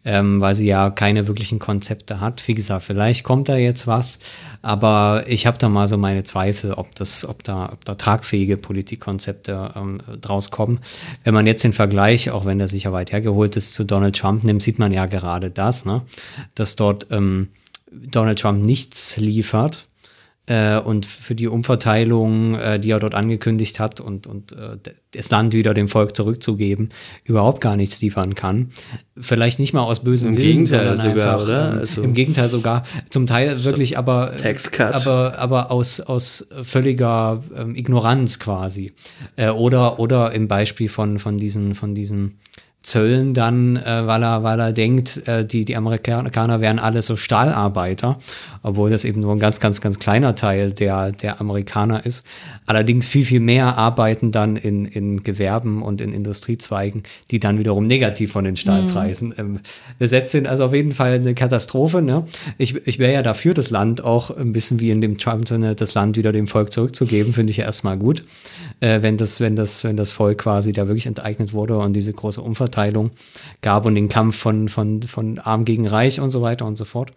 ähm, 0.04 0.40
weil 0.40 0.54
sie 0.54 0.66
ja 0.66 0.90
keine 0.90 1.26
wirklichen 1.28 1.58
Konzepte 1.58 2.20
hat. 2.20 2.46
Wie 2.48 2.54
gesagt, 2.54 2.84
vielleicht 2.84 3.22
kommt 3.24 3.48
da 3.48 3.56
jetzt 3.56 3.86
was, 3.86 4.18
aber 4.60 5.24
ich 5.26 5.46
habe 5.46 5.56
da 5.58 5.68
mal 5.68 5.88
so 5.88 5.96
meine 5.96 6.24
Zweifel, 6.24 6.72
ob 6.72 6.94
das, 6.94 7.26
ob 7.26 7.44
da, 7.44 7.70
ob 7.72 7.84
da 7.84 7.94
tragfähige 7.94 8.56
Politikkonzepte 8.56 9.72
ähm, 9.76 10.00
draus 10.20 10.50
kommen. 10.50 10.80
Wenn 11.24 11.34
man 11.34 11.46
jetzt 11.46 11.64
den 11.64 11.72
Vergleich, 11.72 12.30
auch 12.30 12.44
wenn 12.44 12.58
der 12.58 12.68
sicher 12.78 12.92
weit 12.92 13.12
hergeholt 13.12 13.56
ist, 13.56 13.74
zu 13.74 13.84
Donald 13.84 14.16
Trump 14.16 14.44
nimmt, 14.44 14.62
sieht 14.62 14.78
man 14.78 14.92
ja 14.92 15.06
gerade 15.06 15.50
das, 15.50 15.84
ne? 15.84 16.02
dass 16.54 16.76
dort 16.76 17.08
ähm, 17.10 17.48
Donald 17.90 18.38
Trump 18.38 18.64
nichts 18.64 19.16
liefert 19.16 19.88
äh, 20.48 20.78
und 20.78 21.06
für 21.06 21.34
die 21.34 21.46
Umverteilung, 21.46 22.54
äh, 22.54 22.80
die 22.80 22.90
er 22.90 22.98
dort 22.98 23.14
angekündigt 23.14 23.78
hat 23.80 24.00
und, 24.00 24.26
und 24.26 24.52
äh, 24.52 24.78
das 25.10 25.30
Land 25.30 25.52
wieder 25.52 25.74
dem 25.74 25.88
Volk 25.88 26.16
zurückzugeben, 26.16 26.90
überhaupt 27.24 27.60
gar 27.60 27.76
nichts 27.76 28.00
liefern 28.00 28.34
kann. 28.34 28.70
Vielleicht 29.20 29.58
nicht 29.58 29.74
mal 29.74 29.82
aus 29.82 30.00
bösem 30.00 30.30
Im 30.30 30.36
Willen, 30.38 30.64
Gegenteil 30.64 30.96
sogar, 30.96 31.10
einfach, 31.10 31.42
oder? 31.42 31.72
Ähm, 31.72 31.78
also 31.80 32.02
Im 32.02 32.14
Gegenteil 32.14 32.48
sogar, 32.48 32.84
zum 33.10 33.26
Teil 33.26 33.62
wirklich 33.64 33.98
aber, 33.98 34.32
Taxcut. 34.40 34.94
aber, 34.94 35.38
aber 35.38 35.70
aus, 35.70 36.00
aus 36.00 36.46
völliger 36.62 37.42
ähm, 37.54 37.74
Ignoranz 37.74 38.38
quasi. 38.38 38.92
Äh, 39.36 39.50
oder, 39.50 39.98
oder 39.98 40.32
im 40.32 40.48
Beispiel 40.48 40.88
von, 40.88 41.18
von 41.18 41.36
diesen, 41.36 41.74
von 41.74 41.94
diesen 41.94 42.38
Zöllen 42.88 43.34
dann, 43.34 43.76
äh, 43.76 44.06
weil 44.06 44.22
er, 44.22 44.42
weil 44.42 44.58
er 44.58 44.72
denkt, 44.72 45.28
äh, 45.28 45.44
die, 45.44 45.66
die 45.66 45.76
Amerikaner 45.76 46.60
wären 46.62 46.78
alle 46.78 47.02
so 47.02 47.16
Stahlarbeiter, 47.16 48.18
obwohl 48.62 48.88
das 48.88 49.04
eben 49.04 49.20
nur 49.20 49.32
ein 49.32 49.38
ganz, 49.38 49.60
ganz, 49.60 49.82
ganz 49.82 49.98
kleiner 49.98 50.34
Teil 50.34 50.72
der, 50.72 51.12
der 51.12 51.38
Amerikaner 51.38 52.06
ist. 52.06 52.24
Allerdings 52.64 53.06
viel, 53.06 53.26
viel 53.26 53.40
mehr 53.40 53.76
arbeiten 53.76 54.32
dann 54.32 54.56
in, 54.56 54.86
in 54.86 55.22
Gewerben 55.22 55.82
und 55.82 56.00
in 56.00 56.14
Industriezweigen, 56.14 57.02
die 57.30 57.40
dann 57.40 57.58
wiederum 57.58 57.86
negativ 57.86 58.32
von 58.32 58.44
den 58.44 58.56
Stahlpreisen 58.56 59.28
mhm. 59.28 59.34
ähm, 59.38 59.60
besetzt 59.98 60.30
sind. 60.30 60.46
Also 60.46 60.64
auf 60.64 60.74
jeden 60.74 60.92
Fall 60.92 61.12
eine 61.12 61.34
Katastrophe. 61.34 62.00
Ne? 62.00 62.24
Ich, 62.56 62.74
ich 62.86 62.98
wäre 62.98 63.12
ja 63.12 63.22
dafür, 63.22 63.52
das 63.52 63.68
Land 63.68 64.02
auch 64.02 64.34
ein 64.34 64.54
bisschen 64.54 64.80
wie 64.80 64.90
in 64.90 65.02
dem 65.02 65.18
Trump-Sinne, 65.18 65.74
das 65.74 65.92
Land 65.92 66.16
wieder 66.16 66.32
dem 66.32 66.46
Volk 66.46 66.72
zurückzugeben, 66.72 67.34
finde 67.34 67.50
ich 67.50 67.58
ja 67.58 67.66
erstmal 67.66 67.98
gut, 67.98 68.22
äh, 68.80 69.02
wenn, 69.02 69.18
das, 69.18 69.40
wenn, 69.40 69.56
das, 69.56 69.84
wenn 69.84 69.98
das 69.98 70.10
Volk 70.10 70.38
quasi 70.38 70.72
da 70.72 70.86
wirklich 70.86 71.04
enteignet 71.04 71.52
wurde 71.52 71.76
und 71.76 71.92
diese 71.92 72.14
große 72.14 72.40
Umverteilung 72.40 72.77
Umverteilung 72.78 73.10
gab 73.60 73.86
und 73.86 73.94
den 73.94 74.08
Kampf 74.08 74.36
von, 74.36 74.68
von, 74.68 75.02
von 75.02 75.38
Arm 75.38 75.64
gegen 75.64 75.86
Reich 75.86 76.20
und 76.20 76.30
so 76.30 76.42
weiter 76.42 76.64
und 76.64 76.76
so 76.76 76.84
fort. 76.84 77.10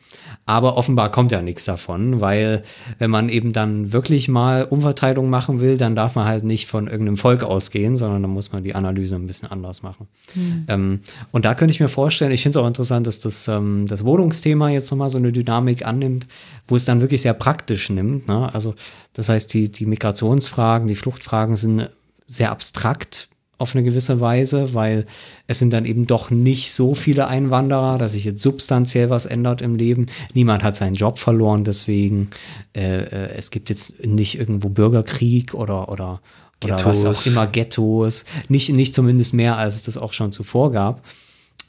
Aber 0.45 0.77
offenbar 0.77 1.11
kommt 1.11 1.31
ja 1.31 1.41
nichts 1.41 1.65
davon, 1.65 2.19
weil 2.19 2.63
wenn 2.97 3.11
man 3.11 3.29
eben 3.29 3.53
dann 3.53 3.93
wirklich 3.93 4.27
mal 4.27 4.65
Umverteilung 4.65 5.29
machen 5.29 5.59
will, 5.59 5.77
dann 5.77 5.95
darf 5.95 6.15
man 6.15 6.25
halt 6.25 6.43
nicht 6.43 6.67
von 6.67 6.87
irgendeinem 6.87 7.17
Volk 7.17 7.43
ausgehen, 7.43 7.95
sondern 7.95 8.23
dann 8.23 8.31
muss 8.31 8.51
man 8.51 8.63
die 8.63 8.73
Analyse 8.73 9.15
ein 9.15 9.27
bisschen 9.27 9.51
anders 9.51 9.83
machen. 9.83 10.07
Mhm. 10.33 10.65
Ähm, 10.67 10.99
und 11.31 11.45
da 11.45 11.53
könnte 11.53 11.73
ich 11.73 11.79
mir 11.79 11.89
vorstellen, 11.89 12.31
ich 12.31 12.41
finde 12.41 12.57
es 12.57 12.63
auch 12.63 12.67
interessant, 12.67 13.05
dass 13.05 13.19
das, 13.19 13.47
ähm, 13.47 13.85
das 13.87 14.03
Wohnungsthema 14.03 14.69
jetzt 14.69 14.89
nochmal 14.89 15.09
so 15.09 15.19
eine 15.19 15.31
Dynamik 15.31 15.85
annimmt, 15.85 16.25
wo 16.67 16.75
es 16.75 16.85
dann 16.85 17.01
wirklich 17.01 17.21
sehr 17.21 17.33
praktisch 17.33 17.89
nimmt. 17.89 18.27
Ne? 18.27 18.51
Also 18.53 18.73
das 19.13 19.29
heißt, 19.29 19.53
die, 19.53 19.71
die 19.71 19.85
Migrationsfragen, 19.85 20.87
die 20.87 20.95
Fluchtfragen 20.95 21.55
sind 21.55 21.89
sehr 22.25 22.51
abstrakt 22.51 23.27
auf 23.61 23.75
eine 23.75 23.83
gewisse 23.83 24.19
Weise, 24.19 24.73
weil 24.73 25.05
es 25.47 25.59
sind 25.59 25.71
dann 25.71 25.85
eben 25.85 26.07
doch 26.07 26.29
nicht 26.31 26.73
so 26.73 26.95
viele 26.95 27.27
Einwanderer, 27.27 27.97
dass 27.97 28.13
sich 28.13 28.25
jetzt 28.25 28.41
substanziell 28.41 29.09
was 29.09 29.25
ändert 29.25 29.61
im 29.61 29.75
Leben. 29.75 30.07
Niemand 30.33 30.63
hat 30.63 30.75
seinen 30.75 30.95
Job 30.95 31.19
verloren, 31.19 31.63
deswegen 31.63 32.29
äh, 32.75 33.03
äh 33.03 33.29
es 33.37 33.51
gibt 33.51 33.69
jetzt 33.69 34.05
nicht 34.05 34.37
irgendwo 34.37 34.69
Bürgerkrieg 34.69 35.53
oder 35.53 35.89
oder 35.89 36.21
oder 36.63 36.85
was 36.85 37.05
auch 37.05 37.25
immer 37.25 37.47
Ghettos, 37.47 38.25
nicht 38.49 38.69
nicht 38.69 38.93
zumindest 38.93 39.33
mehr 39.33 39.57
als 39.57 39.75
es 39.75 39.83
das 39.83 39.97
auch 39.97 40.13
schon 40.13 40.31
zuvor 40.31 40.71
gab. 40.71 41.03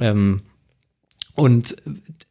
Ähm, 0.01 0.43
und 1.35 1.77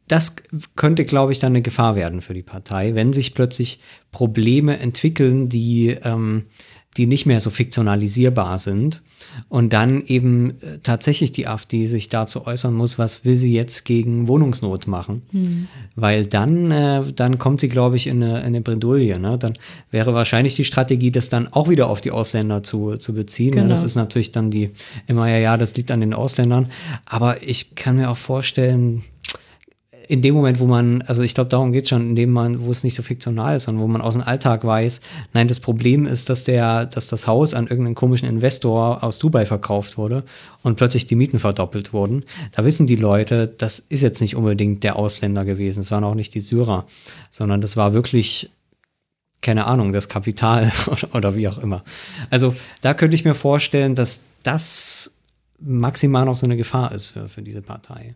das 0.06 0.36
könnte, 0.76 1.04
glaube 1.04 1.32
ich, 1.32 1.40
dann 1.40 1.52
eine 1.52 1.62
Gefahr 1.62 1.96
werden 1.96 2.20
für 2.20 2.34
die 2.34 2.42
Partei, 2.42 2.94
wenn 2.94 3.12
sich 3.12 3.34
plötzlich 3.34 3.80
Probleme 4.12 4.78
entwickeln, 4.78 5.48
die 5.48 5.96
ähm, 6.04 6.44
die 6.96 7.06
nicht 7.06 7.24
mehr 7.24 7.40
so 7.40 7.50
fiktionalisierbar 7.50 8.58
sind. 8.58 9.00
Und 9.48 9.72
dann 9.72 10.02
eben 10.02 10.50
äh, 10.50 10.78
tatsächlich 10.82 11.32
die 11.32 11.46
AfD 11.46 11.86
sich 11.86 12.10
dazu 12.10 12.46
äußern 12.46 12.74
muss, 12.74 12.98
was 12.98 13.24
will 13.24 13.36
sie 13.36 13.54
jetzt 13.54 13.84
gegen 13.84 14.28
Wohnungsnot 14.28 14.86
machen. 14.86 15.22
Mhm. 15.32 15.68
Weil 15.96 16.26
dann, 16.26 16.70
äh, 16.70 17.02
dann 17.14 17.38
kommt 17.38 17.60
sie, 17.60 17.68
glaube 17.68 17.96
ich, 17.96 18.08
in 18.08 18.22
eine, 18.22 18.40
in 18.40 18.46
eine 18.46 18.60
Bredouille. 18.60 19.18
Ne? 19.18 19.38
Dann 19.38 19.54
wäre 19.90 20.12
wahrscheinlich 20.12 20.54
die 20.56 20.64
Strategie, 20.64 21.10
das 21.10 21.30
dann 21.30 21.48
auch 21.48 21.70
wieder 21.70 21.88
auf 21.88 22.02
die 22.02 22.10
Ausländer 22.10 22.62
zu, 22.62 22.96
zu 22.96 23.14
beziehen. 23.14 23.52
Genau. 23.52 23.64
Ja, 23.64 23.70
das 23.70 23.84
ist 23.84 23.94
natürlich 23.94 24.32
dann 24.32 24.50
die, 24.50 24.70
immer 25.06 25.28
ja, 25.28 25.38
ja, 25.38 25.56
das 25.56 25.74
liegt 25.76 25.90
an 25.90 26.00
den 26.00 26.12
Ausländern. 26.12 26.70
Aber 27.06 27.42
ich 27.42 27.74
kann 27.74 27.96
mir 27.96 28.10
auch 28.10 28.18
vorstellen, 28.18 29.02
in 30.08 30.22
dem 30.22 30.34
Moment, 30.34 30.60
wo 30.60 30.66
man, 30.66 31.02
also 31.02 31.22
ich 31.22 31.34
glaube, 31.34 31.48
darum 31.48 31.72
geht 31.72 31.84
es 31.84 31.90
schon, 31.90 32.02
in 32.02 32.16
dem 32.16 32.30
man, 32.30 32.62
wo 32.62 32.70
es 32.70 32.84
nicht 32.84 32.94
so 32.94 33.02
fiktional 33.02 33.56
ist, 33.56 33.64
sondern 33.64 33.82
wo 33.82 33.88
man 33.88 34.00
aus 34.00 34.14
dem 34.14 34.22
Alltag 34.22 34.64
weiß, 34.64 35.00
nein, 35.32 35.48
das 35.48 35.60
Problem 35.60 36.06
ist, 36.06 36.28
dass 36.28 36.44
der, 36.44 36.86
dass 36.86 37.08
das 37.08 37.26
Haus 37.26 37.54
an 37.54 37.66
irgendeinen 37.66 37.94
komischen 37.94 38.28
Investor 38.28 39.02
aus 39.02 39.18
Dubai 39.18 39.46
verkauft 39.46 39.98
wurde 39.98 40.24
und 40.62 40.76
plötzlich 40.76 41.06
die 41.06 41.16
Mieten 41.16 41.38
verdoppelt 41.38 41.92
wurden. 41.92 42.24
Da 42.52 42.64
wissen 42.64 42.86
die 42.86 42.96
Leute, 42.96 43.46
das 43.48 43.78
ist 43.78 44.02
jetzt 44.02 44.20
nicht 44.20 44.36
unbedingt 44.36 44.84
der 44.84 44.96
Ausländer 44.96 45.44
gewesen, 45.44 45.80
es 45.80 45.90
waren 45.90 46.04
auch 46.04 46.14
nicht 46.14 46.34
die 46.34 46.40
Syrer, 46.40 46.86
sondern 47.30 47.60
das 47.60 47.76
war 47.76 47.92
wirklich 47.92 48.50
keine 49.42 49.66
Ahnung, 49.66 49.92
das 49.92 50.08
Kapital 50.08 50.70
oder 51.12 51.34
wie 51.34 51.48
auch 51.48 51.58
immer. 51.58 51.82
Also 52.30 52.54
da 52.80 52.94
könnte 52.94 53.16
ich 53.16 53.24
mir 53.24 53.34
vorstellen, 53.34 53.94
dass 53.94 54.20
das 54.44 55.16
maximal 55.58 56.24
noch 56.24 56.36
so 56.36 56.46
eine 56.46 56.56
Gefahr 56.56 56.92
ist 56.92 57.06
für, 57.06 57.28
für 57.28 57.42
diese 57.42 57.60
Partei. 57.60 58.14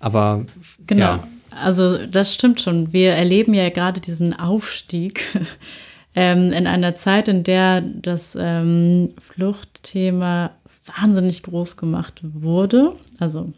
Aber 0.00 0.44
genau. 0.86 1.00
Ja. 1.04 1.28
Also 1.50 2.04
das 2.06 2.34
stimmt 2.34 2.60
schon. 2.60 2.92
Wir 2.92 3.12
erleben 3.12 3.54
ja 3.54 3.68
gerade 3.70 4.00
diesen 4.00 4.38
Aufstieg 4.38 5.20
ähm, 6.14 6.52
in 6.52 6.66
einer 6.66 6.94
Zeit, 6.94 7.28
in 7.28 7.44
der 7.44 7.80
das 7.80 8.36
ähm, 8.38 9.12
Fluchtthema 9.20 10.50
wahnsinnig 10.98 11.42
groß 11.42 11.76
gemacht 11.76 12.20
wurde. 12.22 12.96
Also 13.20 13.52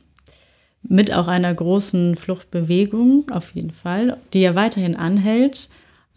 mit 0.83 1.13
auch 1.13 1.27
einer 1.27 1.53
großen 1.53 2.17
Fluchtbewegung 2.17 3.31
auf 3.33 3.55
jeden 3.55 3.73
Fall, 3.73 4.19
die 4.33 4.43
ja 4.43 4.55
weiterhin 4.55 4.95
anhält. 4.95 5.69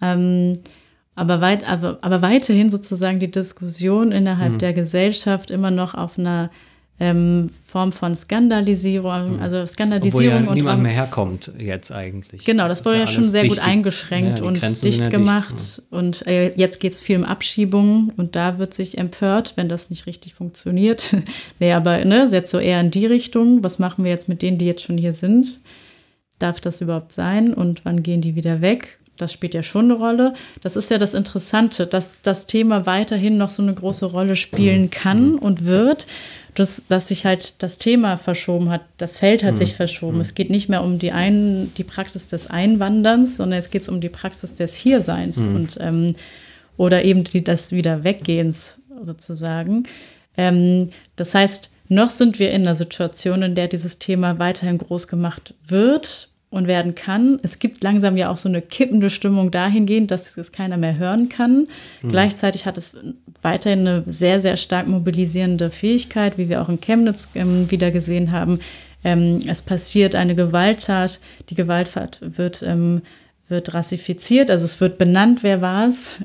Ähm, 0.02 0.60
aber, 1.16 1.42
weit, 1.42 1.68
aber, 1.68 1.98
aber 2.02 2.22
weiterhin 2.22 2.70
sozusagen 2.70 3.20
die 3.20 3.32
Diskussion 3.32 4.12
innerhalb 4.12 4.54
Mhm. 4.54 4.60
der 4.60 4.74
Gesellschaft 4.74 5.50
immer 5.50 5.72
noch 5.72 5.96
auf 5.96 6.20
einer 6.20 6.52
ähm, 7.02 7.52
Form 7.66 7.92
von 7.92 8.14
Skandalisierung, 8.14 9.40
also 9.40 9.58
Obwohl 9.58 9.68
Skandalisierung 9.68 10.44
ja 10.44 10.50
und 10.50 10.56
niemand 10.56 10.84
mehr 10.84 10.92
herkommt 10.92 11.52
jetzt 11.58 11.92
eigentlich. 11.92 12.44
Genau, 12.44 12.68
das, 12.68 12.80
ist 12.80 12.86
wurde 12.86 13.00
ja 13.00 13.08
schon 13.08 13.24
sehr 13.24 13.44
gut 13.44 13.58
dicht- 13.58 13.66
eingeschränkt 13.66 14.40
Ja, 14.40 14.46
und 14.46 14.84
dicht 14.84 15.00
ja 15.00 15.08
gemacht. 15.10 15.82
Und 15.90 16.28
äh, 16.28 16.52
jetzt 16.56 16.80
geht 16.80 16.94
es 16.94 17.00
viel 17.00 17.18
um 17.18 17.24
Abschiebungen 17.24 18.12
und 18.18 18.36
da 18.36 18.58
wird 18.58 18.74
sich 18.74 18.98
empört, 18.98 19.54
wenn 19.56 19.70
das 19.70 19.90
nicht 19.90 20.08
richtig 20.08 20.34
funktioniert. 20.34 21.16
Wäre 21.60 21.78
aber 21.78 22.04
ne, 22.04 22.28
jetzt 22.32 22.52
so 22.52 22.60
eher 22.60 22.82
in 22.82 22.92
die 22.92 23.06
Richtung. 23.06 23.64
Was 23.64 23.80
machen 23.80 24.04
wir 24.04 24.12
jetzt 24.12 24.28
mit 24.28 24.42
denen, 24.42 24.58
die 24.58 24.66
jetzt 24.66 24.82
schon 24.84 24.98
hier 24.98 25.14
sind? 25.14 25.62
Darf 26.38 26.60
das 26.60 26.82
überhaupt 26.82 27.12
sein 27.12 27.54
und 27.54 27.84
wann 27.86 28.04
gehen 28.04 28.22
die 28.22 28.36
wieder 28.36 28.62
weg? 28.62 28.99
Das 29.22 29.34
spielt 29.34 29.54
ja 29.54 29.64
schon 29.64 29.86
eine 29.86 29.94
Rolle. 29.94 30.34
Das 30.62 30.76
ist 30.76 30.90
ja 30.90 30.98
das 30.98 31.14
Interessante, 31.14 31.86
dass 31.86 32.14
das 32.24 32.48
Thema 32.48 32.86
weiterhin 32.86 33.38
noch 33.38 33.50
so 33.50 33.62
eine 33.62 33.74
große 33.74 34.06
Rolle 34.06 34.36
spielen 34.36 34.90
kann 34.90 35.36
und 35.36 35.66
wird. 35.66 36.08
Dass, 36.56 36.84
dass 36.90 37.10
sich 37.10 37.26
halt 37.26 37.62
das 37.62 37.78
Thema 37.78 38.18
verschoben 38.18 38.70
hat, 38.70 38.82
das 38.98 39.16
Feld 39.16 39.44
hat 39.44 39.56
sich 39.56 39.76
verschoben. 39.76 40.20
Es 40.20 40.34
geht 40.34 40.50
nicht 40.50 40.68
mehr 40.68 40.84
um 40.84 40.98
die, 40.98 41.12
Ein 41.12 41.72
die 41.78 41.84
Praxis 41.84 42.28
des 42.28 42.48
Einwanderns, 42.48 43.38
sondern 43.38 43.60
jetzt 43.60 43.72
geht 43.72 43.84
es 43.84 43.88
um 43.90 44.02
die 44.02 44.10
Praxis 44.10 44.56
des 44.56 44.74
Hierseins 44.74 45.38
und 45.46 45.78
ähm, 45.80 46.16
oder 46.76 47.04
eben 47.06 47.24
die, 47.24 47.44
des 47.44 47.72
Wiederweggehens 47.72 48.82
sozusagen. 49.04 49.84
Ähm, 50.38 50.90
das 51.16 51.36
heißt, 51.36 51.70
noch 51.90 52.10
sind 52.10 52.40
wir 52.40 52.52
in 52.52 52.62
einer 52.62 52.76
Situation, 52.76 53.42
in 53.42 53.56
der 53.56 53.68
dieses 53.68 54.00
Thema 54.00 54.40
weiterhin 54.40 54.78
groß 54.78 55.08
gemacht 55.08 55.54
wird 55.68 56.29
und 56.50 56.68
werden 56.68 56.96
kann. 56.96 57.40
Es 57.44 57.60
gibt 57.60 57.84
langsam 57.84 58.18
ja 58.18 58.30
auch 58.30 58.38
so 58.38 58.50
eine 58.50 58.62
kippende 58.62 59.10
Stimmung 59.10 59.52
dahingehend, 59.52 60.10
dass 60.10 60.36
es 60.36 60.52
keiner 60.52 60.78
mehr 60.78 60.98
hören 60.98 61.30
kann. 61.30 61.68
Gleichzeitig 62.02 62.66
hat 62.66 62.78
es 62.78 62.96
weiterhin 63.42 63.88
eine 63.88 64.04
sehr, 64.08 64.40
sehr 64.40 64.58
stark 64.58 64.88
mobilisierende 64.88 65.70
Fähigkeit, 65.70 66.38
wie 66.38 66.50
wir 66.50 66.62
auch 66.62 66.70
in 66.70 66.82
Chemnitz 66.82 67.30
ähm, 67.36 67.70
wieder 67.70 67.92
gesehen 67.92 68.32
haben. 68.32 68.60
Ähm, 69.04 69.42
es 69.48 69.62
passiert 69.62 70.16
eine 70.16 70.36
Gewalttat, 70.36 71.20
die 71.50 71.56
Gewalttat 71.56 72.20
wird, 72.22 72.64
ähm, 72.64 73.02
wird 73.48 73.74
rassifiziert, 73.74 74.52
also 74.52 74.66
es 74.66 74.82
wird 74.82 74.98
benannt, 74.98 75.44
wer 75.44 75.62
war 75.62 75.88
es. 75.88 76.18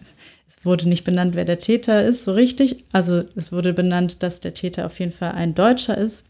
Es 0.46 0.64
wurde 0.64 0.88
nicht 0.88 1.04
benannt, 1.04 1.34
wer 1.34 1.44
der 1.44 1.58
Täter 1.58 2.04
ist, 2.04 2.24
so 2.24 2.32
richtig. 2.32 2.84
Also 2.92 3.22
es 3.36 3.52
wurde 3.52 3.72
benannt, 3.72 4.22
dass 4.22 4.40
der 4.40 4.54
Täter 4.54 4.86
auf 4.86 4.98
jeden 4.98 5.12
Fall 5.12 5.32
ein 5.32 5.54
Deutscher 5.54 5.96
ist. 5.96 6.26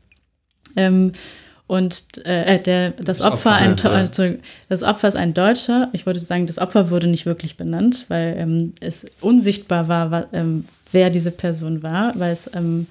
Ähm, 0.77 1.13
und 1.67 2.25
äh, 2.27 2.59
der, 2.59 2.91
das, 2.91 3.23
Opfer, 3.23 3.33
Opfer, 3.33 3.53
ein, 3.53 3.77
ja, 3.83 3.91
also 3.91 4.35
das 4.69 4.83
Opfer 4.83 5.09
ist 5.09 5.17
ein 5.17 5.33
Deutscher. 5.33 5.89
Ich 5.93 6.05
wollte 6.05 6.21
sagen, 6.21 6.47
das 6.47 6.59
Opfer 6.59 6.91
wurde 6.91 7.07
nicht 7.07 7.25
wirklich 7.25 7.57
benannt, 7.57 8.05
weil 8.09 8.37
ähm, 8.39 8.75
es 8.81 9.07
unsichtbar 9.21 9.89
war, 9.89 10.11
wa, 10.11 10.27
ähm, 10.33 10.67
wer 10.93 11.09
diese 11.09 11.31
Person 11.31 11.83
war, 11.83 12.13
weil 12.19 12.33
es 12.33 12.51
ähm, 12.55 12.87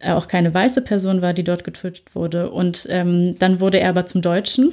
auch 0.00 0.26
keine 0.26 0.52
weiße 0.52 0.82
Person 0.82 1.22
war, 1.22 1.32
die 1.32 1.44
dort 1.44 1.62
getötet 1.62 2.14
wurde. 2.14 2.50
Und 2.50 2.86
ähm, 2.90 3.38
dann 3.38 3.60
wurde 3.60 3.78
er 3.78 3.90
aber 3.90 4.06
zum 4.06 4.20
Deutschen 4.20 4.72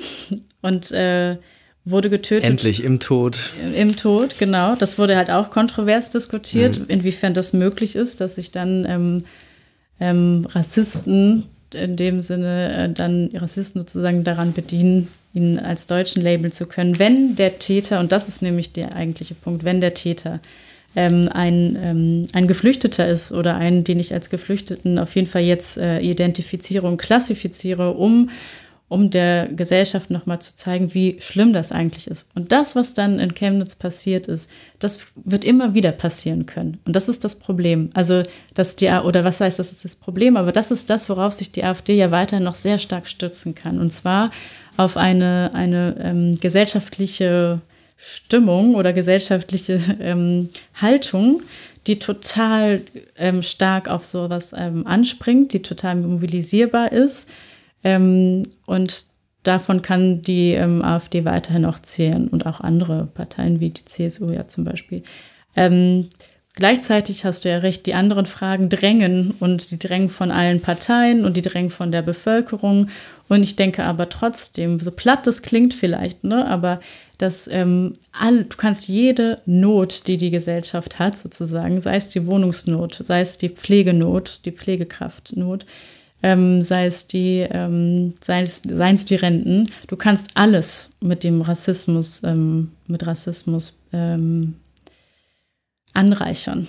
und 0.62 0.92
äh, 0.92 1.38
wurde 1.84 2.10
getötet. 2.10 2.50
Endlich 2.50 2.84
im 2.84 3.00
Tod. 3.00 3.54
Im 3.76 3.96
Tod, 3.96 4.40
genau. 4.40 4.76
Das 4.76 4.98
wurde 4.98 5.16
halt 5.16 5.30
auch 5.30 5.52
kontrovers 5.52 6.10
diskutiert, 6.10 6.80
inwiefern 6.88 7.36
das 7.36 7.54
möglich 7.54 7.96
ist, 7.96 8.22
dass 8.22 8.36
sich 8.36 8.50
dann 8.50 8.86
ähm, 8.90 9.24
ähm, 10.00 10.48
Rassisten 10.50 11.44
in 11.76 11.96
dem 11.96 12.20
Sinne 12.20 12.74
äh, 12.74 12.90
dann 12.90 13.30
Rassisten 13.34 13.82
sozusagen 13.82 14.24
daran 14.24 14.54
bedienen, 14.54 15.08
ihn 15.34 15.60
als 15.60 15.88
Deutschen 15.88 16.22
labeln 16.24 16.52
zu 16.52 16.66
können, 16.66 16.98
wenn 16.98 17.36
der 17.36 17.60
Täter, 17.60 18.00
und 18.00 18.12
das 18.12 18.28
ist 18.28 18.42
nämlich 18.42 18.72
der 18.72 18.96
eigentliche 18.96 19.36
Punkt, 19.36 19.64
wenn 19.64 19.82
der 19.82 19.94
Täter 19.94 20.40
ähm, 20.96 21.30
ein, 21.32 21.78
ähm, 21.82 22.28
ein 22.34 22.48
Geflüchteter 22.48 23.08
ist 23.08 23.32
oder 23.32 23.56
einen, 23.56 23.84
den 23.84 24.00
ich 24.00 24.14
als 24.14 24.30
Geflüchteten 24.30 24.98
auf 24.98 25.14
jeden 25.16 25.28
Fall 25.28 25.44
jetzt 25.44 25.78
äh, 25.78 26.00
identifiziere 26.00 26.88
und 26.88 26.98
klassifiziere, 26.98 27.92
um 27.92 28.30
um 28.88 29.10
der 29.10 29.48
Gesellschaft 29.48 30.12
nochmal 30.12 30.40
zu 30.40 30.56
zeigen, 30.56 30.94
wie 30.94 31.18
schlimm 31.20 31.54
das 31.54 31.72
eigentlich 31.72 32.08
ist. 32.08 32.28
Und 32.36 32.52
das, 32.52 32.76
was 32.76 32.94
dann 32.94 33.20
in 33.20 33.34
Chemnitz 33.34 33.76
passiert 33.76 34.28
ist, 34.28 34.52
das 34.78 35.08
wird 35.16 35.44
immer 35.44 35.74
wieder 35.74 35.92
passieren 35.92 36.46
können. 36.46 36.80
Und 36.86 36.96
das 36.96 37.10
ist 37.10 37.24
das 37.24 37.40
Problem. 37.40 37.90
Also, 37.96 38.22
dass 38.54 38.76
die, 38.76 38.88
oder 38.88 39.24
was 39.24 39.42
heißt, 39.42 39.58
das 39.58 39.72
ist 39.72 39.86
das 39.86 39.96
Problem, 39.96 40.38
aber 40.38 40.52
das 40.52 40.70
ist 40.70 40.90
das, 40.92 41.10
worauf 41.10 41.34
sich 41.34 41.52
die 41.52 41.64
AfD 41.64 41.98
ja 41.98 42.12
weiter 42.12 42.40
noch 42.40 42.56
sehr 42.56 42.78
stark 42.78 43.08
stützen 43.08 43.56
kann. 43.56 43.80
Und 43.80 43.92
zwar 43.92 44.30
auf 44.78 44.98
eine, 44.98 45.52
eine 45.54 45.96
ähm, 46.00 46.38
gesellschaftliche 46.38 47.62
Stimmung 47.98 48.76
oder 48.76 48.94
gesellschaftliche 48.94 49.80
ähm, 50.00 50.50
Haltung, 50.76 51.42
die 51.88 51.98
total 51.98 52.82
ähm, 53.18 53.42
stark 53.42 53.90
auf 53.90 54.06
sowas 54.06 54.54
ähm, 54.56 54.86
anspringt, 54.86 55.54
die 55.54 55.62
total 55.62 55.96
mobilisierbar 55.96 56.92
ist. 56.92 57.30
Ähm, 57.86 58.44
und 58.66 59.06
davon 59.44 59.84
kann 59.84 60.22
die 60.22 60.52
ähm, 60.54 60.84
AfD 60.84 61.24
weiterhin 61.24 61.66
auch 61.66 61.80
zählen 61.80 62.28
und 62.28 62.46
auch 62.48 62.60
andere 62.60 63.06
Parteien 63.14 63.60
wie 63.60 63.70
die 63.70 63.86
CSU 63.86 64.32
ja 64.32 64.48
zum 64.48 64.64
Beispiel. 64.64 65.04
Ähm, 65.56 66.10
gleichzeitig 66.56 67.26
hast 67.26 67.46
du 67.46 67.50
ja 67.50 67.60
recht, 67.60 67.86
die 67.86 67.94
anderen 67.94 68.26
Fragen 68.26 68.70
drängen 68.70 69.36
und 69.40 69.70
die 69.70 69.78
drängen 69.78 70.10
von 70.10 70.32
allen 70.32 70.62
Parteien 70.62 71.26
und 71.26 71.38
die 71.38 71.44
drängen 71.44 71.70
von 71.70 71.92
der 71.92 72.02
Bevölkerung. 72.02 72.88
Und 73.30 73.44
ich 73.44 73.56
denke 73.56 73.84
aber 73.84 74.10
trotzdem, 74.10 74.80
so 74.80 74.90
platt 74.90 75.28
das 75.28 75.44
klingt 75.44 75.76
vielleicht, 75.76 76.24
ne, 76.24 76.48
aber 76.48 76.80
dass 77.20 77.48
ähm, 77.48 77.94
all, 78.12 78.46
du 78.46 78.58
kannst 78.58 78.88
jede 78.88 79.36
Not, 79.46 80.08
die 80.08 80.18
die 80.18 80.32
Gesellschaft 80.32 80.98
hat, 80.98 81.16
sozusagen, 81.16 81.80
sei 81.82 81.98
es 81.98 82.10
die 82.10 82.26
Wohnungsnot, 82.26 82.96
sei 82.96 83.22
es 83.22 83.38
die 83.38 83.50
Pflegenot, 83.50 84.42
die 84.46 84.52
Pflegekraftnot, 84.52 85.68
ähm, 86.26 86.64
sei 86.64 86.88
es 86.88 87.06
die, 87.06 87.48
ähm, 87.52 88.16
sei 88.20 88.42
es, 88.42 88.64
seien 88.64 88.96
es 88.96 89.06
die 89.06 89.14
Renten. 89.14 89.68
Du 89.88 89.96
kannst 89.96 90.32
alles 90.34 90.90
mit 91.00 91.24
dem 91.24 91.42
Rassismus, 91.42 92.24
ähm, 92.24 92.72
mit 92.88 93.06
Rassismus 93.06 93.76
ähm, 93.94 94.56
anreichern. 95.94 96.68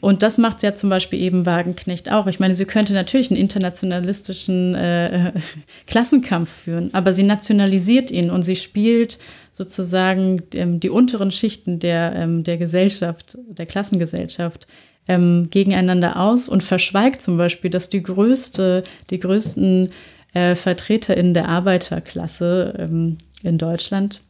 Und 0.00 0.22
das 0.22 0.38
macht 0.38 0.62
ja 0.62 0.74
zum 0.74 0.88
Beispiel 0.88 1.20
eben 1.20 1.44
Wagenknecht 1.44 2.10
auch. 2.10 2.26
Ich 2.26 2.40
meine, 2.40 2.54
sie 2.54 2.64
könnte 2.64 2.94
natürlich 2.94 3.30
einen 3.30 3.38
internationalistischen 3.38 4.74
äh, 4.74 5.32
Klassenkampf 5.86 6.50
führen, 6.50 6.88
aber 6.94 7.12
sie 7.12 7.22
nationalisiert 7.22 8.10
ihn 8.10 8.30
und 8.30 8.44
sie 8.44 8.56
spielt 8.56 9.18
sozusagen 9.50 10.40
ähm, 10.54 10.80
die 10.80 10.90
unteren 10.90 11.30
Schichten 11.30 11.80
der, 11.80 12.14
ähm, 12.16 12.44
der 12.44 12.56
Gesellschaft, 12.56 13.36
der 13.46 13.66
Klassengesellschaft 13.66 14.66
ähm, 15.08 15.48
gegeneinander 15.50 16.18
aus 16.18 16.48
und 16.48 16.62
verschweigt 16.62 17.22
zum 17.22 17.36
Beispiel, 17.36 17.70
dass 17.70 17.90
die 17.90 18.02
größte, 18.02 18.82
die 19.10 19.18
größten 19.18 19.90
äh, 20.32 20.54
VertreterInnen 20.54 21.34
der 21.34 21.48
Arbeiterklasse 21.48 22.74
ähm, 22.78 23.18
in 23.42 23.58
Deutschland 23.58 24.20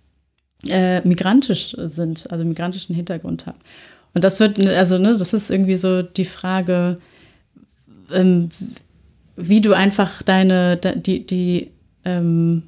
äh, 0.69 1.07
migrantisch 1.07 1.77
sind, 1.79 2.31
also 2.31 2.45
migrantischen 2.45 2.95
Hintergrund 2.95 3.47
haben. 3.47 3.59
Und 4.15 4.25
das 4.25 4.41
wird, 4.41 4.65
also, 4.65 4.99
ne, 4.99 5.17
das 5.17 5.33
ist 5.33 5.51
irgendwie 5.51 5.77
so 5.77 6.03
die 6.03 6.25
Frage, 6.25 6.99
ähm, 8.13 8.49
wie 9.37 9.61
du 9.61 9.73
einfach 9.73 10.23
deine, 10.23 10.77
de, 10.77 10.99
die, 10.99 11.27
die, 11.27 11.71
ähm, 12.05 12.65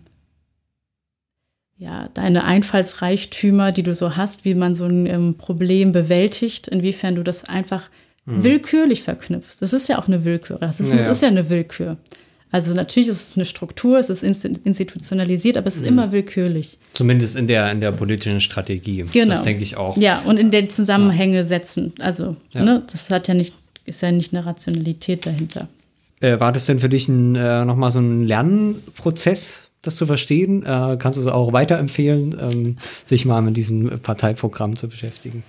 ja, 1.79 2.09
deine 2.15 2.45
Einfallsreichtümer, 2.45 3.73
die 3.73 3.83
du 3.83 3.95
so 3.95 4.17
hast, 4.17 4.45
wie 4.45 4.55
man 4.55 4.75
so 4.75 4.85
ein 4.85 5.07
ähm, 5.07 5.35
Problem 5.37 5.93
bewältigt, 5.93 6.69
inwiefern 6.69 7.15
du 7.15 7.23
das 7.23 7.49
einfach 7.49 7.91
willkürlich 8.27 9.03
verknüpfst. 9.03 9.59
Das 9.61 9.73
ist 9.73 9.89
ja 9.89 9.99
auch 9.99 10.09
eine 10.09 10.25
Willkür. 10.25 10.61
Rassismus 10.61 10.99
Ja, 10.99 11.07
ja. 11.07 11.11
ist 11.13 11.23
ja 11.23 11.29
eine 11.29 11.49
Willkür. 11.49 11.97
Also 12.51 12.75
natürlich 12.75 13.09
ist 13.09 13.31
es 13.31 13.37
eine 13.37 13.45
Struktur, 13.45 13.99
es 13.99 14.09
ist 14.09 14.23
institutionalisiert, 14.23 15.57
aber 15.57 15.67
es 15.67 15.77
ist 15.77 15.83
mhm. 15.83 15.89
immer 15.89 16.13
willkürlich. 16.13 16.79
Zumindest 16.93 17.37
in 17.37 17.49
der, 17.49 17.71
in 17.71 17.81
der 17.81 17.93
politischen 17.93 18.41
Strategie. 18.41 19.05
Genau. 19.13 19.31
Das 19.31 19.43
denke 19.43 19.63
ich 19.63 19.77
auch. 19.77 19.97
Ja, 19.97 20.23
und 20.25 20.39
in 20.39 20.51
den 20.51 20.71
Zusammenhänge 20.71 21.45
setzen. 21.45 21.93
Also, 21.99 22.37
ja. 22.53 22.65
ne, 22.65 22.83
das 22.91 23.11
hat 23.11 23.29
ja 23.29 23.35
nicht, 23.35 23.55
ist 23.85 24.01
ja 24.01 24.13
nicht 24.13 24.33
eine 24.33 24.47
Rationalität 24.47 25.27
dahinter. 25.27 25.69
Äh, 26.21 26.41
war 26.41 26.53
das 26.53 26.67
denn 26.67 26.79
für 26.79 26.89
dich 26.89 27.09
ein, 27.09 27.35
äh, 27.35 27.65
nochmal 27.65 27.91
so 27.91 27.99
ein 27.99 28.23
Lernprozess, 28.23 29.66
das 29.87 29.97
zu 29.97 30.07
verstehen? 30.07 30.63
Äh, 30.63 30.97
kannst 30.99 31.17
du 31.17 31.21
es 31.21 31.27
auch 31.27 31.53
weiterempfehlen, 31.53 32.37
ähm, 32.41 32.77
sich 33.05 33.25
mal 33.25 33.43
mit 33.43 33.57
diesem 33.57 34.01
Parteiprogramm 34.01 34.77
zu 34.77 34.89
beschäftigen? 34.89 35.45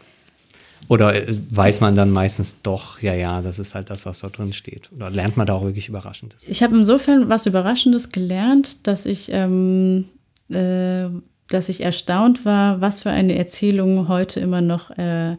Oder 0.87 1.15
äh, 1.15 1.35
weiß 1.51 1.81
man 1.81 1.95
dann 1.95 2.11
meistens 2.11 2.61
doch, 2.61 3.01
ja, 3.01 3.13
ja, 3.13 3.41
das 3.41 3.59
ist 3.59 3.75
halt 3.75 3.89
das, 3.89 4.05
was 4.05 4.19
da 4.19 4.29
drin 4.29 4.53
steht? 4.53 4.89
Oder 4.95 5.09
lernt 5.09 5.37
man 5.37 5.45
da 5.45 5.53
auch 5.53 5.63
wirklich 5.63 5.89
Überraschendes? 5.89 6.47
Ich 6.47 6.63
habe 6.63 6.77
insofern 6.77 7.29
was 7.29 7.45
Überraschendes 7.45 8.09
gelernt, 8.09 8.87
dass 8.87 9.05
ich, 9.05 9.29
ähm, 9.31 10.05
äh, 10.49 11.07
dass 11.49 11.69
ich 11.69 11.81
erstaunt 11.81 12.45
war, 12.45 12.81
was 12.81 13.01
für 13.01 13.09
eine 13.09 13.37
Erzählung 13.37 14.07
heute 14.07 14.39
immer 14.39 14.61
noch 14.61 14.91
äh, 14.91 15.37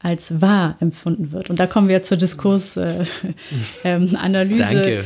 als 0.00 0.40
wahr 0.40 0.76
empfunden 0.78 1.32
wird. 1.32 1.50
Und 1.50 1.58
da 1.58 1.66
kommen 1.66 1.88
wir 1.88 2.04
zur 2.04 2.16
Diskursanalyse, 2.16 3.02
äh, 3.84 3.84
ähm, 3.84 4.16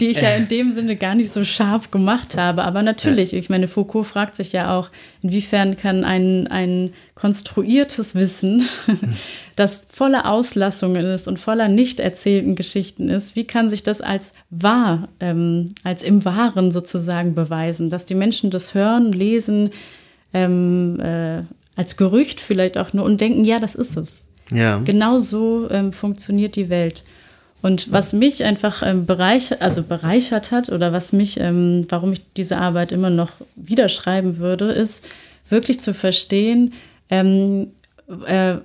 die 0.00 0.08
ich 0.08 0.20
ja 0.20 0.34
in 0.34 0.46
dem 0.48 0.72
Sinne 0.72 0.96
gar 0.96 1.14
nicht 1.14 1.30
so 1.30 1.42
scharf 1.42 1.90
gemacht 1.90 2.36
habe. 2.36 2.64
Aber 2.64 2.82
natürlich, 2.82 3.32
ich 3.32 3.48
meine, 3.48 3.66
Foucault 3.66 4.06
fragt 4.06 4.36
sich 4.36 4.52
ja 4.52 4.76
auch, 4.76 4.90
inwiefern 5.22 5.78
kann 5.78 6.04
ein, 6.04 6.48
ein 6.48 6.92
konstruiertes 7.14 8.14
Wissen, 8.14 8.62
das 9.56 9.86
voller 9.90 10.30
Auslassungen 10.30 11.06
ist 11.06 11.26
und 11.26 11.38
voller 11.38 11.68
nicht 11.68 12.00
erzählten 12.00 12.56
Geschichten 12.56 13.08
ist, 13.08 13.36
wie 13.36 13.46
kann 13.46 13.70
sich 13.70 13.82
das 13.82 14.02
als 14.02 14.34
wahr, 14.50 15.08
ähm, 15.20 15.70
als 15.82 16.02
im 16.02 16.26
Wahren 16.26 16.70
sozusagen 16.70 17.34
beweisen, 17.34 17.88
dass 17.88 18.04
die 18.04 18.16
Menschen 18.16 18.50
das 18.50 18.74
hören, 18.74 19.12
lesen, 19.12 19.70
ähm, 20.34 21.00
äh, 21.00 21.44
als 21.76 21.96
Gerücht 21.96 22.40
vielleicht 22.40 22.78
auch 22.78 22.92
nur 22.92 23.04
und 23.04 23.20
denken, 23.20 23.44
ja, 23.44 23.58
das 23.58 23.74
ist 23.74 23.96
es. 23.96 24.24
Ja. 24.50 24.78
Genau 24.84 25.18
so 25.18 25.68
ähm, 25.70 25.92
funktioniert 25.92 26.56
die 26.56 26.68
Welt. 26.68 27.04
Und 27.62 27.90
was 27.90 28.12
mich 28.12 28.44
einfach 28.44 28.82
ähm, 28.84 29.06
bereichert, 29.06 29.62
also 29.62 29.82
bereichert 29.82 30.50
hat 30.50 30.68
oder 30.68 30.92
was 30.92 31.12
mich, 31.12 31.40
ähm, 31.40 31.86
warum 31.88 32.12
ich 32.12 32.20
diese 32.36 32.58
Arbeit 32.58 32.92
immer 32.92 33.08
noch 33.08 33.30
wieder 33.56 33.88
schreiben 33.88 34.36
würde, 34.36 34.66
ist 34.70 35.06
wirklich 35.48 35.80
zu 35.80 35.94
verstehen, 35.94 36.74
ähm, 37.08 37.68
äh, 38.26 38.56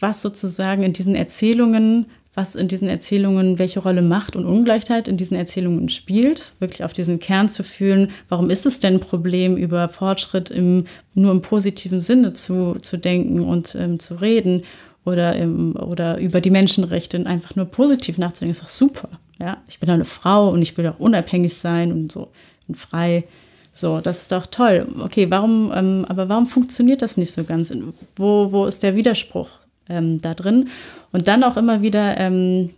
was 0.00 0.22
sozusagen 0.22 0.82
in 0.82 0.94
diesen 0.94 1.14
Erzählungen 1.14 2.06
was 2.36 2.54
in 2.54 2.68
diesen 2.68 2.86
Erzählungen, 2.86 3.58
welche 3.58 3.80
Rolle 3.80 4.02
Macht 4.02 4.36
und 4.36 4.44
Ungleichheit 4.44 5.08
in 5.08 5.16
diesen 5.16 5.36
Erzählungen 5.36 5.88
spielt, 5.88 6.52
wirklich 6.60 6.84
auf 6.84 6.92
diesen 6.92 7.18
Kern 7.18 7.48
zu 7.48 7.64
fühlen, 7.64 8.10
warum 8.28 8.50
ist 8.50 8.66
es 8.66 8.78
denn 8.78 8.94
ein 8.94 9.00
Problem, 9.00 9.56
über 9.56 9.88
Fortschritt 9.88 10.50
im, 10.50 10.84
nur 11.14 11.32
im 11.32 11.40
positiven 11.40 12.02
Sinne 12.02 12.34
zu, 12.34 12.74
zu 12.74 12.98
denken 12.98 13.40
und 13.40 13.74
ähm, 13.74 13.98
zu 13.98 14.16
reden 14.16 14.62
oder, 15.06 15.34
im, 15.34 15.76
oder 15.76 16.18
über 16.18 16.42
die 16.42 16.50
Menschenrechte 16.50 17.24
einfach 17.26 17.56
nur 17.56 17.64
positiv 17.64 18.18
nachzudenken, 18.18 18.50
ist 18.50 18.62
doch 18.62 18.68
super. 18.68 19.08
Ja? 19.38 19.56
Ich 19.66 19.80
bin 19.80 19.88
eine 19.88 20.04
Frau 20.04 20.50
und 20.50 20.60
ich 20.60 20.76
will 20.76 20.86
auch 20.88 21.00
unabhängig 21.00 21.54
sein 21.54 21.90
und 21.90 22.12
so 22.12 22.28
und 22.68 22.76
frei. 22.76 23.24
So, 23.72 24.00
das 24.00 24.22
ist 24.22 24.32
doch 24.32 24.44
toll. 24.44 24.86
Okay, 25.00 25.30
warum, 25.30 25.72
ähm, 25.74 26.04
aber 26.06 26.28
warum 26.28 26.46
funktioniert 26.46 27.00
das 27.00 27.16
nicht 27.16 27.32
so 27.32 27.44
ganz? 27.44 27.72
Wo, 28.14 28.52
wo 28.52 28.66
ist 28.66 28.82
der 28.82 28.94
Widerspruch 28.94 29.48
ähm, 29.88 30.20
da 30.20 30.34
drin? 30.34 30.68
Und 31.12 31.28
dann 31.28 31.44
auch 31.44 31.56
immer 31.56 31.82
wieder, 31.82 32.18
ähm, 32.18 32.70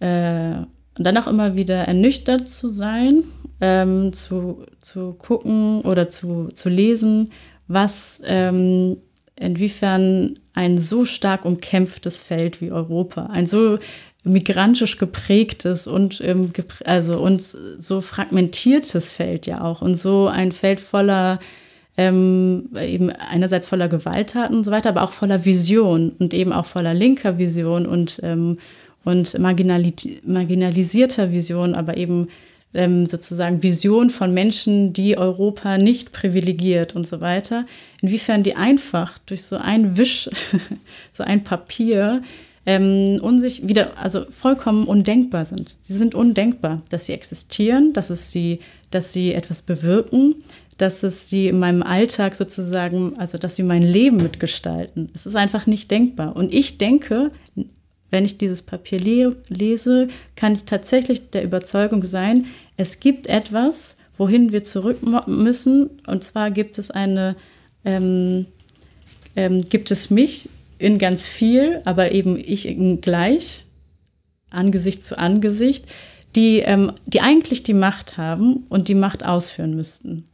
äh, 0.00 0.64
dann 0.94 1.16
auch 1.16 1.26
immer 1.26 1.54
wieder 1.56 1.76
ernüchtert 1.76 2.48
zu 2.48 2.68
sein, 2.68 3.24
ähm, 3.60 4.12
zu, 4.12 4.64
zu 4.80 5.12
gucken 5.12 5.82
oder 5.82 6.08
zu, 6.08 6.48
zu 6.48 6.68
lesen, 6.68 7.30
was 7.68 8.20
ähm, 8.24 8.96
inwiefern 9.36 10.38
ein 10.52 10.78
so 10.78 11.04
stark 11.04 11.44
umkämpftes 11.44 12.20
Feld 12.20 12.60
wie 12.60 12.72
Europa, 12.72 13.26
ein 13.26 13.46
so 13.46 13.78
migrantisch 14.24 14.98
geprägtes 14.98 15.86
und 15.86 16.20
ähm, 16.20 16.52
also 16.84 17.18
und 17.20 17.42
so 17.42 18.00
fragmentiertes 18.00 19.12
Feld 19.12 19.46
ja 19.46 19.62
auch 19.62 19.80
und 19.80 19.94
so 19.94 20.28
ein 20.28 20.52
Feld 20.52 20.80
voller 20.80 21.38
ähm, 22.00 22.70
eben 22.80 23.10
einerseits 23.10 23.68
voller 23.68 23.88
Gewalttaten 23.88 24.56
und 24.56 24.64
so 24.64 24.70
weiter, 24.70 24.88
aber 24.88 25.02
auch 25.02 25.12
voller 25.12 25.44
Vision 25.44 26.12
und 26.18 26.32
eben 26.32 26.50
auch 26.50 26.64
voller 26.64 26.94
linker 26.94 27.36
Vision 27.36 27.84
und, 27.84 28.20
ähm, 28.22 28.56
und 29.04 29.38
marginali 29.38 29.92
marginalisierter 30.24 31.30
Vision, 31.30 31.74
aber 31.74 31.98
eben 31.98 32.28
ähm, 32.72 33.04
sozusagen 33.04 33.62
Vision 33.62 34.08
von 34.08 34.32
Menschen, 34.32 34.94
die 34.94 35.18
Europa 35.18 35.76
nicht 35.76 36.12
privilegiert 36.12 36.96
und 36.96 37.06
so 37.06 37.20
weiter. 37.20 37.66
Inwiefern 38.00 38.44
die 38.44 38.56
einfach 38.56 39.18
durch 39.18 39.42
so 39.42 39.58
ein 39.58 39.98
Wisch, 39.98 40.30
so 41.12 41.22
ein 41.22 41.44
Papier, 41.44 42.22
ähm, 42.64 43.18
unsich 43.20 43.68
wieder, 43.68 43.98
also 43.98 44.24
vollkommen 44.30 44.86
undenkbar 44.86 45.44
sind. 45.44 45.76
Sie 45.82 45.94
sind 45.94 46.14
undenkbar, 46.14 46.80
dass 46.88 47.04
sie 47.04 47.12
existieren, 47.12 47.92
dass 47.92 48.08
es 48.08 48.30
sie, 48.30 48.60
dass 48.90 49.12
sie 49.12 49.34
etwas 49.34 49.60
bewirken, 49.60 50.36
dass 50.80 51.02
es 51.02 51.28
sie 51.28 51.48
in 51.48 51.58
meinem 51.58 51.82
Alltag 51.82 52.36
sozusagen, 52.36 53.18
also 53.18 53.36
dass 53.38 53.56
sie 53.56 53.62
mein 53.62 53.82
Leben 53.82 54.18
mitgestalten. 54.18 55.10
Es 55.14 55.26
ist 55.26 55.36
einfach 55.36 55.66
nicht 55.66 55.90
denkbar. 55.90 56.36
Und 56.36 56.54
ich 56.54 56.78
denke, 56.78 57.32
wenn 58.10 58.24
ich 58.24 58.38
dieses 58.38 58.62
Papier 58.62 58.98
le 58.98 59.36
lese, 59.48 60.08
kann 60.36 60.54
ich 60.54 60.64
tatsächlich 60.64 61.30
der 61.30 61.44
Überzeugung 61.44 62.06
sein, 62.06 62.46
es 62.76 63.00
gibt 63.00 63.26
etwas, 63.26 63.98
wohin 64.16 64.52
wir 64.52 64.62
zurück 64.62 64.98
müssen. 65.26 65.90
Und 66.06 66.24
zwar 66.24 66.50
gibt 66.50 66.78
es 66.78 66.90
eine, 66.90 67.36
ähm, 67.84 68.46
ähm, 69.36 69.62
gibt 69.62 69.90
es 69.90 70.10
mich 70.10 70.48
in 70.78 70.98
ganz 70.98 71.26
viel, 71.26 71.82
aber 71.84 72.12
eben 72.12 72.38
ich 72.38 72.74
gleich, 73.02 73.66
Angesicht 74.48 75.02
zu 75.02 75.18
Angesicht, 75.18 75.84
die, 76.36 76.60
ähm, 76.60 76.92
die 77.06 77.20
eigentlich 77.20 77.62
die 77.62 77.74
Macht 77.74 78.16
haben 78.16 78.64
und 78.68 78.88
die 78.88 78.94
Macht 78.94 79.24
ausführen 79.24 79.74
müssten. 79.74 80.24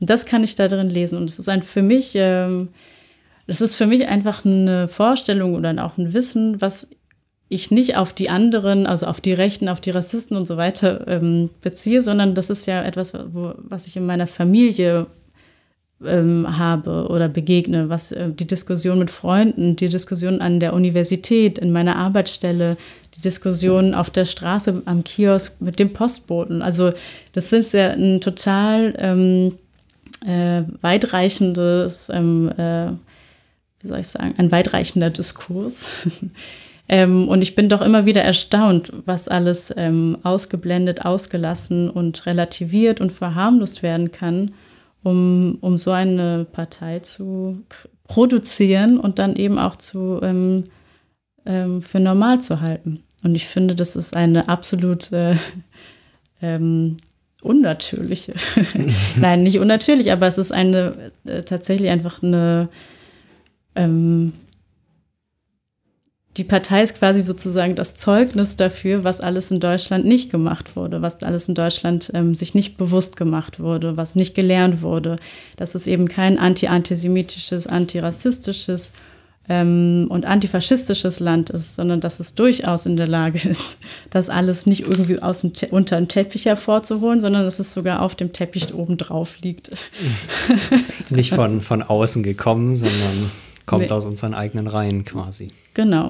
Das 0.00 0.26
kann 0.26 0.42
ich 0.42 0.54
da 0.54 0.66
drin 0.68 0.90
lesen. 0.90 1.18
Und 1.18 1.28
es 1.28 1.38
ist 1.38 1.48
ein 1.48 1.62
für 1.62 1.82
mich, 1.82 2.12
ähm, 2.14 2.68
das 3.46 3.60
ist 3.60 3.76
für 3.76 3.86
mich 3.86 4.08
einfach 4.08 4.44
eine 4.44 4.88
Vorstellung 4.88 5.54
oder 5.54 5.84
auch 5.84 5.98
ein 5.98 6.14
Wissen, 6.14 6.60
was 6.60 6.88
ich 7.48 7.70
nicht 7.70 7.96
auf 7.96 8.12
die 8.12 8.30
anderen, 8.30 8.86
also 8.86 9.06
auf 9.06 9.20
die 9.20 9.32
Rechten, 9.32 9.68
auf 9.68 9.80
die 9.80 9.90
Rassisten 9.90 10.36
und 10.36 10.46
so 10.46 10.56
weiter 10.56 11.06
ähm, 11.08 11.50
beziehe, 11.60 12.00
sondern 12.00 12.34
das 12.34 12.48
ist 12.48 12.66
ja 12.66 12.82
etwas, 12.82 13.12
wo, 13.12 13.54
was 13.58 13.86
ich 13.86 13.96
in 13.96 14.06
meiner 14.06 14.28
Familie 14.28 15.08
ähm, 16.04 16.58
habe 16.58 17.08
oder 17.08 17.28
begegne, 17.28 17.88
was 17.88 18.12
äh, 18.12 18.30
die 18.30 18.46
Diskussion 18.46 19.00
mit 19.00 19.10
Freunden, 19.10 19.74
die 19.74 19.88
Diskussion 19.88 20.40
an 20.40 20.60
der 20.60 20.72
Universität, 20.72 21.58
in 21.58 21.72
meiner 21.72 21.96
Arbeitsstelle, 21.96 22.76
die 23.16 23.20
Diskussion 23.20 23.94
auf 23.94 24.10
der 24.10 24.24
Straße, 24.24 24.82
am 24.84 25.04
Kiosk 25.04 25.60
mit 25.60 25.78
dem 25.80 25.92
Postboten. 25.92 26.62
Also 26.62 26.92
das 27.32 27.52
ist 27.52 27.74
ja 27.74 27.90
ein 27.90 28.20
total 28.20 28.94
ähm, 28.96 29.58
äh, 30.26 30.62
weitreichendes, 30.80 32.10
ähm, 32.12 32.50
äh, 32.56 32.92
wie 33.80 33.88
soll 33.88 34.00
ich 34.00 34.08
sagen, 34.08 34.34
ein 34.38 34.52
weitreichender 34.52 35.10
Diskurs. 35.10 36.08
ähm, 36.88 37.28
und 37.28 37.42
ich 37.42 37.54
bin 37.54 37.68
doch 37.68 37.80
immer 37.80 38.06
wieder 38.06 38.22
erstaunt, 38.22 38.92
was 39.06 39.28
alles 39.28 39.72
ähm, 39.76 40.18
ausgeblendet, 40.22 41.04
ausgelassen 41.04 41.88
und 41.88 42.26
relativiert 42.26 43.00
und 43.00 43.12
verharmlost 43.12 43.82
werden 43.82 44.12
kann, 44.12 44.54
um, 45.02 45.58
um 45.60 45.78
so 45.78 45.92
eine 45.92 46.46
Partei 46.50 46.98
zu 47.00 47.62
produzieren 48.04 48.98
und 48.98 49.18
dann 49.18 49.36
eben 49.36 49.58
auch 49.58 49.76
zu, 49.76 50.20
ähm, 50.22 50.64
ähm, 51.46 51.80
für 51.80 52.00
normal 52.00 52.40
zu 52.40 52.60
halten. 52.60 53.02
Und 53.22 53.34
ich 53.34 53.46
finde, 53.46 53.74
das 53.74 53.96
ist 53.96 54.16
eine 54.16 54.48
absolut 54.48 55.12
äh, 55.12 55.36
ähm, 56.42 56.96
unnatürliche. 57.42 58.34
Nein, 59.16 59.42
nicht 59.42 59.58
unnatürlich, 59.58 60.12
aber 60.12 60.26
es 60.26 60.38
ist 60.38 60.52
eine 60.52 61.10
äh, 61.24 61.42
tatsächlich 61.42 61.90
einfach 61.90 62.22
eine. 62.22 62.68
Ähm, 63.74 64.32
die 66.36 66.44
Partei 66.44 66.82
ist 66.84 66.96
quasi 66.96 67.22
sozusagen 67.22 67.74
das 67.74 67.96
Zeugnis 67.96 68.56
dafür, 68.56 69.02
was 69.02 69.20
alles 69.20 69.50
in 69.50 69.58
Deutschland 69.58 70.04
nicht 70.04 70.30
gemacht 70.30 70.76
wurde, 70.76 71.02
was 71.02 71.22
alles 71.24 71.48
in 71.48 71.56
Deutschland 71.56 72.12
ähm, 72.14 72.36
sich 72.36 72.54
nicht 72.54 72.76
bewusst 72.76 73.16
gemacht 73.16 73.58
wurde, 73.58 73.96
was 73.96 74.14
nicht 74.14 74.36
gelernt 74.36 74.80
wurde, 74.80 75.16
dass 75.56 75.74
es 75.74 75.88
eben 75.88 76.06
kein 76.06 76.38
anti-antisemitisches, 76.38 77.66
antirassistisches 77.66 78.92
ähm, 79.50 80.06
und 80.08 80.26
antifaschistisches 80.26 81.18
Land 81.18 81.50
ist, 81.50 81.74
sondern 81.74 82.00
dass 82.00 82.20
es 82.20 82.36
durchaus 82.36 82.86
in 82.86 82.96
der 82.96 83.08
Lage 83.08 83.48
ist, 83.48 83.78
das 84.08 84.30
alles 84.30 84.64
nicht 84.64 84.82
irgendwie 84.82 85.20
aus 85.20 85.40
dem 85.40 85.52
unter 85.70 85.96
dem 85.96 86.06
Teppich 86.06 86.46
hervorzuholen, 86.46 87.20
sondern 87.20 87.42
dass 87.42 87.58
es 87.58 87.74
sogar 87.74 88.00
auf 88.00 88.14
dem 88.14 88.32
Teppich 88.32 88.72
oben 88.72 88.96
drauf 88.96 89.36
liegt. 89.40 89.70
nicht 91.10 91.34
von, 91.34 91.60
von 91.60 91.82
außen 91.82 92.22
gekommen, 92.22 92.76
sondern 92.76 93.32
kommt 93.66 93.86
nee. 93.86 93.90
aus 93.90 94.04
unseren 94.04 94.34
eigenen 94.34 94.68
Reihen 94.68 95.04
quasi. 95.04 95.48
Genau. 95.74 96.08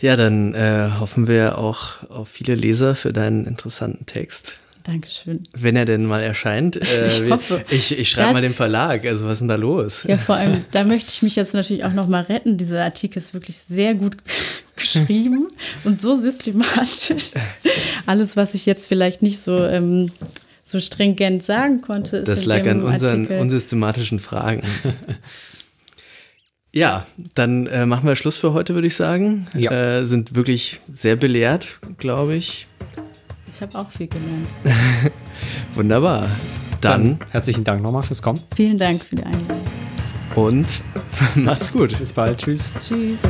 Ja, 0.00 0.16
dann 0.16 0.54
äh, 0.54 0.88
hoffen 1.00 1.26
wir 1.26 1.58
auch 1.58 2.08
auf 2.08 2.28
viele 2.28 2.54
Leser 2.54 2.94
für 2.94 3.12
deinen 3.12 3.44
interessanten 3.44 4.06
Text. 4.06 4.58
Dankeschön. 4.84 5.42
Wenn 5.56 5.76
er 5.76 5.84
denn 5.84 6.04
mal 6.06 6.20
erscheint. 6.22 6.76
Äh, 6.82 7.06
Ich 7.08 7.30
hoffe. 7.30 7.64
Ich, 7.70 7.96
ich 7.98 8.10
schreibe 8.10 8.32
mal 8.34 8.42
dem 8.42 8.54
Verlag. 8.54 9.04
Also 9.06 9.26
was 9.26 9.34
ist 9.34 9.38
denn 9.40 9.48
da 9.48 9.54
los? 9.56 10.04
Ja, 10.08 10.16
vor 10.18 10.34
allem, 10.36 10.60
da 10.72 10.84
möchte 10.84 11.10
ich 11.10 11.22
mich 11.22 11.36
jetzt 11.36 11.54
natürlich 11.54 11.84
auch 11.84 11.92
noch 11.92 12.08
mal 12.08 12.22
retten. 12.22 12.58
Dieser 12.58 12.82
Artikel 12.84 13.18
ist 13.18 13.32
wirklich 13.34 13.58
sehr 13.58 13.94
gut 13.94 14.16
geschrieben 14.76 15.46
und 15.84 15.98
so 15.98 16.14
systematisch. 16.14 17.32
Alles, 18.06 18.36
was 18.36 18.54
ich 18.54 18.66
jetzt 18.66 18.86
vielleicht 18.86 19.22
nicht 19.22 19.38
so, 19.40 19.64
ähm, 19.64 20.10
so 20.64 20.80
stringent 20.80 21.42
sagen 21.42 21.80
konnte, 21.80 22.18
ist 22.18 22.28
Das 22.28 22.42
in 22.42 22.48
lag 22.48 22.62
dem 22.62 22.80
an 22.86 22.92
unseren 22.92 23.20
Artikel. 23.22 23.40
unsystematischen 23.40 24.18
Fragen. 24.18 24.62
ja, 26.72 27.06
dann 27.34 27.66
äh, 27.66 27.86
machen 27.86 28.06
wir 28.08 28.16
Schluss 28.16 28.38
für 28.38 28.52
heute, 28.52 28.74
würde 28.74 28.86
ich 28.86 28.96
sagen. 28.96 29.46
Ja. 29.56 29.98
Äh, 30.00 30.04
sind 30.04 30.34
wirklich 30.34 30.80
sehr 30.94 31.16
belehrt, 31.16 31.78
glaube 31.98 32.34
ich. 32.34 32.66
Ich 33.54 33.60
habe 33.60 33.78
auch 33.78 33.90
viel 33.90 34.08
gelernt. 34.08 34.48
Wunderbar. 35.74 36.28
Dann, 36.80 37.18
herzlichen 37.30 37.64
Dank 37.64 37.82
nochmal 37.82 38.02
fürs 38.02 38.22
Kommen. 38.22 38.40
Vielen 38.56 38.78
Dank 38.78 39.02
für 39.02 39.16
die 39.16 39.22
Einladung. 39.24 39.60
und 40.34 40.82
macht's 41.36 41.70
gut. 41.70 41.96
Bis 41.98 42.12
bald. 42.12 42.38
Tschüss. 42.38 42.70
Tschüss. 42.80 43.20